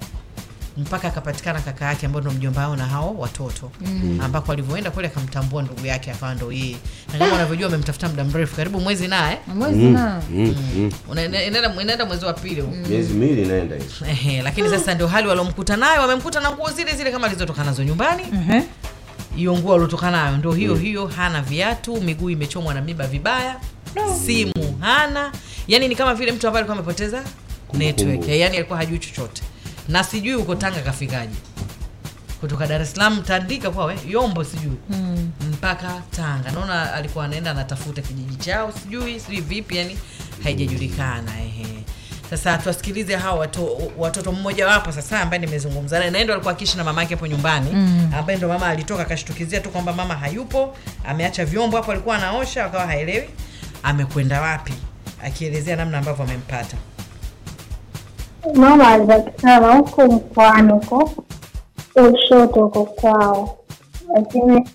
mpaka 0.77 1.07
akapatikana 1.07 1.61
kaka 1.61 1.85
yake 1.85 2.05
ambao 2.05 2.21
ndo 2.21 2.31
mjomba 2.31 2.61
wao 2.61 2.75
na 2.75 2.85
hao 2.85 3.15
watoto 3.19 3.71
Mm. 3.81 4.19
ambako 4.21 4.51
alivyoenda 4.51 4.91
kule 4.91 5.07
akamtambua 5.07 5.61
ndugu 5.63 5.85
yake 5.85 6.11
akawa 6.11 6.35
ndo 6.35 6.51
yeye. 6.51 6.75
Na 7.13 7.19
kama 7.19 7.33
unavyojua 7.35 7.67
amemtafuta 7.67 8.09
muda 8.09 8.23
mrefu 8.23 8.55
karibu 8.55 8.79
mwezi 8.79 9.07
naye. 9.07 9.37
Mwezi 9.55 9.79
Mm, 9.79 9.93
na. 9.93 10.21
mm, 10.31 10.55
mm. 10.75 10.91
Unaenda- 11.11 11.43
inaenda 11.81 12.05
mwezi 12.05 12.25
wa 12.25 12.33
pili 12.33 12.61
miezi 12.61 13.13
miwili 13.13 13.41
inaenda 13.43 13.75
hiyo 13.75 14.43
lakini 14.43 14.69
sasa 14.69 14.93
ndio 14.93 15.07
hali 15.07 15.27
waliomkuta 15.27 15.77
nayo 15.77 16.01
wamemkuta 16.01 16.39
na 16.39 16.51
nguo 16.51 16.71
zile 16.71 16.95
zile 16.95 17.11
kama 17.11 17.27
alizotoka 17.27 17.63
nazo 17.63 17.83
nyumbani. 17.83 18.23
Hiyo 19.35 19.57
nguo 19.57 19.73
aliotoka 19.73 20.11
nayo 20.11 20.37
ndio 20.37 20.51
hiyo 20.51 20.75
Mm. 20.75 20.81
hiyo 20.81 21.07
hana 21.07 21.41
viatu 21.41 22.01
miguu 22.01 22.29
imechomwa 22.29 22.73
na 22.73 22.81
miba 22.81 23.07
vibaya 23.07 23.55
simu 24.25 24.77
hana. 24.79 25.31
Yani 25.67 25.87
ni 25.87 25.95
kama 25.95 26.13
vile 26.15 26.31
mtu 26.31 26.47
ambaye 26.47 26.61
alikuwa 26.61 26.77
amepoteza 26.77 27.23
network 27.73 28.27
yani 28.27 28.57
alikuwa 28.57 28.79
hajui 28.79 28.99
chochote 28.99 29.41
na 29.87 30.03
sijui 30.03 30.33
huko 30.33 30.55
tanga 30.55 30.79
kafikaje. 30.81 31.35
Kutoka 32.39 32.67
dar 32.67 32.81
es 32.81 32.91
salaam 32.93 33.23
tandika 33.23 33.71
kwawe 33.71 33.97
yombo 34.07 34.43
sijui. 34.43 34.77
Mm. 34.89 35.31
mpaka 35.53 36.01
tanga. 36.11 36.51
Naona 36.51 36.93
alikuwa 36.93 37.25
anaenda 37.25 37.51
anatafuta 37.51 38.01
kijiji 38.01 38.35
chao 38.35 38.71
sijui 38.83 39.19
sijui 39.19 39.41
vipi 39.41 39.77
yani 39.77 39.97
haijajulikana 40.43 41.31
ehe. 41.41 41.67
Sasa 42.29 42.57
tuwasikilize 42.57 43.15
hawa 43.15 43.39
watu, 43.39 43.91
watoto 43.97 44.31
mmoja 44.31 44.67
wapo 44.67 44.91
sasa 44.91 45.21
ambaye 45.21 45.39
nimezungumza 45.39 45.99
naye. 45.99 46.11
Naye 46.11 46.23
ndo 46.23 46.33
alikuwa 46.33 46.53
akiishi 46.53 46.77
na 46.77 46.83
mama 46.83 47.01
yake 47.01 47.15
hapo 47.15 47.27
nyumbani 47.27 47.69
Mm. 47.73 48.11
ambaye 48.17 48.37
ndo 48.37 48.47
mama 48.47 48.67
alitoka 48.67 49.01
akashtukizia 49.01 49.59
tu 49.59 49.69
kwamba 49.69 49.93
mama 49.93 50.15
hayupo 50.15 50.77
ameacha 51.07 51.45
vyombo 51.45 51.77
hapo 51.77 51.91
alikuwa 51.91 52.15
anaosha 52.15 52.65
akawa 52.65 52.85
haelewi. 52.87 53.29
Amekwenda 53.83 54.41
wapi? 54.41 54.73
Akielezea 55.23 55.75
namna 55.75 55.97
ambavyo 55.97 56.23
amempata 56.25 56.77
mama 58.55 58.87
alipatikana 58.87 59.73
huko 59.75 60.05
mkoani 60.07 60.71
huko 60.73 61.09
ushoto 62.13 62.61
huko 62.63 62.83
kwao, 62.85 63.57
lakini 64.15 64.69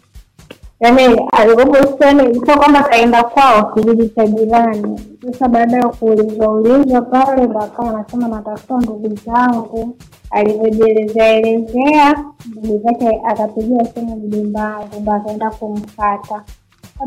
yani 0.81 1.28
alikopo 1.32 1.78
ilikuwa 2.11 2.57
kwamba 2.57 2.82
kaenda 2.82 3.24
kwao 3.24 3.73
kijiji 3.74 4.09
cha 4.09 4.27
jirani. 4.27 5.01
Sasa 5.27 5.49
baada 5.49 5.77
ya 5.77 5.89
kuulizwa 5.89 6.49
ulizwa 6.53 7.03
pale, 7.03 7.47
ndo 7.47 7.61
anasema 7.78 8.28
natafuta 8.28 8.77
ndugu 8.77 9.19
zangu. 9.27 9.97
Alivyojielezea 10.31 11.28
elezea 11.35 12.24
ndugu 12.47 12.78
zake, 12.85 13.20
akapigia 13.28 13.85
simu 13.85 14.16
mjomba 14.16 14.81
ndo 15.01 15.12
akaenda 15.12 15.51
kumfata 15.51 16.43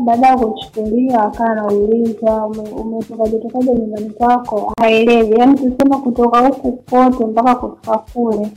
baada 0.00 0.26
ya 0.28 0.36
kuchukuliwa 0.38 1.22
akawa 1.22 1.50
anaulizwa 1.50 2.46
"Ume- 2.46 2.70
umetokaje 2.70 3.38
tokaje 3.38 3.74
nyumbani 3.74 4.10
kwako, 4.10 4.72
haelewi. 4.80 5.38
Yaani 5.38 5.54
tusema 5.54 5.98
kutoka 5.98 6.40
huku 6.48 6.72
kote 6.72 7.24
mpaka 7.26 7.54
kufika 7.54 7.98
kule 7.98 8.48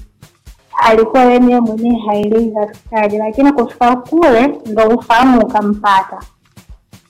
alikuwa 0.84 1.24
yani 1.26 1.46
yeye 1.48 1.60
mwenyewe 1.62 2.00
haelewi 2.08 2.52
kafikaje, 2.52 3.18
lakini 3.18 3.52
kufika 3.52 3.96
kule 3.96 4.48
ndo 4.66 4.84
ufahamu 4.88 5.42
ukampata, 5.42 6.18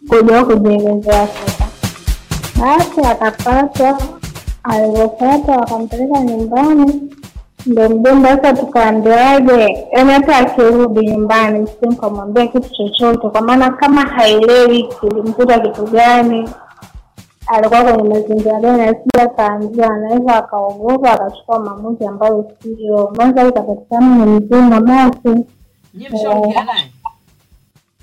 kujua 0.10 0.46
kujielezea 0.46 1.28
sasa. 1.28 1.66
Basi 2.62 3.02
akapata, 3.02 3.98
alivyopata 4.64 5.52
wakampeleka 5.58 6.20
nyumbani, 6.22 7.15
ndo 7.66 7.90
mjomba 7.90 8.30
sasa 8.30 8.54
tukaambiwaje, 8.54 9.88
yani 9.92 10.12
hata 10.12 10.38
akirudi 10.38 11.08
nyumbani 11.12 11.68
si 11.68 11.88
mkamwambia 11.90 12.48
kitu 12.48 12.70
chochote, 12.70 13.30
kwa 13.30 13.42
maana 13.42 13.70
kama 13.72 14.02
haelewi 14.02 14.84
kilimkuta 15.02 15.60
kitu 15.60 15.84
gani, 15.86 16.50
alikuwa 17.48 17.84
kwenye 17.84 18.10
mazingira 18.10 18.60
gani, 18.60 18.82
asija 18.84 19.24
akaanzia, 19.24 19.86
anaweza 19.90 20.36
akaogopa 20.36 21.12
akachukua 21.12 21.60
maamuzi 21.60 22.06
ambayo 22.06 22.52
sio. 22.64 23.14
Mwanza 23.16 23.48
ikapatikana 23.48 24.26
ni 24.26 24.32
mzima, 24.40 24.82
basi? 24.82 25.46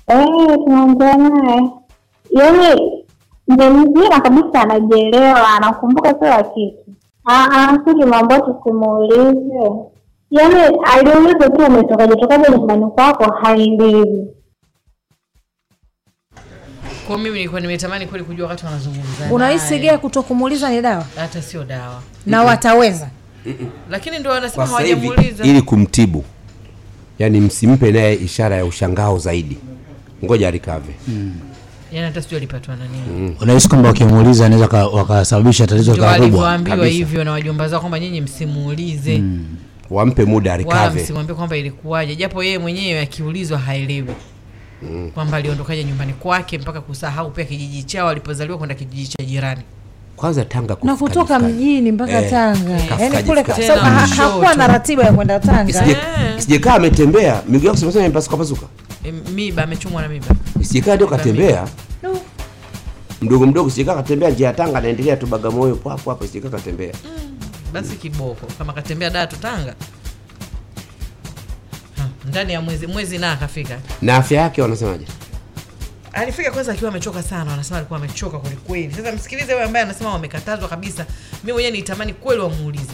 Eh, 0.07 0.57
tunaongea 0.65 1.17
naye, 1.17 1.69
yaani 2.31 2.81
ni 3.47 3.69
mzima 3.69 4.21
kabisa, 4.21 4.61
anajielewa, 4.61 5.47
anakumbuka 5.57 6.13
kila 6.13 6.43
kitu. 6.43 6.82
Ah, 7.25 7.47
ah, 7.51 7.77
tusimuulize, 7.77 9.71
yaani 10.31 10.77
aliuliza 10.93 11.49
tu 11.49 11.65
umetokaje 11.65 12.15
tokaje 12.15 12.51
nyumbani 12.51 12.85
kwako, 12.91 13.31
haelewi. 13.33 14.27
kwa 17.07 17.17
mimi 17.17 17.29
nilikuwa 17.37 17.61
nimetamani 17.61 18.07
kweli 18.07 18.23
kujua 18.25 18.47
wakati 18.47 18.65
wanazungumza 18.65 19.25
unahisi 19.31 19.79
gea 19.79 19.97
kutokumuuliza 19.97 20.69
ni 20.69 20.81
dawa? 20.81 21.05
Hata 21.15 21.41
sio 21.41 21.63
dawa. 21.63 22.01
Na 22.25 22.43
wataweza? 22.43 23.09
Lakini 23.89 24.19
ndio 24.19 24.31
wanasema 24.31 24.65
hawajamuuliza. 24.65 25.43
ili 25.43 25.61
kumtibu 25.61 26.23
yani 27.19 27.41
msimpe 27.41 27.91
naye 27.91 28.13
ishara 28.15 28.55
ya 28.55 28.65
ushangao 28.65 29.17
zaidi. 29.19 29.57
Ngoja 30.25 30.47
alikave 30.47 30.93
yani 31.93 32.05
hata 32.05 32.21
sijui 32.21 32.37
alipatwa 32.37 32.75
na 32.75 32.85
nini. 32.87 33.35
Unahisi 33.41 33.69
kwamba 33.69 33.87
wakimuuliza 33.87 34.45
anaweza 34.45 34.67
ka- 34.67 34.87
wakasababisha 34.87 35.67
tatizo 35.67 35.91
kubwa? 35.91 36.07
walivyoambiwa 36.07 36.85
hivyo 36.87 37.23
na 37.23 37.31
wajomba 37.31 37.67
zao 37.69 37.79
kwamba 37.79 37.99
nyinyi 37.99 38.21
msimuulize. 38.21 39.23
Wampe 39.89 40.25
muda 40.25 40.53
alikave 40.53 41.01
msimwambie 41.03 41.35
kwamba 41.35 41.57
ilikuwaje. 41.57 42.15
Japo 42.15 42.43
yeye 42.43 42.59
mwenyewe 42.59 43.01
akiulizwa 43.01 43.57
haelewi. 43.57 44.13
Kwamba 45.13 45.37
aliondokaje 45.37 45.83
nyumbani 45.83 46.13
kwake 46.13 46.57
mpaka 46.57 46.81
kusahau 46.81 47.31
pia 47.31 47.45
kijiji 47.45 47.83
chao 47.83 48.09
alipozaliwa 48.09 48.57
kwenda 48.57 48.75
kijiji 48.75 49.07
cha 49.07 49.23
jirani. 49.23 49.61
Kwanza 50.15 50.45
tanga 50.45 50.77
na 50.83 50.95
kutoka 50.95 51.39
mjini 51.39 51.91
mpaka 51.91 52.21
Eh, 52.21 52.29
tanga. 52.29 52.79
yaani 52.99 53.23
kule 53.23 53.45
hakuwa 54.17 54.53
na 54.55 54.67
ratiba 54.67 55.03
ya 55.03 55.13
kwenda 55.13 55.39
tanga. 55.39 55.71
Isije- 55.71 55.97
isijekaa 56.37 56.73
ametembea. 56.73 57.41
Miguu 57.49 57.67
yako 57.67 57.99
imepasuka 57.99 58.37
pasuka 58.37 58.65
E, 59.03 59.11
miba 59.11 59.63
amechumwa 59.63 60.01
na 60.01 60.07
miba. 60.07 60.25
Isijekaa 60.61 60.95
ndio 60.95 61.07
katembea 61.07 61.67
mdogo 63.21 63.45
mdogo 63.47 63.69
sijekaa 63.69 63.95
katembea 63.95 64.29
njia 64.29 64.47
ya 64.47 64.53
tanga 64.53 64.77
anaendelea 64.77 65.17
tu 65.17 65.27
bagamoyo 65.27 65.75
po 65.75 65.89
hapo 65.89 66.09
hapo 66.09 66.27
sijekaa 66.27 66.49
katembea 66.49 66.93
basi 67.73 67.95
kiboko. 67.95 68.45
Kama 68.57 68.73
katembea 68.73 69.09
datu 69.09 69.35
tanga. 69.35 69.75
Ha, 71.97 72.07
ndani 72.25 72.53
ya 72.53 72.61
mwezi 72.61 72.87
mwezi 72.87 73.17
na 73.17 73.31
akafika. 73.31 73.79
Na 74.01 74.15
afya 74.15 74.41
yake 74.41 74.61
wanasemaje? 74.61 75.05
Alifika 76.13 76.51
kwanza 76.51 76.71
akiwa 76.71 76.89
amechoka 76.91 77.23
sana 77.23 77.51
wanasema 77.51 77.77
alikuwa 77.77 77.99
amechoka 77.99 78.39
kwelikweli. 78.39 78.93
Sasa 78.93 79.11
msikilize 79.11 79.53
huyo 79.53 79.65
ambaye 79.65 79.85
anasema 79.85 80.09
wamekatazwa 80.13 80.69
kabisa. 80.69 81.05
Mi 81.43 81.53
mwenyewe 81.53 81.77
nitamani 81.77 82.13
kweli 82.13 82.41
wamuulize 82.41 82.93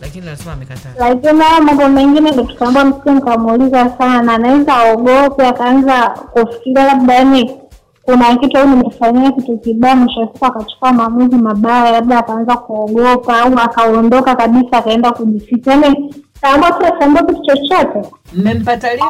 lakini 0.00 0.26
lazima 0.26 0.52
amekataa. 0.52 0.88
lakini 0.98 1.40
haya 1.40 1.60
mambo 1.60 1.88
mengine 1.88 2.30
ndo 2.30 2.42
tukaambia 2.42 2.84
msije 2.84 3.10
mkamuuliza 3.10 3.90
sana. 3.98 4.32
Anaweza 4.34 4.76
aogope 4.76 5.46
akaanza 5.46 6.08
kufikiria 6.08 6.84
labda 6.84 7.14
yani 7.14 7.56
kuna 8.02 8.36
kitu 8.36 8.58
au 8.58 8.68
nimefanyia 8.68 9.32
kitu 9.32 9.58
kibaya 9.58 9.96
mwisho 9.96 10.28
siku 10.32 10.46
akachukua 10.46 10.92
maamuzi 10.92 11.36
mabaya 11.36 11.92
labda 11.92 12.18
akaanza 12.18 12.56
kuogopa 12.56 13.40
au 13.40 13.58
akaondoka 13.58 14.34
kabisa 14.36 14.78
akaenda 14.78 15.12
kujificha 15.12 15.70
yani 15.70 16.14
kaambia 16.40 16.70
tu 16.72 16.86
asiambia 16.94 17.22
kitu 17.22 17.42
chochote. 17.42 18.08
Mmempata 18.32 18.94
lini? 18.94 19.06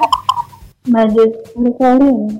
Majeserikalini 0.88 2.38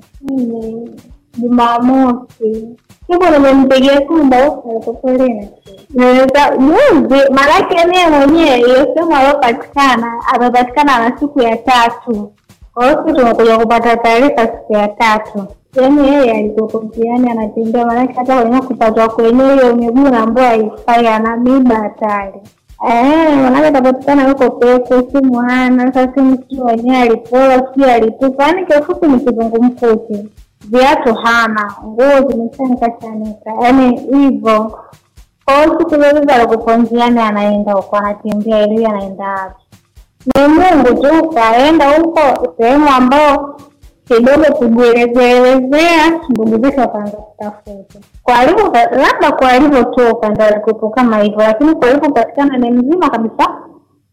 jumamosi. 1.37 2.67
Hivyo 3.07 3.29
nimempigia 3.29 3.97
simu 3.97 4.29
dauka 4.29 5.11
lini 5.13 5.49
juzi 5.93 7.31
maanake 7.31 7.87
mie 7.87 8.07
mwenyewe 8.07 8.57
hiyo 8.57 8.87
sehemu 8.93 9.15
aliyopatikana 9.15 10.13
amepatikana 10.33 11.09
na 11.09 11.17
siku 11.19 11.41
ya 11.41 11.57
tatu. 11.57 12.31
Kwa 12.73 12.85
hiyo 12.89 13.03
sisi 13.03 13.15
tumekuja 13.19 13.57
kupata 13.57 13.97
taarifa 13.97 14.41
siku 14.47 14.73
ya 14.73 14.87
tatu. 14.87 15.45
Yaani 15.75 16.07
yeye 16.07 16.31
alikuwa 16.31 16.83
mtihani 16.83 17.29
anatembea 17.31 17.85
maanake 17.85 18.13
hata 18.13 18.41
kwenye 18.41 18.61
kupatwa 18.61 19.09
kwenye 19.09 19.43
hiyo 19.53 19.75
miguu 19.75 20.09
na 20.09 20.19
ambayo 20.19 20.47
haifai 20.47 21.07
ana 21.07 21.37
miba 21.37 21.75
hatari. 21.75 22.39
Eh, 22.89 23.37
manake 23.43 23.67
atapatikana 23.67 24.27
yuko 24.27 24.49
peke, 24.49 24.93
simu 25.11 25.37
hana, 25.39 25.93
sasa 25.93 26.13
simu 26.15 26.37
sijui 26.37 26.61
wenyewe 26.65 26.97
alipola, 26.97 27.67
sijui 27.73 27.91
alitupa, 27.91 28.43
yaani 28.43 28.65
kiufupi 28.65 29.07
ni 29.07 29.19
kizungumkuti. 29.19 30.29
Viatu 30.71 31.13
hana, 31.15 31.73
nguo 31.85 32.29
zimechanika 32.29 32.89
chanika, 32.91 33.51
yaani 33.61 33.97
hivyo. 33.99 34.79
Kwa 35.45 35.55
hiyo 35.55 36.77
njiani 36.77 37.19
anaenda 37.19 37.73
huko, 37.73 37.95
anatembea 37.97 38.67
ili 38.67 38.85
anaenda 38.85 39.25
wapi? 39.29 39.63
Ni 40.35 40.47
Mungu 40.47 41.01
tu 41.03 41.29
kaenda 41.29 41.97
huko 41.99 42.53
sehemu 42.57 42.89
ambao 42.89 43.59
kidogo 44.07 44.43
kujielezeelezea, 44.57 46.19
ndugu 46.29 46.65
zetu 46.65 46.79
wakaanza 46.79 47.17
kutafuta 47.17 47.99
kwa 48.23 48.35
alivyo, 48.39 48.65
labda 48.91 49.31
kwa 49.31 49.49
alivyotoka 49.51 50.29
ndo 50.29 50.43
alikuwepo 50.43 50.89
kama 50.89 51.17
hivyo, 51.19 51.39
lakini 51.39 51.75
kwa 51.75 51.87
alivyopatikana 51.89 52.57
ni 52.57 52.71
mzima 52.71 53.09
kabisa. 53.09 53.49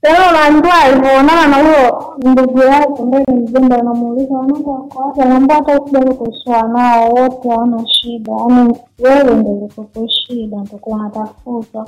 Sasa 0.02 0.31
unaambiwa 0.31 0.74
alivyoonana 0.78 1.47
na 1.48 1.56
huyo 1.56 2.14
ndugu 2.32 2.59
yake 2.62 3.02
ambaye 3.02 3.24
ni 3.28 3.35
mjomba, 3.36 3.77
anamuuliza 3.78 4.35
wanangu 4.35 4.70
wako 4.73 4.98
wapi? 5.02 5.20
Anaambia 5.20 5.56
hata 5.56 5.81
usijali 5.81 6.14
kukosoa 6.14 6.62
nao 6.68 7.09
wote 7.10 7.48
hawana 7.48 7.86
shida, 7.89 8.32
yaani 8.32 8.74
wewe 8.98 9.35
ndo 9.35 9.51
ulikopo 9.51 10.09
shida, 10.09 10.56
ndokuwa 10.56 10.97
unatafuta 10.98 11.85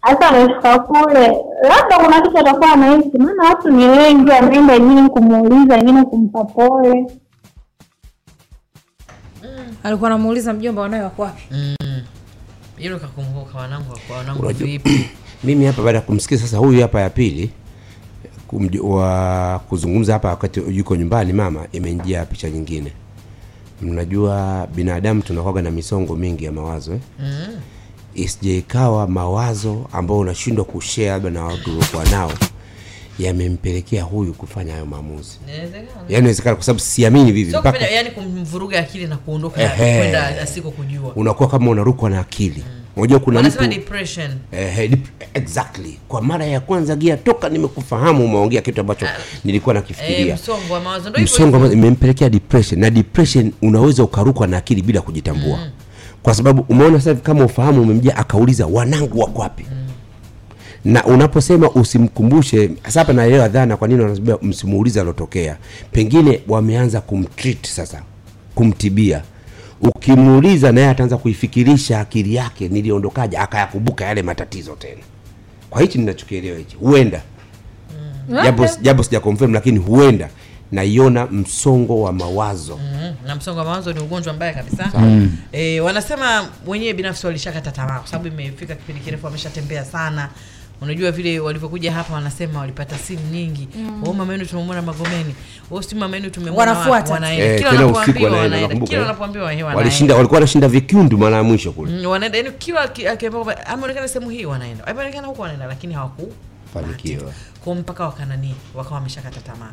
hasa 0.00 0.28
amefika 0.28 0.78
kule, 0.78 1.44
labda 1.62 1.98
kuna 2.04 2.20
kitu 2.22 2.38
atakuwa 2.38 2.72
anahisi, 2.72 3.18
maana 3.18 3.42
watu 3.48 3.70
ni 3.70 3.84
wengi, 3.86 4.30
wameenda 4.30 4.72
wengine 4.72 5.08
kumuuliza, 5.08 5.74
wengine 5.74 6.04
kumpa 6.04 6.44
pole. 6.44 7.06
alikuwa 9.82 10.10
anamuuliza 10.10 10.52
mjomba 10.52 10.82
wanawe 10.82 11.02
wako 11.04 11.22
wapi? 11.22 11.42
Hilo 12.76 12.98
kakumbuka 12.98 13.58
wanangu 13.58 13.90
wako 13.92 14.12
wanangu 14.18 14.48
vipi 14.48 15.10
mimi 15.44 15.64
hapa 15.64 15.82
baada 15.82 15.98
ya 15.98 16.04
kumsikia 16.04 16.38
sasa 16.38 16.56
huyu 16.58 16.82
hapa 16.82 17.00
ya 17.00 17.10
pili 17.10 17.50
wa 18.82 19.58
kuzungumza 19.68 20.12
hapa 20.12 20.28
wakati 20.28 20.60
yuko 20.68 20.96
nyumbani 20.96 21.32
mama 21.32 21.66
imenjia 21.72 22.24
picha 22.24 22.50
nyingine. 22.50 22.92
Mnajua 23.82 24.68
binadamu 24.74 25.22
tunakwaga 25.22 25.62
na 25.62 25.70
misongo 25.70 26.16
mingi 26.16 26.44
ya 26.44 26.52
mawazo 26.52 26.92
eh? 26.92 27.00
mm. 27.20 27.60
isije 28.14 28.58
ikawa 28.58 29.06
mawazo 29.06 29.86
ambayo 29.92 30.20
unashindwa 30.20 30.64
kushare 30.64 31.08
labda 31.08 31.30
na 31.30 31.44
watu 31.44 31.70
uliokuwa 31.70 32.04
nao 32.04 32.32
yamempelekea 33.18 34.02
huyu 34.02 34.32
kufanya 34.34 34.72
hayo 34.72 34.86
maamuzi. 34.86 35.38
Yaani 36.08 36.18
inawezekana 36.18 36.56
kwa 36.56 36.64
sababu 36.64 36.80
siamini 36.80 37.32
vivi 37.32 37.56
mpaka 37.56 37.78
yani 37.88 38.10
kumvuruga 38.10 38.78
akili 38.78 39.06
na 39.06 39.16
kuondoka 39.16 39.68
kwenda 39.68 40.40
asiko 40.42 40.70
kujua. 40.70 41.12
Unakuwa 41.16 41.48
kama 41.48 41.70
unarukwa 41.70 42.10
na 42.10 42.20
akili 42.20 42.64
unajua 42.96 43.18
kuna 43.18 43.42
mtu 43.42 43.66
depression. 43.68 44.30
Eh, 44.52 44.90
dip- 44.90 45.26
exactly. 45.34 45.98
Kwa 46.08 46.22
mara 46.22 46.44
ya 46.44 46.60
kwanza 46.60 46.96
gia 46.96 47.16
toka 47.16 47.48
nimekufahamu 47.48 48.24
umeongea 48.24 48.60
kitu 48.60 48.80
ambacho 48.80 49.06
nilikuwa 49.44 49.74
eh, 50.28 50.34
msongo 50.34 50.74
wa 50.74 50.80
mawazo. 50.80 51.10
Ndio 51.10 51.22
msongo 51.24 51.60
wa 51.60 51.72
imempelekea 51.72 52.30
depression. 52.30 52.80
Na 52.80 52.90
depression 52.90 53.52
unaweza 53.62 54.02
ukarukwa 54.04 54.46
na 54.46 54.56
akili 54.56 54.82
bila 54.82 55.00
kujitambua. 55.00 55.56
Mm. 55.58 55.70
kwa 56.22 56.34
sababu 56.34 56.64
umeona 56.68 57.00
sasa 57.00 57.20
kama 57.20 57.44
ufahamu 57.44 57.82
umemjia 57.82 58.16
akauliza 58.16 58.66
wanangu 58.66 59.20
wako 59.20 59.40
wapi? 59.42 59.64
Mm. 59.72 59.78
na 60.92 61.04
unaposema 61.04 61.70
usimkumbushe 61.70 62.70
sasa 62.84 63.00
hapa 63.00 63.12
naelewa 63.12 63.48
dhana 63.48 63.76
kwa 63.76 63.88
nini 63.88 64.00
wanasema 64.02 64.38
msimuulize 64.42 65.00
alotokea. 65.00 65.56
Pengine 65.92 66.40
wameanza 66.48 67.00
kumtreat 67.00 67.66
sasa 67.66 68.02
kumtibia 68.54 69.22
ukimuuliza 69.82 70.72
naye 70.72 70.88
ataanza 70.88 71.16
kuifikirisha 71.16 72.00
akili 72.00 72.34
yake 72.34 72.68
niliondokaje 72.68 73.38
akayakumbuka 73.38 74.04
yale 74.04 74.22
matatizo 74.22 74.72
tena. 74.76 75.02
Kwa 75.70 75.82
hichi 75.82 75.98
ninachokielewa 75.98 76.58
hichi 76.58 76.76
huenda. 76.76 77.22
Japo 78.44 78.66
japo 78.82 79.02
sija 79.02 79.20
confirm 79.20 79.52
lakini 79.54 79.78
huenda. 79.78 80.28
Naiona 80.72 81.26
msongo 81.26 82.02
wa 82.02 82.12
mawazo. 82.12 82.76
Mm, 82.76 83.14
na 83.26 83.34
msongo 83.36 83.58
wa 83.58 83.64
mawazo 83.64 83.92
ni 83.92 84.00
ugonjwa 84.00 84.32
mbaya 84.32 84.54
kabisa. 84.54 84.92
Mm. 84.98 85.36
e, 85.52 85.80
wanasema 85.80 86.48
wenyewe 86.66 86.92
binafsi 86.94 87.26
walishakata 87.26 87.70
tamaa 87.70 87.98
kwa 87.98 88.06
sababu 88.08 88.28
imefika 88.28 88.74
kipindi 88.74 89.00
kirefu 89.02 89.26
wameshatembea 89.26 89.84
sana 89.84 90.28
unajua 90.82 91.10
vile 91.10 91.40
walivyokuja 91.40 91.92
hapa 91.92 92.14
wanasema 92.14 92.58
walipata 92.60 92.98
simu 92.98 93.20
nyingi. 93.32 93.68
Mm. 93.76 94.04
oh, 94.08 94.12
mama 94.12 94.32
yenu 94.32 94.46
tumemwona 94.46 94.82
magomeni. 94.82 95.34
Oh, 95.70 95.82
si 95.82 95.94
mama 95.94 96.16
yenu 96.16 96.30
tumemwona 96.30 96.72
wanaenda. 97.10 97.44
Eh, 97.44 97.58
kila 97.58 97.70
wanapoambiwa 97.70 98.30
wanaenda, 98.30 98.56
wanaenda 98.62 98.86
kila 98.86 98.98
eh. 98.98 99.02
wanapoambiwa 99.06 99.44
walishinda 99.74 100.14
walikuwa 100.14 100.36
wanashinda 100.36 100.68
vikundu 100.68 101.18
mara 101.18 101.36
ya 101.36 101.42
mwisho 101.42 101.72
kule. 101.72 101.92
Mm, 101.92 102.06
wanaenda. 102.06 102.38
Yani 102.38 102.50
kila 102.58 102.80
aki- 102.80 103.08
akiambiwa 103.08 103.66
ameonekana 103.66 104.08
sehemu 104.08 104.30
hii 104.30 104.44
wanaenda. 104.44 104.86
Ameonekana 104.86 105.26
huko 105.26 105.42
wanaenda 105.42 105.66
lakini 105.66 105.94
hawaku 105.94 106.32
fanikiwa 106.74 107.32
kwa 107.64 107.74
mpaka 107.74 108.04
wakanani 108.04 108.54
wakawa 108.74 108.94
wameshakata 108.94 109.40
tamaa. 109.40 109.72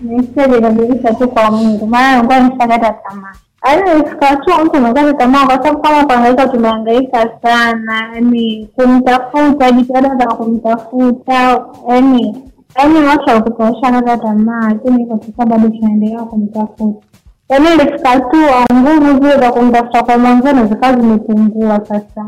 Nisije 0.00 0.60
kabisa 0.60 1.14
tu 1.14 1.28
kwa 1.28 1.50
Mungu, 1.50 1.86
maana 1.86 2.14
nilikuwa 2.16 2.40
nimeshakata 2.40 2.92
tamaa. 3.08 3.34
Yaani 3.66 4.00
ifika 4.06 4.36
tu 4.36 4.50
mtu 4.64 4.76
unakata 4.78 5.14
tamaa, 5.14 5.46
kwa 5.46 5.56
sababu 5.56 5.78
kama 5.82 6.04
kuangaika, 6.04 6.48
tumeangaika 6.48 7.30
sana, 7.42 7.94
yaani 8.14 8.68
kumtafuta, 8.76 9.70
jitihada 9.72 10.16
za 10.16 10.26
kumtafuta, 10.26 11.64
yaani 11.88 12.42
yaani 12.76 12.98
watu 13.06 13.28
walikuwa 13.30 13.70
washakata 13.70 14.16
tamaa, 14.18 14.68
lakini 14.68 15.06
kwa 15.36 15.46
bado 15.46 15.68
tunaendelea 15.68 16.22
kumtafuta. 16.22 17.06
Yaani 17.48 17.66
ilifika 17.74 18.20
tu 18.20 18.36
nguvu 18.74 19.12
zile 19.24 19.38
za 19.40 19.52
kumtafuta 19.52 20.02
kwa 20.02 20.18
mwanzoni 20.18 20.66
zikawa 20.68 20.92
zimepungua 21.00 21.80
sasa, 21.88 22.26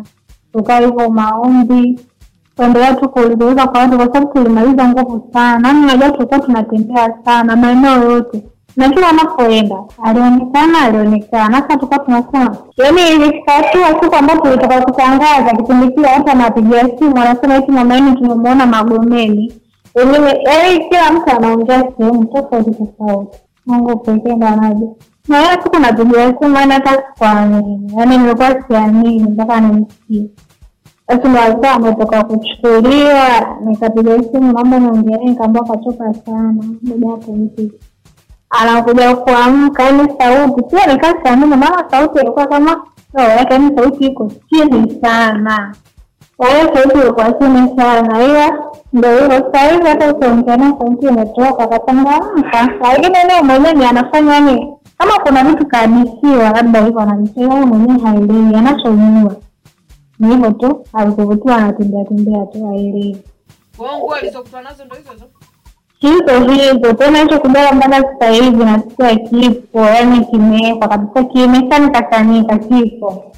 tukaa 0.52 0.80
hivyo 0.80 1.10
maombi 1.10 2.00
kuendelea 2.56 2.94
tu 2.94 3.08
kuuliza 3.08 3.66
kwa 3.66 3.80
watu, 3.80 3.96
kwa 3.96 4.06
sababu 4.06 4.26
tulimaliza 4.32 4.88
nguvu 4.88 5.28
sana. 5.32 5.68
Yaani 5.68 5.82
unajua 5.84 6.10
tulikuwa 6.10 6.40
tunatembea 6.40 7.14
sana 7.24 7.56
maeneo 7.56 8.10
yote, 8.10 8.42
na 8.76 8.88
kila 8.90 9.08
anapoenda 9.08 9.76
alionekana 10.02 10.80
alionekana. 10.82 11.56
Sasa 11.62 11.76
tulikuwa 11.76 11.98
tunasema, 11.98 12.56
yaani 12.76 13.00
ilifika 13.14 13.52
hatua 13.52 14.02
siku 14.02 14.14
ambapo 14.16 14.40
tulitoka 14.48 14.80
kutangaza 14.82 15.50
kipindi 15.56 15.88
kile, 15.94 16.06
watu 16.08 16.30
anapigia 16.30 16.88
simu 16.98 17.16
anasema 17.16 17.56
eti 17.56 17.72
mama 17.72 17.94
yenu 17.94 18.16
tumemwona 18.16 18.66
Magomeni, 18.66 19.52
wengine 19.94 20.42
yaani 20.44 20.84
kila 20.88 21.12
mtu 21.12 21.36
anaongea 21.36 21.84
sehemu 21.98 22.24
tofauti 22.24 22.70
tofauti. 22.70 23.38
Mungu 23.66 23.96
pekee 23.98 24.34
ndo 24.34 24.46
anajua. 24.46 24.94
Na 25.28 25.40
hiyo 25.40 25.62
siku 25.62 25.78
napigia 25.78 26.34
simu, 26.40 26.56
yaani 26.56 26.72
hata 26.72 26.90
sikuamini, 27.14 27.92
yaani 27.96 28.18
nilikuwa 28.18 28.62
siamini 28.68 29.22
mpaka 29.22 29.60
nimsikie 29.60 30.26
basi 31.08 31.28
ndo 31.28 31.40
alikuwa 31.40 31.70
ametoka 31.72 32.24
kuchukuliwa, 32.24 33.56
nikapiga 33.64 34.22
simu, 34.32 34.52
naomba 34.52 34.78
niongee 34.78 35.16
nikaambia 35.24 35.62
kachoka 35.62 36.14
sana, 36.14 36.54
baba 36.82 37.10
hapo 37.10 37.32
mziki 37.32 37.72
anakuja 38.50 39.16
kuamka, 39.16 39.82
yani 39.82 40.08
sauti 40.18 40.62
pia 40.62 40.86
nikasiamini, 40.86 41.56
maana 41.56 41.84
sauti 41.90 42.18
ilikuwa 42.20 42.46
kama 42.46 42.84
roho 43.14 43.28
yake, 43.30 43.58
sauti 43.76 44.06
iko 44.06 44.32
chini 44.50 45.00
sana, 45.02 45.74
kwa 46.36 46.48
hiyo 46.48 46.74
sauti 46.74 46.98
ilikuwa 46.98 47.32
chini 47.32 47.76
sana, 47.76 48.24
ila 48.24 48.58
ndo 48.92 49.08
hivyo. 49.18 49.30
Sasa 49.52 49.72
hivi 49.72 49.86
hata 49.88 50.12
ukiongea 50.14 50.56
na 50.56 50.74
sauti 50.78 51.06
imetoka, 51.06 51.64
akachangamka, 51.64 52.68
lakini 52.82 53.08
naye 53.28 53.42
mwenyewe 53.42 53.86
anafanya 53.86 54.40
ni 54.40 54.74
kama 54.98 55.18
kuna 55.18 55.44
mtu 55.44 55.66
kaadisiwa 55.66 56.50
labda 56.50 56.84
hivyo 56.84 57.00
anajisema 57.00 57.54
huyu 57.54 57.66
mwenyewe 57.66 58.00
haelewi, 58.00 58.54
anachojua. 58.54 59.36
Ni 60.18 60.28
hivyo 60.30 60.50
tu, 60.50 60.84
alikuvutiwa 60.92 61.56
anatembea 61.56 62.04
tembea 62.04 62.46
tu, 62.46 62.66
haelewi. 62.66 63.22
Nguo 63.98 64.14
alizokutana 64.14 64.70
nazo 64.70 64.84
ndo 64.84 64.96
hizo 64.96 65.10
hizo 65.12 65.24
hizo 66.00 66.52
hizo. 66.52 66.92
Tena 66.92 67.22
hicho 67.22 67.40
kidole 67.40 67.72
mpaka 67.72 68.02
sasa 68.02 68.30
hivi 68.30 68.64
nasikia 68.64 69.16
kipo, 69.16 69.80
yani 69.80 70.24
kimewekwa 70.26 70.88
kabisa, 70.88 71.24
kimesanika 71.24 72.06
sanika, 72.10 72.58
kipo. 72.58 73.32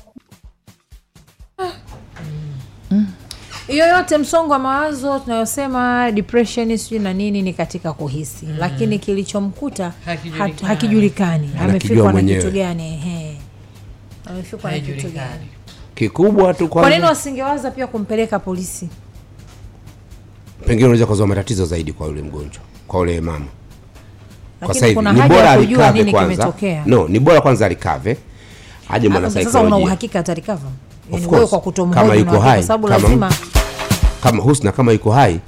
hiyo 3.66 3.86
yote 3.88 4.18
msongo 4.18 4.52
wa 4.52 4.58
mawazo 4.58 5.18
tunayosema 5.18 6.10
depression 6.12 6.76
sijui 6.76 6.98
na 6.98 7.12
nini 7.12 7.42
ni 7.42 7.52
katika 7.52 7.92
kuhisi. 7.92 8.46
Mm. 8.46 8.56
lakini 8.58 8.98
kilichomkuta 8.98 9.92
Hakijulikani. 10.04 10.54
hakijulikani. 10.66 11.50
Amefikwa 11.60 12.12
na 12.12 12.22
kitu 12.22 12.50
gani? 12.50 12.82
Ehe. 12.94 13.36
amefikwa 14.26 14.70
na 14.70 14.78
kitu 14.78 15.08
gani? 15.08 15.46
Kikubwa 15.94 16.54
tu 16.54 16.68
kwa 16.68 16.90
nini 16.90 17.02
wasingewaza 17.04 17.70
pia 17.70 17.86
kumpeleka 17.86 18.38
polisi 18.38 18.88
pengine 20.66 20.84
unaweza 20.84 21.06
kuzua 21.06 21.26
matatizo 21.26 21.64
zaidi 21.66 21.92
kwa 21.92 22.06
yule 22.06 22.22
mgonjwa 22.22 22.62
kwa 22.88 23.00
yule 23.00 23.20
mama. 23.20 23.46
Kwa 24.60 24.74
sasa 24.74 24.86
hivi 24.86 25.00
ni 25.00 25.22
bora 25.22 25.50
alikave 25.50 26.04
kwanza. 26.04 26.52
no 26.86 27.08
ni 27.08 27.18
bora 27.20 27.40
kwanza 27.40 27.66
alikave 27.66 28.16
aje 28.88 29.08
mwana 29.08 29.30
saikolojia. 29.30 29.52
sasa 29.52 29.64
una 29.66 29.76
uhakika 29.76 30.18
atarikava 30.18 30.68
Of 31.12 31.26
course. 31.26 31.50
kwa 31.50 31.60
kutomhoji 31.60 32.00
Kama 32.00 32.14
yuko 32.14 32.38
hai, 32.40 32.58
kwa 32.58 32.62
sababu 32.66 32.88
lazima 32.88 33.32
kama 34.22 34.42
husna 34.42 34.72
kama 34.72 34.92
yuko 34.92 35.10
hai 35.12 35.40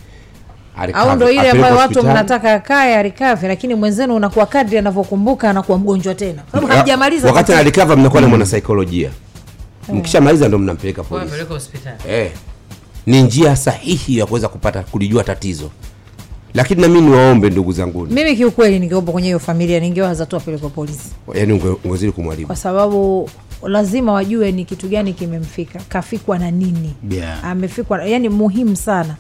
au 0.93 1.17
ndo 1.17 1.31
ile 1.31 1.51
ambayo 1.51 1.77
watu 1.77 2.03
mnataka 2.03 2.55
akae 2.55 2.97
arikave 2.97 3.49
lakini 3.49 3.75
mwenzenu 3.75 4.17
unakuwa 4.17 4.47
kadri 4.47 4.79
anavyokumbuka 4.79 5.51
anakuwa 5.51 5.79
mgonjwa 5.79 6.15
tena. 6.15 6.43
Sababu 6.53 6.73
hajamaliza 6.73 7.29
wakati 7.29 7.53
anarikava 7.53 7.97
mnakuwa 7.97 8.23
na 8.23 8.29
mwanasaikolojia. 8.29 9.11
Mkishamaliza 9.89 10.49
ndo 10.49 10.59
mnampeleka 10.59 11.03
polisi. 11.03 11.35
hospitali. 11.49 11.97
Eh, 12.09 12.31
ni 13.07 13.23
njia 13.23 13.57
sahihi 13.57 14.19
ya 14.19 14.27
kuweza 14.27 14.49
kupata 14.49 14.83
kulijua 14.83 15.25
tatizo. 15.25 15.71
Lakini 16.55 16.83
nami 16.83 17.01
niwaombe 17.01 17.51
ndugu 17.51 17.73
zangu. 17.73 18.07
Mimi 18.07 18.37
kiukweli 18.37 18.79
ningeomba 18.79 19.13
kwenye 19.13 19.29
hiyo 19.29 19.39
familia 19.39 19.81
ningewaza 19.81 20.27
tu 20.27 20.37
apelekwe 20.37 20.69
polisi. 20.69 21.09
Yani 21.35 21.53
ungezidi 21.85 22.13
kumwaribu 22.13 22.47
kwa 22.47 22.57
sababu 22.57 23.31
lazima 23.67 24.13
wajue 24.13 24.53
ni 24.53 24.65
kitu 24.65 24.89
gani 24.89 25.13
kimemfika 25.13 25.81
kafikwa 25.89 26.39
na 26.39 26.51
nini. 26.51 26.95
Yeah. 27.11 27.45
amefikwa 27.45 28.05
yani 28.05 28.29
muhimu 28.29 28.77
sana. 28.77 29.17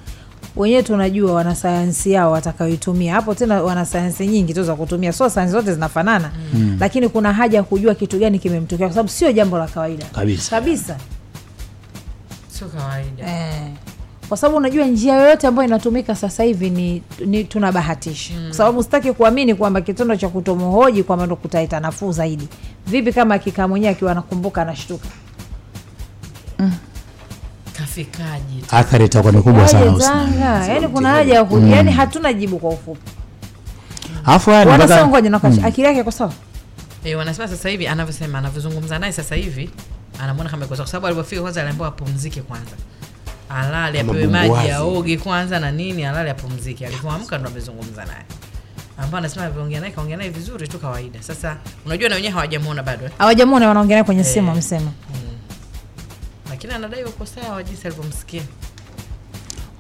Wenyewe 0.57 0.83
tunajua 0.83 1.33
wanasayansi 1.33 2.13
yao 2.13 2.33
watakayoitumia. 2.33 3.15
Hapo 3.15 3.35
tena 3.35 3.63
wanasayansi 3.63 4.27
nyingi 4.27 4.55
tu 4.55 4.63
za 4.63 4.75
kutumia. 4.75 5.13
Sio 5.13 5.29
sayansi 5.31 5.53
zote 5.53 5.75
zinafanana. 5.75 6.31
Mm. 6.55 6.77
lakini 6.81 7.09
kuna 7.09 7.33
haja 7.33 7.59
ya 7.59 7.63
kujua 7.65 7.95
kitu 7.95 8.19
gani 8.19 8.39
kimemtokea 8.39 8.87
kwa 8.87 8.95
sababu 8.95 9.09
sio 9.09 9.33
jambo 9.33 9.59
la 9.59 9.67
kawaida. 9.67 10.05
Kabisa. 10.05 10.51
kabisa 10.51 10.97
sio 12.59 12.69
kawaida. 12.69 13.27
Eh. 13.27 13.71
kwa 14.29 14.37
sababu 14.37 14.57
unajua 14.57 14.87
njia 14.87 15.15
yoyote 15.15 15.47
ambayo 15.47 15.69
inatumika 15.69 16.15
sasa 16.17 16.43
hivi 16.43 16.71
ni, 16.71 17.03
ni 17.27 17.45
tunabahatisha. 17.45 18.35
Mm. 18.35 18.45
kwa 18.47 18.55
sababu 18.57 18.83
sitaki 18.83 19.13
kuamini 19.13 19.55
kwamba 19.55 19.81
kitendo 19.81 20.17
cha 20.17 20.29
kutomhoji 20.29 21.03
kwamba 21.03 21.27
ndo 21.27 21.37
kutaita 21.37 21.81
nafuu 21.81 22.13
zaidi. 22.13 22.49
Vipi 22.87 23.13
kama 23.13 23.35
akikaa 23.35 23.69
mwenyewe 23.69 23.93
akiwa 23.93 24.13
anakumbuka 24.13 24.63
anashtuka? 24.63 25.09
Kafikaji 27.79 28.65
athari 28.71 29.05
itakuwa 29.05 29.33
ni 29.33 29.43
kubwa 29.43 29.69
sana 29.69 29.93
Waje 29.93 30.71
yani 30.73 30.89
kuna 30.89 31.09
haja 31.09 31.35
ya 31.35 31.45
kuja. 31.45 31.77
Yani 31.77 31.93
hatuna 31.93 32.33
jibu 32.33 32.59
kwa 32.59 32.71
ufupi. 32.71 33.11
Alafu 34.27 34.51
haya 34.51 34.65
ni 34.65 34.71
wanasema 34.71 34.95
mpaka- 35.01 35.09
ngoja 35.11 35.31
nakacha 35.31 35.65
akili 35.65 35.87
yake 35.87 36.03
kwa 36.03 36.13
sawa? 36.13 36.33
E, 37.05 37.15
wanasema 37.15 37.49
sasa 37.49 37.69
hivi 37.69 37.87
anavyosema 37.87 38.39
anavyozungumza 38.39 38.99
naye 38.99 39.13
sasa 39.13 39.35
hivi 39.35 39.71
anamwona 40.23 40.51
kama 40.51 40.67
kwa 40.67 40.77
sababu 40.87 41.07
alipofika 41.07 41.43
kwanza 41.43 41.61
aliambiwa 41.61 41.89
apumzike 41.89 42.43
kwanza. 42.43 42.73
Alale 43.49 44.01
apewe 44.01 44.27
maji 44.27 44.71
aoge 44.71 45.17
kwanza 45.17 45.61
na 45.61 45.71
nini 45.71 46.05
alale 46.05 46.31
apumzike. 46.31 46.87
Alipoamka 46.87 47.39
ndo 47.39 47.49
amezungumza 47.49 48.05
naye. 48.05 48.25
Ambao 48.99 49.19
anasema 49.19 49.45
alivyoongea 49.45 49.81
naye 49.81 49.93
kaongea 49.93 50.17
naye 50.17 50.31
vizuri 50.31 50.69
tu 50.69 50.79
kawaida. 50.79 51.23
Sasa 51.23 51.57
unajua 51.87 52.09
na 52.09 52.15
wenyewe 52.15 52.33
hawajamuona 52.33 52.83
bado 52.83 53.05
eh? 53.05 53.11
hawajamwona 53.19 53.69
wanaongea 53.69 53.95
naye 53.97 54.05
kwenye 54.05 54.25
simu 54.25 54.49
Eh. 54.49 54.55
amsema 54.55 54.91
lakini 56.51 56.73
anadai 56.73 57.05
uko 57.05 57.27
sawa 57.27 57.63
jinsi 57.63 57.87
alivyomsikia. 57.87 58.43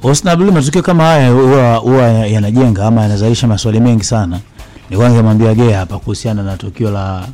Husna 0.02 0.36
matukio 0.36 0.82
kama 0.82 1.04
haya 1.04 1.30
huwa 1.30 1.76
huwa 1.76 2.02
yanajenga 2.08 2.86
ama 2.86 3.02
yanazalisha 3.02 3.46
maswali 3.46 3.80
mengi 3.80 4.04
sana. 4.04 4.40
Ni 4.90 4.96
kwanza 4.96 5.22
mwambia 5.22 5.54
Gea 5.54 5.78
hapa 5.78 5.98
kuhusiana 5.98 6.42
na 6.42 6.56
tukio 6.56 6.90
la 6.90 7.28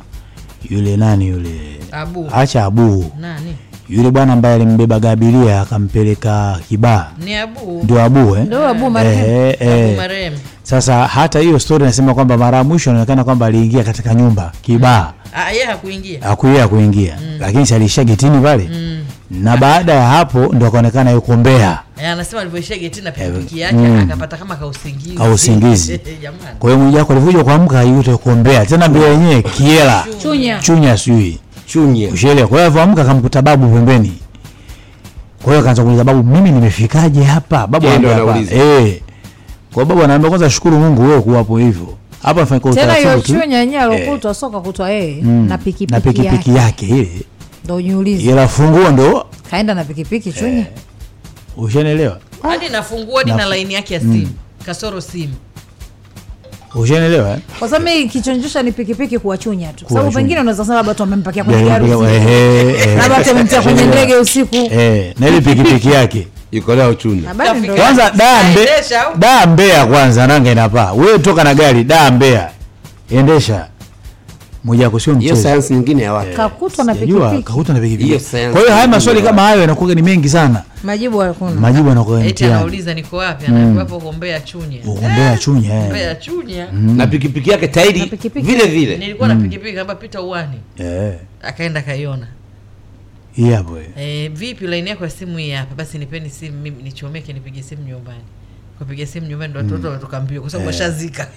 yule 0.69 0.97
nani 0.97 1.27
yule 1.27 1.51
Abu. 1.91 2.27
acha 2.33 2.65
Abu 2.65 3.11
nani 3.19 3.55
yule 3.89 4.11
bwana 4.11 4.33
ambaye 4.33 4.55
alimbeba 4.55 4.95
abiria 5.11 5.61
akampeleka 5.61 6.59
Kibaa, 6.69 7.07
ni 7.25 7.35
abu 7.35 7.81
ndio 7.83 8.01
Abu 8.03 8.35
eh? 8.35 8.43
Ndio 8.45 8.67
Abu 8.67 8.89
marehemu. 8.89 9.27
Eh, 9.27 9.55
eh. 9.59 9.85
abu 9.89 9.95
marehemu 9.97 10.37
Sasa 10.63 11.07
hata 11.07 11.39
hiyo 11.39 11.59
story 11.59 11.85
nasema 11.85 12.13
kwamba 12.13 12.37
mara 12.37 12.57
ya 12.57 12.63
mwisho 12.63 12.89
inaonekana 12.89 13.23
kwamba 13.23 13.45
aliingia 13.45 13.83
katika 13.83 14.13
nyumba 14.13 14.51
Kibaa 14.61 15.13
Ah, 15.35 15.51
yeye 15.51 15.65
hakuingia 15.65 16.67
kuingia 16.67 17.17
mm. 17.21 17.37
lakini 17.39 17.65
si 17.65 17.73
aliishia 17.73 18.03
getini 18.03 18.41
pale 18.41 18.69
Mm. 18.73 18.90
Na 19.31 19.57
baada 19.57 19.93
ya 19.93 20.07
hapo 20.07 20.39
ndo 20.53 20.67
akaonekana 20.67 21.11
yuko 21.11 21.37
Mbeya. 21.37 21.79
Eh, 22.03 22.09
anasema 22.09 22.41
alivyoishia 22.41 22.77
getini 22.77 23.05
na 23.05 23.11
pikipiki 23.11 23.59
yake 23.59 23.75
Mm. 23.75 23.99
akapata 23.99 24.37
kama 24.37 24.55
kausingizi 24.55 25.15
kausingizi 25.15 25.99
jamani. 26.21 26.57
Kwa 26.59 26.71
hiyo 26.71 26.83
Mwijaku 26.83 27.11
alivyokuja 27.11 27.43
kuamka 27.43 27.83
yuko 27.83 28.11
yuko 28.11 28.31
Mbeya. 28.35 28.65
Tena 28.65 28.87
Mbeya 28.89 29.07
yenyewe 29.07 29.41
kiela. 29.41 30.05
Chunya. 30.21 30.59
Chunya 30.59 30.97
sijui. 30.97 31.39
Chunya. 31.65 32.09
ushele 32.09 32.41
kwa 32.45 32.49
hiyo 32.57 32.61
alivyoamka 32.65 33.01
akamkuta 33.01 33.41
babu 33.41 33.67
pembeni. 33.67 34.13
Kwa 35.43 35.53
hiyo 35.53 35.59
akaanza 35.61 35.83
kuuliza 35.83 36.03
babu 36.03 36.23
mimi 36.23 36.51
nimefikaje 36.51 37.23
hapa? 37.23 37.67
Babu 37.67 37.87
anaambia 37.87 38.15
hapa 38.15 38.39
eh. 38.55 39.01
Kwa 39.73 39.85
babu 39.85 40.03
anaambia 40.03 40.29
kwanza 40.29 40.49
shukuru 40.49 40.79
Mungu 40.79 41.01
wewe 41.01 41.21
kuwapo 41.21 41.57
hivyo. 41.57 41.97
Hapa 42.23 42.45
tena 42.45 42.59
hiyo 42.59 42.71
utaratibu 42.71 43.21
tu. 43.21 43.33
Chunya 43.41 43.59
yenyewe 43.59 43.81
alokutwa 43.81 44.33
soka 44.33 44.59
kutwa 44.61 44.89
yeye 44.89 45.21
Mm. 45.23 45.47
na 45.49 45.57
pikipiki 45.57 45.93
na 45.93 45.99
pikipiki 46.01 46.49
yake. 46.49 46.51
yake 46.51 46.87
ile 46.87 47.21
ndo 47.71 47.75
ujiulize 47.77 48.31
ila 48.31 48.47
funguo 48.47 48.89
ndo. 48.89 49.25
Kaenda 49.51 49.73
na 49.73 49.83
pikipiki 49.83 50.33
chunya 50.33 50.65
ushanielewa? 51.57 52.17
Hadi 52.41 52.69
nafungua 52.69 53.17
hadi 53.19 53.31
Na- 53.31 53.37
na 53.37 53.45
laini 53.45 53.73
yake 53.73 53.93
ya 53.93 53.99
simu. 53.99 54.29
Kasoro 54.65 55.01
simu. 55.01 55.33
Ushanielewa 56.75 57.29
eh? 57.31 57.37
kwa 57.59 57.67
sababu 57.69 57.85
mimi 57.85 58.09
kichonjosha 58.09 58.63
ni 58.63 58.71
pikipiki 58.71 59.19
kuwachunya 59.19 59.67
tu. 59.67 59.73
Kuwachunya. 59.85 59.99
sababu 59.99 60.15
pengine 60.15 60.39
unaweza 60.39 60.63
sema 60.65 60.75
labda 60.75 60.89
watu 60.89 61.03
wamempakia 61.03 61.43
kwenye 61.43 61.63
Gari 61.63 61.85
eh, 61.91 62.79
eh, 62.87 62.97
labda 62.97 63.15
watu 63.17 63.29
wamemtia 63.29 63.61
kwenye 63.61 63.83
ndege 63.83 64.15
usiku. 64.15 64.55
Eh 64.55 65.13
na 65.19 65.27
ile 65.27 65.41
pikipiki 65.41 65.91
yake. 65.91 66.27
Yuko 66.51 66.93
chunye 66.93 67.21
bado 67.37 67.53
ndo 67.59 67.75
kwanza 67.75 68.11
daa 68.11 68.43
mbe, 68.43 69.45
Mbeya 69.45 69.85
kwanza 69.85 70.27
nanga 70.27 70.51
inapaa. 70.51 70.91
Wewe 70.93 71.19
toka 71.19 71.43
na 71.43 71.53
gari 71.53 71.83
daa 71.83 72.11
Mbeya 72.11 72.51
endesha 73.11 73.67
Mwijaku 74.63 74.99
sio 74.99 75.15
hiyo 75.15 75.35
sayansi 75.35 75.73
nyingine 75.73 76.03
ya 76.03 76.13
watu. 76.13 76.37
Kakutwa 76.37 76.85
na 76.85 76.95
pikipiki. 76.95 77.43
kakutwa 77.43 77.75
na 77.75 77.81
pikipiki. 77.81 78.19
Kwa 78.51 78.59
hiyo 78.61 78.71
haya 78.71 78.87
maswali 78.87 79.21
kama 79.21 79.41
hayo 79.41 79.61
yanakuwa 79.61 79.95
ni 79.95 80.01
mengi 80.01 80.29
sana. 80.29 80.63
Majibu 80.83 81.17
hakuna 81.19 81.51
majibu 81.61 81.89
yanakuwa 81.89 82.19
ni 82.19 82.23
eti 82.25 82.33
mtihani. 82.33 82.55
anauliza 82.55 82.93
niko 82.93 83.17
wapi? 83.17 83.45
Anaambiwa 83.45 83.83
hapo 83.83 83.99
Gombea 83.99 84.39
chunya. 84.39 84.81
Gombea 84.85 85.37
chunya 85.37 85.81
Gombea 85.81 86.15
chunya. 86.15 86.71
Na 86.71 87.07
pikipiki 87.07 87.49
yake 87.49 87.67
tairi 87.67 88.11
vile 88.35 88.65
vile. 88.67 88.97
Nilikuwa 88.97 89.27
na 89.27 89.35
pikipiki 89.35 89.75
kamba 89.75 89.95
pita 89.95 90.21
uani. 90.21 90.57
eh. 90.77 91.13
Akaenda 91.41 91.81
kaiona 91.81 92.27
hii 93.31 93.51
hapo 93.51 93.77
eh. 93.97 94.31
vipi 94.31 94.67
line 94.67 94.89
yako 94.89 95.03
ya 95.03 95.09
simu 95.09 95.37
hii 95.37 95.51
hapa? 95.51 95.75
Basi 95.75 95.97
nipeni 95.97 96.29
simu 96.29 96.61
mimi 96.61 96.83
nichomeke 96.83 97.33
nipige 97.33 97.63
simu 97.63 97.83
nyumbani 97.87 98.19
kupiga 98.81 99.05
simu 99.05 99.27
nyumbani 99.27 99.53
ndo 99.53 99.59
watoto 99.61 99.87
wametoka 99.87 100.19
mbio 100.19 100.41
kwa 100.41 100.49
sababu 100.49 100.67
washazika. 100.67 101.27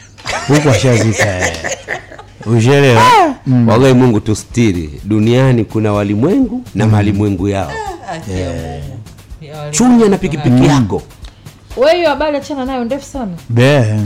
Huku 0.48 0.68
washazika 0.68 1.24
ushelewa. 2.46 2.58
ushaelewa 2.58 3.02
Mm. 3.46 3.68
wallahi 3.68 3.94
mungu 3.94 4.20
tustiri. 4.20 5.00
Duniani 5.04 5.64
kuna 5.64 5.92
walimwengu 5.92 6.62
na 6.74 6.86
malimwengu 6.86 7.48
yao. 7.48 7.72
Chunya 9.70 10.08
na 10.08 10.18
pikipiki 10.18 10.66
yako. 10.66 11.02
We 11.76 11.94
hiyo 11.96 12.08
habari 12.08 12.36
achana 12.36 12.64
nayo 12.64 12.84
ndefu 12.84 13.04
sana. 13.04 13.32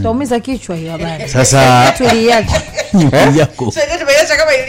Taumiza 0.02 0.40
kichwa 0.40 0.76
hiyo 0.76 0.92
habari. 0.92 1.28
Sasa- 1.28 1.92
Mwijaku. 2.92 3.72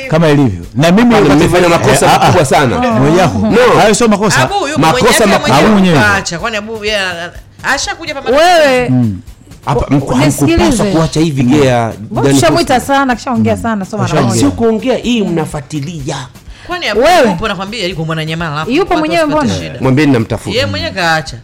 kama 0.10 0.28
ilivyo. 0.30 0.66
Na 0.76 0.92
mimi 0.92 1.16
nimefanya 1.22 1.70
makosa 1.70 2.06
Eh, 2.06 2.12
ah, 2.12 2.16
ah. 2.16 2.20
makubwa 2.20 2.46
sana. 2.46 2.76
Hayo 3.82 3.96
sio 3.96 4.08
makosa. 4.08 4.50
Makosa 4.78 5.28
mwenyewe 5.28 5.28
makubwa. 5.28 5.62
Mwenyewe 5.62 5.70
mwenyewe. 5.72 6.40
kwani 6.40 6.58
abu 6.58 6.86
yeye 6.86 6.98
ashakuja 7.64 8.14
pamoja 8.16 8.38
wewe 8.38 8.92
hapa 9.66 9.86
hamkupaswa 9.90 10.86
kuacha 10.86 11.20
hivi 11.20 11.44
gea 11.44 11.94
mbona 12.12 12.80
sana 12.80 13.16
kishaongea 13.16 13.58
sana 13.58 13.86
so 13.86 14.00
sio 14.36 14.52
kuongea 14.52 14.98
hii 14.98 15.22
mnafuatilia. 15.24 16.28
Kwani 16.68 16.88
abu 16.88 17.48
nakwambia 17.48 17.86
yuko 17.88 18.06
mwananyamala 18.06 18.56
alafu 18.56 18.72
Yupo 18.72 18.98
mwenyewe 18.98 19.26
mbona? 19.26 19.54
mwambieni, 19.82 20.12
namtafuta 20.12 20.52
yeye 20.56 20.66
mwenyewe 20.66 20.92
kaacha. 20.92 21.38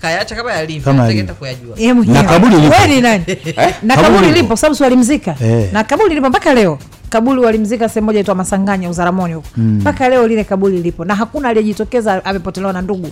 Kaacha 0.00 0.36
kama 0.36 0.52
yalivyo 0.52 0.84
Kama 0.84 1.12
kama 1.14 1.34
kuyajua. 1.34 1.76
Yeye 1.76 1.92
mwenyewe. 1.92 2.22
Na 2.22 2.28
kaburi 2.28 2.56
lipo. 2.56 2.74
Wewe 2.82 3.00
nani? 3.00 3.24
Na 3.82 3.96
Kaburi 3.96 4.12
kaburi 4.12 4.26
lipo. 4.26 4.38
lipo 4.42 4.56
sababu 4.56 4.76
si 4.76 4.82
walimzika. 4.82 5.36
Eh. 5.42 5.68
na 5.72 5.84
kaburi 5.84 6.14
lipo 6.14 6.28
mpaka 6.28 6.54
leo. 6.54 6.78
Kaburi 7.10 7.40
walimzika 7.40 7.88
sehemu 7.88 8.06
moja 8.06 8.20
itwa 8.20 8.34
masanganya 8.34 8.90
uzaramoni 8.90 9.34
huko. 9.34 9.48
Mpaka 9.56 10.08
leo 10.08 10.26
lile 10.26 10.44
kaburi 10.44 10.82
lipo. 10.82 11.04
Na 11.04 11.14
hakuna 11.14 11.48
aliyejitokeza 11.48 12.24
amepotelewa 12.24 12.72
na 12.72 12.82
ndugu. 12.82 13.10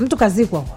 Mtu 0.00 0.16
kazikwa 0.16 0.60
huko 0.60 0.76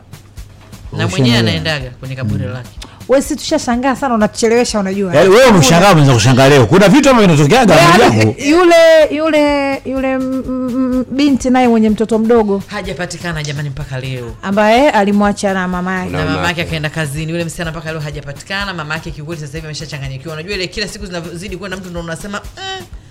na 0.98 1.08
mwenyewe 1.08 1.38
anaendaga 1.38 1.90
kwenye 1.90 2.16
kaburi 2.16 2.46
lake. 2.46 2.70
We 3.08 3.22
si 3.22 3.36
tushashangaa 3.36 3.96
sana 3.96 4.16
unatuchelewesha 4.16 4.80
unajua. 4.80 5.16
Yaani 5.16 5.30
wewe 5.30 5.46
umeshangaa 5.46 5.92
unaweza 5.92 6.14
kushangaa 6.14 6.50
leo. 6.50 6.66
Kuna 6.66 6.90
vitu 6.90 7.10
ambavyo 7.10 7.36
vinatokeaga 7.36 7.76
Yaani, 7.76 8.36
yule 8.50 8.76
yule 9.12 9.82
yule 9.86 10.18
mm, 10.18 10.44
mm, 10.48 11.06
binti 11.12 11.50
naye 11.50 11.68
mwenye 11.68 11.90
mtoto 11.90 12.20
mdogo. 12.20 12.64
Hajapatikana 12.68 13.44
jamani 13.44 13.70
mpaka 13.70 14.00
leo. 14.00 14.36
Ambaye 14.42 14.90
alimwacha 14.90 15.54
na 15.54 15.68
mama 15.68 16.00
yake. 16.00 16.12
Na 16.12 16.26
mama 16.26 16.48
yake 16.48 16.62
akaenda 16.62 16.90
kazini. 16.90 17.32
Yule 17.32 17.44
msichana 17.46 17.72
mpaka 17.72 17.92
leo 17.92 18.02
hajapatikana. 18.02 18.74
Mama 18.74 18.94
yake 18.94 19.12
kiukweli 19.12 19.42
sasa 19.42 19.54
hivi 19.58 19.68
ameshachanganyikiwa. 19.68 20.34
Unajua 20.34 20.54
ile 20.56 20.68
kila 20.68 20.88
siku 20.88 21.06
zinazidi 21.06 21.58
kwenda 21.58 21.78
mtu 21.78 21.90
ndo 21.90 22.00
unasema 22.00 22.42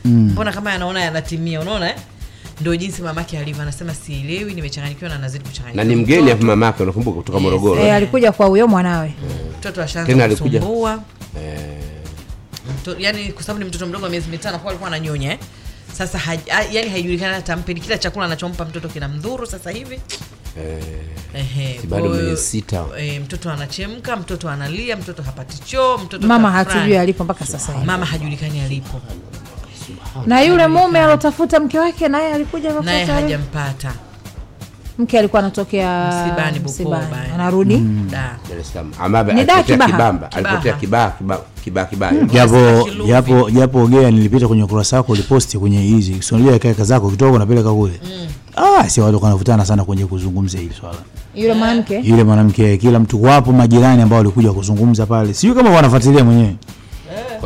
"Mm, 0.05 0.13
mbona 0.33 0.53
kama 0.53 0.73
yanaona 0.73 1.01
yanatimia. 1.01 1.61
Unaona 1.61 1.89
eh? 1.89 1.95
Ndio 2.61 2.77
jinsi 2.77 3.03
mamake 3.03 3.39
alivyo 3.39 3.63
anasema 3.63 3.95
sielewi 3.95 4.55
nimechanganyikiwa 4.55 5.11
na 5.11 5.19
nazidi 5.19 5.45
na 5.75 5.85
ni 5.85 5.97
mgeni 5.97 6.31
hapo 6.31 6.45
mamake, 6.45 6.83
unakumbuka 6.83 7.17
kutoka 7.17 7.41
morogoro. 7.41 7.81
Eh, 7.83 7.95
alikuja 7.95 8.33
kwa 8.33 8.47
huyo 8.47 8.69
mwanawe. 8.69 9.15
Mtoto 9.59 9.83
ashaanza 9.83 10.13
Tena 10.13 10.25
alikuja- 10.25 10.59
kusumbua. 10.61 11.03
Mto- 12.83 12.97
yani 12.99 13.33
kwa 13.33 13.43
sababu 13.43 13.59
ni 13.59 13.69
mtoto 13.69 13.87
mdogo 13.87 14.05
wa 14.05 14.11
miezi 14.11 14.31
mitano 14.31 14.59
kwa 14.59 14.71
alikuwa 14.71 14.89
ananyonya 14.89 15.33
eh? 15.33 15.39
sasa 15.99 16.19
ha, 16.19 16.33
a- 16.51 16.63
yani 16.73 16.89
haijulikani 16.91 17.35
hata 17.35 17.57
mpeni 17.57 17.81
kila 17.81 17.99
chakula 17.99 18.25
anachompa 18.25 18.65
mtoto 18.65 18.89
kina 18.89 19.09
mdhuru 19.09 19.47
sasa 19.47 19.71
hivi. 19.71 20.01
Ehe, 21.35 21.81
bado 21.89 22.09
miezi 22.09 22.43
sita. 22.43 22.85
eh, 22.99 23.21
mtoto 23.23 23.51
anachemka 23.51 24.17
mtoto 24.17 24.49
analia 24.51 24.97
mtoto 24.97 25.23
hapati 25.23 25.59
choo 25.59 25.99
mtoto 25.99 26.27
mama 26.27 26.51
hatujui 26.51 26.97
alipo 26.97 27.25
mpaka 27.25 27.47
sasa 27.47 27.73
hivi. 27.73 27.85
Mama 27.87 28.07
hajulikani 28.07 28.61
alipo 28.61 29.01
na 30.27 30.43
yule 30.43 30.67
mume 30.69 31.01
alotafuta 31.01 31.61
mke 31.61 31.79
wake 31.79 32.09
naye 32.09 32.35
alikuja 32.35 32.73
naye 32.81 33.05
hajampata. 33.05 33.93
Mke 34.99 35.19
alikuwa 35.19 35.41
anatokea 35.43 36.09
Msibani, 36.27 36.59
Bukoba, 36.59 36.99
Msibani. 37.01 37.33
anarudi. 37.35 37.77
Da. 38.11 38.37
Dar 38.49 38.59
es 38.61 38.73
Salaam. 38.73 38.93
Ama 39.01 39.23
Ni 39.23 39.45
da 39.45 39.63
Kibaha. 39.63 39.91
kibamba 39.93 40.33
alipotea 40.33 40.73
kibaa 40.73 41.11
kibaa 41.11 41.39
kibaa 41.65 41.85
kibaa 41.85 42.13
japo 42.13 42.85
Kiluvi. 42.85 43.09
japo 43.11 43.51
japo 43.51 43.87
gea 43.87 44.11
nilipita 44.11 44.49
kwenye 44.49 44.63
ukurasa 44.63 44.97
wako 44.97 45.13
uliposti 45.13 45.59
kwenye 45.59 45.81
hizi. 45.83 46.23
Sonajua 46.23 46.59
kaka 46.59 46.85
zako 46.85 47.11
kitoka 47.11 47.39
napeleka 47.39 47.73
kule. 47.73 48.01
Ah 48.57 48.89
si 48.89 49.01
watu 49.01 49.21
kanavutana 49.21 49.65
sana 49.67 49.85
kwenye 49.85 50.07
kuzungumza 50.07 50.59
hili 50.59 50.75
swala. 50.81 50.99
Yule 51.35 51.55
mwanamke? 51.55 52.01
Yule 52.05 52.25
mwanamke 52.25 52.77
kila 52.77 52.99
mtu 53.01 53.23
wapo 53.23 53.53
majirani 53.53 54.03
ambao 54.03 54.19
walikuja 54.19 54.53
kuzungumza 54.53 55.07
pale. 55.07 55.35
Sijui 55.35 55.57
kama 55.57 55.71
wanafuatilia 55.71 56.25
mwenyewe 56.25 56.57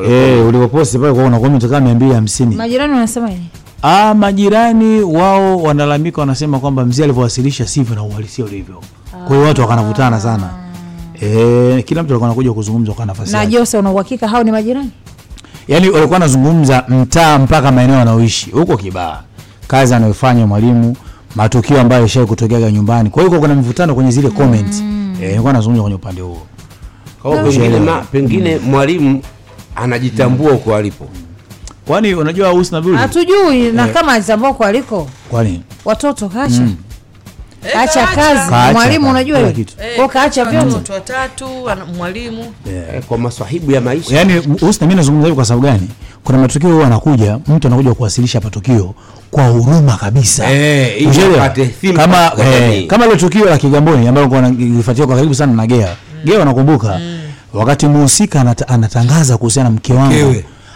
eh 0.04 0.46
ulipoposti 0.48 0.98
pale 0.98 1.12
kwa 1.12 1.24
una 1.24 1.38
comment 1.40 1.62
kama 1.66 1.80
mia 1.80 1.94
mbili 1.94 2.12
hamsini. 2.12 2.56
Majirani 2.56 2.92
wanasema 2.92 3.28
nini? 3.28 3.46
Ah 3.82 4.14
majirani 4.14 5.00
wao 5.00 5.62
wanalalamika 5.62 6.20
wanasema 6.20 6.58
kwamba 6.58 6.84
mzee 6.84 7.04
alivyowasilisha 7.04 7.66
sivyo 7.66 7.94
na 7.94 8.02
uhalisia 8.02 8.44
ulivyo. 8.44 8.80
Kwa 9.26 9.36
hiyo 9.36 9.48
watu 9.48 9.60
wakanavutana 9.60 10.20
sana. 10.20 10.50
Eh 11.20 11.84
kila 11.84 12.02
mtu 12.02 12.12
alikuwa 12.12 12.28
anakuja 12.28 12.52
kuzungumza 12.52 12.92
kwa 12.92 13.06
nafasi 13.06 13.32
na 13.32 13.46
jose 13.46 13.78
una 13.78 13.90
uhakika 13.90 14.28
hao 14.28 14.42
ni 14.42 14.50
majirani? 14.52 14.90
Yaani 15.68 15.88
walikuwa 15.88 16.12
wanazungumza 16.14 16.84
mtaa 16.88 17.38
mpaka 17.38 17.72
maeneo 17.72 18.00
anaoishi 18.00 18.50
huko 18.50 18.76
Kibaha, 18.76 19.22
kazi 19.66 19.94
anayofanya 19.94 20.46
mwalimu, 20.46 20.96
matukio 21.36 21.80
ambayo 21.80 22.02
yashai 22.02 22.26
kutokea 22.26 22.70
nyumbani. 22.70 23.10
Kwa 23.10 23.22
hiyo 23.22 23.40
kuna 23.40 23.54
mvutano 23.54 23.94
kwenye 23.94 24.10
zile 24.10 24.30
comment 24.30 24.74
eh, 25.22 25.28
nilikuwa 25.28 25.52
nazungumza 25.52 25.82
kwenye 25.82 25.96
upande 25.96 26.20
huo. 26.20 26.42
Kwa 27.22 27.30
hiyo 27.30 27.52
pengine 27.52 27.90
pengine 28.12 28.58
mwalimu 28.58 29.22
anajitambua 29.78 30.52
huko 30.52 30.76
alipo 30.76 31.08
Kwani 31.86 32.14
unajua 32.14 32.48
Husna 32.48 32.78
Abdul? 32.78 32.96
hatujui 32.96 33.72
na 33.72 33.88
kama 33.88 34.12
alitambua 34.12 34.48
huko 34.48 34.64
aliko 34.64 35.08
Kwani 35.30 35.62
watoto 35.84 36.28
kasha. 36.28 36.60
Mm. 36.60 36.76
kaacha 37.72 38.06
kaacha. 38.06 38.50
kazi 38.50 38.72
mwalimu 38.72 39.10
unajua 39.10 39.38
hiyo 39.38 39.52
kitu. 39.52 39.74
Eh, 39.82 39.96
kwa 39.96 40.08
kaacha 40.08 40.44
vyote 40.44 40.66
watoto 40.66 40.92
watatu 40.92 41.46
mwalimu 41.96 42.44
eh, 42.68 43.02
kwa 43.08 43.18
maswahibu 43.18 43.72
ya 43.72 43.80
maisha 43.80 44.16
yaani 44.16 44.34
Husna, 44.60 44.86
mimi 44.86 44.94
nazungumza 44.96 45.26
hivi 45.26 45.36
kwa 45.36 45.44
sababu 45.44 45.66
gani? 45.66 45.88
Kuna 46.24 46.38
matukio 46.38 46.70
huwa 46.70 46.86
anakuja 46.86 47.38
mtu 47.48 47.66
anakuja 47.68 47.94
kuwasilisha 47.94 48.40
patukio 48.40 48.94
kwa 49.30 49.46
huruma 49.48 49.96
kabisa. 49.96 50.50
Eh, 50.52 51.08
kama 51.96 52.32
eh, 52.38 52.86
kama 52.86 53.06
ile 53.06 53.16
tukio 53.16 53.44
la 53.44 53.58
Kigamboni 53.58 54.08
ambalo 54.08 54.28
kwa 54.28 54.40
nilifuatia 54.50 55.06
kwa 55.06 55.16
karibu 55.16 55.34
sana 55.34 55.52
na 55.52 55.66
Gea. 55.66 55.96
Gea 56.24 56.38
wanakumbuka 56.38 57.00
wakati 57.58 57.86
muhusika 57.86 58.40
anata, 58.40 58.68
anatangaza 58.68 59.36
kuhusiana 59.36 59.68
na 59.68 59.74
mke 59.76 59.92
wangu 59.92 60.34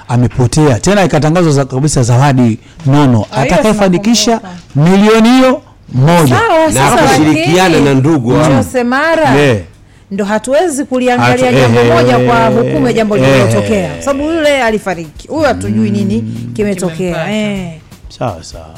amepotea. 0.08 0.80
Tena 0.80 1.04
ikatangazwa 1.04 1.52
za, 1.52 1.64
kabisa 1.64 2.02
zawadi 2.02 2.58
nono. 2.86 3.24
Atakayefanikisha 3.32 4.40
milioni 4.76 5.28
hiyo 5.30 5.62
moja. 5.94 6.36
Na 6.74 6.90
kushirikiana 7.02 7.80
na 7.80 7.94
ndugu 7.94 8.34
Semara 8.72 9.16
Mara 9.26 9.40
Eh. 9.42 9.62
ndo 10.10 10.24
hatuwezi 10.24 10.84
kuliangalia 10.84 11.46
Hatu- 11.46 11.58
jambo 11.60 11.80
eh, 11.80 11.94
moja 11.94 12.18
kwa 12.18 12.50
eh, 12.50 12.56
hukumu 12.58 12.86
ya 12.86 12.92
jambo 12.92 13.16
eh, 13.16 13.22
lililotokea. 13.24 13.84
eh. 13.88 13.94
kwa 13.94 14.02
sababu 14.04 14.30
yule 14.30 14.62
alifariki. 14.62 15.28
Huyu 15.28 15.42
hatujui 15.46 15.90
nini 15.90 16.24
kimetokea. 16.56 16.96
Kimempata. 16.96 17.32
eh. 17.32 17.72
sawa 18.18 18.44
sawa 18.44 18.74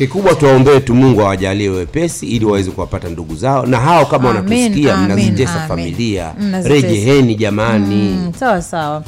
kikubwa 0.00 0.34
tuwaombee 0.34 0.80
tu 0.80 0.94
mungu 0.94 1.20
awajalie 1.20 1.68
wepesi 1.68 2.26
ili 2.26 2.44
waweze 2.44 2.70
kuwapata 2.70 3.08
ndugu 3.08 3.34
zao. 3.36 3.66
Na 3.66 3.80
hao 3.80 4.06
kama 4.06 4.28
wanatusikia 4.28 4.96
mnazitesa 4.96 5.64
familia. 5.68 6.32
Rejeheni 6.64 7.34
jamani. 7.34 7.94
Mm, 7.94 8.32
sawa 8.40 8.62
sawa. 8.62 9.04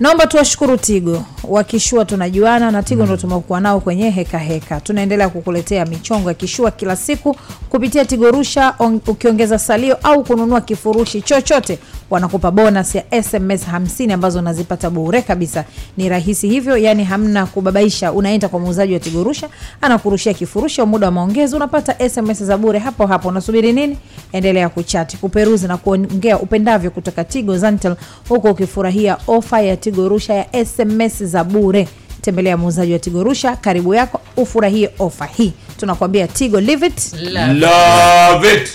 Naomba 0.00 0.26
tuwashukuru 0.26 0.76
tigo. 0.76 1.24
Wakishua 1.44 2.04
tunajuana 2.04 2.70
na 2.70 2.82
tigo 2.82 3.04
ndo 3.06 3.16
tumekuwa 3.16 3.60
nao 3.60 3.80
kwenye 3.80 4.10
heka 4.10 4.38
heka. 4.38 4.80
Tunaendelea 4.80 5.28
kukuletea 5.28 5.84
michongo 5.86 6.28
ya 6.28 6.34
kishua 6.34 6.70
kila 6.70 6.96
siku 6.96 7.36
kupitia 7.70 8.04
tigo 8.04 8.30
rusha 8.30 8.74
on, 8.78 9.00
ukiongeza 9.06 9.58
salio 9.58 9.94
au 10.02 10.24
kununua 10.24 10.60
kifurushi 10.60 11.22
chochote 11.22 11.78
wanakupa 12.10 12.50
bonus 12.50 12.94
ya 12.94 13.22
sms 13.22 13.66
50 13.68 14.12
ambazo 14.12 14.38
unazipata 14.38 14.90
bure 14.90 15.22
kabisa. 15.22 15.64
Ni 15.96 16.08
rahisi 16.08 16.48
hivyo 16.48 16.76
yani 16.76 17.04
hamna 17.04 17.46
kubabaisha. 17.46 18.12
Unaenda 18.12 18.48
kwa 18.48 18.60
muuzaji 18.60 18.92
wa 18.94 19.00
tigo 19.00 19.24
rusha 19.24 19.48
anakurushia 19.80 20.34
kifurushi 20.34 20.80
muda 20.86 21.06
wa 21.06 21.12
maongezi 21.12 21.56
unapata 21.56 22.08
sms 22.10 22.42
za 22.44 22.58
bure 22.58 22.78
hapo 22.78 23.06
hapo. 23.06 23.28
Unasubiri 23.28 23.72
nini? 23.72 23.98
Endelea 24.32 24.68
kuchati 24.68 25.16
kuperuzi 25.16 25.68
na 25.68 25.76
kuongea 25.76 26.38
upendavyo 26.38 26.90
kutoka 26.90 27.24
tigo 27.24 27.58
zantel 27.58 27.96
huku 28.28 28.48
ukifurahia 28.48 29.16
ofa 29.26 29.60
ya 29.60 29.76
tigorusha 29.76 30.34
ya 30.34 30.64
sms 30.66 31.24
za 31.24 31.44
bure. 31.44 31.88
Tembelea 32.20 32.56
muuzaji 32.56 32.92
wa 32.92 32.98
tigo 32.98 33.34
karibu 33.60 33.94
yako 33.94 34.20
ufurahie 34.36 34.90
ofa 34.98 35.26
hii. 35.26 35.52
Tunakuambia 35.76 36.28
tigo 36.28 36.60
live 36.60 36.86
it. 36.86 37.12
Love 37.32 38.54
it. 38.54 38.70